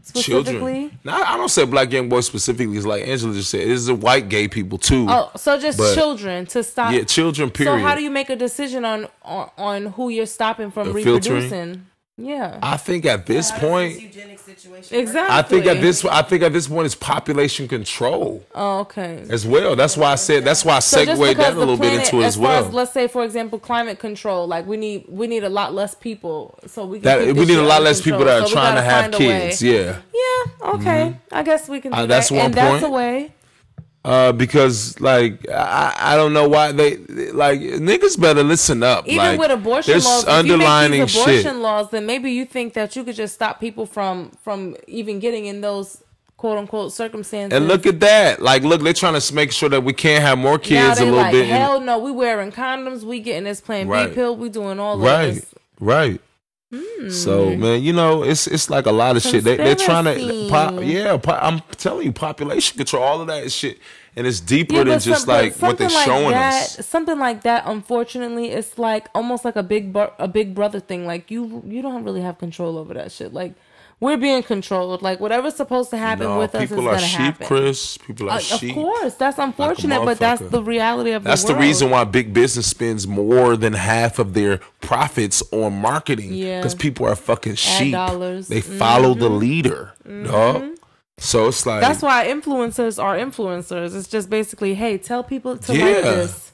specifically. 0.00 0.52
children. 0.54 0.98
Now 1.04 1.22
I 1.24 1.36
don't 1.36 1.50
say 1.50 1.66
black 1.66 1.92
young 1.92 2.08
boys 2.08 2.24
specifically. 2.24 2.78
It's 2.78 2.86
like 2.86 3.06
Angela 3.06 3.34
just 3.34 3.50
said. 3.50 3.68
It's 3.68 3.88
a 3.88 3.94
white 3.94 4.30
gay 4.30 4.48
people 4.48 4.78
too. 4.78 5.04
Oh, 5.10 5.30
so 5.36 5.58
just 5.60 5.76
But- 5.76 5.94
children 5.94 6.46
to 6.46 6.62
stop. 6.64 6.94
yeah, 6.94 7.04
children. 7.04 7.50
Period. 7.50 7.72
So 7.74 7.86
how 7.86 7.94
do 7.94 8.02
you 8.02 8.10
make 8.10 8.30
a 8.30 8.36
decision 8.36 8.86
on 8.86 9.08
on, 9.22 9.50
on 9.58 9.86
who 9.92 10.08
you're 10.08 10.24
stopping 10.24 10.70
from 10.70 10.94
reproducing? 10.94 11.50
filtering? 11.50 11.86
Reproducing? 12.18 12.26
Yeah. 12.26 12.58
I 12.62 12.76
think 12.76 13.06
at 13.06 13.26
this 13.26 13.50
How 13.50 13.58
does 13.58 13.68
point, 13.68 13.94
this 13.94 14.02
eugenic 14.02 14.38
situation 14.40 14.96
work? 14.96 15.02
Exactly. 15.02 15.36
I 15.38 15.42
think 15.42 15.66
at 15.66 15.80
this, 15.80 16.04
I 16.04 16.22
think 16.22 16.42
at 16.42 16.52
this 16.52 16.68
point, 16.68 16.86
it's 16.86 16.94
population 16.94 17.68
control 17.68 18.44
Oh, 18.54 18.80
okay. 18.80 19.24
as 19.30 19.46
well. 19.46 19.76
That's 19.76 19.96
why 19.96 20.12
I 20.12 20.14
said. 20.16 20.44
That's 20.44 20.64
why 20.64 20.76
I 20.76 20.78
So 20.80 20.96
segued 20.98 21.18
because 21.18 21.36
that 21.36 21.52
a 21.52 21.54
the 21.54 21.58
little 21.60 21.76
bit 21.76 21.94
into 21.94 22.16
it 22.20 22.24
as 22.24 22.34
as 22.34 22.38
well. 22.38 22.64
as 22.66 22.72
let's 22.74 22.92
say, 22.92 23.08
for 23.08 23.24
example, 23.24 23.58
climate 23.58 23.98
control, 23.98 24.46
like 24.46 24.66
we 24.66 24.76
need 24.76 25.04
we 25.08 25.26
need 25.26 25.44
a 25.44 25.48
lot 25.50 25.74
less 25.74 25.94
people, 25.94 26.58
so 26.66 26.84
we 26.86 27.00
can 27.00 27.04
that 27.04 27.36
we 27.36 27.44
need 27.44 27.58
a 27.58 27.62
lot 27.62 27.76
under 27.78 27.84
less 27.90 28.00
people 28.00 28.24
that 28.24 28.42
are 28.42 28.46
So 28.46 28.52
trying 28.52 28.74
to 28.76 28.82
have 28.82 29.02
find 29.02 29.14
a 29.14 29.18
way. 29.18 29.48
kids. 29.48 29.62
Yeah, 29.62 29.96
Yeah. 30.12 30.68
Okay. 30.74 31.16
I 31.32 31.42
guess 31.42 31.68
we 31.68 31.80
can. 31.80 31.92
Do 31.92 31.98
Uh, 31.98 32.06
that's 32.06 32.28
that. 32.28 32.34
one 32.34 32.44
and 32.46 32.54
that's 32.54 32.84
a 32.84 32.90
way. 32.90 33.32
Uh, 34.08 34.32
because 34.32 34.98
like 35.00 35.46
I, 35.50 35.94
I 35.98 36.16
don't 36.16 36.32
know 36.32 36.48
why 36.48 36.72
they 36.72 36.96
like 36.96 37.60
niggas 37.60 38.18
better 38.18 38.42
listen 38.42 38.82
up. 38.82 39.06
Even 39.06 39.18
like, 39.18 39.38
with 39.38 39.50
abortion 39.50 40.00
laws, 40.00 40.24
underlining 40.24 41.02
if 41.02 41.14
you 41.14 41.20
make 41.20 41.26
these 41.26 41.40
abortion 41.40 41.52
shit. 41.52 41.62
laws, 41.62 41.90
then 41.90 42.06
maybe 42.06 42.32
you 42.32 42.46
think 42.46 42.72
that 42.72 42.96
you 42.96 43.04
could 43.04 43.16
just 43.16 43.34
stop 43.34 43.60
people 43.60 43.84
from 43.84 44.30
from 44.42 44.76
even 44.86 45.18
getting 45.18 45.44
in 45.44 45.60
those 45.60 46.02
quote 46.38 46.56
unquote 46.56 46.94
circumstances. 46.94 47.54
And 47.54 47.68
look 47.68 47.84
at 47.84 48.00
that. 48.00 48.40
Like, 48.40 48.62
look, 48.62 48.80
they're 48.80 48.94
trying 48.94 49.20
to 49.20 49.34
make 49.34 49.52
sure 49.52 49.68
that 49.68 49.84
we 49.84 49.92
can't 49.92 50.22
have 50.22 50.38
more 50.38 50.58
kids 50.58 51.00
a 51.00 51.04
little 51.04 51.18
like, 51.18 51.32
bit. 51.32 51.46
hell 51.46 51.78
no, 51.78 51.98
we 51.98 52.10
wearing 52.10 52.50
condoms, 52.50 53.02
we 53.02 53.20
getting 53.20 53.44
this 53.44 53.60
Plan 53.60 53.88
Right. 53.88 54.08
B 54.08 54.14
pill, 54.14 54.34
we 54.36 54.48
doing 54.48 54.80
all 54.80 54.98
right. 54.98 55.34
this. 55.34 55.54
right 55.80 56.20
so 57.08 57.56
man 57.56 57.82
you 57.82 57.94
know 57.94 58.22
it's 58.22 58.46
it's 58.46 58.68
like 58.68 58.84
a 58.84 58.92
lot 58.92 59.16
of 59.16 59.22
shit 59.22 59.42
they, 59.42 59.56
they're 59.56 59.74
trying 59.74 60.04
to 60.04 60.48
pop, 60.50 60.74
yeah 60.82 61.16
po- 61.16 61.32
i'm 61.40 61.60
telling 61.78 62.04
you 62.04 62.12
population 62.12 62.76
control 62.76 63.02
all 63.02 63.22
of 63.22 63.26
that 63.26 63.50
shit 63.50 63.78
and 64.18 64.26
it's 64.26 64.40
deeper 64.40 64.74
Yeah, 64.74 64.84
than 64.84 65.00
just 65.00 65.26
like 65.28 65.54
what 65.56 65.78
they're 65.78 65.88
like 65.88 66.04
showing 66.04 66.30
that, 66.32 66.62
us 66.78 66.86
Something 66.86 67.18
like 67.18 67.42
that, 67.44 67.62
unfortunately, 67.66 68.48
it's 68.50 68.78
like 68.78 69.08
almost 69.14 69.44
like 69.44 69.56
a 69.56 69.62
big 69.62 69.92
bro- 69.92 70.12
a 70.18 70.28
big 70.28 70.54
brother 70.54 70.80
thing. 70.80 71.06
Like 71.06 71.30
you 71.30 71.62
you 71.66 71.80
don't 71.82 72.04
really 72.04 72.20
have 72.20 72.36
control 72.38 72.76
over 72.76 72.92
that 72.94 73.12
shit. 73.12 73.32
Like 73.32 73.54
we're 74.00 74.16
being 74.16 74.44
controlled. 74.44 75.02
Like 75.02 75.18
whatever's 75.18 75.56
supposed 75.56 75.90
to 75.90 75.96
happen 75.98 76.26
no, 76.26 76.38
with 76.38 76.54
us 76.54 76.62
is 76.64 76.68
people 76.70 76.88
are 76.88 76.94
gonna 76.94 77.06
sheep 77.06 77.18
happen. 77.18 77.46
chris 77.48 77.98
people 77.98 78.28
are 78.30 78.36
Uh, 78.36 78.38
sheep 78.38 78.70
Of 78.76 78.82
course, 78.84 79.14
that's 79.14 79.38
unfortunate, 79.38 80.04
but 80.04 80.18
that's 80.18 80.42
the 80.42 80.62
reality 80.62 81.10
of 81.12 81.24
that's 81.24 81.42
the 81.42 81.48
That's 81.48 81.58
the 81.60 81.66
reason 81.66 81.90
why 81.90 82.04
big 82.04 82.32
business 82.32 82.66
spends 82.68 83.08
more 83.08 83.56
than 83.56 83.72
half 83.72 84.18
of 84.20 84.34
their 84.34 84.58
profits 84.80 85.42
on 85.52 85.80
marketing 85.80 86.32
Yeah. 86.32 86.58
because 86.60 86.74
people 86.76 87.06
are 87.06 87.16
fucking 87.16 87.56
sheep 87.56 87.92
dollars. 87.92 88.46
they 88.48 88.60
follow 88.60 89.14
the 89.14 89.28
leader 89.30 89.94
dog. 90.26 90.62
So 91.18 91.48
it's 91.48 91.66
like 91.66 91.80
That's 91.80 92.02
why 92.02 92.26
influencers 92.28 93.02
are 93.02 93.16
influencers. 93.16 93.94
It's 93.96 94.08
just 94.08 94.30
basically, 94.30 94.74
hey, 94.74 94.98
tell 94.98 95.22
people 95.22 95.56
to 95.58 95.72
like 95.72 95.80
Yeah. 95.80 96.00
this. 96.00 96.52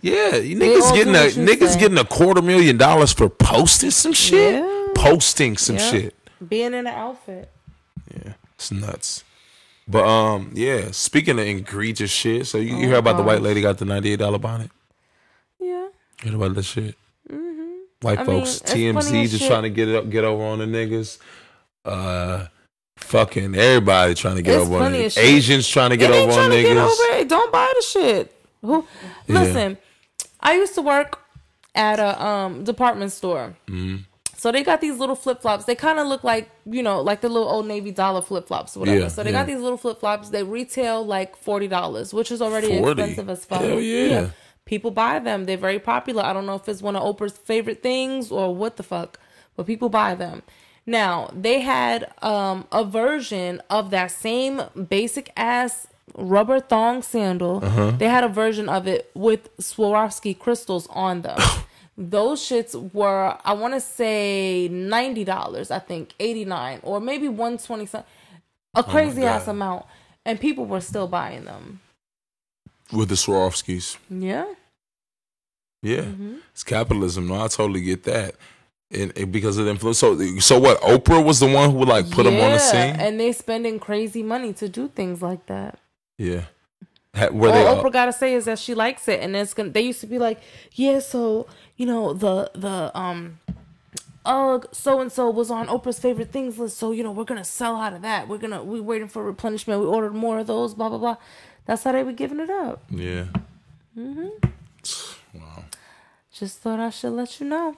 Yeah, 0.00 0.36
you 0.36 0.56
niggas 0.56 0.92
getting 0.94 1.14
a 1.14 1.46
niggas 1.50 1.72
say. 1.74 1.80
getting 1.80 1.98
a 1.98 2.04
quarter 2.04 2.42
million 2.42 2.76
dollars 2.76 3.12
for 3.12 3.28
posting 3.28 3.90
some 3.90 4.12
shit. 4.12 4.54
Yeah. 4.62 4.86
Posting 4.94 5.56
some 5.56 5.76
Yep. 5.76 5.90
shit. 5.92 6.14
Being 6.46 6.66
in 6.74 6.74
an 6.74 6.86
outfit. 6.88 7.50
Yeah, 8.14 8.34
it's 8.54 8.70
nuts. 8.70 9.24
But 9.88 10.04
um, 10.06 10.50
yeah. 10.54 10.90
Speaking 10.92 11.38
of 11.38 11.46
egregious 11.46 12.10
shit, 12.10 12.46
so 12.46 12.58
you, 12.58 12.76
you 12.76 12.88
heard 12.88 12.98
about 12.98 13.16
the 13.16 13.22
white 13.22 13.40
lady 13.42 13.60
got 13.62 13.78
the 13.78 13.84
ninety 13.86 14.12
eight 14.12 14.18
dollar 14.18 14.38
bonnet? 14.38 14.70
Yeah. 15.58 15.88
You 16.22 16.30
heard 16.30 16.34
about 16.34 16.54
that 16.54 16.62
shit? 16.64 16.94
White 18.02 18.18
I 18.18 18.24
folks, 18.26 18.58
plenty 18.60 18.92
TMZ 18.92 19.22
just 19.30 19.38
shit. 19.38 19.48
trying 19.48 19.62
to 19.62 19.70
get 19.70 19.88
it 19.88 19.96
up, 19.96 20.10
get 20.10 20.24
over 20.24 20.42
on 20.44 20.58
the 20.58 20.66
niggas. 20.66 21.16
Uh, 21.84 22.46
fucking 22.96 23.54
everybody 23.54 24.14
trying 24.14 24.36
to 24.36 24.42
get 24.42 24.54
It's 24.54 24.64
over 24.64 24.74
on 24.76 24.80
plenty 24.80 24.98
the 24.98 25.06
of 25.06 25.12
shit. 25.12 25.24
Asians 25.24 25.68
trying 25.68 25.90
to 25.90 25.96
get 25.96 26.10
they 26.10 26.22
over 26.22 26.40
on 26.40 26.50
to 26.50 26.62
get 26.62 26.76
niggas. 26.76 26.84
over 26.84 27.18
it, 27.20 27.28
don't 27.28 27.52
buy 27.52 27.72
the 27.76 27.82
shit. 27.82 28.34
Who? 28.62 28.86
Yeah. 29.26 29.40
Listen, 29.40 29.78
I 30.40 30.54
used 30.54 30.74
to 30.74 30.82
work 30.82 31.20
at 31.74 31.98
a 31.98 32.24
um 32.24 32.64
department 32.64 33.12
store. 33.12 33.56
Mm-hmm. 33.68 33.96
So 34.36 34.52
they 34.52 34.62
got 34.62 34.82
these 34.82 34.98
little 34.98 35.16
flip 35.16 35.40
flops. 35.40 35.64
They 35.64 35.74
kind 35.74 35.98
of 35.98 36.06
look 36.06 36.22
like 36.22 36.50
you 36.66 36.82
know, 36.82 37.00
like 37.00 37.20
the 37.22 37.28
little 37.28 37.48
old 37.48 37.66
Navy 37.66 37.90
dollar 37.90 38.20
flip 38.20 38.46
flops, 38.46 38.76
whatever. 38.76 39.00
Yeah, 39.00 39.08
so 39.08 39.22
they 39.22 39.30
yeah. 39.30 39.38
got 39.40 39.46
these 39.46 39.60
little 39.60 39.78
flip 39.78 40.00
flops. 40.00 40.28
They 40.30 40.42
retail 40.42 41.04
like 41.04 41.36
forty 41.36 41.68
dollars, 41.68 42.12
which 42.12 42.30
is 42.30 42.42
already 42.42 42.78
40? 42.78 43.00
expensive 43.02 43.30
as 43.30 43.44
fuck. 43.44 43.62
Hell 43.62 43.80
yeah. 43.80 44.30
People 44.66 44.90
buy 44.90 45.18
them. 45.18 45.44
They're 45.44 45.56
very 45.56 45.78
popular. 45.78 46.22
I 46.22 46.32
don't 46.32 46.46
know 46.46 46.54
if 46.54 46.68
it's 46.68 46.82
one 46.82 46.96
of 46.96 47.02
Oprah's 47.02 47.36
favorite 47.36 47.82
things 47.82 48.30
or 48.30 48.54
what 48.54 48.76
the 48.76 48.82
fuck, 48.82 49.18
but 49.56 49.66
people 49.66 49.88
buy 49.90 50.14
them. 50.14 50.42
Now, 50.86 51.30
they 51.32 51.60
had 51.60 52.12
um, 52.22 52.66
a 52.70 52.84
version 52.84 53.62
of 53.70 53.90
that 53.90 54.10
same 54.10 54.62
basic 54.88 55.32
ass 55.36 55.86
rubber 56.14 56.60
thong 56.60 57.02
sandal. 57.02 57.64
Uh-huh. 57.64 57.92
They 57.92 58.08
had 58.08 58.22
a 58.24 58.28
version 58.28 58.68
of 58.68 58.86
it 58.86 59.10
with 59.14 59.54
Swarovski 59.58 60.38
crystals 60.38 60.86
on 60.90 61.22
them. 61.22 61.38
Those 61.96 62.40
shits 62.42 62.92
were, 62.92 63.38
I 63.44 63.52
want 63.54 63.74
to 63.74 63.80
say, 63.80 64.68
$90, 64.70 65.70
I 65.70 65.78
think, 65.78 66.12
89 66.20 66.80
or 66.82 67.00
maybe 67.00 67.28
120 67.28 67.86
something. 67.86 68.10
A 68.74 68.82
crazy 68.82 69.22
ass 69.24 69.46
amount. 69.48 69.86
And 70.26 70.40
people 70.40 70.66
were 70.66 70.80
still 70.80 71.06
buying 71.06 71.44
them. 71.44 71.80
with 72.92 73.08
the 73.10 73.14
Swarovskis. 73.14 73.96
Yeah. 74.10 74.46
Yeah, 75.82 76.00
Mm-hmm. 76.00 76.36
it's 76.52 76.64
capitalism. 76.64 77.28
No, 77.28 77.34
I 77.44 77.48
totally 77.48 77.82
get 77.82 78.04
that. 78.04 78.34
And, 78.90 79.32
because 79.32 79.58
of 79.58 79.64
the 79.64 79.70
influence. 79.72 79.98
So, 79.98 80.16
so 80.38 80.58
what? 80.58 80.80
Oprah 80.80 81.24
was 81.24 81.40
the 81.40 81.48
one 81.48 81.70
who 81.70 81.78
would 81.78 81.88
like 81.88 82.10
put 82.10 82.24
them 82.24 82.34
on 82.34 82.52
the 82.52 82.58
scene. 82.58 82.94
And 82.96 83.18
they 83.18 83.32
spending 83.32 83.80
crazy 83.80 84.22
money 84.22 84.52
to 84.54 84.68
do 84.68 84.88
things 84.88 85.20
like 85.20 85.46
that. 85.46 85.78
yeah, 86.16 86.44
Ha- 87.14 87.26
All 87.28 87.40
they? 87.40 87.64
Oprah 87.64 87.92
gotta 87.92 88.12
say 88.12 88.34
is 88.34 88.44
that 88.44 88.58
she 88.58 88.74
likes 88.74 89.08
it, 89.08 89.20
and 89.20 89.34
it's 89.34 89.54
gonna. 89.54 89.70
They 89.70 89.82
used 89.82 90.00
to 90.00 90.06
be 90.06 90.18
like, 90.18 90.40
yeah, 90.72 90.98
so 91.00 91.46
you 91.76 91.86
know 91.86 92.12
the 92.12 92.50
the 92.54 92.96
um, 92.96 93.38
uh, 94.24 94.60
so 94.72 95.00
and 95.00 95.10
so 95.10 95.30
was 95.30 95.50
on 95.50 95.66
Oprah's 95.68 95.98
favorite 95.98 96.30
things 96.30 96.58
list, 96.58 96.76
so 96.78 96.92
you 96.92 97.02
know 97.02 97.10
we're 97.12 97.24
gonna 97.24 97.44
sell 97.44 97.76
out 97.76 97.92
of 97.94 98.02
that. 98.02 98.28
We're 98.28 98.38
gonna 98.38 98.62
we 98.62 98.80
waiting 98.80 99.08
for 99.08 99.24
replenishment. 99.24 99.80
We 99.80 99.86
ordered 99.86 100.14
more 100.14 100.38
of 100.40 100.46
those. 100.46 100.74
Blah 100.74 100.88
blah 100.88 100.98
blah. 100.98 101.16
That's 101.66 101.82
how 101.84 101.92
they 101.92 102.02
were 102.04 102.12
giving 102.12 102.40
it 102.40 102.50
up. 102.50 102.82
yeah. 102.90 103.26
Mm-hmm. 103.96 104.28
Wow. 105.38 105.64
Just 106.32 106.58
thought 106.58 106.80
I 106.80 106.90
should 106.90 107.12
let 107.12 107.40
you 107.40 107.46
know 107.46 107.76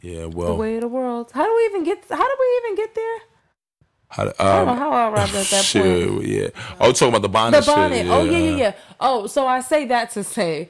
Yeah. 0.00 0.26
Well, 0.26 0.48
the 0.48 0.54
way 0.54 0.74
of 0.76 0.82
the 0.82 0.88
world. 0.88 1.32
How 1.32 1.44
do 1.44 1.54
we 1.54 1.64
even 1.66 1.84
get? 1.84 2.04
How 2.08 2.16
do 2.16 2.36
we 2.40 2.60
even 2.64 2.76
get 2.76 2.94
there? 2.94 3.18
how, 4.10 4.22
um, 4.24 4.32
I 4.38 4.44
don't 4.56 4.66
know 4.66 4.74
how 4.74 4.90
I 4.92 5.10
arrived 5.10 5.34
at 5.34 5.46
that 5.46 5.64
shit, 5.64 6.08
point. 6.08 6.26
Yeah. 6.26 6.48
Oh, 6.80 6.92
talking 6.92 7.08
about 7.08 7.22
the 7.22 7.28
bonnet. 7.28 7.60
the 7.60 7.66
bonnet. 7.66 7.96
Shit, 7.98 8.06
Oh 8.10 8.24
yeah, 8.24 8.38
yeah, 8.38 8.56
yeah. 8.56 8.74
Oh, 9.00 9.26
so 9.26 9.46
I 9.46 9.60
say 9.60 9.86
that 9.86 10.10
to 10.12 10.24
say, 10.24 10.68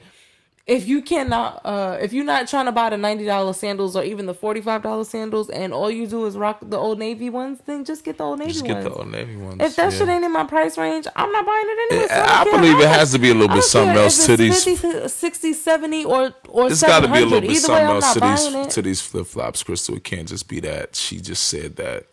if 0.69 0.87
you 0.87 1.01
cannot, 1.01 1.61
uh, 1.65 1.97
if 1.99 2.13
you're 2.13 2.23
not 2.23 2.47
trying 2.47 2.65
to 2.67 2.71
buy 2.71 2.91
the 2.91 2.97
ninety 2.97 3.25
dollars 3.25 3.57
sandals 3.57 3.95
or 3.95 4.03
even 4.03 4.27
the 4.27 4.35
forty 4.35 4.61
five 4.61 4.83
dollars 4.83 5.09
sandals, 5.09 5.49
and 5.49 5.73
all 5.73 5.89
you 5.89 6.05
do 6.05 6.25
is 6.27 6.37
rock 6.37 6.59
the 6.61 6.77
old 6.77 6.99
navy 6.99 7.29
ones, 7.29 7.59
then 7.65 7.83
just 7.83 8.05
get 8.05 8.19
the 8.19 8.23
old 8.23 8.37
navy 8.37 8.51
Just 8.51 8.65
get 8.65 8.73
ones. 8.75 8.85
the 8.85 8.93
old 8.93 9.11
navy 9.11 9.35
ones. 9.35 9.57
if 9.61 9.75
that 9.75 9.91
yeah. 9.91 9.97
shit 9.97 10.07
ain't 10.07 10.23
in 10.23 10.31
my 10.31 10.43
price 10.43 10.77
range, 10.77 11.07
I'm 11.15 11.31
not 11.31 11.43
buying 11.45 11.65
it 11.67 11.91
anyway. 11.91 12.07
Yeah, 12.09 12.25
so 12.27 12.33
I 12.33 12.43
don't 12.43 12.61
believe 12.61 12.79
it 12.79 12.87
has 12.87 13.11
to 13.13 13.19
be 13.19 13.31
a 13.31 13.33
little 13.33 13.55
bit 13.55 13.63
something 13.63 13.97
else 13.97 14.25
to 14.27 14.37
these. 14.37 14.63
50, 14.63 15.07
60, 15.07 15.53
70, 15.53 16.05
or 16.05 16.33
or 16.47 16.67
It's 16.67 16.81
got 16.83 16.99
to 16.99 17.07
be 17.07 17.17
a 17.17 17.25
little 17.25 17.41
bit 17.41 17.49
Either 17.49 17.59
something 17.59 17.87
I'm 17.87 17.95
else 17.95 18.13
to 18.13 18.19
these 18.19 18.53
it. 18.67 18.69
to 18.69 18.81
these 18.83 19.01
flip 19.01 19.25
flops, 19.25 19.63
Crystal. 19.63 19.95
It 19.95 20.03
can't 20.03 20.27
just 20.27 20.47
be 20.47 20.59
that 20.59 20.95
she 20.95 21.19
just 21.19 21.45
said 21.45 21.77
that. 21.77 22.05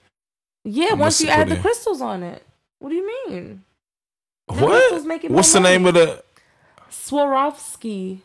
yeah, 0.65 0.89
I 0.93 0.95
once 0.95 1.21
you 1.21 1.29
add 1.29 1.49
the 1.51 1.57
in- 1.57 1.61
crystals 1.61 2.01
on 2.01 2.23
it. 2.23 2.43
What 2.79 2.89
do 2.89 2.95
you 2.97 3.07
mean? 3.29 3.65
What? 4.47 5.05
make 5.05 5.25
it 5.25 5.31
more 5.31 5.37
What's 5.37 5.53
the 5.53 5.61
name 5.61 5.85
of 5.87 5.95
the? 5.95 6.23
Swarovski. 6.91 8.21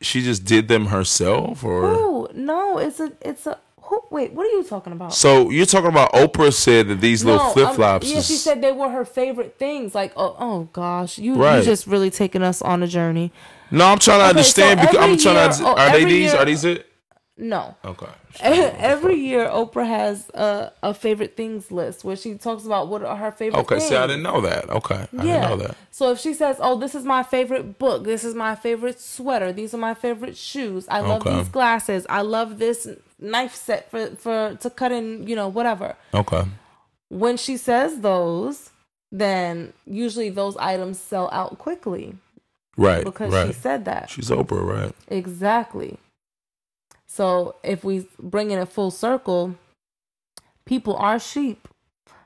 She 0.00 0.22
just 0.22 0.44
did 0.44 0.68
them 0.68 0.86
herself, 0.86 1.64
or 1.64 1.88
Who? 1.94 2.28
No, 2.34 2.78
it's 2.78 3.00
a 3.00 3.12
it's 3.20 3.46
a 3.46 3.58
who 3.82 4.02
wait, 4.10 4.32
what 4.32 4.46
are 4.46 4.50
you 4.50 4.62
talking 4.64 4.92
about? 4.92 5.14
so 5.14 5.48
you're 5.50 5.64
talking 5.66 5.88
about 5.88 6.12
Oprah 6.12 6.52
said 6.52 6.88
that 6.88 7.00
these 7.00 7.24
little 7.24 7.42
No, 7.46 7.52
flip 7.52 7.68
um, 7.68 7.74
flops. 7.76 8.06
Yeah, 8.12 8.20
she 8.20 8.34
said 8.34 8.60
they 8.62 8.70
were 8.70 8.90
her 8.90 9.04
favorite 9.04 9.56
things. 9.58 9.94
Like, 9.94 10.12
oh, 10.16 10.36
oh 10.38 10.68
gosh, 10.72 11.18
you 11.18 11.34
Right. 11.34 11.58
you 11.58 11.64
just 11.64 11.86
really 11.86 12.10
taking 12.10 12.42
us 12.42 12.60
on 12.62 12.82
a 12.82 12.86
journey. 12.86 13.32
No, 13.70 13.86
I'm 13.86 13.98
trying 13.98 14.18
to 14.18 14.24
Okay, 14.24 14.30
understand 14.30 14.80
so 14.80 14.86
because 14.86 14.98
I'm 15.04 15.16
trying 15.18 15.50
to. 15.52 15.58
year- 15.58 15.66
oh, 15.68 15.74
are 15.76 15.90
they 15.92 16.04
these? 16.04 16.32
year- 16.32 16.40
Are 16.40 16.44
these 16.44 16.64
it? 16.64 16.86
No, 17.40 17.74
Okay. 17.84 18.06
every 18.78 19.16
year 19.16 19.48
Oprah 19.48 19.86
has 19.86 20.28
a, 20.34 20.72
a 20.82 20.94
favorite 20.94 21.36
things 21.36 21.70
list 21.70 22.04
where 22.04 22.16
she 22.16 22.34
talks 22.34 22.64
about 22.64 22.88
what 22.88 23.02
are 23.04 23.16
her 23.16 23.32
favorite. 23.32 23.60
Okay. 23.60 23.76
things. 23.78 23.88
See, 23.88 23.96
I 23.96 24.06
didn't 24.06 24.22
know 24.22 24.40
that. 24.40 24.68
Okay, 24.70 24.94
I 24.94 25.06
didn't 25.10 25.26
Yeah. 25.26 25.48
know 25.48 25.56
that. 25.56 25.76
So 25.90 26.10
if 26.12 26.18
she 26.20 26.34
says, 26.34 26.56
"Oh, 26.60 26.78
this 26.78 26.94
is 26.94 27.04
my 27.04 27.22
favorite 27.22 27.78
book. 27.78 28.04
This 28.04 28.24
is 28.24 28.34
my 28.34 28.54
favorite 28.54 29.00
sweater. 29.00 29.52
These 29.52 29.74
are 29.74 29.78
my 29.78 29.94
favorite 29.94 30.36
shoes. 30.36 30.86
I 30.88 31.00
love 31.00 31.26
Okay. 31.26 31.36
these 31.36 31.48
glasses. 31.48 32.06
I 32.08 32.22
love 32.22 32.58
this 32.58 32.86
knife 33.18 33.54
set 33.54 33.90
for 33.90 34.06
for 34.16 34.56
to 34.60 34.70
cut 34.70 34.92
in, 34.92 35.26
you 35.26 35.34
know, 35.36 35.48
whatever." 35.48 35.96
Okay. 36.14 36.44
when 37.10 37.36
she 37.38 37.56
says 37.56 38.00
those, 38.00 38.70
then 39.10 39.72
usually 39.86 40.28
those 40.28 40.56
items 40.58 40.98
sell 40.98 41.30
out 41.32 41.56
quickly 41.58 42.14
Right. 42.76 43.02
because 43.02 43.32
right. 43.32 43.46
she 43.46 43.52
said 43.54 43.86
that. 43.86 44.10
She's 44.10 44.28
Oprah, 44.30 44.62
right? 44.62 44.94
Exactly. 45.08 45.98
So 47.08 47.56
if 47.62 47.82
we 47.84 48.06
bring 48.20 48.50
it 48.50 48.56
a 48.60 48.66
full 48.66 48.90
circle, 48.90 49.54
people 50.64 50.96
are 50.96 51.18
sheep. 51.18 51.66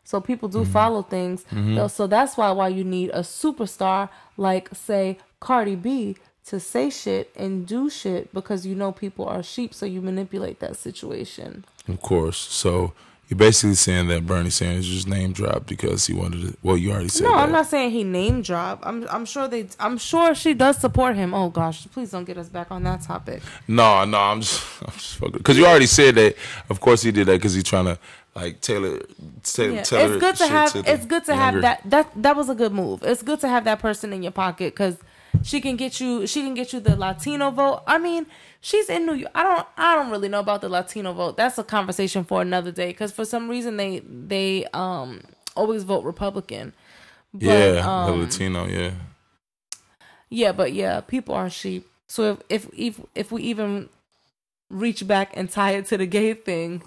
So 0.05 0.21
people 0.21 0.49
do 0.49 0.63
Mm-hmm. 0.63 0.73
follow 0.73 1.03
things. 1.03 1.45
Though- 1.53 1.89
So 1.89 2.07
that's 2.07 2.37
why 2.37 2.51
why 2.51 2.69
you 2.69 2.85
need 2.85 3.11
a 3.11 3.21
superstar 3.23 4.09
like 4.37 4.69
say 4.75 5.19
Cardi 5.41 5.77
B 5.77 6.17
to 6.47 6.59
say 6.59 6.91
shit 6.91 7.31
and 7.37 7.67
do 7.67 7.89
shit 7.89 8.35
because 8.35 8.67
you 8.67 8.75
know 8.75 8.91
people 8.91 9.25
are 9.27 9.43
sheep 9.45 9.73
so 9.73 9.87
you 9.87 10.01
manipulate 10.03 10.59
that 10.59 10.77
situation. 10.77 11.65
Of 11.89 12.01
course. 12.03 12.37
So 12.39 12.93
you're 13.33 13.39
basically 13.39 13.75
saying 13.77 14.09
that 14.09 14.27
Bernie 14.27 14.51
Sanders 14.51 14.87
just 14.87 15.09
name 15.09 15.33
dropped 15.33 15.67
because 15.67 16.07
he 16.07 16.13
wanted 16.13 16.41
to. 16.49 16.57
Well, 16.63 16.77
you 16.77 16.91
already 16.93 17.09
said 17.09 17.25
No, 17.25 17.31
that. 17.33 17.39
I'm 17.39 17.51
not 17.53 17.67
saying 17.67 17.91
he 17.91 18.05
name 18.05 18.43
dropped. 18.43 18.85
I'm 18.87 19.07
I'm 19.09 19.25
sure 19.25 19.49
they 19.49 19.69
I'm 19.81 19.97
sure 19.97 20.35
she 20.35 20.53
does 20.53 20.77
support 20.77 21.17
him. 21.17 21.33
Oh 21.33 21.49
gosh, 21.49 21.87
please 21.87 22.11
don't 22.11 22.25
get 22.25 22.37
us 22.37 22.51
back 22.51 22.71
on 22.71 22.83
that 22.83 23.01
topic. 23.01 23.41
No, 23.67 24.05
no, 24.05 24.19
I'm 24.19 24.43
just, 24.43 24.63
I'm 24.87 24.93
just 24.93 25.15
fucking. 25.17 25.39
Because 25.39 25.57
you 25.57 25.65
already 25.65 25.87
said 25.87 26.15
that. 26.17 26.37
Of 26.69 26.81
course, 26.81 27.01
he 27.03 27.11
did 27.11 27.27
that 27.29 27.33
because 27.39 27.55
he's 27.55 27.65
trying 27.65 27.87
to 27.87 27.99
like 28.35 28.61
tailor, 28.61 29.01
tailor. 29.45 29.73
Yeah. 29.77 29.83
tailor 29.83 30.13
It's 30.15 30.21
good 30.21 30.37
to 30.37 30.47
have 30.49 30.73
the 30.75 30.93
it's 30.93 31.07
good 31.07 31.25
to 31.25 31.33
younger- 31.33 31.45
have 31.45 31.63
that 31.63 31.91
that 31.91 32.23
that 32.23 32.37
was 32.37 32.51
a 32.51 32.55
good 32.55 32.73
move. 32.73 33.03
It's 33.03 33.23
good 33.23 33.41
to 33.41 33.49
have 33.49 33.65
that 33.65 33.79
person 33.79 34.13
in 34.13 34.23
your 34.23 34.33
pocket 34.33 34.75
cuz 34.75 34.97
she 35.43 35.61
can 35.61 35.77
get 35.77 36.01
you 36.01 36.27
she 36.27 36.43
can 36.43 36.55
get 36.55 36.73
you 36.73 36.81
the 36.81 36.97
Latino 36.97 37.51
vote. 37.51 37.83
I 37.87 37.99
mean, 37.99 38.27
she's 38.61 38.89
in 38.89 39.07
New 39.07 39.15
York. 39.15 39.33
I 39.35 39.43
don't 39.43 39.67
I 39.77 39.95
don't 39.95 40.11
really 40.11 40.29
know 40.29 40.41
about 40.41 40.61
the 40.61 40.69
Latino 40.69 41.13
vote. 41.13 41.37
That's 41.37 41.59
a 41.59 41.65
conversation 41.65 42.25
for 42.25 42.43
another 42.43 42.71
day 42.73 42.93
cuz 42.93 43.13
for 43.13 43.25
some 43.25 43.49
reason 43.49 43.77
they 43.77 44.01
they 44.01 44.67
um 44.73 45.23
always 45.57 45.85
vote 45.85 46.05
Republican. 46.05 46.73
But, 47.35 47.47
Yeah, 47.47 48.05
um, 48.05 48.11
the 48.11 48.25
Latino. 48.25 48.67
Yeah. 48.67 48.93
Yeah, 50.29 50.53
but 50.53 50.73
yeah, 50.73 51.01
people 51.01 51.35
are 51.35 51.51
sheep. 51.51 51.87
So 52.07 52.33
if 52.33 52.39
if 52.49 52.71
if, 52.77 53.01
if 53.15 53.33
we 53.33 53.43
even 53.43 53.89
reach 54.71 55.07
back 55.07 55.33
and 55.35 55.51
tie 55.51 55.73
it 55.73 55.87
to 55.87 55.99
the 55.99 56.07
gay 56.07 56.35
thing, 56.35 56.83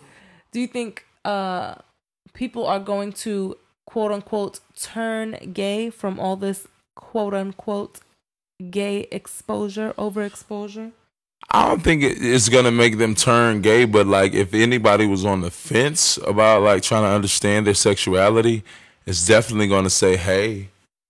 do 0.52 0.60
you 0.60 0.68
think 0.68 1.06
uh 1.24 1.76
people 2.34 2.66
are 2.66 2.80
going 2.80 3.12
to 3.12 3.58
quote 3.86 4.12
unquote 4.12 4.60
turn 4.76 5.38
gay 5.54 5.90
from 5.90 6.20
all 6.20 6.36
this 6.36 6.68
quote 6.96 7.34
unquote 7.34 8.00
gay 8.70 9.08
exposure, 9.12 9.94
overexposure? 9.98 10.92
I 11.52 11.68
don't 11.68 11.82
think 11.82 12.04
it's 12.04 12.50
gonna 12.50 12.72
make 12.72 12.98
them 12.98 13.16
turn 13.16 13.62
gay, 13.62 13.86
but 13.86 14.08
like 14.08 14.34
if 14.34 14.54
anybody 14.54 15.06
was 15.06 15.26
on 15.26 15.42
the 15.42 15.52
fence 15.52 16.18
about 16.26 16.64
like 16.64 16.82
trying 16.82 17.04
to 17.04 17.10
understand 17.10 17.68
their 17.68 17.74
sexuality, 17.74 18.64
it's 19.06 19.26
definitely 19.28 19.68
gonna 19.68 19.90
say, 19.90 20.18
"Hey," 20.18 20.70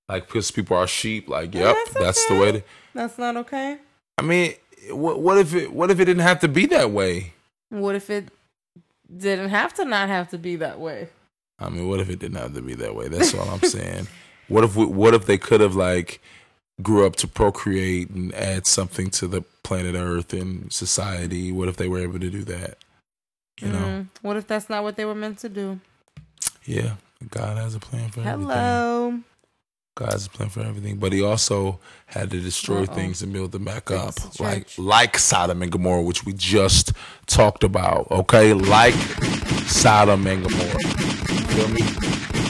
like 0.10 0.28
because 0.28 0.52
people 0.52 0.78
are 0.78 0.88
sheep. 0.88 1.30
Like, 1.30 1.54
yep, 1.54 1.76
that's 1.86 1.93
that's, 1.93 2.26
the 2.28 2.36
way. 2.36 2.52
To, 2.54 2.64
That's 2.93 3.18
not 3.18 3.38
okay. 3.38 3.78
I 4.18 4.22
mean, 4.22 4.54
what, 4.89 5.20
what 5.22 5.38
if 5.38 5.56
it? 5.56 5.72
What 5.74 5.89
if 5.89 6.00
it 6.00 6.06
didn't 6.06 6.24
have 6.24 6.39
to 6.41 6.48
be 6.48 6.66
that 6.68 6.91
way? 6.91 7.34
What 7.70 7.96
if 7.96 8.10
it 8.10 8.30
didn't 9.16 9.50
have 9.50 9.74
to 9.76 9.86
not 9.86 10.10
have 10.10 10.30
to 10.30 10.38
be 10.38 10.58
that 10.58 10.80
way? 10.80 11.10
I 11.60 11.70
mean, 11.70 11.88
what 11.88 12.02
if 12.02 12.10
it 12.10 12.20
didn't 12.20 12.38
have 12.38 12.54
to 12.54 12.62
be 12.62 12.76
that 12.76 12.96
way? 12.96 13.08
That's 13.08 13.34
all 13.34 13.50
I'm 13.50 13.62
saying. 13.62 14.08
What 14.48 14.64
if 14.64 14.76
we, 14.76 14.86
what 14.86 15.16
if 15.16 15.26
they 15.26 15.39
could 15.39 15.60
have 15.60 15.76
like 15.76 16.22
grew 16.82 17.06
up 17.06 17.16
to 17.18 17.28
procreate 17.28 18.10
and 18.10 18.34
add 18.36 18.68
something 18.68 19.10
to 19.12 19.28
the 19.28 19.42
planet 19.64 19.96
Earth 19.96 20.34
and 20.34 20.72
society? 20.72 21.52
What 21.52 21.68
if 21.70 21.78
they 21.78 21.88
were 21.88 22.00
able 22.00 22.20
to 22.20 22.30
do 22.30 22.44
that? 22.44 22.78
You 23.62 23.70
know? 23.70 23.80
Mm, 23.80 24.08
what 24.22 24.36
if 24.38 24.48
that's 24.48 24.70
not 24.70 24.84
what 24.84 24.96
they 24.98 25.06
were 25.06 25.16
meant 25.16 25.40
to 25.40 25.50
do? 25.50 25.80
Yeah, 26.66 26.96
God 27.30 27.58
has 27.58 27.76
a 27.76 27.80
plan 27.80 28.10
for 28.10 28.20
everything. 28.22 28.42
Hello. 28.50 29.20
God 29.96 30.12
has 30.12 30.26
a 30.26 30.30
plan 30.30 30.50
for 30.50 30.60
everything, 30.60 30.98
but 30.98 31.14
He 31.14 31.24
also 31.24 31.80
had 32.08 32.30
to 32.32 32.42
destroy 32.42 32.80
Uh-oh. 32.82 32.94
things 32.94 33.22
and 33.22 33.32
build 33.32 33.54
them 33.54 33.64
back 33.64 33.90
up, 33.92 34.16
like 34.42 34.68
like 34.78 35.18
Sodom 35.18 35.62
and 35.62 35.72
Gomorrah, 35.72 36.02
which 36.02 36.26
we 36.26 36.34
just 36.34 36.92
talked 37.28 37.64
about. 37.64 38.12
Okay, 38.12 38.52
like 38.54 38.94
Sodom 39.68 40.28
and 40.28 40.44
Gomorrah. 40.44 40.80
Feel 41.48 41.68
me? 41.70 41.82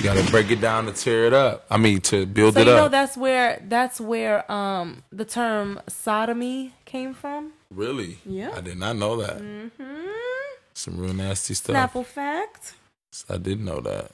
You 0.06 0.14
gotta 0.14 0.30
break 0.32 0.52
it 0.52 0.62
down 0.62 0.86
to 0.86 0.92
tear 0.94 1.26
it 1.26 1.34
up. 1.34 1.66
I 1.68 1.78
mean, 1.78 2.00
to 2.02 2.28
build 2.28 2.54
So 2.54 2.60
it 2.60 2.68
you 2.68 2.74
know 2.74 2.86
up. 2.86 2.92
that's 2.92 3.18
where 3.18 3.60
that's 3.68 4.00
where 4.00 4.50
um 4.52 5.02
the 5.12 5.26
term 5.26 5.82
sodomy 5.88 6.76
came 6.86 7.16
from. 7.16 7.54
really? 7.72 8.20
Yeah. 8.24 8.52
I 8.56 8.62
did 8.62 8.78
not 8.78 8.98
know 8.98 9.18
that. 9.18 9.40
Mm-hmm. 9.40 10.06
Some 10.76 10.98
real 11.00 11.14
nasty 11.16 11.56
stuff. 11.56 11.76
Snapple 11.76 12.06
fact. 12.06 12.76
I 13.28 13.38
didn't 13.38 13.66
know 13.66 13.80
that. 13.82 14.12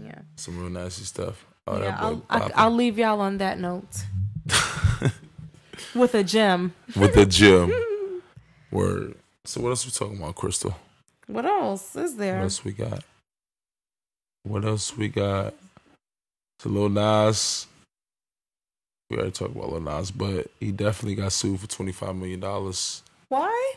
Yeah. 0.00 0.20
Some 0.36 0.56
real 0.60 0.70
nasty 0.70 1.02
stuff. 1.04 1.44
Oh, 1.66 1.78
yeah. 1.78 1.90
that 1.90 2.00
I'll, 2.00 2.22
I. 2.30 2.50
I'll 2.54 2.70
leave 2.74 2.96
y'all 2.96 3.20
on 3.20 3.38
that 3.38 3.58
note 3.58 4.04
with 5.96 6.14
a 6.14 6.22
gem. 6.22 6.74
with 6.94 7.16
a 7.16 7.26
gem. 7.26 7.72
Word. 8.70 9.16
So 9.44 9.60
what 9.62 9.70
else 9.70 9.84
we 9.84 9.90
talking 9.90 10.18
about, 10.18 10.36
Crystal? 10.36 10.76
What 11.26 11.44
else 11.44 11.96
is 11.96 12.14
there? 12.14 12.36
What 12.36 12.42
else 12.44 12.64
we 12.64 12.70
got? 12.72 13.02
What 14.48 14.64
else 14.64 14.96
we 14.96 15.08
got? 15.08 15.54
So 16.60 16.68
Lil 16.70 16.88
Nas. 16.88 17.66
We 19.10 19.16
already 19.16 19.32
talked 19.32 19.54
about 19.56 19.70
Lil 19.72 19.80
Nas, 19.80 20.10
but 20.10 20.48
he 20.60 20.70
definitely 20.72 21.14
got 21.14 21.32
sued 21.32 21.60
for 21.60 21.66
twenty 21.66 21.92
five 21.92 22.14
million 22.16 22.40
dollars. 22.40 23.02
Why? 23.28 23.74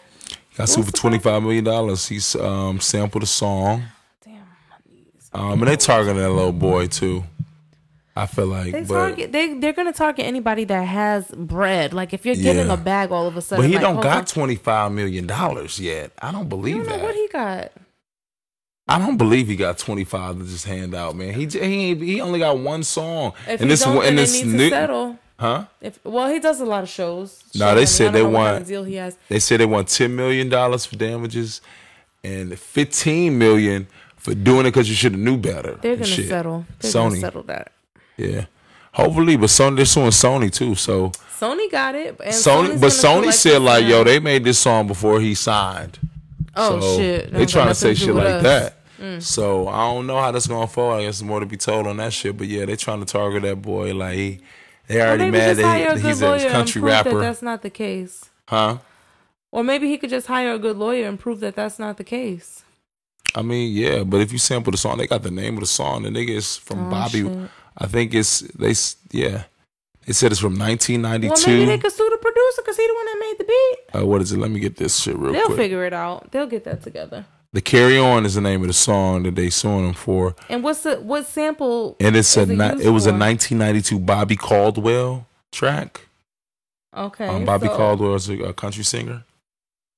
Got 0.58 0.68
sued 0.70 0.76
for 0.76 0.80
What's 0.88 0.92
the 0.92 0.98
twenty 0.98 1.20
five 1.20 1.42
million 1.44 1.64
dollars. 1.64 2.08
He's 2.08 2.36
um 2.36 2.80
sampled 2.80 3.24
a 3.24 3.28
song. 3.28 3.84
Damn. 4.26 4.44
Um 5.34 5.60
and 5.60 5.68
they 5.68 5.78
targeting 5.78 6.18
that 6.22 6.30
little 6.30 6.52
boy 6.52 6.88
too. 6.88 7.24
I 8.14 8.26
feel 8.26 8.48
like 8.48 8.74
They 8.74 8.82
but 8.82 8.94
target. 8.94 9.32
They 9.32 9.54
they're 9.54 9.72
gonna 9.74 9.94
target 9.94 10.26
anybody 10.26 10.66
that 10.66 10.84
has 10.84 11.28
bread. 11.32 11.94
Like 11.94 12.14
if 12.14 12.26
you're 12.26 12.36
getting 12.36 12.68
Yeah. 12.68 12.74
a 12.74 12.78
bag 12.78 13.12
all 13.12 13.26
of 13.28 13.38
a 13.38 13.42
sudden. 13.42 13.64
but 13.64 13.70
he 13.70 13.76
like, 13.76 13.84
don't 13.84 14.02
got 14.02 14.28
twenty 14.28 14.56
five 14.56 14.92
million 14.92 15.28
dollars 15.28 15.80
yet. 15.80 16.12
I 16.22 16.32
don't 16.34 16.42
You 16.44 16.48
believe 16.50 16.76
don't 16.78 16.88
know 16.88 16.98
that. 16.98 17.04
what 17.04 17.16
he 17.16 17.28
got. 17.30 17.72
I 18.96 19.00
don't 19.00 19.18
believe 19.18 19.48
he 19.48 19.56
got 19.56 19.78
25 19.78 20.40
to 20.40 20.44
just 20.46 20.66
hand 20.66 20.94
out, 20.96 21.16
man. 21.16 21.34
He 21.34 21.46
he 21.48 21.96
he 21.96 22.22
only 22.22 22.40
got 22.40 22.58
one 22.58 22.84
song. 22.84 23.34
If 23.48 23.62
and 23.62 23.70
this 23.72 23.82
don't, 23.84 23.96
one 23.96 24.06
and 24.06 24.18
this 24.18 24.44
new, 24.44 24.70
settle. 24.70 25.18
huh? 25.40 25.66
If 25.82 26.00
well, 26.04 26.30
he 26.32 26.40
does 26.40 26.60
a 26.62 26.66
lot 26.66 26.84
of 26.84 26.90
shows. 26.90 27.44
Nah, 27.56 27.74
they 27.74 27.86
said 27.86 28.14
they 28.14 28.24
want- 28.24 28.68
deal 28.68 28.84
he 28.84 28.96
has. 28.96 29.18
They 29.30 29.40
said 29.40 29.60
they 29.60 29.66
want 29.66 29.88
10 29.88 30.16
million 30.16 30.50
dollars 30.50 30.86
for 30.86 30.96
damages 30.96 31.62
and 32.24 32.58
15 32.58 33.38
million 33.38 33.88
for 34.16 34.34
doing 34.36 34.62
it 34.68 34.72
because 34.72 34.88
you 34.90 34.96
should 34.96 35.14
have 35.14 35.22
knew 35.22 35.38
better. 35.38 35.80
They're 35.82 35.96
gonna 35.96 36.06
shit. 36.06 36.28
settle. 36.28 36.66
They're 36.80 36.92
Sony, 36.92 37.20
settle 37.20 37.44
that. 37.44 37.72
yeah. 38.18 38.46
Hopefully, 38.94 39.38
but 39.38 39.48
Sony 39.48 39.78
they're 39.78 39.86
suing 39.86 40.10
Sony 40.10 40.52
too. 40.52 40.76
So 40.76 41.12
Sony 41.40 41.72
got 41.72 41.96
it. 41.96 42.20
And 42.24 42.34
Sony, 42.34 42.68
Sony's 42.74 42.82
but 42.82 42.92
Sony 42.92 43.32
said 43.34 43.62
like, 43.62 43.84
now. 43.86 43.90
yo, 43.90 44.04
they 44.04 44.20
made 44.20 44.44
this 44.44 44.60
song 44.60 44.86
before 44.86 45.20
he 45.22 45.34
signed. 45.34 45.98
Oh 46.56 46.80
So 46.82 46.98
shit! 46.98 47.32
They 47.34 47.46
trying 47.46 47.70
to 47.70 47.74
say 47.76 47.94
shit 47.94 48.14
like 48.14 48.26
Mm. 48.28 48.42
that. 48.44 48.76
So 49.20 49.68
I 49.68 49.92
don't 49.94 50.08
know 50.08 50.20
how 50.20 50.32
that's 50.32 50.48
gonna 50.48 50.68
fall. 50.68 50.92
I 50.94 51.04
guess 51.04 51.20
there's 51.20 51.24
more 51.28 51.40
to 51.40 51.46
be 51.46 51.58
told 51.58 51.88
on 51.88 51.98
that 51.98 52.14
shit. 52.14 52.38
But 52.38 52.48
yeah, 52.48 52.66
they 52.66 52.76
trying 52.76 53.00
to 53.00 53.06
target 53.06 53.44
that 53.44 53.62
boy. 53.62 53.94
Like 53.94 54.16
he, 54.16 54.40
they 54.88 55.02
already 55.02 55.32
mad 55.32 55.58
that 55.58 55.98
he, 56.00 56.08
he's 56.08 56.22
a 56.22 56.50
country 56.50 56.82
prove 56.82 56.92
that 56.92 57.06
rapper, 57.06 57.20
that's 57.20 57.42
not 57.42 57.62
the 57.62 57.70
case. 57.70 58.30
huh? 58.48 58.78
Or 59.52 59.64
maybe 59.64 59.88
he 59.90 59.98
could 59.98 60.10
just 60.10 60.28
hire 60.28 60.54
a 60.54 60.60
good 60.60 60.78
lawyer 60.78 61.08
and 61.08 61.20
prove 61.20 61.40
that 61.42 61.56
that's 61.56 61.78
not 61.78 61.98
the 61.98 62.04
case. 62.06 62.64
I 63.36 63.42
mean, 63.42 63.72
yeah. 63.76 64.04
But 64.04 64.22
if 64.22 64.32
you 64.32 64.38
sample 64.38 64.72
the 64.72 64.78
song, 64.78 64.98
they 64.98 65.08
got 65.08 65.24
the 65.24 65.32
name 65.32 65.56
of 65.56 65.62
the 65.62 65.66
song. 65.68 66.04
The 66.04 66.10
nigga 66.10 66.30
is 66.30 66.58
from 66.58 66.88
Oh, 66.88 66.90
Bobby. 66.90 67.24
shit. 67.24 67.50
I 67.78 67.88
think 67.88 68.14
it's 68.14 68.40
they. 68.42 68.74
Yeah, 69.12 69.44
they 70.06 70.14
said 70.14 70.32
it's 70.32 70.42
from 70.42 70.58
1992. 70.60 71.30
Well, 71.30 71.58
maybe 71.58 71.66
1992. 71.66 71.66
they 71.66 71.78
could 71.78 71.92
sue 71.92 72.10
the 72.10 72.18
producer 72.18 72.62
because 72.62 72.78
he 72.78 72.88
the 72.88 72.94
one 72.94 73.06
that 73.06 73.18
made 73.20 73.36
the 73.40 73.44
beat. 73.46 74.02
uh, 74.02 74.06
what 74.06 74.22
is 74.22 74.32
it? 74.32 74.38
Let 74.40 74.52
me 74.52 74.60
get 74.60 74.76
this 74.78 75.00
shit 75.00 75.18
real 75.18 75.32
They'll 75.34 75.46
quick. 75.46 75.58
figure 75.58 75.86
it 75.86 75.94
out. 75.94 76.32
They'll 76.32 76.48
get 76.48 76.64
that 76.66 76.84
together. 76.84 77.26
The 77.54 77.62
Carry 77.62 77.98
On 77.98 78.26
is 78.26 78.36
the 78.36 78.42
name 78.42 78.62
of 78.62 78.68
the 78.68 78.74
song 78.74 79.24
that 79.24 79.36
they 79.36 79.50
suing 79.50 79.88
him 79.88 79.94
for, 79.94 80.36
And 80.50 80.64
what's 80.64 80.84
the 80.84 80.96
what 80.98 81.26
sample? 81.28 81.96
and 82.00 82.16
it's 82.16 82.36
a 82.38 82.44
it 82.44 82.50
ni- 82.50 82.56
used 82.56 82.86
it 82.86 82.90
was 82.90 83.06
a 83.08 83.12
1992 83.14 84.00
Bobby 84.00 84.36
Caldwell 84.36 85.28
track. 85.52 86.02
Okay, 86.96 87.28
Um, 87.28 87.46
Bobby 87.46 87.68
so- 87.68 87.76
Caldwell 87.78 88.16
is 88.16 88.30
a, 88.30 88.40
a 88.40 88.54
country 88.54 88.84
singer. 88.84 89.24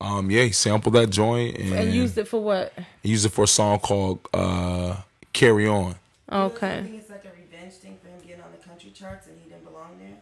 Um, 0.01 0.29
yeah, 0.29 0.43
he 0.43 0.51
sampled 0.51 0.95
that 0.95 1.09
joint 1.11 1.57
and, 1.57 1.73
and 1.73 1.93
used 1.93 2.17
it 2.17 2.27
for 2.27 2.41
what? 2.43 2.73
he 3.01 3.09
used 3.09 3.25
it 3.25 3.29
for 3.29 3.43
a 3.45 3.47
song 3.47 3.79
called 3.79 4.19
uh, 4.33 4.97
"Carry 5.31 5.67
On." 5.67 5.95
I 6.27 6.41
Okay, 6.43 6.81
think 6.83 6.95
it's 6.99 7.09
like 7.09 7.23
a 7.25 7.29
revenge 7.29 7.73
thing 7.75 7.97
for 8.01 8.09
him 8.09 8.19
getting 8.27 8.43
on 8.43 8.51
the 8.51 8.67
country 8.67 8.91
charts 8.91 9.27
and 9.27 9.37
he 9.41 9.49
didn't 9.49 9.63
belong 9.63 9.97
there. 9.99 10.17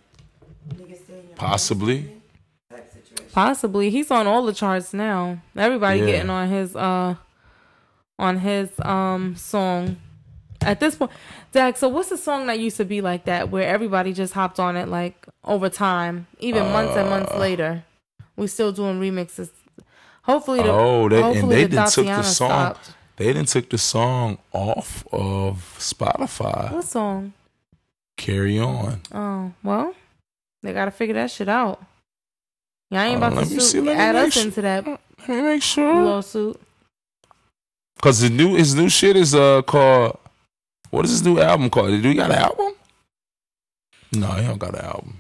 Niggas 0.88 1.04
stay 1.04 1.20
in 1.20 1.28
your 1.30 1.36
Possibly. 1.36 2.12
Place 3.32 3.46
Type 3.46 3.56
situation. 3.56 3.70
possibly 3.72 3.90
he's 3.90 4.12
on 4.12 4.28
all 4.28 4.44
the 4.46 4.54
charts 4.54 4.94
now. 4.94 5.40
Everybody 5.56 6.00
Yeah. 6.00 6.06
getting 6.06 6.30
on 6.30 6.50
his 6.50 6.76
uh 6.76 7.16
on 8.20 8.38
his 8.40 8.70
um 8.82 9.36
song. 9.36 9.98
At 10.64 10.80
this 10.80 10.96
point, 10.96 11.10
Dak. 11.54 11.76
So 11.78 11.88
what's 11.90 12.10
the 12.10 12.18
song 12.18 12.46
that 12.48 12.60
used 12.60 12.78
to 12.78 12.86
be 12.86 13.02
like 13.02 13.26
that, 13.26 13.50
where 13.50 13.68
everybody 13.68 14.14
just 14.14 14.34
hopped 14.34 14.60
on 14.60 14.78
it 14.78 14.88
like 14.88 15.26
over 15.44 15.70
time, 15.70 16.28
even 16.40 16.72
months 16.72 16.96
and 16.96 17.08
Uh. 17.08 17.10
months 17.10 17.34
later? 17.36 17.84
We 18.36 18.46
still 18.48 18.72
doing 18.72 19.00
remixes. 19.00 19.50
Hopefully, 20.24 20.62
the, 20.62 20.70
Oh, 20.72 21.10
they 21.10 21.22
and 21.22 21.52
they 21.52 21.64
the 21.64 21.70
didn't 21.70 21.90
took 21.90 22.06
the 22.06 22.22
song. 22.22 22.50
stopped. 22.50 22.94
They 23.18 23.34
didn't 23.34 23.48
took 23.48 23.70
the 23.72 23.78
song 23.80 24.38
off 24.52 25.04
of 25.12 25.76
Spotify. 25.80 26.72
What 26.72 26.84
song? 26.86 27.34
Carry 28.18 28.60
on. 28.60 29.02
Oh, 29.12 29.52
well, 29.64 29.96
they 30.62 30.74
gotta 30.74 30.92
figure 30.92 31.16
that 31.16 31.32
shit 31.32 31.50
out. 31.50 31.82
Y'all 32.92 33.00
ain't 33.02 33.16
Uh, 33.24 33.28
about 33.28 33.34
let 33.38 33.48
to 33.48 33.62
sue, 33.62 33.84
see, 33.86 33.90
add 33.90 34.16
us 34.16 34.34
sure. 34.34 34.44
into 34.44 34.62
that 34.62 34.86
Let 34.86 35.00
me 35.30 35.42
make 35.42 35.64
sure. 35.64 36.04
lawsuit. 36.04 36.60
Cause 38.02 38.20
his 38.20 38.32
new 38.32 38.56
his 38.56 38.76
new 38.76 38.90
shit 38.90 39.16
is 39.16 39.34
uh 39.34 39.62
called 39.62 40.18
what 40.90 41.06
is 41.06 41.12
his 41.12 41.24
new 41.24 41.40
album 41.40 41.70
called? 41.70 41.90
Do 41.90 42.10
he 42.10 42.14
got 42.16 42.32
an 42.32 42.38
album? 42.38 42.74
No, 44.14 44.28
he 44.34 44.46
don't 44.46 44.58
got 44.58 44.74
an 44.76 44.84
album. 44.86 45.18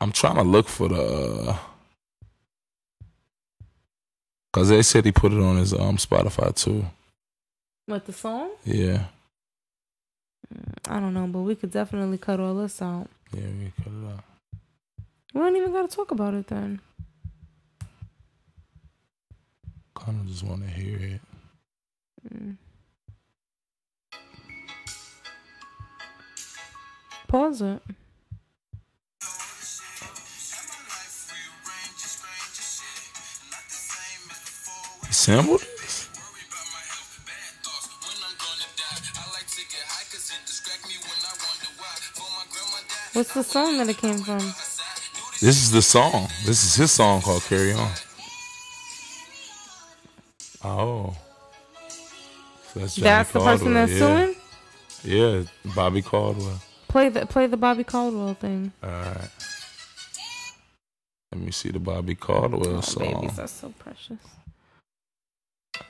I'm 0.00 0.12
trying 0.12 0.36
to 0.36 0.42
look 0.42 0.66
for 0.68 0.88
the 0.88 1.50
uh, 1.50 1.56
cause 4.52 4.68
they 4.70 4.80
said 4.82 5.04
he 5.04 5.12
put 5.12 5.32
it 5.32 5.40
on 5.42 5.56
his 5.56 5.74
um 5.74 5.96
Spotify 5.98 6.54
too. 6.54 6.86
What 7.86 8.06
the 8.06 8.12
song? 8.12 8.50
Yeah, 8.64 9.04
I 10.88 11.00
don't 11.00 11.12
know, 11.12 11.26
but 11.26 11.40
we 11.40 11.54
could 11.56 11.72
definitely 11.72 12.18
cut 12.18 12.38
all 12.40 12.54
this 12.54 12.80
out. 12.80 13.08
yeah, 13.34 13.42
we 13.58 13.72
cut 13.76 13.92
it 13.92 14.06
out. 14.12 14.24
We 15.32 15.40
don't 15.40 15.56
even 15.56 15.72
gotta 15.72 15.88
talk 15.88 16.10
about 16.10 16.34
it 16.34 16.48
then. 16.48 16.80
Kind 19.94 20.20
of 20.20 20.26
just 20.26 20.42
want 20.42 20.62
to 20.62 20.68
hear 20.68 20.98
it. 20.98 21.20
Mm. 22.34 22.56
Pause 27.28 27.62
it. 27.62 27.82
This? 35.10 36.08
What's 43.12 43.34
the 43.34 43.44
song 43.44 43.78
that 43.78 43.88
it 43.88 43.98
came 43.98 44.18
from? 44.18 44.69
This 45.40 45.56
is 45.62 45.70
the 45.70 45.80
song. 45.82 46.28
This 46.44 46.62
is 46.64 46.74
his 46.76 46.92
song 46.92 47.22
called 47.22 47.42
Carry 47.44 47.72
On. 47.72 47.90
Oh. 50.62 51.16
So 52.72 52.80
that's 52.80 52.96
That's 52.96 53.32
the 53.32 53.40
person 53.40 53.72
that's 53.74 53.92
yeah. 53.92 53.98
suing. 53.98 54.34
Yeah, 55.02 55.42
Bobby 55.74 56.02
Caldwell. 56.02 56.60
Play 56.88 57.08
the 57.08 57.24
play 57.24 57.46
the 57.46 57.56
Bobby 57.56 57.84
Caldwell 57.84 58.34
thing. 58.34 58.72
All 58.82 58.90
right. 58.90 59.28
Let 61.32 61.40
me 61.40 61.52
see 61.52 61.70
the 61.70 61.78
Bobby 61.78 62.14
Caldwell 62.16 62.76
Oh, 62.76 62.80
song. 62.82 63.02
babies, 63.20 63.36
that's 63.36 63.52
so 63.52 63.72
precious. 63.78 64.18
Let 65.74 65.86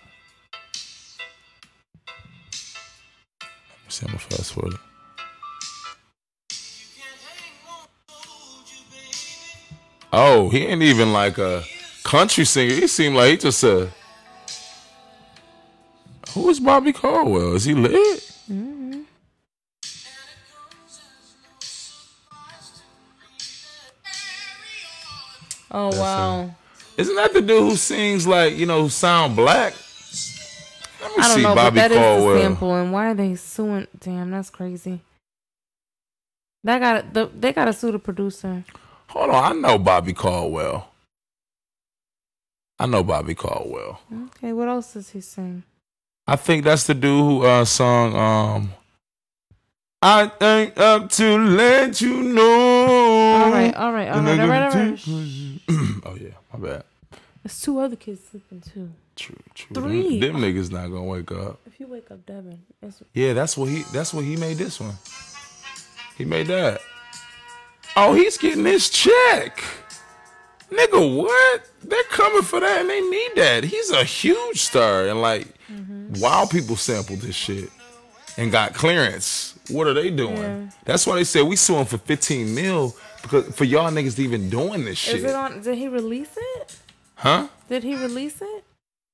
me 3.87 3.89
see, 3.89 4.07
gonna 4.07 4.19
fast 4.19 4.53
forward. 4.53 4.75
Oh, 10.13 10.49
he 10.49 10.67
ain't 10.67 10.83
even 10.83 11.13
like 11.13 11.39
a 11.39 11.63
country 12.05 12.45
singer. 12.45 12.75
He 12.75 12.87
seemed 12.87 13.17
like 13.17 13.31
he 13.31 13.37
just 13.37 13.63
a. 13.63 13.91
Who 16.35 16.49
is 16.49 16.61
Bobby 16.61 16.93
Caldwell? 16.93 17.55
Is 17.55 17.65
he 17.65 17.75
lit? 17.75 17.95
Mm-hmm. 18.51 19.01
Oh 25.73 25.91
That's 25.91 25.99
wow. 26.01 26.55
Isn't 26.97 27.15
that 27.17 27.33
the 27.33 27.41
dude 27.41 27.63
who 27.63 27.77
sings 27.77 28.27
like 28.27 28.57
you 28.57 28.67
know 28.67 28.89
sound 28.89 29.37
black? 29.37 29.75
Let 31.01 31.13
I 31.19 31.29
don't 31.29 31.37
see 31.37 31.43
know, 31.43 31.55
Bobby 31.55 31.77
but 31.77 31.89
that 31.89 31.93
is 31.93 31.97
Caldwell. 31.99 32.35
the 32.35 32.41
sample, 32.41 32.75
and 32.75 32.93
why 32.93 33.11
are 33.11 33.15
they 33.15 33.35
suing? 33.37 33.87
Damn, 33.99 34.31
that's 34.31 34.51
crazy. 34.51 35.01
That 36.65 36.79
got 36.81 37.15
the 37.15 37.31
they 37.39 37.53
got 37.53 37.67
to 37.67 37.73
sue 37.73 37.93
the 37.93 37.99
producer. 37.99 38.65
Hold 39.11 39.31
on, 39.31 39.45
I 39.45 39.61
know 39.61 39.77
Bobby 39.77 40.13
Caldwell. 40.13 40.89
I 42.79 42.87
know 42.87 43.03
Bobby 43.03 43.35
Caldwell. 43.35 44.01
Okay, 44.27 44.53
what 44.53 44.69
else 44.69 44.95
does 44.95 45.11
he 45.11 45.21
sing? 45.21 45.65
I 46.29 46.37
think 46.37 46.63
that's 46.65 46.87
the 46.87 46.95
dude 46.95 47.25
who 47.25 47.45
uh 47.45 47.65
sung 47.65 48.15
um 48.15 48.73
I 50.01 50.31
ain't 50.41 50.79
up 50.79 51.11
to 51.11 51.39
let 51.39 52.01
you 52.01 52.23
know. 52.23 53.33
All 53.35 53.51
right, 53.51 53.75
all 53.75 53.93
right, 53.93 54.09
all 54.09 54.23
right, 54.23 54.41
all 54.41 54.49
right, 54.49 54.63
all 54.63 54.81
right. 54.81 55.01
Oh 56.07 56.15
yeah, 56.15 56.31
my 56.53 56.69
bad. 56.69 56.85
There's 57.43 57.61
two 57.61 57.81
other 57.81 57.97
kids 57.97 58.21
sleeping 58.31 58.61
too. 58.61 58.93
True, 59.17 59.37
true. 59.55 59.75
Three. 59.75 60.21
Them, 60.21 60.41
them 60.41 60.43
niggas 60.43 60.71
not 60.71 60.87
gonna 60.87 61.03
wake 61.05 61.33
up. 61.33 61.59
If 61.67 61.81
you 61.81 61.89
wake 61.89 62.11
up, 62.13 62.25
Devin, 62.27 62.63
it's 62.81 63.03
Yeah, 63.13 63.33
that's 63.33 63.57
what 63.57 63.69
he 63.69 63.83
that's 63.93 64.15
what 64.15 64.25
he 64.25 64.37
made 64.37 64.57
this 64.57 64.81
one. 64.81 64.95
He 66.17 66.25
made 66.25 66.47
that. 66.47 66.81
Oh, 67.97 68.15
he's 68.15 68.39
getting 68.39 68.65
his 68.65 68.89
check. 68.89 69.63
Nigga, 70.71 71.17
what? 71.17 71.69
They're 71.83 72.03
coming 72.05 72.43
for 72.43 72.61
that 72.61 72.81
and 72.83 72.89
they 72.91 73.01
need 73.01 73.33
that. 73.37 73.65
He's 73.65 73.91
a 73.91 74.05
huge 74.05 74.61
star 74.61 75.09
and 75.09 75.21
like 75.21 75.49
mm-hmm. 75.71 76.21
wild 76.21 76.51
people 76.51 76.77
sampled 76.77 77.21
this 77.21 77.35
shit 77.35 77.71
and 78.37 78.53
got 78.53 78.75
clearance. 78.75 79.59
What 79.69 79.87
are 79.87 79.95
they 79.95 80.11
doing? 80.11 80.37
Yeah. 80.37 80.71
That's 80.85 81.07
why 81.07 81.17
they 81.17 81.25
said 81.25 81.43
we 81.43 81.57
suing 81.57 81.87
for 81.87 81.99
15 81.99 82.55
mil 82.55 82.95
because 83.23 83.55
for 83.55 83.65
y'all 83.65 83.91
niggas 83.91 84.17
to 84.17 84.23
even 84.23 84.49
doing 84.49 84.85
this 84.85 84.99
shit. 84.99 85.17
is 85.17 85.25
it 85.25 85.35
on? 85.35 85.61
Did 85.61 85.77
he 85.77 85.89
release 85.89 86.37
it? 86.37 86.77
huh? 87.17 87.49
Did 87.69 87.83
he 87.85 87.97
release 87.97 88.41
it? 88.41 88.65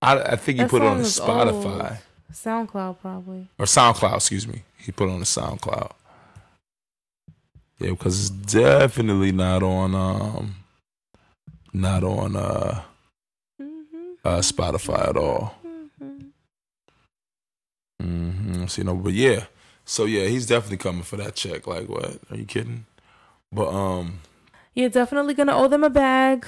I, 0.02 0.20
I 0.20 0.36
think 0.36 0.58
he 0.58 0.64
That 0.64 0.70
put 0.70 0.82
it 0.82 0.86
on 0.86 0.96
song 0.96 0.98
his 0.98 1.08
is 1.08 1.20
Spotify. 1.20 1.90
old. 1.90 1.98
SoundCloud 2.32 3.00
probably. 3.00 3.48
or 3.58 3.66
SoundCloud, 3.66 4.16
excuse 4.16 4.46
me. 4.46 4.62
He 4.78 4.92
put 4.92 5.08
it 5.08 5.12
on 5.12 5.20
the 5.20 5.24
SoundCloud. 5.24 5.92
Yeah, 7.78 7.90
because 7.90 8.18
it's 8.20 8.30
definitely 8.30 9.32
not 9.32 9.62
on 9.62 9.94
um 9.94 10.56
not 11.72 12.02
on 12.04 12.36
uh 12.36 12.82
Mm-hmm. 13.60 14.12
uh 14.24 14.38
Spotify 14.38 15.08
at 15.08 15.16
all. 15.16 15.54
Mm-hmm. 18.02 18.66
See 18.66 18.82
no, 18.82 18.94
but 18.96 19.12
yeah. 19.12 19.44
So 19.84 20.04
yeah, 20.04 20.26
he's 20.26 20.46
definitely 20.46 20.78
coming 20.78 21.02
for 21.02 21.16
that 21.16 21.34
check. 21.34 21.66
Like 21.66 21.88
what? 21.88 22.18
Are 22.30 22.36
you 22.36 22.44
kidding? 22.44 22.86
But 23.52 23.68
um, 23.68 24.20
You're 24.74 24.90
definitely 24.90 25.34
gonna 25.34 25.56
owe 25.56 25.68
them 25.68 25.84
a 25.84 25.90
bag. 25.90 26.46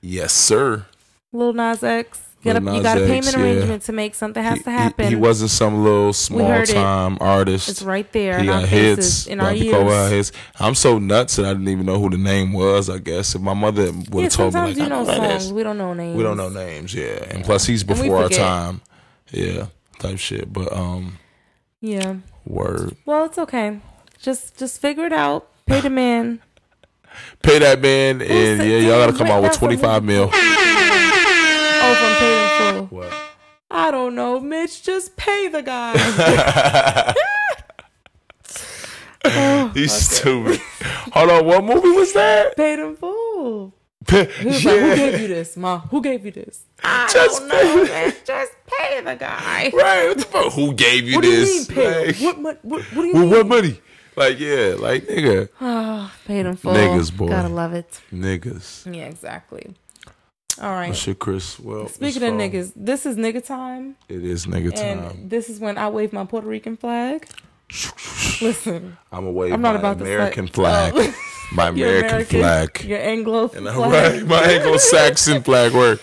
yes, 0.00 0.32
sir. 0.32 0.86
Lil 1.32 1.52
Nas 1.52 1.82
X. 1.82 2.20
You 2.46 2.52
got 2.60 2.62
a, 2.72 2.76
you 2.76 2.82
got 2.82 2.96
a 2.98 3.00
payment 3.00 3.26
X, 3.26 3.36
yeah. 3.36 3.42
arrangement 3.42 3.82
to 3.82 3.92
make. 3.92 4.14
Something 4.14 4.42
has 4.42 4.58
He- 4.58 4.64
to 4.64 4.70
happen. 4.70 5.08
He, 5.08 5.14
wasn't 5.16 5.50
some 5.50 5.82
little 5.82 6.12
small 6.12 6.46
heard 6.46 6.68
it. 6.68 6.74
time 6.74 7.18
artist. 7.20 7.68
It's 7.68 7.82
right 7.82 8.10
there 8.12 8.38
He 8.38 8.44
in 8.44 8.52
our 8.52 8.60
got 8.60 8.68
hits. 8.68 9.26
in 9.26 9.40
our 9.40 9.52
ears. 9.52 10.10
hits. 10.10 10.32
I'm 10.60 10.74
so 10.74 10.98
nuts 10.98 11.36
that 11.36 11.46
I 11.46 11.52
didn't 11.52 11.68
even 11.68 11.86
know 11.86 11.98
who 12.00 12.10
the 12.10 12.18
name 12.18 12.52
was. 12.52 12.88
I 12.88 12.98
guess 12.98 13.34
if 13.34 13.40
my 13.42 13.54
mother 13.54 13.86
would 13.86 13.94
have 13.94 14.06
Yeah, 14.06 14.10
told 14.10 14.22
me, 14.24 14.28
sometimes 14.30 14.54
like, 14.68 14.76
you 14.76 14.84
I 14.84 14.88
know 14.88 15.04
songs. 15.04 15.52
We 15.52 15.62
don't 15.62 15.78
know 15.78 15.92
names. 15.94 16.16
we 16.16 16.22
don't 16.22 16.36
know 16.36 16.48
names. 16.48 16.94
Yeah, 16.94 17.24
and 17.30 17.44
plus 17.44 17.66
he's 17.66 17.82
before 17.84 18.16
our 18.18 18.28
time. 18.28 18.80
Yeah, 19.32 19.66
type 19.98 20.18
shit. 20.18 20.52
But 20.52 20.72
um, 20.72 21.18
Yeah. 21.80 22.16
word. 22.46 22.96
Well, 23.04 23.24
it's 23.24 23.38
okay. 23.38 23.80
Just 24.20 24.56
just 24.58 24.80
figure 24.80 25.04
it 25.06 25.12
out. 25.12 25.48
Pay 25.66 25.80
the 25.80 25.90
man. 25.90 26.40
Pay 27.42 27.58
that 27.60 27.80
man, 27.80 28.20
and 28.20 28.60
yeah, 28.60 28.78
y'all 28.78 28.98
gotta 29.06 29.16
come 29.16 29.28
out 29.28 29.40
with 29.42 29.52
that's 29.52 29.58
25 29.58 30.04
mil. 30.04 30.30
Oh, 31.88 31.94
from 31.94 32.14
paid 32.18 32.74
in 32.74 32.88
full. 32.88 32.98
What? 32.98 33.12
I 33.70 33.90
don't 33.90 34.14
know, 34.14 34.40
Mitch. 34.40 34.82
Just 34.82 35.16
pay 35.16 35.48
the 35.48 35.62
guy. 35.62 37.14
Oh, 39.28 39.70
He's 39.74 39.92
stupid. 39.92 40.60
Hold 41.12 41.30
on, 41.30 41.44
what 41.46 41.64
movie 41.64 41.88
was 41.90 42.12
that? 42.12 42.56
paid 42.56 42.78
in 42.78 42.94
full. 42.96 43.74
Pay- 44.06 44.30
He 44.38 44.46
was 44.46 44.64
like, 44.64 44.78
"Who 44.78 44.94
gave 44.94 45.20
you 45.20 45.26
this, 45.28 45.56
ma? 45.56 45.78
Who 45.80 46.00
gave 46.00 46.24
you 46.24 46.30
this?" 46.30 46.62
I 46.84 47.08
Just 47.12 47.40
don't 47.40 47.48
know, 47.48 47.84
man. 47.86 48.12
Just 48.24 48.52
pay 48.66 49.00
the 49.00 49.16
guy. 49.16 49.72
Right? 49.74 50.08
What 50.08 50.18
the 50.18 50.24
fuck? 50.26 50.52
Who 50.52 50.72
gave 50.74 51.08
you 51.08 51.16
What 51.16 51.22
do 51.24 51.28
you 51.30 51.40
this? 51.40 51.68
mean? 51.68 52.06
Like, 52.06 52.16
What, 52.18 52.38
what, 52.38 52.64
what, 52.64 52.82
what 52.82 53.02
do 53.02 53.06
you 53.08 53.12
with 53.14 53.22
mean? 53.22 53.30
what 53.30 53.46
money? 53.48 53.80
Like, 54.14 54.38
yeah, 54.38 54.76
like 54.78 55.06
nigga, 55.08 55.48
Oh, 55.60 56.12
paid 56.26 56.46
in 56.46 56.56
full. 56.56 56.72
Niggas, 56.74 57.14
boy. 57.16 57.26
Gotta 57.28 57.48
love 57.48 57.74
it. 57.74 58.00
niggas. 58.12 58.94
Yeah, 58.94 59.06
exactly. 59.06 59.74
All 60.60 60.70
right. 60.70 60.88
What's 60.88 61.06
your 61.06 61.14
Crys? 61.14 61.58
Well, 61.60 61.88
Speaking 61.88 62.22
of 62.22 62.34
niggas, 62.34 62.72
this 62.74 63.06
is 63.06 63.16
nigga 63.16 63.44
time, 63.44 63.96
it 64.08 64.24
is 64.24 64.46
nigga 64.46 64.76
and 64.78 65.00
time. 65.00 65.28
this 65.28 65.48
is 65.50 65.60
when 65.60 65.76
I 65.78 65.88
wave 65.88 66.12
my 66.12 66.24
Puerto 66.24 66.46
Rican 66.46 66.76
flag. 66.76 67.26
Listen, 68.40 68.96
I'm 69.12 69.26
away. 69.26 69.52
I'm 69.52 69.60
not 69.60 69.74
my 69.74 69.78
about 69.80 70.00
American 70.00 70.46
flag. 70.48 70.92
Oh. 70.96 71.14
My 71.52 71.70
your 71.70 71.98
American, 71.98 72.40
flag. 72.40 72.82
your 72.84 72.98
Anglo 72.98 73.42
And 73.54 73.68
flag. 73.68 73.76
right, 74.18 74.26
my 74.26 74.42
Anglo-Saxon 74.42 75.44
flag 75.44 75.72
work. 75.74 76.00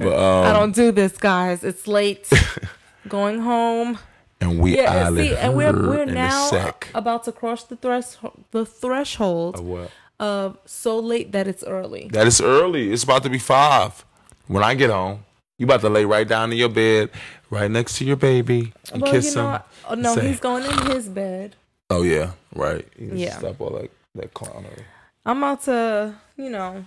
But 0.00 0.18
um, 0.18 0.46
I 0.46 0.52
don't 0.52 0.74
do 0.74 0.90
this, 0.90 1.16
guys. 1.16 1.62
It's 1.62 1.86
late. 1.86 2.28
Going 3.08 3.38
home. 3.38 3.98
and 4.40 4.58
we 4.58 4.76
Yeah, 4.76 5.14
see, 5.14 5.36
and 5.36 5.54
we're 5.54 5.72
we're 5.72 6.06
now 6.06 6.50
about 6.92 7.22
to 7.24 7.32
cross 7.32 7.62
the 7.64 7.76
thresh 7.76 8.16
the 8.50 8.66
threshold 8.66 9.54
Of 9.60 9.64
what? 9.64 9.90
Of 10.24 10.58
so 10.64 10.98
late 10.98 11.32
that 11.32 11.46
it's 11.46 11.62
early. 11.64 12.08
That 12.12 12.26
it's 12.26 12.40
early. 12.40 12.92
It's 12.92 13.04
about 13.04 13.22
to 13.24 13.30
be 13.30 13.38
five. 13.38 14.04
When 14.46 14.62
I 14.62 14.74
get 14.74 14.90
home, 14.90 15.24
you 15.58 15.64
about 15.66 15.80
to 15.82 15.88
lay 15.88 16.04
right 16.04 16.26
down 16.26 16.52
in 16.52 16.58
your 16.58 16.68
bed, 16.68 17.10
right 17.50 17.70
next 17.70 17.98
to 17.98 18.04
your 18.04 18.16
baby, 18.16 18.72
and 18.92 19.02
well, 19.02 19.12
kiss 19.12 19.34
you 19.34 19.42
know, 19.42 19.52
him. 19.52 19.62
oh, 19.88 19.94
no, 19.94 20.14
say- 20.14 20.28
he's 20.28 20.40
going 20.40 20.64
in 20.64 20.90
his 20.90 21.08
bed. 21.08 21.56
Oh 21.90 22.02
yeah, 22.02 22.32
right. 22.54 22.86
Yeah. 22.98 23.38
Stop 23.38 23.60
all 23.60 23.70
that 23.78 23.90
that 24.14 24.32
clownery. 24.34 24.82
I'm 25.26 25.38
about 25.38 25.62
to, 25.64 26.14
you 26.36 26.50
know, 26.50 26.84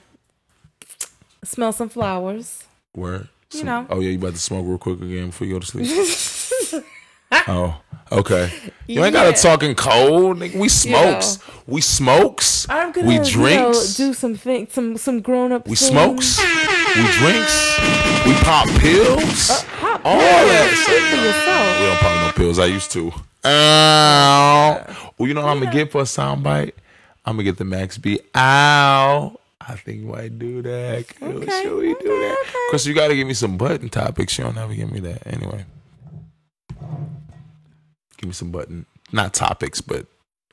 smell 1.43 1.71
some 1.71 1.89
flowers. 1.89 2.63
Where? 2.93 3.27
You 3.53 3.63
know. 3.63 3.87
Oh 3.89 3.99
yeah, 3.99 4.09
you 4.09 4.17
about 4.17 4.33
to 4.33 4.39
smoke 4.39 4.65
real 4.67 4.77
quick 4.77 5.01
again 5.01 5.27
before 5.27 5.47
you 5.47 5.53
go 5.53 5.59
to 5.59 5.65
sleep. 5.65 5.87
oh, 7.47 7.79
okay. 8.11 8.51
You 8.89 9.03
ain't 9.03 9.11
gotta 9.11 9.31
Yeah. 9.31 9.35
talk 9.35 9.63
in 9.63 9.75
cold. 9.75 10.37
Nigga. 10.37 10.55
We 10.57 10.69
smokes. 10.69 11.39
We 11.67 11.81
smokes. 11.81 12.65
I'm 12.69 12.93
gonna 12.93 13.05
we 13.05 13.15
you 13.15 13.19
know, 13.19 13.25
drinks. 13.29 13.95
do 13.95 14.13
some 14.13 14.35
things, 14.35 14.71
some 14.71 14.95
some 14.95 15.19
grown 15.19 15.51
up. 15.51 15.67
we 15.67 15.75
smokes. 15.75 16.39
We 16.39 17.03
drinks. 17.19 17.77
We 18.25 18.33
pop 18.47 18.65
pills. 18.79 19.49
Uh, 19.49 19.61
pop 19.81 20.01
all 20.05 20.17
pills. 20.17 20.85
that. 20.87 21.77
We 21.81 21.85
don't 21.85 21.99
pop 21.99 22.27
no 22.27 22.31
pills. 22.41 22.59
I 22.59 22.67
used 22.67 22.91
to. 22.93 23.11
Ow. 23.43 25.11
Well, 25.17 25.27
you 25.27 25.33
know 25.33 25.41
what 25.41 25.49
I'm 25.51 25.59
gonna 25.59 25.71
get 25.73 25.91
for 25.91 25.99
a 25.99 26.05
soundbite? 26.05 26.71
I'm 27.25 27.33
gonna 27.35 27.43
get 27.43 27.57
the 27.57 27.65
Max 27.65 27.97
B. 27.97 28.21
Ow. 28.37 29.37
I 29.59 29.75
think 29.75 29.99
you 30.03 30.07
might 30.07 30.39
do 30.39 30.61
that. 30.61 31.05
Okay, 31.21 31.61
Should 31.61 31.77
we 31.77 31.87
do 31.87 31.95
okay, 31.95 32.07
that? 32.07 32.37
okay. 32.47 32.71
Cause 32.71 32.87
you 32.87 32.93
gotta 32.93 33.15
give 33.15 33.27
me 33.27 33.33
some 33.33 33.57
button 33.57 33.89
topics. 33.89 34.37
You 34.37 34.45
don't 34.45 34.57
ever 34.57 34.73
give 34.73 34.89
me 34.93 35.01
that. 35.01 35.27
Anyway. 35.27 35.65
Give 38.27 38.31
me 38.31 38.33
some 38.33 38.51
button 38.51 38.85
not 39.13 39.33
topics, 39.33 39.79
but 39.79 40.05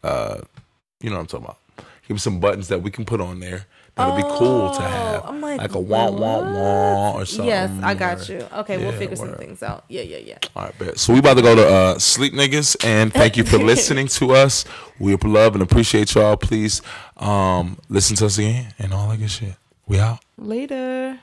uh 0.04 0.42
you 1.00 1.10
know 1.10 1.16
what 1.16 1.22
I'm 1.22 1.26
talking 1.26 1.44
about. 1.46 1.58
Give 2.06 2.14
me 2.14 2.18
some 2.18 2.38
buttons 2.38 2.68
that 2.68 2.80
we 2.82 2.92
can 2.92 3.04
put 3.04 3.20
on 3.20 3.40
there. 3.40 3.66
That'd 3.96 4.14
be 4.14 4.22
cool 4.22 4.70
to 4.70 4.78
Oh, 4.78 4.80
have. 4.80 5.24
I'm 5.24 5.40
like, 5.40 5.74
a 5.74 5.80
wah 5.80 6.08
wah 6.08 6.40
wah 6.52 7.12
or 7.18 7.24
something. 7.26 7.46
Yes, 7.46 7.70
I 7.82 7.94
got 7.94 8.28
or- 8.30 8.32
you. 8.32 8.46
Okay, 8.58 8.76
we'll 8.78 8.92
Yeah, 8.92 8.98
figure 8.98 9.16
some 9.16 9.34
things 9.34 9.60
out. 9.64 9.84
Yeah, 9.88 10.02
yeah, 10.02 10.18
yeah. 10.18 10.38
All 10.54 10.64
right, 10.66 10.78
bet. 10.78 11.00
So 11.00 11.12
we 11.14 11.18
about 11.18 11.34
to 11.34 11.42
go 11.42 11.56
to 11.56 11.66
uh, 11.68 11.98
sleep, 11.98 12.32
niggas, 12.32 12.76
and 12.84 13.12
thank 13.12 13.36
you 13.36 13.42
for 13.42 13.58
listening 13.72 14.06
to 14.08 14.32
us. 14.34 14.64
We 15.00 15.16
love 15.16 15.54
and 15.54 15.62
appreciate 15.62 16.14
y'all. 16.14 16.36
Please 16.36 16.80
um, 17.16 17.78
listen 17.88 18.14
to 18.18 18.26
us 18.26 18.38
again 18.38 18.72
and 18.78 18.94
all 18.94 19.08
that 19.08 19.16
good 19.18 19.30
shit. 19.32 19.56
We 19.88 19.98
out. 19.98 20.20
Later. 20.36 21.18